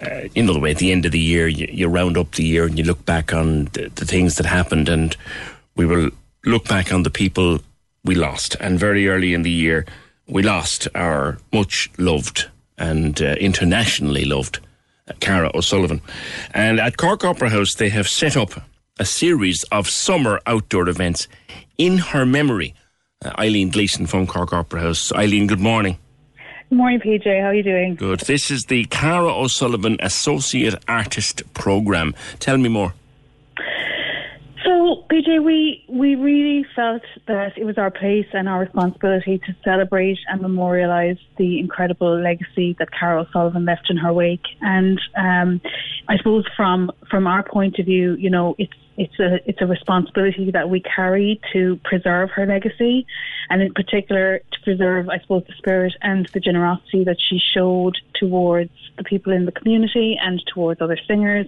uh, 0.01 0.21
you 0.35 0.43
know 0.43 0.53
the 0.53 0.59
way 0.59 0.73
at 0.73 0.79
the 0.79 0.93
end 0.93 1.07
of 1.07 1.13
the 1.13 1.21
year 1.21 1.47
you, 1.47 1.69
you 1.71 1.89
round 1.89 2.19
up 2.19 2.33
the 2.33 2.45
year 2.45 2.67
and 2.67 2.79
you 2.79 2.85
look 2.85 3.05
back 3.05 3.33
on 3.33 3.67
the, 3.73 3.91
the 3.95 4.05
things 4.05 4.37
that 4.37 4.47
happened 4.47 4.89
and 4.89 5.17
we 5.75 5.87
will 5.87 6.11
look 6.45 6.69
back 6.69 6.93
on 6.93 7.03
the 7.03 7.11
people 7.11 7.61
we 8.05 8.15
lost 8.15 8.57
and 8.61 8.79
very 8.79 9.09
early 9.09 9.33
in 9.33 9.43
the 9.43 9.51
year 9.51 9.87
we 10.27 10.43
lost 10.43 10.87
our 10.95 11.39
much 11.53 11.91
loved 11.97 12.49
and 12.77 13.23
uh, 13.23 13.37
internationally 13.41 14.27
loved 14.27 14.59
uh, 15.09 15.15
Cara 15.21 15.51
O'Sullivan 15.55 16.03
and 16.53 16.79
at 16.79 16.99
Cork 16.99 17.25
Opera 17.25 17.49
House 17.49 17.75
they 17.75 17.89
have 17.89 18.07
set 18.07 18.37
up 18.37 18.61
a 18.99 19.05
series 19.05 19.65
of 19.65 19.89
summer 19.89 20.41
outdoor 20.47 20.89
events 20.89 21.29
in 21.79 21.99
her 21.99 22.25
memory 22.25 22.75
uh, 23.25 23.31
Eibhlín 23.33 23.73
Gleeson 23.73 24.07
from 24.07 24.27
Cork 24.27 24.53
Opera 24.53 24.81
House 24.81 25.13
Eibhlín 25.13 25.47
good 25.47 25.61
morning 25.61 25.99
Good 26.69 26.79
morning, 26.79 26.99
PJ. 26.99 27.41
How 27.41 27.47
are 27.47 27.55
you 27.55 27.63
doing? 27.63 27.95
Good. 27.95 28.21
This 28.23 28.51
is 28.51 28.65
the 28.65 28.87
Cara 28.87 29.33
O'Sullivan 29.33 29.99
Associate 30.01 30.75
Artist 30.89 31.45
Programme. 31.55 32.13
Tell 32.41 32.57
me 32.57 32.69
more. 32.69 32.93
So, 34.65 35.05
PJ, 35.09 35.45
we 35.45 35.85
we 35.89 36.17
really 36.17 36.67
felt 36.75 37.03
that 37.29 37.57
it 37.57 37.63
was 37.63 37.79
our 37.79 37.93
place 37.93 38.27
and 38.33 38.49
our 38.49 38.59
responsibility 38.59 39.39
to 39.47 39.55
celebrate 39.63 40.19
and 40.27 40.41
memorialise 40.41 41.21
the 41.37 41.61
incredible 41.61 42.21
legacy 42.21 42.75
that 42.81 42.91
Cara 42.91 43.21
O'Sullivan 43.21 43.65
left 43.65 43.89
in 43.89 43.97
her 43.99 44.13
wake. 44.13 44.45
And 44.61 45.01
um, 45.17 45.61
I 46.09 46.17
suppose 46.17 46.47
from 46.57 46.91
from 47.09 47.29
our 47.29 47.45
point 47.45 47.79
of 47.79 47.87
view, 47.87 48.17
you 48.17 48.29
know, 48.29 48.57
it's 48.59 48.73
it's 48.97 49.19
a 49.19 49.39
it's 49.49 49.61
a 49.61 49.67
responsibility 49.67 50.51
that 50.51 50.71
we 50.71 50.81
carry 50.81 51.41
to 51.53 51.79
preserve 51.85 52.31
her 52.31 52.47
legacy, 52.47 53.07
and 53.51 53.63
in 53.63 53.75
particular 53.75 54.39
to 54.39 54.61
preserve, 54.63 55.09
I 55.09 55.19
suppose, 55.19 55.45
the 55.47 55.55
spirit 55.59 55.95
and 56.03 56.27
the 56.33 56.41
generosity 56.41 57.05
that 57.05 57.19
she 57.21 57.39
showed 57.39 57.99
towards 58.19 58.71
the 58.97 59.05
people 59.05 59.33
in 59.33 59.45
the 59.45 59.53
community 59.53 60.17
and 60.21 60.43
towards 60.53 60.81
other 60.81 60.99
singers, 61.07 61.47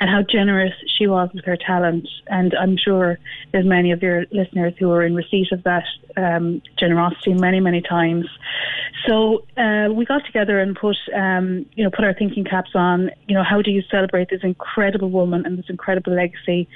and 0.00 0.10
how 0.10 0.22
generous 0.22 0.72
she 0.86 1.06
was 1.06 1.30
with 1.34 1.44
her 1.44 1.56
talent. 1.56 2.08
And 2.26 2.54
I'm 2.54 2.76
sure 2.76 3.18
there's 3.52 3.66
many 3.66 3.92
of 3.92 4.02
your 4.02 4.26
listeners 4.30 4.74
who 4.78 4.90
are 4.90 5.02
in 5.02 5.14
receipt 5.14 5.52
of 5.52 5.62
that 5.64 5.84
um, 6.16 6.62
generosity 6.78 7.34
many 7.34 7.60
many 7.60 7.82
times. 7.82 8.26
So 9.06 9.44
uh, 9.56 9.88
we 9.92 10.04
got 10.04 10.24
together 10.24 10.58
and 10.58 10.74
put 10.76 10.96
um, 11.14 11.66
you 11.74 11.84
know 11.84 11.90
put 11.90 12.04
our 12.04 12.14
thinking 12.14 12.44
caps 12.44 12.70
on. 12.74 13.10
You 13.26 13.34
know, 13.34 13.44
how 13.44 13.62
do 13.62 13.70
you 13.70 13.82
celebrate 13.90 14.30
this 14.30 14.42
incredible 14.42 15.10
woman 15.10 15.44
and 15.44 15.58
this 15.58 15.66
incredible 15.68 16.14
legacy? 16.14 16.68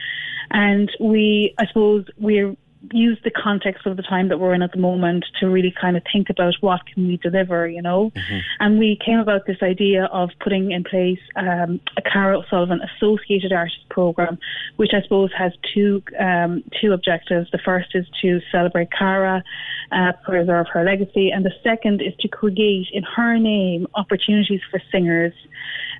And 0.51 0.91
we, 0.99 1.55
I 1.59 1.67
suppose, 1.67 2.07
we 2.19 2.57
use 2.93 3.19
the 3.25 3.31
context 3.31 3.87
of 3.87 3.97
the 3.97 4.03
time 4.03 4.29
that 4.29 4.39
we're 4.39 4.55
in 4.55 4.63
at 4.63 4.73
the 4.73 4.79
moment 4.79 5.25
to 5.39 5.49
really 5.49 5.73
kind 5.79 5.97
of 5.97 6.03
think 6.13 6.31
about 6.31 6.55
what 6.61 6.81
can 6.87 7.07
we 7.07 7.17
deliver, 7.19 7.69
you 7.69 7.83
know. 7.83 8.11
And 8.59 8.79
we 8.79 8.99
came 9.05 9.19
about 9.19 9.47
this 9.47 9.59
idea 9.63 10.07
of 10.07 10.31
putting 10.41 10.73
in 10.73 10.85
place 10.85 11.19
um, 11.37 11.81
a 11.97 12.03
Cara 12.03 12.39
O'Sullivan 12.39 12.81
Associated 12.81 13.53
Artist 13.53 13.89
Program, 13.91 14.39
which 14.77 14.93
I 14.95 15.03
suppose 15.03 15.31
has 15.37 15.53
two 15.75 16.03
um, 16.19 16.65
two 16.81 16.93
objectives. 16.93 17.51
The 17.51 17.59
first 17.59 17.95
is 17.95 18.07
to 18.23 18.41
celebrate 18.51 18.91
Cara, 18.93 19.43
uh, 19.93 20.13
preserve 20.25 20.67
her 20.73 20.85
legacy, 20.85 21.31
and 21.31 21.45
the 21.45 21.55
second 21.63 22.01
is 22.01 22.15
to 22.21 22.29
create 22.29 22.89
in 22.93 23.03
her 23.03 23.39
name 23.39 23.87
opportunities 23.95 24.61
for 24.71 24.81
singers 24.91 25.35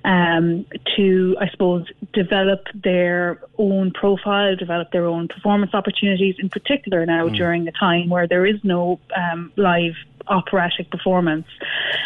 um, 0.03 0.65
to, 0.95 1.35
I 1.39 1.49
suppose, 1.49 1.85
develop 2.13 2.67
their 2.73 3.39
own 3.57 3.91
profile, 3.91 4.55
develop 4.55 4.91
their 4.91 5.05
own 5.05 5.27
performance 5.27 5.73
opportunities, 5.73 6.35
in 6.39 6.49
particular 6.49 7.05
now 7.05 7.27
Mm. 7.27 7.35
during 7.35 7.67
a 7.67 7.71
time 7.71 8.09
where 8.09 8.27
there 8.27 8.45
is 8.45 8.59
no 8.63 8.99
um, 9.15 9.51
live 9.55 9.95
operatic 10.31 10.89
performance. 10.89 11.45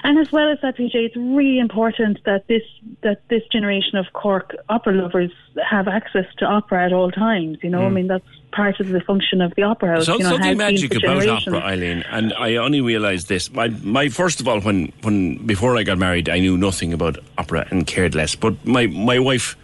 And 0.04 0.20
as 0.20 0.32
well 0.32 0.52
as 0.52 0.58
that, 0.62 0.78
PJ, 0.78 0.94
it's 0.96 1.16
really 1.16 1.60
important 1.60 2.20
that 2.26 2.48
this 2.48 2.64
that 3.04 3.22
this 3.30 3.44
generation 3.52 3.98
of 3.98 4.06
Cork 4.14 4.56
opera 4.70 4.94
lovers 4.94 5.32
have 5.72 5.88
access 5.88 6.26
to 6.40 6.46
opera 6.46 6.86
at 6.86 6.94
all 6.94 7.12
times. 7.12 7.60
You 7.64 7.70
know, 7.70 7.86
I 7.86 7.90
Mm. 7.90 7.94
mean 7.94 8.08
that's 8.08 8.26
part 8.52 8.80
of 8.80 8.88
the 8.88 9.02
function 9.02 9.42
of 9.42 9.54
the 9.56 9.64
opera 9.64 9.96
house. 9.96 10.06
So, 10.06 10.18
you 10.18 10.24
know, 10.24 10.32
something 10.32 10.58
magic 10.58 10.96
about 10.96 11.28
opera, 11.28 11.62
Eibhlín, 11.62 12.04
and 12.10 12.34
I 12.34 12.56
only 12.56 12.82
realised 12.82 13.28
this. 13.28 13.52
My, 13.52 13.68
my 13.84 14.10
first 14.10 14.40
of 14.40 14.48
all, 14.48 14.62
when, 14.62 14.92
when 15.04 15.46
before 15.46 15.78
I 15.78 15.84
got 15.84 15.98
married, 15.98 16.30
I 16.30 16.40
knew 16.40 16.58
nothing 16.58 16.94
about 16.94 17.18
opera 17.38 17.68
and 17.70 17.86
cared 17.86 18.16
less. 18.16 18.36
But 18.36 18.54
my, 18.66 18.88
my 18.88 19.20
wife 19.20 19.58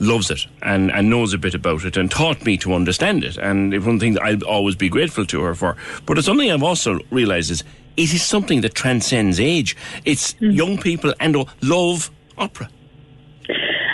loves 0.00 0.30
it 0.30 0.46
and, 0.62 0.92
and 0.92 1.10
knows 1.10 1.34
a 1.34 1.38
bit 1.38 1.54
about 1.54 1.84
it 1.84 1.96
and 1.96 2.08
taught 2.10 2.44
me 2.44 2.56
to 2.58 2.72
understand 2.72 3.24
it. 3.24 3.36
And 3.36 3.74
it's 3.74 3.84
one 3.84 3.98
thing 3.98 4.14
that 4.14 4.22
I'll 4.22 4.44
always 4.44 4.76
be 4.76 4.88
grateful 4.88 5.26
to 5.26 5.42
her 5.42 5.54
for. 5.56 5.76
But 6.06 6.18
it's 6.18 6.26
something 6.26 6.50
I've 6.52 6.62
also 6.62 7.00
realised 7.10 7.50
is 7.50 7.64
it 7.98 8.14
is 8.14 8.22
something 8.22 8.60
that 8.62 8.74
transcends 8.74 9.38
age. 9.40 9.76
It's 10.04 10.32
Hmm. 10.34 10.50
young 10.50 10.78
people 10.78 11.12
and 11.20 11.36
all 11.36 11.48
love 11.60 12.10
opera. 12.38 12.68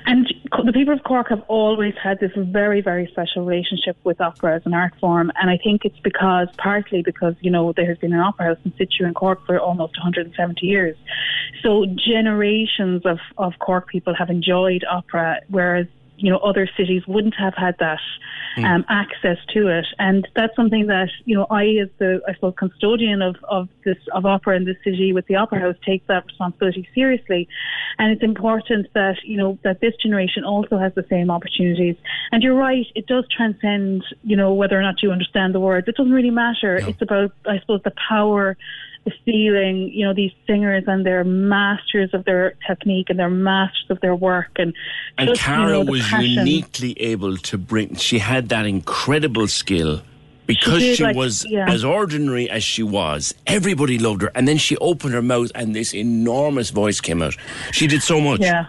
And 0.07 0.33
the 0.65 0.73
people 0.73 0.93
of 0.93 1.03
Cork 1.03 1.31
have 1.31 1.43
always 1.49 1.95
had 2.07 2.21
this 2.21 2.31
very, 2.37 2.83
very 2.83 3.07
special 3.07 3.43
relationship 3.47 3.97
with 4.05 4.21
opera 4.21 4.57
as 4.57 4.67
an 4.67 4.75
art 4.75 4.93
form. 5.01 5.33
And 5.41 5.49
I 5.49 5.57
think 5.57 5.87
it's 5.87 5.99
because, 6.01 6.49
partly 6.59 7.01
because, 7.03 7.35
you 7.41 7.51
know, 7.51 7.73
there 7.73 7.87
has 7.87 7.97
been 7.97 8.13
an 8.13 8.21
opera 8.21 8.45
house 8.49 8.59
in 8.67 8.73
situ 8.77 9.05
in 9.05 9.15
Cork 9.15 9.45
for 9.47 9.59
almost 9.59 9.97
170 9.97 10.67
years. 10.67 10.97
So 11.63 11.87
generations 11.87 13.07
of, 13.07 13.19
of 13.39 13.55
Cork 13.61 13.89
people 13.89 14.15
have 14.15 14.29
enjoyed 14.29 14.85
opera, 14.91 15.41
whereas 15.49 15.87
you 16.17 16.31
know 16.31 16.39
other 16.39 16.69
cities 16.77 17.03
wouldn't 17.07 17.35
have 17.35 17.55
had 17.57 17.77
that 17.79 18.01
Hmm. 18.57 18.65
um, 18.65 18.85
access 18.89 19.39
to 19.53 19.67
it, 19.67 19.87
and 19.99 20.29
that's 20.37 20.55
something 20.55 20.87
that 20.87 21.09
you 21.25 21.35
know 21.35 21.47
I, 21.51 21.65
as 21.83 21.89
the 21.99 22.21
I 22.29 22.35
suppose 22.35 22.55
custodian 22.57 23.21
of 23.21 23.35
of 23.49 23.69
this 23.85 23.97
of 24.13 24.27
opera 24.27 24.57
in 24.57 24.65
the 24.65 24.77
city 24.85 25.13
with 25.13 25.27
the 25.27 25.35
Opera 25.35 25.59
House, 25.59 25.75
take 25.85 26.07
that 26.07 26.27
responsibility 26.27 26.89
seriously, 26.95 27.49
and 27.99 28.13
it's 28.13 28.23
important 28.23 28.87
that 28.95 29.17
you 29.25 29.37
know 29.37 29.59
that 29.65 29.81
this 29.81 29.95
generation 30.01 30.45
also 30.45 30.79
has 30.79 30.95
the 30.95 31.05
same 31.11 31.33
opportunities. 31.33 31.97
And 32.31 32.45
you're 32.45 32.55
right, 32.55 32.87
it 32.95 33.09
does 33.09 33.25
transcend 33.29 34.05
you 34.23 34.37
know 34.37 34.55
whether 34.55 34.79
or 34.79 34.83
not 34.83 35.03
you 35.03 35.11
understand 35.11 35.53
the 35.53 35.61
words. 35.61 35.89
It 35.89 35.97
doesn't 35.97 36.13
really 36.13 36.31
matter. 36.31 36.77
It's 36.77 37.03
about 37.03 37.33
I 37.47 37.59
suppose 37.59 37.81
the 37.83 37.93
power 38.09 38.57
the 39.05 39.13
feeling, 39.25 39.91
you 39.93 40.05
know, 40.07 40.15
these 40.15 40.33
singers 40.47 40.85
and 40.87 41.05
they're 41.05 41.25
masters 41.25 42.11
of 42.15 42.25
their 42.25 42.55
technique 42.67 43.11
and 43.11 43.19
they're 43.19 43.29
masters 43.29 43.85
of 43.91 44.01
their 44.01 44.15
work 44.17 44.49
and 44.57 44.75
And 45.19 45.29
just, 45.29 45.41
you 45.43 45.47
Cara 45.47 45.69
know, 45.73 45.81
was 45.83 46.01
passion. 46.03 46.31
uniquely 46.31 47.01
able 47.01 47.37
to 47.37 47.59
bring. 47.59 47.97
She 47.97 48.19
had 48.19 48.49
that 48.49 48.65
incredible 48.67 49.47
skill 49.49 50.01
because 50.47 50.81
She 50.83 50.95
she, 50.97 51.03
like, 51.05 51.17
was 51.17 51.45
yeah. 51.49 51.71
as 51.71 51.85
ordinary 51.85 52.49
as 52.51 52.65
she 52.65 52.83
was. 52.83 53.35
Everybody 53.47 53.99
loved 53.99 54.23
her, 54.23 54.31
and 54.35 54.47
then 54.49 54.57
she 54.59 54.77
opened 54.79 55.15
her 55.15 55.23
mouth, 55.23 55.51
and 55.55 55.75
this 55.75 55.95
enormous 55.95 56.71
voice 56.71 57.01
came 57.01 57.23
out. 57.23 57.37
She 57.73 57.87
did 57.87 58.03
so 58.03 58.21
much. 58.21 58.41
Yeah. 58.41 58.67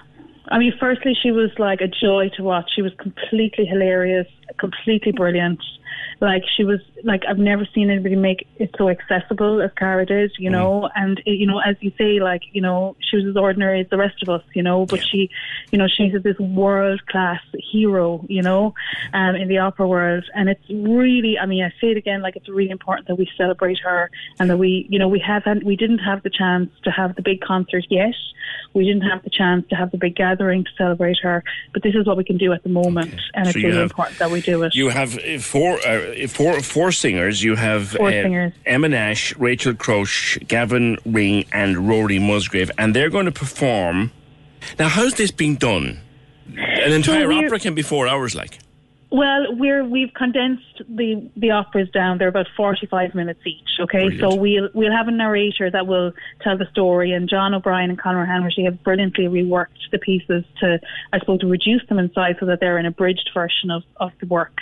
I 0.49 0.59
mean, 0.59 0.73
firstly, 0.79 1.17
she 1.21 1.31
was 1.31 1.49
like 1.57 1.81
a 1.81 1.87
joy 1.87 2.29
to 2.37 2.43
watch. 2.43 2.69
She 2.75 2.81
was 2.81 2.93
completely 2.99 3.65
hilarious, 3.65 4.27
completely 4.59 5.11
brilliant. 5.11 5.59
Like 6.21 6.43
she 6.55 6.63
was 6.63 6.79
like 7.03 7.23
I've 7.27 7.37
never 7.37 7.67
seen 7.73 7.89
anybody 7.89 8.15
make 8.15 8.47
it 8.57 8.73
so 8.77 8.89
accessible 8.89 9.61
as 9.61 9.71
Cara 9.77 10.05
did, 10.05 10.31
you 10.37 10.49
know. 10.49 10.89
And 10.95 11.21
it, 11.25 11.31
you 11.31 11.45
know, 11.45 11.59
as 11.59 11.75
you 11.81 11.91
say, 11.97 12.19
like 12.19 12.41
you 12.53 12.61
know, 12.61 12.95
she 12.99 13.17
was 13.17 13.25
as 13.25 13.37
ordinary 13.37 13.81
as 13.81 13.89
the 13.89 13.97
rest 13.97 14.21
of 14.21 14.29
us, 14.29 14.43
you 14.53 14.63
know. 14.63 14.85
But 14.85 15.05
she, 15.05 15.29
you 15.71 15.77
know, 15.77 15.87
she's 15.87 16.13
this 16.23 16.39
world 16.39 17.05
class 17.07 17.41
hero, 17.53 18.25
you 18.27 18.41
know, 18.41 18.73
um, 19.13 19.35
in 19.35 19.47
the 19.47 19.59
opera 19.59 19.87
world. 19.87 20.25
And 20.33 20.49
it's 20.49 20.69
really, 20.69 21.37
I 21.37 21.45
mean, 21.45 21.63
I 21.63 21.69
say 21.81 21.91
it 21.91 21.97
again, 21.97 22.21
like 22.21 22.35
it's 22.35 22.49
really 22.49 22.69
important 22.69 23.07
that 23.07 23.15
we 23.15 23.29
celebrate 23.37 23.79
her 23.79 24.09
and 24.39 24.49
that 24.49 24.57
we, 24.57 24.87
you 24.89 24.99
know, 24.99 25.07
we 25.07 25.19
haven't, 25.19 25.63
we 25.63 25.75
didn't 25.75 25.99
have 25.99 26.23
the 26.23 26.29
chance 26.29 26.69
to 26.83 26.91
have 26.91 27.15
the 27.15 27.21
big 27.21 27.41
concert 27.41 27.85
yet. 27.89 28.15
We 28.75 28.85
didn't 28.85 29.09
have 29.09 29.23
the 29.23 29.29
chance 29.29 29.65
to 29.69 29.75
have 29.75 29.89
the 29.91 29.97
big 29.97 30.15
gathering 30.15 30.63
to 30.65 30.69
celebrate 30.77 31.17
her. 31.23 31.43
But 31.73 31.81
this 31.81 31.95
is 31.95 32.05
what 32.05 32.17
we 32.17 32.23
can 32.25 32.37
do 32.37 32.51
at 32.53 32.61
the 32.63 32.69
moment, 32.69 33.13
and 33.33 33.45
So 33.45 33.49
it's 33.49 33.55
really 33.55 33.71
have- 33.77 33.83
important 33.83 34.19
that 34.19 34.29
we 34.29 34.41
do 34.41 34.61
it. 34.63 34.75
You 34.75 34.89
have 34.89 35.17
uh, 35.17 35.39
four, 35.39 35.79
uh, 35.87 36.27
four, 36.27 36.59
four 36.61 36.91
singers. 36.91 37.41
You 37.41 37.55
have 37.55 37.89
Four 37.91 38.09
uh, 38.09 38.11
singers. 38.11 38.53
Emma 38.65 38.89
Nash, 38.89 39.35
Rachel 39.37 39.73
Croash, 39.73 40.37
Gavin 40.47 40.97
Ring, 41.05 41.45
and 41.53 41.87
Rory 41.87 42.19
Musgrave, 42.19 42.69
and 42.77 42.93
they're 42.95 43.09
going 43.09 43.25
to 43.25 43.31
perform. 43.31 44.11
Now, 44.77 44.89
how's 44.89 45.13
this 45.15 45.31
being 45.31 45.55
done? 45.55 46.01
An 46.57 46.91
entire 46.91 47.27
we're- 47.27 47.45
opera 47.45 47.59
can 47.59 47.73
be 47.75 47.81
four 47.81 48.07
hours, 48.07 48.35
like. 48.35 48.59
Well, 49.15 49.55
we're 49.55 49.85
we've 49.85 50.13
condensed 50.13 50.81
the 50.89 51.29
the 51.37 51.51
operas 51.51 51.87
down. 51.91 52.17
They're 52.17 52.27
about 52.27 52.47
forty 52.57 52.85
five 52.85 53.15
minutes 53.15 53.39
each. 53.45 53.79
Okay, 53.79 54.19
so 54.19 54.35
we'll 54.35 54.67
we'll 54.73 54.91
have 54.91 55.07
a 55.07 55.11
narrator 55.11 55.71
that 55.71 55.87
will 55.87 56.11
tell 56.41 56.57
the 56.57 56.65
story, 56.71 57.13
and 57.13 57.29
John 57.29 57.53
O'Brien 57.53 57.89
and 57.89 57.97
Conor 57.97 58.25
Hanratty 58.25 58.65
have 58.65 58.83
brilliantly 58.83 59.27
reworked 59.27 59.89
the 59.93 59.99
pieces 59.99 60.43
to, 60.59 60.81
I 61.13 61.19
suppose, 61.19 61.39
to 61.39 61.47
reduce 61.47 61.87
them 61.87 61.97
in 61.97 62.11
size 62.11 62.35
so 62.41 62.45
that 62.47 62.59
they're 62.59 62.77
an 62.77 62.85
abridged 62.85 63.29
version 63.33 63.71
of 63.71 63.83
of 64.01 64.11
the 64.19 64.25
work. 64.25 64.57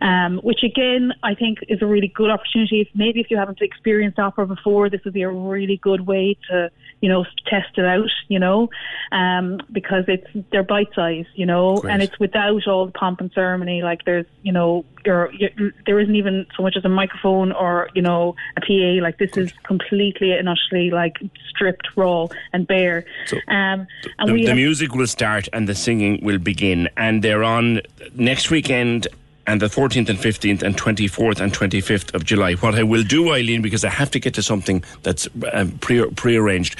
Um, 0.00 0.38
which 0.38 0.64
again, 0.64 1.12
I 1.22 1.36
think 1.36 1.58
is 1.68 1.80
a 1.80 1.86
really 1.86 2.08
good 2.08 2.28
opportunity. 2.28 2.80
If, 2.80 2.88
maybe 2.96 3.20
if 3.20 3.30
you 3.30 3.36
haven't 3.36 3.62
experienced 3.62 4.18
opera 4.18 4.48
before, 4.48 4.90
this 4.90 5.00
would 5.04 5.14
be 5.14 5.22
a 5.22 5.30
really 5.30 5.76
good 5.76 6.08
way 6.08 6.36
to 6.50 6.72
you 7.02 7.08
know 7.10 7.26
test 7.46 7.76
it 7.76 7.84
out. 7.84 8.08
You 8.28 8.38
know, 8.38 8.70
um, 9.10 9.60
because 9.70 10.04
it's 10.08 10.26
they're 10.50 10.62
bite 10.62 10.88
size. 10.94 11.26
You 11.34 11.44
know, 11.44 11.76
Great. 11.76 11.92
and 11.92 12.02
it's 12.02 12.18
without 12.18 12.66
all 12.66 12.86
the 12.86 12.92
pomp 12.92 13.20
and 13.20 13.30
ceremony. 13.34 13.82
Like 13.82 14.04
there's, 14.06 14.24
you 14.42 14.52
know, 14.52 14.86
you're, 15.04 15.30
you're, 15.32 15.50
there 15.84 15.98
isn't 16.00 16.16
even 16.16 16.46
so 16.56 16.62
much 16.62 16.76
as 16.76 16.84
a 16.84 16.88
microphone 16.88 17.52
or 17.52 17.90
you 17.94 18.00
know 18.00 18.34
a 18.56 18.60
PA. 18.60 19.02
Like 19.02 19.18
this 19.18 19.36
is 19.36 19.52
completely 19.64 20.32
and 20.32 20.48
utterly 20.48 20.90
like 20.90 21.16
stripped, 21.50 21.88
raw, 21.96 22.28
and 22.54 22.66
bare. 22.66 23.04
um, 23.48 23.86
and 24.18 24.28
the, 24.28 24.32
we 24.32 24.42
the 24.42 24.48
have- 24.48 24.56
music 24.56 24.94
will 24.94 25.06
start 25.06 25.48
and 25.52 25.68
the 25.68 25.74
singing 25.74 26.20
will 26.22 26.38
begin, 26.38 26.88
and 26.96 27.22
they're 27.22 27.44
on 27.44 27.82
next 28.14 28.50
weekend. 28.50 29.08
And 29.46 29.60
the 29.60 29.66
14th 29.66 30.08
and 30.08 30.18
15th 30.18 30.62
and 30.62 30.76
24th 30.76 31.40
and 31.40 31.52
25th 31.52 32.14
of 32.14 32.24
July. 32.24 32.54
What 32.54 32.76
I 32.76 32.84
will 32.84 33.02
do, 33.02 33.24
Eibhlín, 33.24 33.60
because 33.60 33.84
I 33.84 33.88
have 33.90 34.10
to 34.12 34.20
get 34.20 34.34
to 34.34 34.42
something 34.42 34.84
that's 35.02 35.28
um, 35.52 35.72
pre 35.78 36.08
prearranged, 36.10 36.76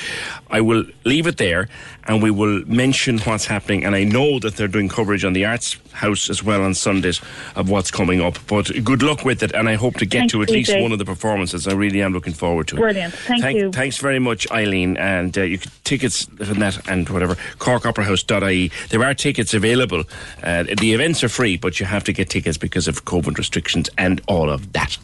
I 0.49 0.61
will 0.61 0.85
leave 1.05 1.27
it 1.27 1.39
there 1.39 1.69
and 2.05 2.23
we 2.23 2.31
will 2.31 2.65
mention 2.67 3.19
what's 3.21 3.47
happening. 3.47 3.85
And 3.85 3.95
I 3.95 4.05
know 4.05 4.39
that 4.41 4.57
they're 4.57 4.69
doing 4.69 4.89
coverage 4.89 5.25
on 5.25 5.33
the 5.33 5.45
Arts 5.45 5.77
House 5.93 6.31
as 6.31 6.43
well 6.43 6.63
on 6.63 6.75
Sundays 6.75 7.21
of 7.57 7.71
what's 7.71 7.91
coming 7.91 8.21
up. 8.21 8.39
But 8.47 8.71
good 8.85 9.03
luck 9.03 9.25
with 9.25 9.43
it, 9.43 9.53
and 9.53 9.69
I 9.69 9.75
hope 9.75 9.97
to 9.97 10.07
get 10.07 10.21
Thanks, 10.21 10.33
to 10.33 10.43
at 10.43 10.51
least 10.51 10.77
one 10.79 10.93
of 10.93 10.99
the 10.99 11.05
performances. 11.05 11.69
I 11.69 11.73
really 11.73 12.03
am 12.03 12.13
looking 12.13 12.33
forward 12.33 12.69
to 12.69 12.77
it. 12.77 12.81
Brilliant. 12.81 13.15
Thank 13.15 13.57
you. 13.57 13.73
Thanks 13.73 13.99
very 13.99 14.19
much, 14.19 14.49
Eibhlín. 14.49 14.99
And 14.99 15.37
uh, 15.37 15.43
you 15.43 15.59
can 15.59 15.71
tickets 15.93 16.25
from 16.25 16.59
that 16.61 16.89
and 16.89 17.09
whatever, 17.11 17.35
corkoperahouse.ie. 17.59 18.71
There 18.89 19.05
are 19.05 19.15
tickets 19.15 19.53
available. 19.53 20.05
Uh, 20.43 20.63
the 20.63 20.93
events 20.95 21.23
are 21.23 21.29
free, 21.29 21.59
but 21.59 21.79
you 21.79 21.87
have 21.87 22.05
to 22.05 22.13
get 22.13 22.31
tickets 22.31 22.57
because 22.57 22.89
of 22.89 23.05
COVID 23.05 23.37
restrictions 23.37 23.91
and 23.99 24.21
all 24.27 24.49
of 24.49 24.73
that. 24.73 24.97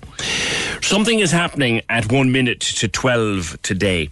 Something 0.81 1.19
is 1.19 1.31
happening 1.31 1.83
at 1.89 2.11
one 2.11 2.33
minute 2.33 2.61
to 2.61 2.89
12 2.89 3.61
today 3.63 4.11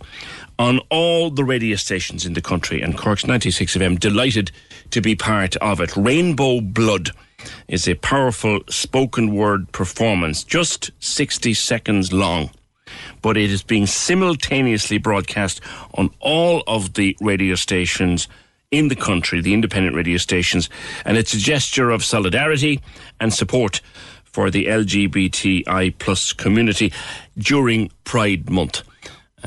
on 0.58 0.80
all 0.90 1.30
the 1.30 1.44
radio 1.44 1.76
stations 1.76 2.24
in 2.24 2.32
the 2.32 2.42
country, 2.42 2.80
and 2.80 2.96
Cork's 2.96 3.26
96 3.26 3.76
FM 3.76 3.98
delighted 3.98 4.50
to 4.90 5.00
be 5.00 5.14
part 5.14 5.56
of 5.56 5.80
it. 5.80 5.96
Rainbow 5.96 6.60
Blood 6.60 7.10
is 7.68 7.86
a 7.86 7.94
powerful 7.94 8.60
spoken 8.68 9.34
word 9.34 9.70
performance, 9.72 10.42
just 10.42 10.90
60 11.00 11.54
seconds 11.54 12.12
long 12.12 12.50
but 13.22 13.36
it 13.36 13.50
is 13.50 13.62
being 13.62 13.86
simultaneously 13.86 14.98
broadcast 14.98 15.60
on 15.94 16.10
all 16.20 16.62
of 16.66 16.94
the 16.94 17.16
radio 17.20 17.54
stations 17.54 18.28
in 18.70 18.88
the 18.88 18.96
country, 18.96 19.40
the 19.40 19.54
independent 19.54 19.94
radio 19.94 20.16
stations, 20.16 20.68
and 21.04 21.16
it's 21.16 21.34
a 21.34 21.38
gesture 21.38 21.90
of 21.90 22.04
solidarity 22.04 22.80
and 23.20 23.32
support 23.32 23.80
for 24.24 24.50
the 24.50 24.66
LGBTI 24.66 25.94
plus 25.98 26.32
community 26.32 26.92
during 27.38 27.90
Pride 28.04 28.50
Month. 28.50 28.82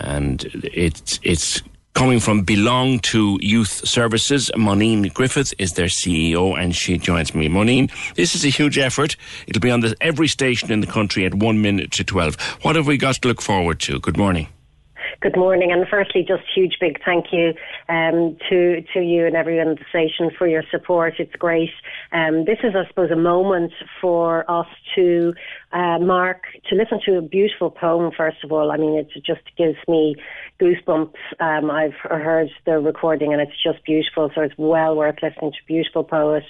And 0.01 0.45
it's 0.63 1.19
it's 1.23 1.61
coming 1.93 2.19
from 2.19 2.43
Belong 2.43 2.99
to 2.99 3.37
Youth 3.41 3.87
Services. 3.87 4.49
Moninne 4.55 5.13
Griffith 5.13 5.53
is 5.57 5.73
their 5.73 5.87
CEO, 5.87 6.57
and 6.57 6.75
she 6.75 6.97
joins 6.97 7.35
me. 7.35 7.49
Moninne, 7.49 7.91
this 8.15 8.35
is 8.35 8.45
a 8.45 8.49
huge 8.49 8.77
effort. 8.77 9.15
It'll 9.47 9.59
be 9.59 9.71
on 9.71 9.83
every 9.99 10.27
station 10.27 10.71
in 10.71 10.79
the 10.79 10.87
country 10.87 11.25
at 11.25 11.33
one 11.33 11.61
minute 11.61 11.91
to 11.91 12.03
twelve. 12.03 12.35
What 12.61 12.75
have 12.75 12.87
we 12.87 12.97
got 12.97 13.15
to 13.15 13.27
look 13.27 13.41
forward 13.41 13.79
to? 13.81 13.99
Good 13.99 14.17
morning. 14.17 14.47
Good 15.21 15.35
morning, 15.35 15.73
and 15.73 15.85
firstly, 15.89 16.23
just 16.25 16.43
huge 16.55 16.77
big 16.79 17.03
thank 17.03 17.33
you 17.33 17.53
um, 17.89 18.37
to 18.49 18.81
to 18.93 19.01
you 19.01 19.25
and 19.25 19.35
everyone 19.35 19.67
at 19.69 19.79
the 19.79 19.85
station 19.89 20.31
for 20.37 20.47
your 20.47 20.63
support. 20.71 21.15
It's 21.19 21.35
great. 21.35 21.71
Um, 22.13 22.45
this 22.45 22.59
is, 22.63 22.73
I 22.73 22.87
suppose, 22.87 23.11
a 23.11 23.17
moment 23.17 23.73
for 23.99 24.49
us 24.49 24.67
to 24.95 25.33
uh, 25.71 25.99
mark 25.99 26.43
to 26.69 26.75
listen 26.75 26.99
to 27.05 27.17
a 27.17 27.21
beautiful 27.21 27.69
poem. 27.69 28.11
First 28.15 28.37
of 28.43 28.51
all, 28.51 28.71
I 28.71 28.77
mean, 28.77 28.97
it 28.97 29.09
just 29.25 29.41
gives 29.57 29.77
me 29.87 30.15
goosebumps. 30.59 31.15
Um, 31.39 31.71
I've 31.71 31.93
heard 32.03 32.49
the 32.65 32.79
recording, 32.79 33.33
and 33.33 33.41
it's 33.41 33.61
just 33.63 33.83
beautiful. 33.85 34.31
So 34.33 34.41
it's 34.41 34.55
well 34.57 34.95
worth 34.95 35.17
listening 35.21 35.51
to. 35.51 35.57
Beautiful 35.67 36.03
poet, 36.03 36.43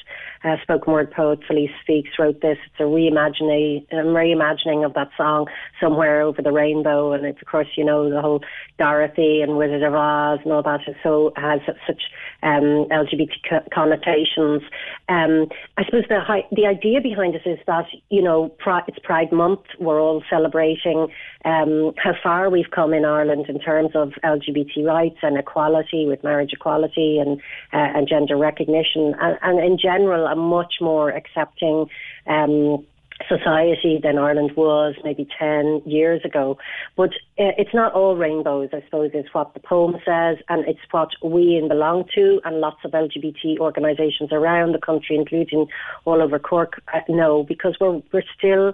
uh, 0.43 0.55
spoken 0.61 0.93
word 0.93 1.11
poet 1.11 1.39
Felice 1.47 1.69
Speaks 1.81 2.11
wrote 2.17 2.41
this. 2.41 2.57
It's 2.65 2.79
a 2.79 2.83
reimagining, 2.83 3.85
a 3.91 3.95
reimagining 3.95 4.85
of 4.85 4.93
that 4.93 5.09
song 5.17 5.47
"Somewhere 5.81 6.21
Over 6.21 6.41
the 6.41 6.51
Rainbow," 6.51 7.11
and 7.11 7.25
it's 7.25 7.41
of 7.41 7.47
course 7.47 7.67
you 7.75 7.83
know 7.83 8.09
the 8.09 8.21
whole 8.21 8.41
Dorothy 8.77 9.41
and 9.41 9.57
Wizard 9.57 9.83
of 9.83 9.93
Oz 9.93 10.39
and 10.43 10.53
all 10.53 10.63
that. 10.63 10.81
It 10.87 10.95
so 11.03 11.33
has 11.35 11.59
such 11.85 12.01
um, 12.43 12.87
LGBT 12.91 13.69
connotations. 13.73 14.61
Um, 15.07 15.47
I 15.77 15.85
suppose 15.85 16.03
the 16.07 16.21
the 16.51 16.65
idea 16.65 17.01
behind 17.01 17.35
it 17.35 17.45
is 17.45 17.59
that 17.67 17.85
you 18.09 18.21
know 18.21 18.55
it's 18.87 18.99
Pride 18.99 19.31
Month. 19.31 19.61
We're 19.79 19.99
all 19.99 20.23
celebrating 20.29 21.07
um, 21.45 21.93
how 21.97 22.13
far 22.21 22.49
we've 22.49 22.71
come 22.71 22.93
in 22.93 23.05
Ireland 23.05 23.45
in 23.49 23.59
terms 23.59 23.91
of 23.95 24.13
LGBT 24.23 24.85
rights 24.85 25.17
and 25.21 25.37
equality 25.37 26.05
with 26.05 26.23
marriage 26.23 26.51
equality 26.53 27.19
and 27.19 27.39
uh, 27.73 27.97
and 27.97 28.07
gender 28.07 28.37
recognition, 28.37 29.15
and, 29.19 29.37
and 29.41 29.59
in 29.59 29.77
general 29.77 30.27
a 30.27 30.35
much 30.35 30.75
more 30.81 31.09
accepting. 31.09 31.87
Um, 32.27 32.85
society 33.27 33.99
than 34.01 34.17
Ireland 34.17 34.51
was 34.55 34.95
maybe 35.03 35.27
10 35.37 35.81
years 35.85 36.21
ago. 36.23 36.57
But 36.95 37.09
uh, 37.37 37.53
it's 37.57 37.73
not 37.73 37.93
all 37.93 38.15
rainbows, 38.15 38.69
I 38.73 38.81
suppose, 38.85 39.11
is 39.13 39.25
what 39.33 39.53
the 39.53 39.59
poem 39.59 39.95
says, 40.05 40.37
and 40.47 40.67
it's 40.67 40.79
what 40.91 41.09
we 41.23 41.57
in 41.57 41.67
belong 41.67 42.05
to, 42.15 42.39
and 42.45 42.59
lots 42.61 42.79
of 42.85 42.91
LGBT 42.91 43.59
organisations 43.59 44.31
around 44.31 44.73
the 44.73 44.79
country, 44.79 45.15
including 45.15 45.67
all 46.05 46.21
over 46.21 46.39
Cork, 46.39 46.81
uh, 46.93 46.99
know, 47.09 47.43
because 47.43 47.75
we're, 47.79 48.01
we're 48.13 48.23
still 48.37 48.73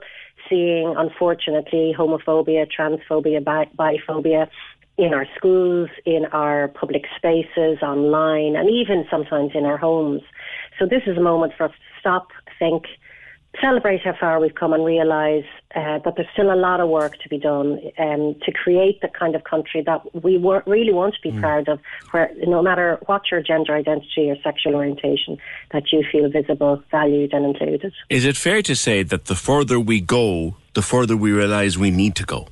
seeing, 0.50 0.94
unfortunately, 0.98 1.96
homophobia, 1.98 2.68
transphobia, 2.70 3.44
bi- 3.44 3.70
biphobia 3.78 4.48
in 4.98 5.14
our 5.14 5.26
schools, 5.36 5.90
in 6.06 6.26
our 6.32 6.70
public 6.70 7.04
spaces, 7.16 7.80
online, 7.82 8.56
and 8.56 8.70
even 8.70 9.06
sometimes 9.12 9.52
in 9.54 9.66
our 9.66 9.78
homes. 9.78 10.22
So 10.80 10.86
this 10.86 11.02
is 11.06 11.18
a 11.18 11.22
moment 11.22 11.54
for 11.58 11.66
us 11.66 11.72
to 11.72 12.00
stop, 12.00 12.28
think, 12.60 12.84
celebrate 13.62 14.02
how 14.02 14.14
far 14.20 14.40
we've 14.40 14.56
come 14.56 14.74
and 14.74 14.84
realise 14.86 15.46
uh, 15.76 16.00
that 16.00 16.14
there's 16.16 16.28
still 16.34 16.52
a 16.54 16.56
lot 16.56 16.80
of 16.80 16.90
work 16.90 17.20
to 17.22 17.30
be 17.30 17.38
done 17.38 17.80
um, 17.98 18.36
to 18.46 18.52
create 18.52 19.02
the 19.02 19.08
kind 19.08 19.36
of 19.36 19.44
country 19.44 19.82
that 19.86 20.02
we 20.24 20.38
wor- 20.38 20.64
really 20.66 20.94
want 20.94 21.14
to 21.16 21.22
be 21.22 21.32
Mm. 21.32 21.40
proud 21.42 21.68
of, 21.68 21.80
where 22.12 22.32
no 22.48 22.62
matter 22.62 22.98
what 23.08 23.30
your 23.32 23.42
gender 23.42 23.76
identity 23.76 24.30
or 24.30 24.38
sexual 24.42 24.76
orientation, 24.76 25.38
that 25.72 25.92
you 25.92 26.04
feel 26.12 26.30
visible, 26.30 26.82
valued, 26.92 27.34
and 27.34 27.46
included. 27.46 27.92
Is 28.10 28.26
it 28.26 28.38
fair 28.38 28.62
to 28.64 28.76
say 28.76 29.04
that 29.04 29.26
the 29.26 29.36
further 29.36 29.80
we 29.80 30.02
go, 30.02 30.56
the 30.74 30.82
further 30.82 31.18
we 31.18 31.32
realise 31.32 31.78
we 31.78 31.92
need 31.92 32.16
to 32.16 32.24
go? 32.26 32.48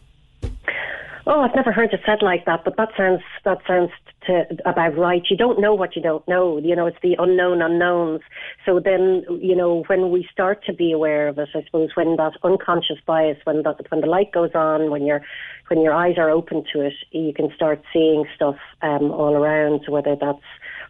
Oh, 1.25 1.39
I've 1.39 1.55
never 1.55 1.71
heard 1.71 1.93
it 1.93 2.01
said 2.05 2.21
like 2.21 2.45
that, 2.45 2.65
but 2.65 2.75
that 2.75 2.89
sounds 2.97 3.21
that 3.45 3.59
sounds 3.65 3.91
to, 4.27 4.43
about 4.65 4.97
right. 4.97 5.21
You 5.29 5.37
don't 5.37 5.59
know 5.61 5.73
what 5.73 5.95
you 5.95 6.01
don't 6.01 6.27
know. 6.27 6.57
You 6.57 6.75
know, 6.75 6.85
it's 6.85 6.97
the 7.01 7.15
unknown 7.17 7.61
unknowns. 7.61 8.21
So 8.65 8.81
then, 8.83 9.23
you 9.41 9.55
know, 9.55 9.83
when 9.87 10.11
we 10.11 10.27
start 10.31 10.65
to 10.65 10.73
be 10.73 10.91
aware 10.91 11.29
of 11.29 11.37
it, 11.37 11.47
I 11.55 11.63
suppose 11.63 11.91
when 11.95 12.17
that 12.17 12.33
unconscious 12.43 12.97
bias, 13.05 13.37
when 13.45 13.63
that 13.63 13.89
when 13.89 14.01
the 14.01 14.07
light 14.07 14.33
goes 14.33 14.51
on, 14.53 14.91
when 14.91 15.05
your 15.05 15.21
when 15.69 15.81
your 15.81 15.93
eyes 15.93 16.15
are 16.17 16.29
open 16.29 16.65
to 16.73 16.81
it, 16.81 16.93
you 17.11 17.33
can 17.33 17.49
start 17.55 17.81
seeing 17.93 18.25
stuff 18.35 18.57
um, 18.81 19.11
all 19.11 19.33
around. 19.33 19.85
Whether 19.87 20.17
that's 20.19 20.43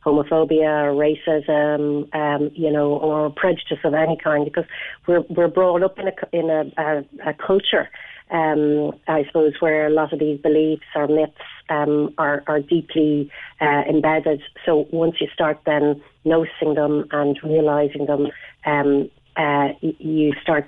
homophobia 0.04 0.98
racism, 0.98 2.14
um, 2.16 2.50
you 2.56 2.72
know, 2.72 2.94
or 2.94 3.30
prejudice 3.30 3.80
of 3.84 3.94
any 3.94 4.18
kind, 4.22 4.46
because 4.46 4.66
we're 5.08 5.22
we're 5.30 5.48
brought 5.48 5.84
up 5.84 6.00
in 6.00 6.08
a 6.08 6.14
in 6.32 6.50
a, 6.50 6.82
a, 6.82 7.30
a 7.30 7.34
culture 7.36 7.88
um, 8.34 8.92
I 9.08 9.24
suppose, 9.26 9.54
where 9.60 9.88
a 9.88 9.92
lot 9.92 10.12
of 10.12 10.20
these 10.20 10.42
beliefs 10.42 10.84
or 10.96 11.08
myths 11.08 11.34
um, 11.70 12.14
are, 12.18 12.44
are 12.48 12.60
deeply 12.60 13.32
uh, 13.62 13.84
embedded. 13.88 14.42
So 14.66 14.88
once 14.92 15.16
you 15.22 15.28
start 15.34 15.60
then 15.66 16.02
noticing 16.26 16.74
them 16.74 17.06
and 17.12 17.40
realizing 17.44 18.08
them, 18.08 18.28
um, 18.66 19.10
uh, 19.36 19.70
you 19.82 20.34
start 20.42 20.68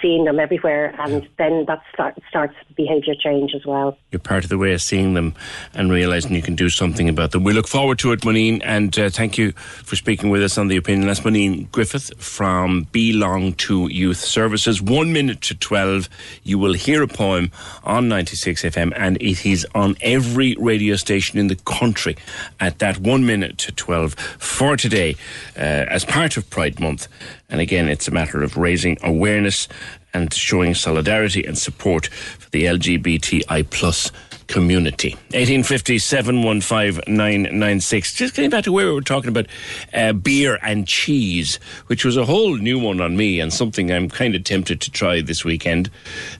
seeing 0.00 0.24
them 0.24 0.38
everywhere, 0.38 0.94
and 0.98 1.28
then 1.38 1.64
that 1.66 1.82
start, 1.92 2.18
starts 2.28 2.54
behaviour 2.76 3.14
change 3.14 3.52
as 3.54 3.64
well. 3.66 3.96
You're 4.10 4.20
part 4.20 4.44
of 4.44 4.50
the 4.50 4.58
way 4.58 4.72
of 4.72 4.82
seeing 4.82 5.14
them 5.14 5.34
and 5.74 5.90
realising 5.90 6.34
you 6.34 6.42
can 6.42 6.54
do 6.54 6.70
something 6.70 7.08
about 7.08 7.32
them. 7.32 7.44
We 7.44 7.52
look 7.52 7.68
forward 7.68 7.98
to 8.00 8.12
it, 8.12 8.20
Moninne, 8.20 8.62
and 8.64 8.96
uh, 8.98 9.10
thank 9.10 9.38
you 9.38 9.52
for 9.52 9.96
speaking 9.96 10.30
with 10.30 10.42
us 10.42 10.58
on 10.58 10.68
the 10.68 10.76
opinion. 10.76 11.06
That's 11.06 11.20
Moninne 11.20 11.70
Griffith 11.72 12.12
from 12.22 12.86
Belong 12.92 13.54
to 13.54 13.88
Youth 13.88 14.18
Services. 14.18 14.80
One 14.80 15.12
minute 15.12 15.40
to 15.42 15.54
12, 15.54 16.08
you 16.42 16.58
will 16.58 16.74
hear 16.74 17.02
a 17.02 17.08
poem 17.08 17.50
on 17.84 18.08
96 18.08 18.62
FM, 18.62 18.92
and 18.96 19.16
it 19.20 19.44
is 19.44 19.66
on 19.74 19.96
every 20.00 20.56
radio 20.58 20.96
station 20.96 21.38
in 21.38 21.48
the 21.48 21.56
country 21.56 22.16
at 22.60 22.78
that 22.78 22.98
one 22.98 23.26
minute 23.26 23.58
to 23.58 23.72
12 23.72 24.14
for 24.14 24.76
today 24.76 25.16
uh, 25.56 25.60
as 25.88 26.04
part 26.04 26.36
of 26.36 26.48
Pride 26.50 26.80
Month. 26.80 27.08
And 27.48 27.60
again, 27.60 27.88
it's 27.88 28.08
a 28.08 28.10
matter 28.10 28.42
of 28.42 28.56
raising 28.56 28.98
awareness 29.02 29.68
and 30.12 30.32
showing 30.32 30.74
solidarity 30.74 31.44
and 31.44 31.56
support 31.56 32.06
for 32.06 32.50
the 32.50 32.64
LGBTI 32.64 33.70
plus 33.70 34.10
community. 34.46 35.10
1850 35.32 35.98
715 35.98 37.80
Just 37.80 38.34
getting 38.34 38.50
back 38.50 38.64
to 38.64 38.72
where 38.72 38.86
we 38.86 38.92
were 38.92 39.00
talking 39.00 39.28
about 39.28 39.46
uh, 39.92 40.12
beer 40.12 40.58
and 40.62 40.86
cheese, 40.86 41.56
which 41.86 42.04
was 42.04 42.16
a 42.16 42.24
whole 42.24 42.56
new 42.56 42.78
one 42.78 43.00
on 43.00 43.16
me 43.16 43.40
and 43.40 43.52
something 43.52 43.90
I'm 43.90 44.08
kind 44.08 44.34
of 44.34 44.44
tempted 44.44 44.80
to 44.82 44.90
try 44.90 45.20
this 45.20 45.44
weekend. 45.44 45.90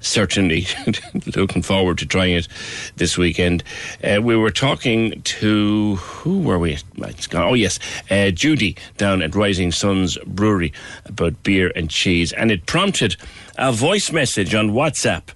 Certainly 0.00 0.66
looking 1.36 1.62
forward 1.62 1.98
to 1.98 2.06
trying 2.06 2.34
it 2.34 2.48
this 2.96 3.18
weekend. 3.18 3.62
Uh, 4.02 4.20
we 4.22 4.36
were 4.36 4.50
talking 4.50 5.20
to, 5.22 5.96
who 5.96 6.40
were 6.40 6.58
we? 6.58 6.78
Oh, 7.34 7.54
yes, 7.54 7.78
uh, 8.10 8.30
Judy 8.30 8.76
down 8.96 9.22
at 9.22 9.34
Rising 9.34 9.72
Sons 9.72 10.18
Brewery 10.26 10.72
about 11.04 11.42
beer 11.42 11.72
and 11.74 11.90
cheese. 11.90 12.32
And 12.32 12.50
it 12.50 12.66
prompted 12.66 13.16
a 13.56 13.72
voice 13.72 14.12
message 14.12 14.54
on 14.54 14.70
WhatsApp 14.70 15.30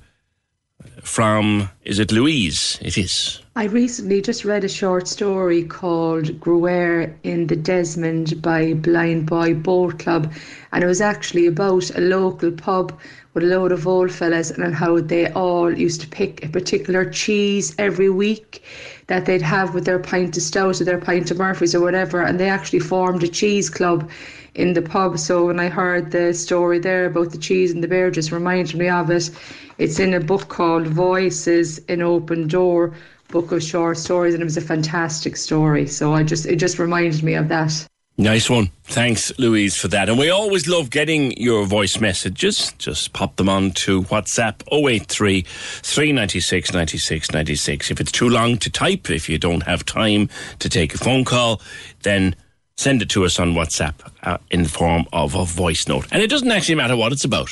from, 1.03 1.71
is 1.85 1.99
it 1.99 2.13
Louise? 2.13 2.79
It 2.81 2.97
is. 2.97 3.41
I 3.57 3.65
recently 3.65 4.23
just 4.23 4.45
read 4.45 4.65
a 4.65 4.69
short 4.69 5.09
story 5.09 5.65
called 5.65 6.41
Gruer 6.41 7.15
in 7.23 7.47
the 7.47 7.57
Desmond 7.57 8.41
by 8.41 8.75
Blind 8.75 9.27
Boy 9.27 9.55
Boatclub, 9.55 10.33
and 10.73 10.85
it 10.85 10.87
was 10.87 11.01
actually 11.01 11.47
about 11.47 11.91
a 11.97 12.01
local 12.01 12.53
pub 12.53 12.99
with 13.35 13.45
a 13.45 13.47
load 13.47 13.73
of 13.73 13.87
old 13.87 14.13
fellas 14.13 14.51
and 14.51 14.75
how 14.75 15.01
they 15.01 15.31
all 15.33 15.77
used 15.77 16.01
to 16.01 16.09
pick 16.09 16.45
a 16.45 16.49
particular 16.49 17.09
cheese 17.09 17.75
every 17.79 18.11
week 18.11 18.63
that 19.07 19.27
they'd 19.27 19.43
have 19.43 19.75
with 19.75 19.85
their 19.85 19.99
pint 19.99 20.37
of 20.37 20.43
stout 20.43 20.81
or 20.81 20.85
their 20.85 20.99
pint 20.99 21.31
of 21.31 21.39
Murphy's 21.39 21.75
or 21.75 21.81
whatever, 21.81 22.23
and 22.23 22.41
they 22.41 22.49
actually 22.49 22.81
formed 22.81 23.23
a 23.23 23.29
cheese 23.29 23.69
club 23.69 24.09
in 24.55 24.73
the 24.73 24.83
pub. 24.83 25.19
So 25.19 25.47
when 25.47 25.61
I 25.61 25.69
heard 25.69 26.11
the 26.11 26.35
story 26.35 26.79
there 26.79 27.07
about 27.07 27.31
the 27.31 27.39
cheese 27.39 27.71
and 27.73 27.83
the 27.83 27.89
beer, 27.89 28.11
just 28.11 28.33
reminded 28.33 28.77
me 28.77 28.89
of 28.89 29.11
it. 29.11 29.31
It's 29.79 29.99
in 29.99 30.15
a 30.15 30.21
book 30.21 30.49
called 30.49 30.87
Voices 30.87 31.79
in 31.89 32.03
Open 32.03 32.49
Door, 32.49 32.95
book 33.29 33.53
of 33.53 33.63
short 33.63 33.99
stories, 33.99 34.35
and 34.35 34.43
it 34.43 34.45
was 34.45 34.57
a 34.57 34.63
fantastic 34.63 35.37
story. 35.37 35.87
So 35.87 36.15
I 36.15 36.23
just 36.23 36.47
it 36.47 36.57
just 36.57 36.79
reminded 36.79 37.23
me 37.23 37.35
of 37.35 37.49
that. 37.49 37.87
Nice 38.21 38.51
one. 38.51 38.71
Thanks, 38.85 39.33
Louise, 39.39 39.77
for 39.77 39.89
that. 39.89 40.11
And 40.11 40.19
we 40.19 40.29
always 40.29 40.69
love 40.69 40.91
getting 40.91 41.33
your 41.39 41.65
voice 41.65 42.01
messages. 42.01 42.73
Just 42.77 43.15
pop 43.15 43.37
them 43.37 43.49
on 43.49 43.71
to 43.71 44.03
WhatsApp 44.03 44.63
083 44.71 45.41
396 45.41 46.75
96 46.75 47.31
96. 47.33 47.91
If 47.91 47.99
it's 47.99 48.13
too 48.13 48.29
long 48.29 48.59
to 48.59 48.69
type, 48.69 49.09
if 49.09 49.31
you 49.31 49.39
don't 49.39 49.63
have 49.63 49.87
time 49.87 50.29
to 50.59 50.69
take 50.69 50.95
a 50.95 50.99
phone 50.99 51.25
call, 51.25 51.63
then 52.03 52.37
send 52.81 53.03
it 53.03 53.11
to 53.11 53.25
us 53.25 53.39
on 53.39 53.53
WhatsApp 53.53 53.95
uh, 54.23 54.39
in 54.51 54.63
the 54.63 54.69
form 54.69 55.05
of 55.13 55.35
a 55.35 55.45
voice 55.45 55.87
note. 55.87 56.07
And 56.11 56.23
it 56.23 56.31
doesn't 56.31 56.51
actually 56.51 56.77
matter 56.77 56.97
what 56.97 57.13
it's 57.13 57.25
about. 57.25 57.51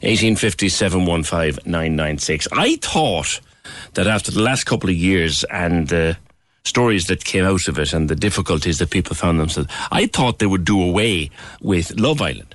1850 0.00 0.66
I 2.52 2.76
thought 2.76 3.40
that 3.94 4.06
after 4.06 4.30
the 4.30 4.40
last 4.40 4.64
couple 4.64 4.90
of 4.90 4.96
years 4.96 5.44
and 5.44 5.88
the 5.88 6.16
stories 6.64 7.04
that 7.04 7.24
came 7.24 7.44
out 7.44 7.68
of 7.68 7.78
it 7.78 7.92
and 7.92 8.08
the 8.08 8.16
difficulties 8.16 8.78
that 8.78 8.90
people 8.90 9.14
found 9.14 9.38
themselves, 9.38 9.70
I 9.90 10.06
thought 10.06 10.38
they 10.38 10.46
would 10.46 10.64
do 10.64 10.82
away 10.82 11.30
with 11.60 11.98
Love 12.00 12.22
Island. 12.22 12.54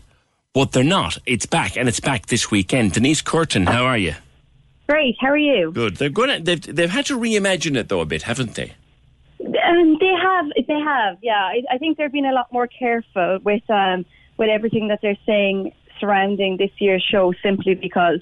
But 0.54 0.72
they're 0.72 0.84
not. 0.84 1.20
It's 1.26 1.46
back, 1.46 1.78
and 1.78 1.88
it's 1.88 2.00
back 2.00 2.26
this 2.26 2.50
weekend. 2.50 2.94
Denise 2.94 3.22
Curtin, 3.22 3.68
how 3.68 3.86
are 3.86 3.98
you? 3.98 4.16
Great. 4.90 5.16
How 5.20 5.28
are 5.28 5.38
you? 5.38 5.72
Good. 5.72 5.98
They're 5.98 6.10
going. 6.10 6.46
They've 6.46 6.62
they've 6.62 6.90
had 6.90 7.06
to 7.08 7.20
reimagine 7.20 7.76
it 7.76 7.90
though 7.90 8.02
a 8.02 8.06
bit, 8.06 8.24
haven't 8.24 8.56
they? 8.56 8.74
Um, 9.40 9.98
they 10.00 10.14
have. 10.22 10.46
They 10.68 10.80
have. 10.80 11.18
Yeah. 11.22 11.34
I, 11.34 11.62
I 11.72 11.78
think 11.78 11.98
they're 11.98 12.10
being 12.10 12.26
a 12.26 12.34
lot 12.34 12.52
more 12.52 12.68
careful 12.68 13.40
with 13.44 13.68
um, 13.70 14.06
with 14.38 14.50
everything 14.50 14.88
that 14.90 15.00
they're 15.02 15.18
saying 15.26 15.72
surrounding 16.00 16.58
this 16.58 16.72
year's 16.80 17.06
show, 17.10 17.34
simply 17.44 17.76
because 17.76 18.20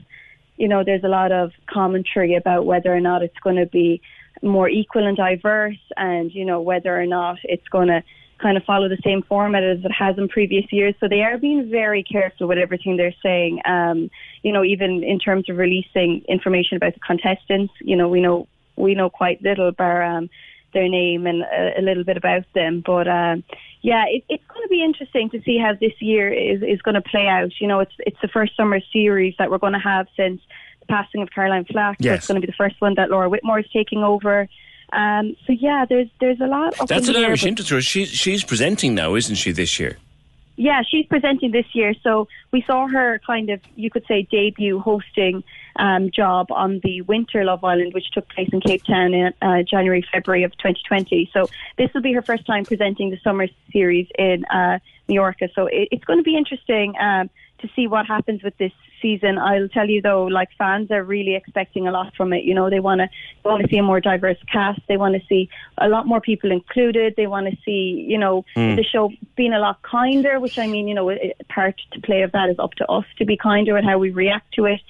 you 0.57 0.67
know 0.67 0.83
there's 0.83 1.03
a 1.03 1.09
lot 1.09 1.31
of 1.31 1.51
commentary 1.69 2.35
about 2.35 2.65
whether 2.65 2.93
or 2.93 3.01
not 3.01 3.23
it's 3.23 3.37
going 3.43 3.57
to 3.57 3.65
be 3.65 4.01
more 4.41 4.69
equal 4.69 5.07
and 5.07 5.17
diverse, 5.17 5.79
and 5.97 6.31
you 6.33 6.45
know 6.45 6.61
whether 6.61 6.99
or 6.99 7.05
not 7.05 7.37
it's 7.43 7.67
going 7.69 7.87
to 7.87 8.03
kind 8.41 8.57
of 8.57 8.63
follow 8.63 8.89
the 8.89 8.97
same 9.03 9.21
format 9.23 9.63
as 9.63 9.79
it 9.83 9.91
has 9.91 10.17
in 10.17 10.27
previous 10.27 10.65
years. 10.71 10.93
So 10.99 11.07
they 11.07 11.21
are 11.21 11.37
being 11.37 11.69
very 11.69 12.03
careful 12.03 12.47
with 12.47 12.57
everything 12.57 12.97
they're 12.97 13.15
saying. 13.23 13.61
Um, 13.65 14.09
you 14.43 14.51
know, 14.51 14.63
even 14.63 15.03
in 15.03 15.19
terms 15.19 15.49
of 15.49 15.57
releasing 15.57 16.23
information 16.27 16.75
about 16.77 16.93
the 16.93 16.99
contestants, 16.99 17.73
you 17.81 17.95
know, 17.95 18.09
we 18.09 18.21
know 18.21 18.47
we 18.75 18.93
know 18.93 19.09
quite 19.09 19.41
little 19.41 19.71
bar 19.71 20.03
um, 20.03 20.29
their 20.75 20.87
name 20.87 21.25
and 21.25 21.41
a, 21.41 21.79
a 21.79 21.81
little 21.81 22.03
bit 22.03 22.17
about 22.17 22.43
them. 22.53 22.83
But 22.85 23.07
um, 23.07 23.43
yeah, 23.81 24.03
it, 24.07 24.23
it's 24.29 24.43
going 24.47 24.61
to 24.61 24.69
be 24.69 24.83
interesting 24.83 25.31
to 25.31 25.41
see 25.41 25.57
how 25.57 25.73
this 25.73 25.93
year 25.99 26.31
is, 26.31 26.61
is 26.61 26.81
going 26.83 26.93
to 26.95 27.01
play 27.01 27.25
out. 27.27 27.51
You 27.59 27.67
know, 27.67 27.79
it's 27.79 27.93
it's 27.99 28.17
the 28.21 28.27
first 28.27 28.55
summer 28.55 28.79
series 28.93 29.33
that 29.39 29.49
we're 29.49 29.57
going 29.57 29.73
to 29.73 29.79
have 29.79 30.05
since 30.15 30.39
the 30.81 30.85
passing 30.85 31.23
of 31.23 31.29
Caroline 31.31 31.65
Flack. 31.65 31.97
So 31.99 32.05
Yes. 32.05 32.17
it's 32.19 32.27
going 32.27 32.39
to 32.39 32.45
be 32.45 32.51
the 32.51 32.57
first 32.57 32.75
one 32.79 32.93
that 32.97 33.09
Laura 33.09 33.27
Whitmore 33.29 33.59
is 33.59 33.65
taking 33.73 34.03
over. 34.03 34.47
Um, 34.93 35.35
so 35.47 35.53
yeah, 35.53 35.85
there's 35.89 36.07
there's 36.19 36.39
a 36.39 36.45
lot. 36.47 36.75
That's 36.87 37.07
an 37.07 37.15
Irish 37.15 37.43
interest. 37.45 37.87
She's 37.87 38.09
she's 38.09 38.43
presenting 38.43 38.93
now, 38.93 39.15
isn't 39.15 39.35
she? 39.35 39.51
This 39.51 39.79
year. 39.79 39.97
Yeah, 40.57 40.83
she's 40.89 41.05
presenting 41.05 41.51
this 41.51 41.65
year. 41.73 41.93
So 42.01 42.27
we 42.51 42.63
saw 42.65 42.87
her 42.87 43.19
kind 43.25 43.49
of, 43.49 43.59
you 43.75 43.89
could 43.89 44.05
say, 44.07 44.27
debut 44.31 44.79
hosting 44.79 45.43
um, 45.75 46.11
job 46.11 46.47
on 46.49 46.79
the 46.83 47.01
Winter 47.01 47.43
Love 47.43 47.63
Island, 47.63 47.93
which 47.93 48.09
took 48.11 48.29
place 48.29 48.49
in 48.53 48.61
Cape 48.61 48.83
Town 48.85 49.13
in 49.13 49.33
uh, 49.41 49.63
January, 49.63 50.05
February 50.13 50.43
of 50.43 50.51
2020. 50.53 51.29
So 51.33 51.49
this 51.77 51.93
will 51.93 52.01
be 52.01 52.13
her 52.13 52.21
first 52.21 52.45
time 52.45 52.63
presenting 52.63 53.09
the 53.09 53.19
summer 53.23 53.47
series 53.73 54.07
in 54.17 54.45
uh, 54.45 54.79
Mallorca. 55.09 55.49
So 55.53 55.67
it, 55.67 55.89
it's 55.91 56.05
going 56.05 56.19
to 56.19 56.23
be 56.23 56.37
interesting 56.37 56.93
um, 56.99 57.29
to 57.59 57.69
see 57.75 57.87
what 57.87 58.05
happens 58.05 58.41
with 58.41 58.57
this 58.57 58.71
season. 59.05 59.33
I'll 59.49 59.69
tell 59.77 59.89
you 59.93 60.01
though, 60.09 60.23
like 60.39 60.49
fans 60.57 60.87
are 60.95 61.03
really 61.15 61.35
expecting 61.41 61.83
a 61.87 61.91
lot 61.97 62.09
from 62.17 62.29
it. 62.37 62.43
You 62.49 62.55
know, 62.57 62.67
they 62.73 62.79
want 62.89 62.99
to 63.03 63.07
they 63.43 63.49
want 63.51 63.61
to 63.63 63.69
see 63.71 63.77
a 63.77 63.83
more 63.91 64.01
diverse 64.11 64.41
cast. 64.55 64.81
They 64.89 64.97
want 65.03 65.13
to 65.19 65.23
see 65.31 65.41
a 65.77 65.87
lot 65.95 66.03
more 66.11 66.21
people 66.29 66.49
included. 66.59 67.07
They 67.15 67.27
want 67.35 67.45
to 67.51 67.55
see, 67.65 67.81
you 68.11 68.19
know, 68.23 68.35
Hmm. 68.55 68.75
the 68.79 68.83
show 68.93 69.03
being 69.39 69.53
a 69.53 69.59
lot 69.67 69.77
kinder. 69.95 70.33
Which 70.43 70.57
I 70.65 70.67
mean, 70.73 70.85
you 70.89 70.95
know, 70.97 71.07
part 71.57 71.75
to 71.93 71.97
play 72.07 72.21
of 72.23 72.31
that 72.35 72.47
is 72.53 72.59
up 72.65 72.73
to 72.81 72.85
us 72.97 73.05
to 73.19 73.23
be 73.31 73.35
kinder 73.49 73.73
and 73.77 73.85
how 73.89 73.97
we 74.05 74.09
react 74.23 74.47
to 74.57 74.63
it. 74.73 74.81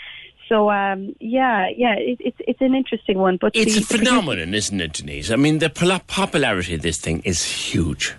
So 0.49 0.57
um, 0.81 0.99
yeah, 1.19 1.69
yeah, 1.83 1.95
it, 2.11 2.17
it's 2.27 2.41
it's 2.49 2.61
an 2.61 2.73
interesting 2.81 3.17
one. 3.27 3.35
But 3.43 3.51
It's 3.55 3.75
the, 3.75 3.81
a 3.81 3.97
phenomenon, 3.97 4.53
isn't 4.53 4.79
it, 4.85 4.93
Denise? 4.93 5.31
I 5.31 5.37
mean, 5.45 5.59
the 5.65 5.69
popularity 6.07 6.75
of 6.75 6.81
this 6.87 6.97
thing 7.05 7.17
is 7.31 7.39
huge. 7.43 8.13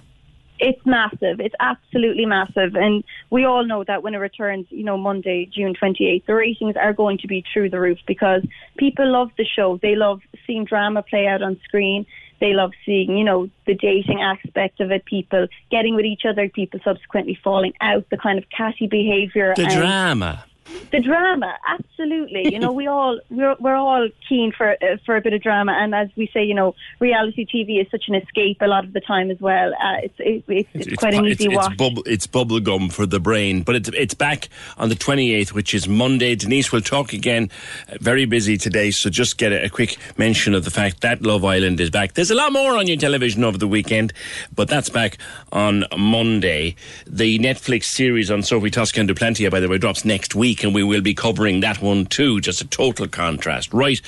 It's 0.59 0.85
massive. 0.87 1.41
It's 1.41 1.55
absolutely 1.61 2.27
massive. 2.27 2.75
And 2.75 3.05
we 3.31 3.45
all 3.45 3.65
know 3.65 3.85
that 3.85 4.03
when 4.03 4.15
it 4.15 4.19
returns, 4.19 4.67
you 4.71 4.85
know, 4.85 4.97
Monday, 4.97 5.49
June 5.53 5.75
28th, 5.75 6.27
the 6.27 6.35
ratings 6.35 6.77
are 6.77 6.93
going 6.93 7.19
to 7.19 7.27
be 7.27 7.45
through 7.53 7.71
the 7.71 7.81
roof 7.81 7.99
because 8.07 8.43
people 8.77 9.11
love 9.11 9.31
the 9.37 9.45
show. 9.45 9.79
They 9.81 9.97
love 9.97 10.21
seeing 10.47 10.65
drama 10.65 11.03
play 11.03 11.27
out 11.27 11.43
on 11.43 11.61
screen. 11.65 12.07
They 12.41 12.53
love 12.53 12.73
seeing, 12.85 13.17
you 13.17 13.25
know, 13.25 13.49
the 13.67 13.75
dating 13.75 14.21
aspect 14.21 14.81
of 14.81 14.91
it, 14.91 15.05
people 15.05 15.47
getting 15.71 15.95
with 15.95 16.05
each 16.05 16.23
other, 16.29 16.49
people 16.49 16.81
subsequently 16.85 17.39
falling 17.43 17.73
out, 17.81 18.09
the 18.11 18.19
kind 18.19 18.39
of 18.39 18.45
catty 18.51 18.87
behaviour. 18.87 19.55
The 19.57 19.63
and- 19.63 19.73
drama. 19.73 20.45
The 20.93 21.01
drama, 21.01 21.55
absolutely. 21.67 22.53
You 22.53 22.59
know, 22.59 22.73
we 22.73 22.87
all 22.87 23.21
we're 23.31 23.57
we're 23.59 23.75
all 23.75 24.09
keen 24.29 24.53
for 24.57 24.73
uh, 24.73 24.97
for 25.05 25.17
a 25.17 25.21
bit 25.21 25.33
of 25.33 25.43
drama, 25.43 25.73
and 25.73 25.95
as 25.95 26.09
we 26.17 26.31
say, 26.33 26.45
you 26.45 26.55
know, 26.55 26.75
reality 27.01 27.47
TV 27.47 27.81
is 27.81 27.91
such 27.91 28.05
an 28.09 28.15
escape 28.15 28.59
a 28.61 28.67
lot 28.67 28.85
of 28.85 28.93
the 28.93 29.01
time 29.01 29.31
as 29.31 29.41
well. 29.41 29.73
Uh, 29.75 30.01
it's 30.03 30.15
it, 30.19 30.45
it's, 30.49 30.69
it's, 30.75 30.97
quite 30.97 31.15
an 31.15 31.27
easy 31.27 31.47
it's, 31.47 31.55
watch. 31.55 31.73
It's, 31.73 31.77
bubble, 31.77 32.03
it's 32.07 32.27
bubble 32.27 32.61
gum 32.61 32.89
for 32.89 33.07
the 33.07 33.21
brain, 33.21 33.63
but 33.63 33.77
it's 33.77 33.89
it's 33.91 34.15
back 34.15 34.49
on 34.77 34.89
the 34.89 34.95
28th, 34.95 35.53
which 35.53 35.75
is 35.75 35.89
Monday. 35.89 36.35
Denise 36.35 36.73
will 36.73 36.81
talk 36.81 37.13
again. 37.13 37.51
Uh, 37.89 37.97
very 38.01 38.25
busy 38.25 38.57
today, 38.57 38.91
so 38.91 39.11
just 39.11 39.39
get 39.39 39.53
a, 39.53 39.65
a 39.65 39.69
quick 39.69 39.97
mention 40.17 40.55
of 40.55 40.65
the 40.65 40.71
fact 40.71 41.01
that 41.01 41.23
Love 41.23 41.45
Island 41.45 41.81
is 41.81 41.91
back. 41.91 42.15
There's 42.15 42.31
a 42.31 42.35
lot 42.35 42.53
more 42.53 42.77
on 42.77 42.87
your 42.87 42.97
television 42.97 43.45
over 43.45 43.59
the 43.59 43.69
weekend, 43.69 44.13
but 44.55 44.69
that's 44.69 44.89
back 44.89 45.19
on 45.53 45.85
Monday. 45.97 46.77
The 47.07 47.39
Netflix 47.39 47.85
series 47.85 48.31
on 48.31 48.43
Sophie 48.43 48.71
Toscan 48.71 49.07
du 49.07 49.15
Plantier, 49.15 49.51
by 49.51 49.61
the 49.61 49.69
way, 49.69 49.79
drops 49.79 50.05
next 50.05 50.35
week, 50.35 50.56
and 50.63 50.75
we 50.75 50.83
will 50.83 51.01
be 51.01 51.15
covering 51.15 51.61
that 51.61 51.81
one 51.81 52.07
too. 52.07 52.41
Just 52.41 52.61
a 52.61 52.67
total 52.67 53.09
contrast. 53.09 53.73
Right. 53.73 54.01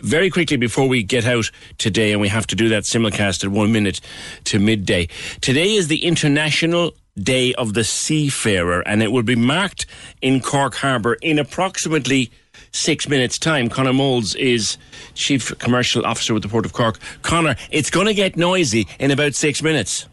Very 0.00 0.30
quickly 0.30 0.56
before 0.56 0.88
we 0.88 1.02
get 1.02 1.24
out 1.26 1.50
today, 1.78 2.12
and 2.12 2.20
we 2.20 2.28
have 2.28 2.46
to 2.48 2.54
do 2.56 2.68
that 2.70 2.84
simulcast 2.84 3.44
at 3.44 3.50
one 3.50 3.72
minute 3.72 4.00
to 4.44 4.58
midday. 4.58 5.08
Today 5.40 5.74
is 5.74 5.88
the 5.88 6.04
International 6.04 6.92
Day 7.18 7.54
of 7.54 7.74
the 7.74 7.84
Seafarer, 7.84 8.80
and 8.86 9.02
it 9.02 9.10
will 9.12 9.22
be 9.22 9.36
marked 9.36 9.86
in 10.20 10.40
Cork 10.40 10.74
Harbour 10.74 11.14
in 11.22 11.38
approximately 11.38 12.30
six 12.72 13.08
minutes' 13.08 13.38
time. 13.38 13.68
Conor 13.70 13.92
Mowlds 13.92 14.36
is 14.36 14.76
Chief 15.14 15.56
Commercial 15.58 16.04
Officer 16.04 16.34
with 16.34 16.42
the 16.42 16.48
Port 16.48 16.66
of 16.66 16.72
Cork. 16.74 16.98
Conor, 17.22 17.56
it's 17.70 17.88
going 17.90 18.06
to 18.06 18.12
get 18.14 18.36
noisy 18.36 18.86
in 18.98 19.10
about 19.10 19.34
six 19.34 19.62
minutes. 19.62 20.06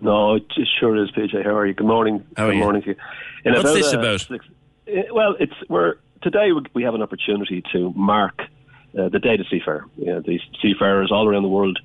No, 0.00 0.34
it 0.34 0.44
sure 0.78 0.94
is, 1.02 1.10
PJ. 1.10 1.42
How 1.44 1.56
are 1.56 1.66
you? 1.66 1.72
Good 1.74 1.86
morning. 1.86 2.24
How 2.36 2.44
are 2.44 2.48
Good 2.50 2.58
you? 2.58 2.62
morning 2.62 2.82
to 2.82 2.88
you. 2.90 2.96
In 3.44 3.54
What's 3.54 3.72
this 3.72 3.94
uh, 3.94 3.98
about? 3.98 4.20
six- 4.20 4.46
eh, 4.86 5.02
well, 5.12 5.36
it's 5.38 5.54
we're 5.68 5.94
today 6.22 6.50
we- 6.74 6.82
have 6.82 6.94
an 6.94 7.02
opportunity 7.02 7.62
to 7.72 7.92
mark 7.94 8.40
uh, 8.98 9.08
the 9.08 9.18
Day 9.18 9.36
the 9.36 9.44
Seafarer. 9.50 9.84
You 9.96 10.06
know, 10.06 10.20
these 10.20 10.40
seafarers 10.62 11.10
all 11.12 11.28
around 11.28 11.42
the 11.42 11.48
world 11.48 11.78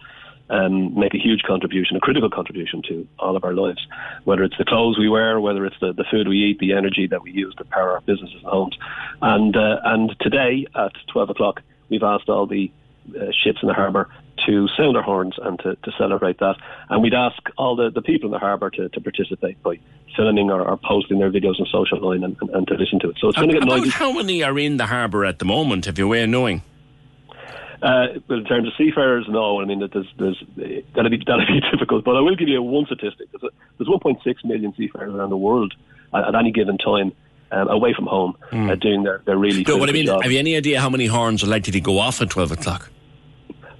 um, 0.49 0.97
make 0.99 1.13
a 1.13 1.17
huge 1.17 1.43
contribution, 1.43 1.95
a 1.95 1.99
critical 1.99 2.29
contribution 2.29 2.81
to 2.89 3.07
all 3.19 3.35
of 3.35 3.43
our 3.43 3.53
lives. 3.53 3.85
Whether 4.25 4.43
it's 4.43 4.57
the 4.57 4.65
clothes 4.65 4.97
we 4.99 5.09
wear, 5.09 5.39
whether 5.39 5.65
it's 5.65 5.79
the, 5.79 5.93
the 5.93 6.05
food 6.11 6.27
we 6.27 6.37
eat, 6.37 6.59
the 6.59 6.73
energy 6.73 7.07
that 7.07 7.21
we 7.23 7.31
use 7.31 7.55
to 7.55 7.65
power 7.65 7.91
our 7.91 8.01
businesses 8.01 8.35
and 8.37 8.45
homes. 8.45 8.77
And 9.21 9.55
uh, 9.55 9.77
and 9.85 10.15
today 10.19 10.67
at 10.75 10.91
twelve 11.07 11.29
o'clock, 11.29 11.61
we've 11.89 12.03
asked 12.03 12.29
all 12.29 12.45
the 12.45 12.71
uh, 13.15 13.31
ships 13.31 13.59
in 13.61 13.67
the 13.67 13.73
harbour 13.73 14.09
to 14.45 14.67
sound 14.77 14.95
their 14.95 15.01
horns 15.01 15.35
and 15.41 15.59
to, 15.59 15.75
to 15.75 15.91
celebrate 15.97 16.39
that. 16.39 16.55
And 16.89 17.01
we'd 17.01 17.13
ask 17.13 17.37
all 17.57 17.75
the, 17.75 17.89
the 17.89 18.01
people 18.01 18.27
in 18.27 18.31
the 18.31 18.39
harbour 18.39 18.69
to, 18.71 18.89
to 18.89 19.01
participate 19.01 19.61
by 19.63 19.79
filming 20.15 20.49
or, 20.49 20.61
or 20.61 20.77
posting 20.77 21.19
their 21.19 21.31
videos 21.31 21.59
on 21.59 21.67
social 21.71 21.99
line 21.99 22.23
and, 22.23 22.37
and, 22.41 22.49
and 22.51 22.67
to 22.67 22.75
listen 22.75 22.99
to 22.99 23.09
it. 23.09 23.17
So 23.19 23.29
it's 23.29 23.37
going 23.37 23.49
to 23.49 23.59
get 23.59 23.67
noisy. 23.67 23.89
how 23.89 24.11
many 24.11 24.43
are 24.43 24.57
in 24.57 24.77
the 24.77 24.87
harbour 24.87 25.25
at 25.25 25.39
the 25.39 25.45
moment, 25.45 25.87
if 25.87 25.97
you 25.97 26.05
a 26.05 26.07
way 26.07 26.23
of 26.23 26.29
knowing? 26.29 26.61
Uh, 27.81 28.19
well, 28.27 28.39
in 28.39 28.45
terms 28.45 28.67
of 28.67 28.73
seafarers, 28.77 29.25
no. 29.27 29.59
I 29.59 29.65
mean, 29.65 29.79
that 29.79 29.91
there's, 29.91 30.07
there's, 30.19 30.43
that'll 30.93 31.09
be 31.09 31.17
that'll 31.25 31.47
be 31.47 31.61
difficult. 31.71 32.05
But 32.05 32.15
I 32.15 32.21
will 32.21 32.35
give 32.35 32.47
you 32.47 32.61
one 32.61 32.85
statistic. 32.85 33.27
There's, 33.31 33.51
there's 33.77 33.89
1.6 33.89 34.45
million 34.45 34.73
seafarers 34.77 35.13
around 35.13 35.31
the 35.31 35.37
world 35.37 35.73
at, 36.13 36.27
at 36.27 36.35
any 36.35 36.51
given 36.51 36.77
time, 36.77 37.11
um, 37.51 37.69
away 37.69 37.93
from 37.95 38.05
home, 38.05 38.37
uh, 38.51 38.75
doing 38.75 39.03
their, 39.03 39.23
their 39.25 39.37
really. 39.37 39.63
No, 39.63 39.77
what 39.77 39.89
I 39.89 39.93
mean, 39.93 40.05
job. 40.05 40.21
have 40.21 40.31
you 40.31 40.37
any 40.37 40.55
idea 40.55 40.79
how 40.79 40.89
many 40.89 41.07
horns 41.07 41.43
are 41.43 41.47
likely 41.47 41.71
to 41.71 41.81
go 41.81 41.97
off 41.97 42.21
at 42.21 42.29
12 42.29 42.51
o'clock? 42.51 42.91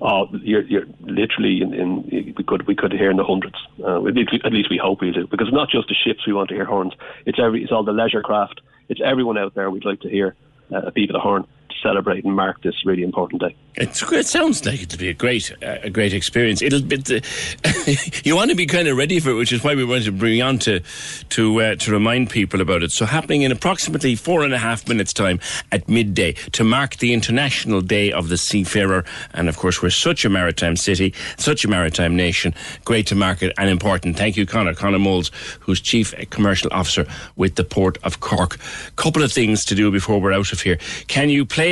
Oh, 0.04 0.28
you're, 0.42 0.64
you're 0.64 0.86
literally 1.02 1.62
in, 1.62 1.74
in. 1.74 2.34
We 2.36 2.44
could 2.44 2.66
we 2.66 2.76
could 2.76 2.92
hear 2.92 3.12
in 3.12 3.18
the 3.18 3.24
hundreds. 3.24 3.56
Uh, 3.84 4.04
at 4.08 4.16
least- 4.16 4.70
we 4.72 4.78
hope 4.82 5.02
we 5.02 5.12
do, 5.12 5.28
because 5.28 5.48
it's 5.48 5.54
not 5.56 5.70
just 5.70 5.88
the 5.90 5.94
ships 5.96 6.26
we 6.26 6.34
want 6.34 6.50
to 6.50 6.56
hear 6.56 6.66
horns. 6.66 6.94
It's 7.26 7.38
every. 7.40 7.62
It's 7.64 7.72
all 7.72 7.84
the 7.84 7.92
leisure 7.94 8.22
craft. 8.24 8.62
It's 8.90 9.02
everyone 9.04 9.38
out 9.38 9.54
there. 9.54 9.70
We'd 9.70 9.86
like 9.86 10.02
to 10.02 10.10
hear 10.10 10.36
uh, 10.74 10.82
a 10.88 10.92
beep 10.92 11.10
of 11.10 11.14
the 11.14 11.20
horn 11.20 11.46
celebrate 11.82 12.24
and 12.24 12.36
mark 12.36 12.62
this 12.62 12.86
really 12.86 13.04
important 13.04 13.42
day. 13.42 13.56
It's, 13.76 14.04
it 14.12 14.28
sounds 14.28 14.66
like 14.66 14.82
it'll 14.82 15.00
be 15.00 15.08
a 15.08 15.14
great, 15.14 15.52
uh, 15.64 15.78
a 15.84 15.90
great 15.90 16.14
experience. 16.14 16.62
It'll 16.62 16.82
be, 16.82 16.98
the, 16.98 18.22
you 18.26 18.36
want 18.36 18.50
to 18.50 18.56
be 18.56 18.66
kind 18.66 18.90
of 18.90 18.98
ready 18.98 19.20
for 19.20 19.30
it, 19.30 19.36
which 19.36 19.54
is 19.54 19.64
why 19.64 19.76
we 19.76 19.86
wanted 19.86 20.06
to 20.06 20.12
bring 20.12 20.42
on 20.42 20.60
to, 20.60 20.82
to, 21.30 21.62
uh, 21.62 21.76
to 21.76 21.92
remind 21.92 22.30
people 22.30 22.60
about 22.60 22.84
it. 22.84 22.92
So 22.92 23.06
happening 23.06 23.44
in 23.44 23.52
approximately 23.52 24.16
four 24.16 24.44
and 24.44 24.54
a 24.54 24.58
half 24.58 24.90
minutes 24.90 25.14
time 25.14 25.40
at 25.72 25.88
midday 25.88 26.34
to 26.52 26.66
mark 26.66 26.98
the 26.98 27.14
International 27.14 27.80
Day 27.80 28.12
of 28.12 28.28
the 28.28 28.38
Seafarer. 28.38 29.06
And 29.34 29.48
of 29.48 29.58
course, 29.58 29.82
we're 29.82 29.90
such 29.90 30.26
a 30.26 30.30
maritime 30.30 30.76
city, 30.76 31.14
such 31.38 31.64
a 31.64 31.70
maritime 31.70 32.16
nation. 32.16 32.54
Great 32.84 33.08
to 33.08 33.16
mark 33.16 33.42
it 33.42 33.54
and 33.58 33.70
important. 33.70 34.18
Thank 34.18 34.36
you, 34.36 34.46
Conor. 34.46 34.74
Conor 34.74 35.00
Mowlds, 35.00 35.32
who's 35.62 35.80
Chief 35.80 36.14
Commercial 36.30 36.70
Officer 36.74 37.08
with 37.38 37.56
the 37.56 37.64
Port 37.64 37.98
of 38.04 38.20
Cork. 38.20 38.58
Couple 38.98 39.24
of 39.24 39.32
things 39.32 39.64
to 39.66 39.76
do 39.76 39.92
before 39.92 40.20
we're 40.20 40.34
out 40.34 40.52
of 40.52 40.60
here. 40.60 40.78
Can 41.08 41.30
you 41.30 41.46
play 41.46 41.71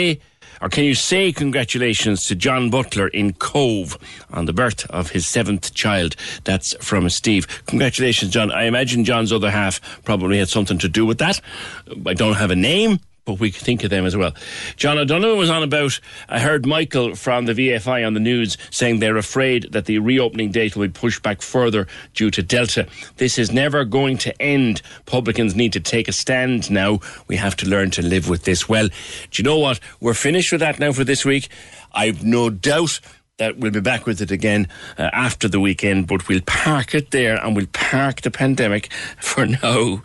or 0.62 0.70
can 0.70 0.84
you 0.84 0.96
say 0.96 1.32
congratulations 1.32 2.26
to 2.26 2.36
John 2.36 2.70
Butler 2.70 3.08
in 3.08 3.34
Cobh 3.34 3.98
on 4.32 4.46
the 4.46 4.54
birth 4.54 4.90
of 4.90 5.12
his 5.12 5.26
seventh 5.26 5.74
child? 5.74 6.16
That's 6.44 6.76
from 6.84 7.10
Steve. 7.10 7.48
Congratulations, 7.66 8.32
John. 8.32 8.52
I 8.52 8.64
imagine 8.64 9.06
John's 9.06 9.32
other 9.32 9.52
half 9.52 10.04
probably 10.04 10.38
had 10.40 10.50
something 10.50 10.78
to 10.80 10.90
do 10.90 11.06
with 11.06 11.18
that. 11.20 11.40
I 12.06 12.14
don't 12.14 12.36
have 12.36 12.52
a 12.52 12.56
name. 12.56 13.00
But 13.30 13.40
we 13.40 13.52
think 13.52 13.84
of 13.84 13.92
them 13.92 14.08
as 14.08 14.18
well. 14.18 14.34
John 14.76 14.98
O'Donovan 14.98 15.38
was 15.38 15.52
on 15.52 15.62
about. 15.62 16.00
I 16.30 16.40
heard 16.40 16.66
Michael 16.66 17.14
from 17.14 17.46
the 17.46 17.54
VFI 17.54 18.04
on 18.04 18.16
the 18.16 18.20
news 18.20 18.58
saying 18.72 18.98
they're 18.98 19.18
afraid 19.18 19.72
that 19.72 19.86
the 19.86 20.00
reopening 20.00 20.52
date 20.52 20.76
will 20.76 20.88
be 20.88 20.92
pushed 20.92 21.22
back 21.22 21.44
further 21.44 21.86
due 22.16 22.32
to 22.32 22.42
Delta. 22.42 22.88
This 23.18 23.38
is 23.38 23.52
never 23.52 23.86
going 23.86 24.18
to 24.18 24.42
end. 24.42 24.82
Publicans 25.06 25.56
need 25.56 25.74
to 25.74 25.80
take 25.80 26.08
a 26.08 26.12
stand 26.12 26.72
now. 26.72 27.02
We 27.28 27.36
have 27.36 27.56
to 27.58 27.70
learn 27.70 27.92
to 27.92 28.02
live 28.02 28.30
with 28.30 28.46
this. 28.46 28.68
Well, 28.68 28.88
do 28.88 29.44
you 29.44 29.44
know 29.44 29.60
what? 29.60 29.80
We're 30.00 30.16
finished 30.16 30.52
with 30.52 30.62
that 30.62 30.80
now 30.80 30.92
for 30.92 31.04
this 31.04 31.24
week. 31.24 31.50
I've 31.94 32.24
no 32.24 32.50
doubt 32.50 33.00
that 33.38 33.58
we'll 33.58 33.70
be 33.70 33.80
back 33.80 34.08
with 34.08 34.22
it 34.22 34.32
again 34.32 34.68
uh, 34.98 35.12
after 35.14 35.48
the 35.48 35.60
weekend, 35.60 36.08
but 36.08 36.28
we'll 36.28 36.42
park 36.48 36.96
it 36.96 37.12
there 37.12 37.36
and 37.36 37.56
we'll 37.56 37.68
park 37.68 38.22
the 38.22 38.32
pandemic 38.32 38.92
for 39.20 39.46
now. 39.46 40.02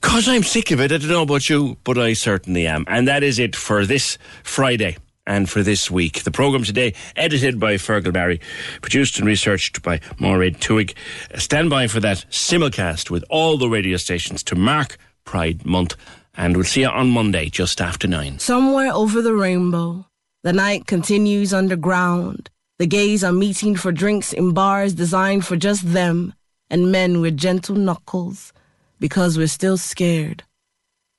Because 0.00 0.28
I'm 0.28 0.42
sick 0.42 0.70
of 0.70 0.80
it. 0.80 0.92
I 0.92 0.98
don't 0.98 1.08
know 1.08 1.22
about 1.22 1.48
you, 1.48 1.76
but 1.84 1.98
I 1.98 2.12
certainly 2.12 2.66
am. 2.66 2.84
And 2.86 3.08
that 3.08 3.22
is 3.22 3.38
it 3.38 3.56
for 3.56 3.84
this 3.86 4.18
Friday 4.42 4.96
and 5.26 5.48
for 5.48 5.62
this 5.62 5.90
week. 5.90 6.22
The 6.22 6.30
programme 6.30 6.64
today, 6.64 6.94
edited 7.16 7.58
by 7.58 7.74
Fergal 7.74 8.12
Barry, 8.12 8.40
produced 8.80 9.18
and 9.18 9.26
researched 9.26 9.82
by 9.82 10.00
Maureen 10.18 10.54
Tuig. 10.54 10.94
Stand 11.34 11.70
by 11.70 11.86
for 11.86 12.00
that 12.00 12.24
simulcast 12.30 13.10
with 13.10 13.24
all 13.28 13.58
the 13.58 13.68
radio 13.68 13.96
stations 13.96 14.42
to 14.44 14.54
mark 14.54 14.96
Pride 15.24 15.64
Month. 15.66 15.96
And 16.36 16.54
we'll 16.54 16.64
see 16.64 16.82
you 16.82 16.88
on 16.88 17.10
Monday, 17.10 17.48
just 17.48 17.80
after 17.80 18.06
nine. 18.06 18.38
Somewhere 18.38 18.92
over 18.92 19.22
the 19.22 19.34
rainbow, 19.34 20.06
the 20.42 20.52
night 20.52 20.86
continues 20.86 21.54
underground. 21.54 22.50
The 22.78 22.86
gays 22.86 23.24
are 23.24 23.32
meeting 23.32 23.74
for 23.74 23.90
drinks 23.90 24.34
in 24.34 24.52
bars 24.52 24.92
designed 24.92 25.46
for 25.46 25.56
just 25.56 25.92
them 25.92 26.34
and 26.68 26.92
men 26.92 27.20
with 27.20 27.36
gentle 27.38 27.74
knuckles 27.74 28.52
because 28.98 29.36
we're 29.36 29.46
still 29.46 29.76
scared. 29.76 30.42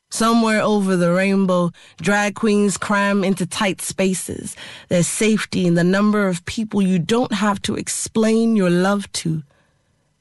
Somewhere 0.10 0.62
over 0.62 0.96
the 0.96 1.12
rainbow, 1.12 1.72
drag 2.02 2.36
queens 2.36 2.78
cram 2.78 3.24
into 3.24 3.46
tight 3.46 3.82
spaces. 3.82 4.56
There's 4.88 5.08
safety 5.08 5.68
in 5.68 5.74
the 5.74 5.84
number 5.84 6.28
of 6.28 6.46
people 6.46 6.82
you 6.82 6.98
don't 6.98 7.34
have 7.34 7.62
to 7.64 7.76
explain 7.76 8.56
your 8.56 8.70
love 8.70 9.12
to 9.14 9.44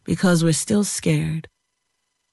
because 0.05 0.43
we're 0.43 0.53
still 0.53 0.83
scared. 0.83 1.49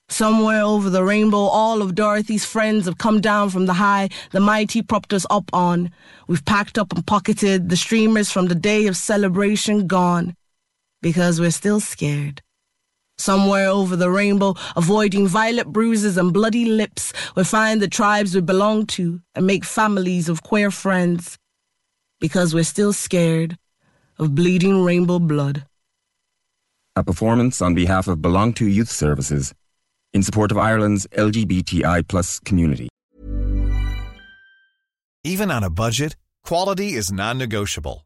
Somewhere 0.09 0.61
over 0.61 0.89
the 0.89 1.03
rainbow, 1.03 1.37
all 1.37 1.81
of 1.81 1.95
Dorothy's 1.95 2.45
friends 2.45 2.85
have 2.85 2.97
come 2.97 3.21
down 3.21 3.49
from 3.49 3.65
the 3.65 3.73
high 3.73 4.09
the 4.31 4.39
mighty 4.39 4.81
propped 4.81 5.13
us 5.13 5.25
up 5.29 5.49
on. 5.53 5.91
We've 6.27 6.45
packed 6.45 6.77
up 6.77 6.93
and 6.93 7.05
pocketed 7.05 7.69
the 7.69 7.77
streamers 7.77 8.31
from 8.31 8.47
the 8.47 8.55
day 8.55 8.87
of 8.87 8.97
celebration 8.97 9.87
gone 9.87 10.35
because 11.01 11.39
we're 11.39 11.51
still 11.51 11.79
scared. 11.79 12.41
Somewhere 13.17 13.67
over 13.67 13.95
the 13.95 14.09
rainbow, 14.09 14.55
avoiding 14.75 15.27
violet 15.27 15.67
bruises 15.67 16.17
and 16.17 16.33
bloody 16.33 16.65
lips, 16.65 17.13
we 17.35 17.43
find 17.43 17.81
the 17.81 17.87
tribes 17.87 18.33
we 18.33 18.41
belong 18.41 18.85
to 18.87 19.21
and 19.35 19.45
make 19.45 19.63
families 19.63 20.29
of 20.29 20.43
queer 20.43 20.71
friends 20.71 21.37
because 22.19 22.53
we're 22.53 22.63
still 22.63 22.93
scared 22.93 23.57
of 24.17 24.33
bleeding 24.35 24.83
rainbow 24.83 25.19
blood. 25.19 25.65
A 26.95 27.03
performance 27.03 27.61
on 27.61 27.73
behalf 27.73 28.07
of 28.07 28.21
Belong 28.21 28.53
to 28.53 28.67
Youth 28.67 28.89
Services 28.89 29.53
in 30.13 30.21
support 30.21 30.51
of 30.51 30.57
Ireland's 30.57 31.07
LGBTI 31.07 32.07
plus 32.07 32.39
community. 32.39 32.87
Even 35.23 35.49
on 35.49 35.63
a 35.63 35.69
budget, 35.69 36.15
quality 36.43 36.93
is 36.93 37.11
non-negotiable. 37.11 38.05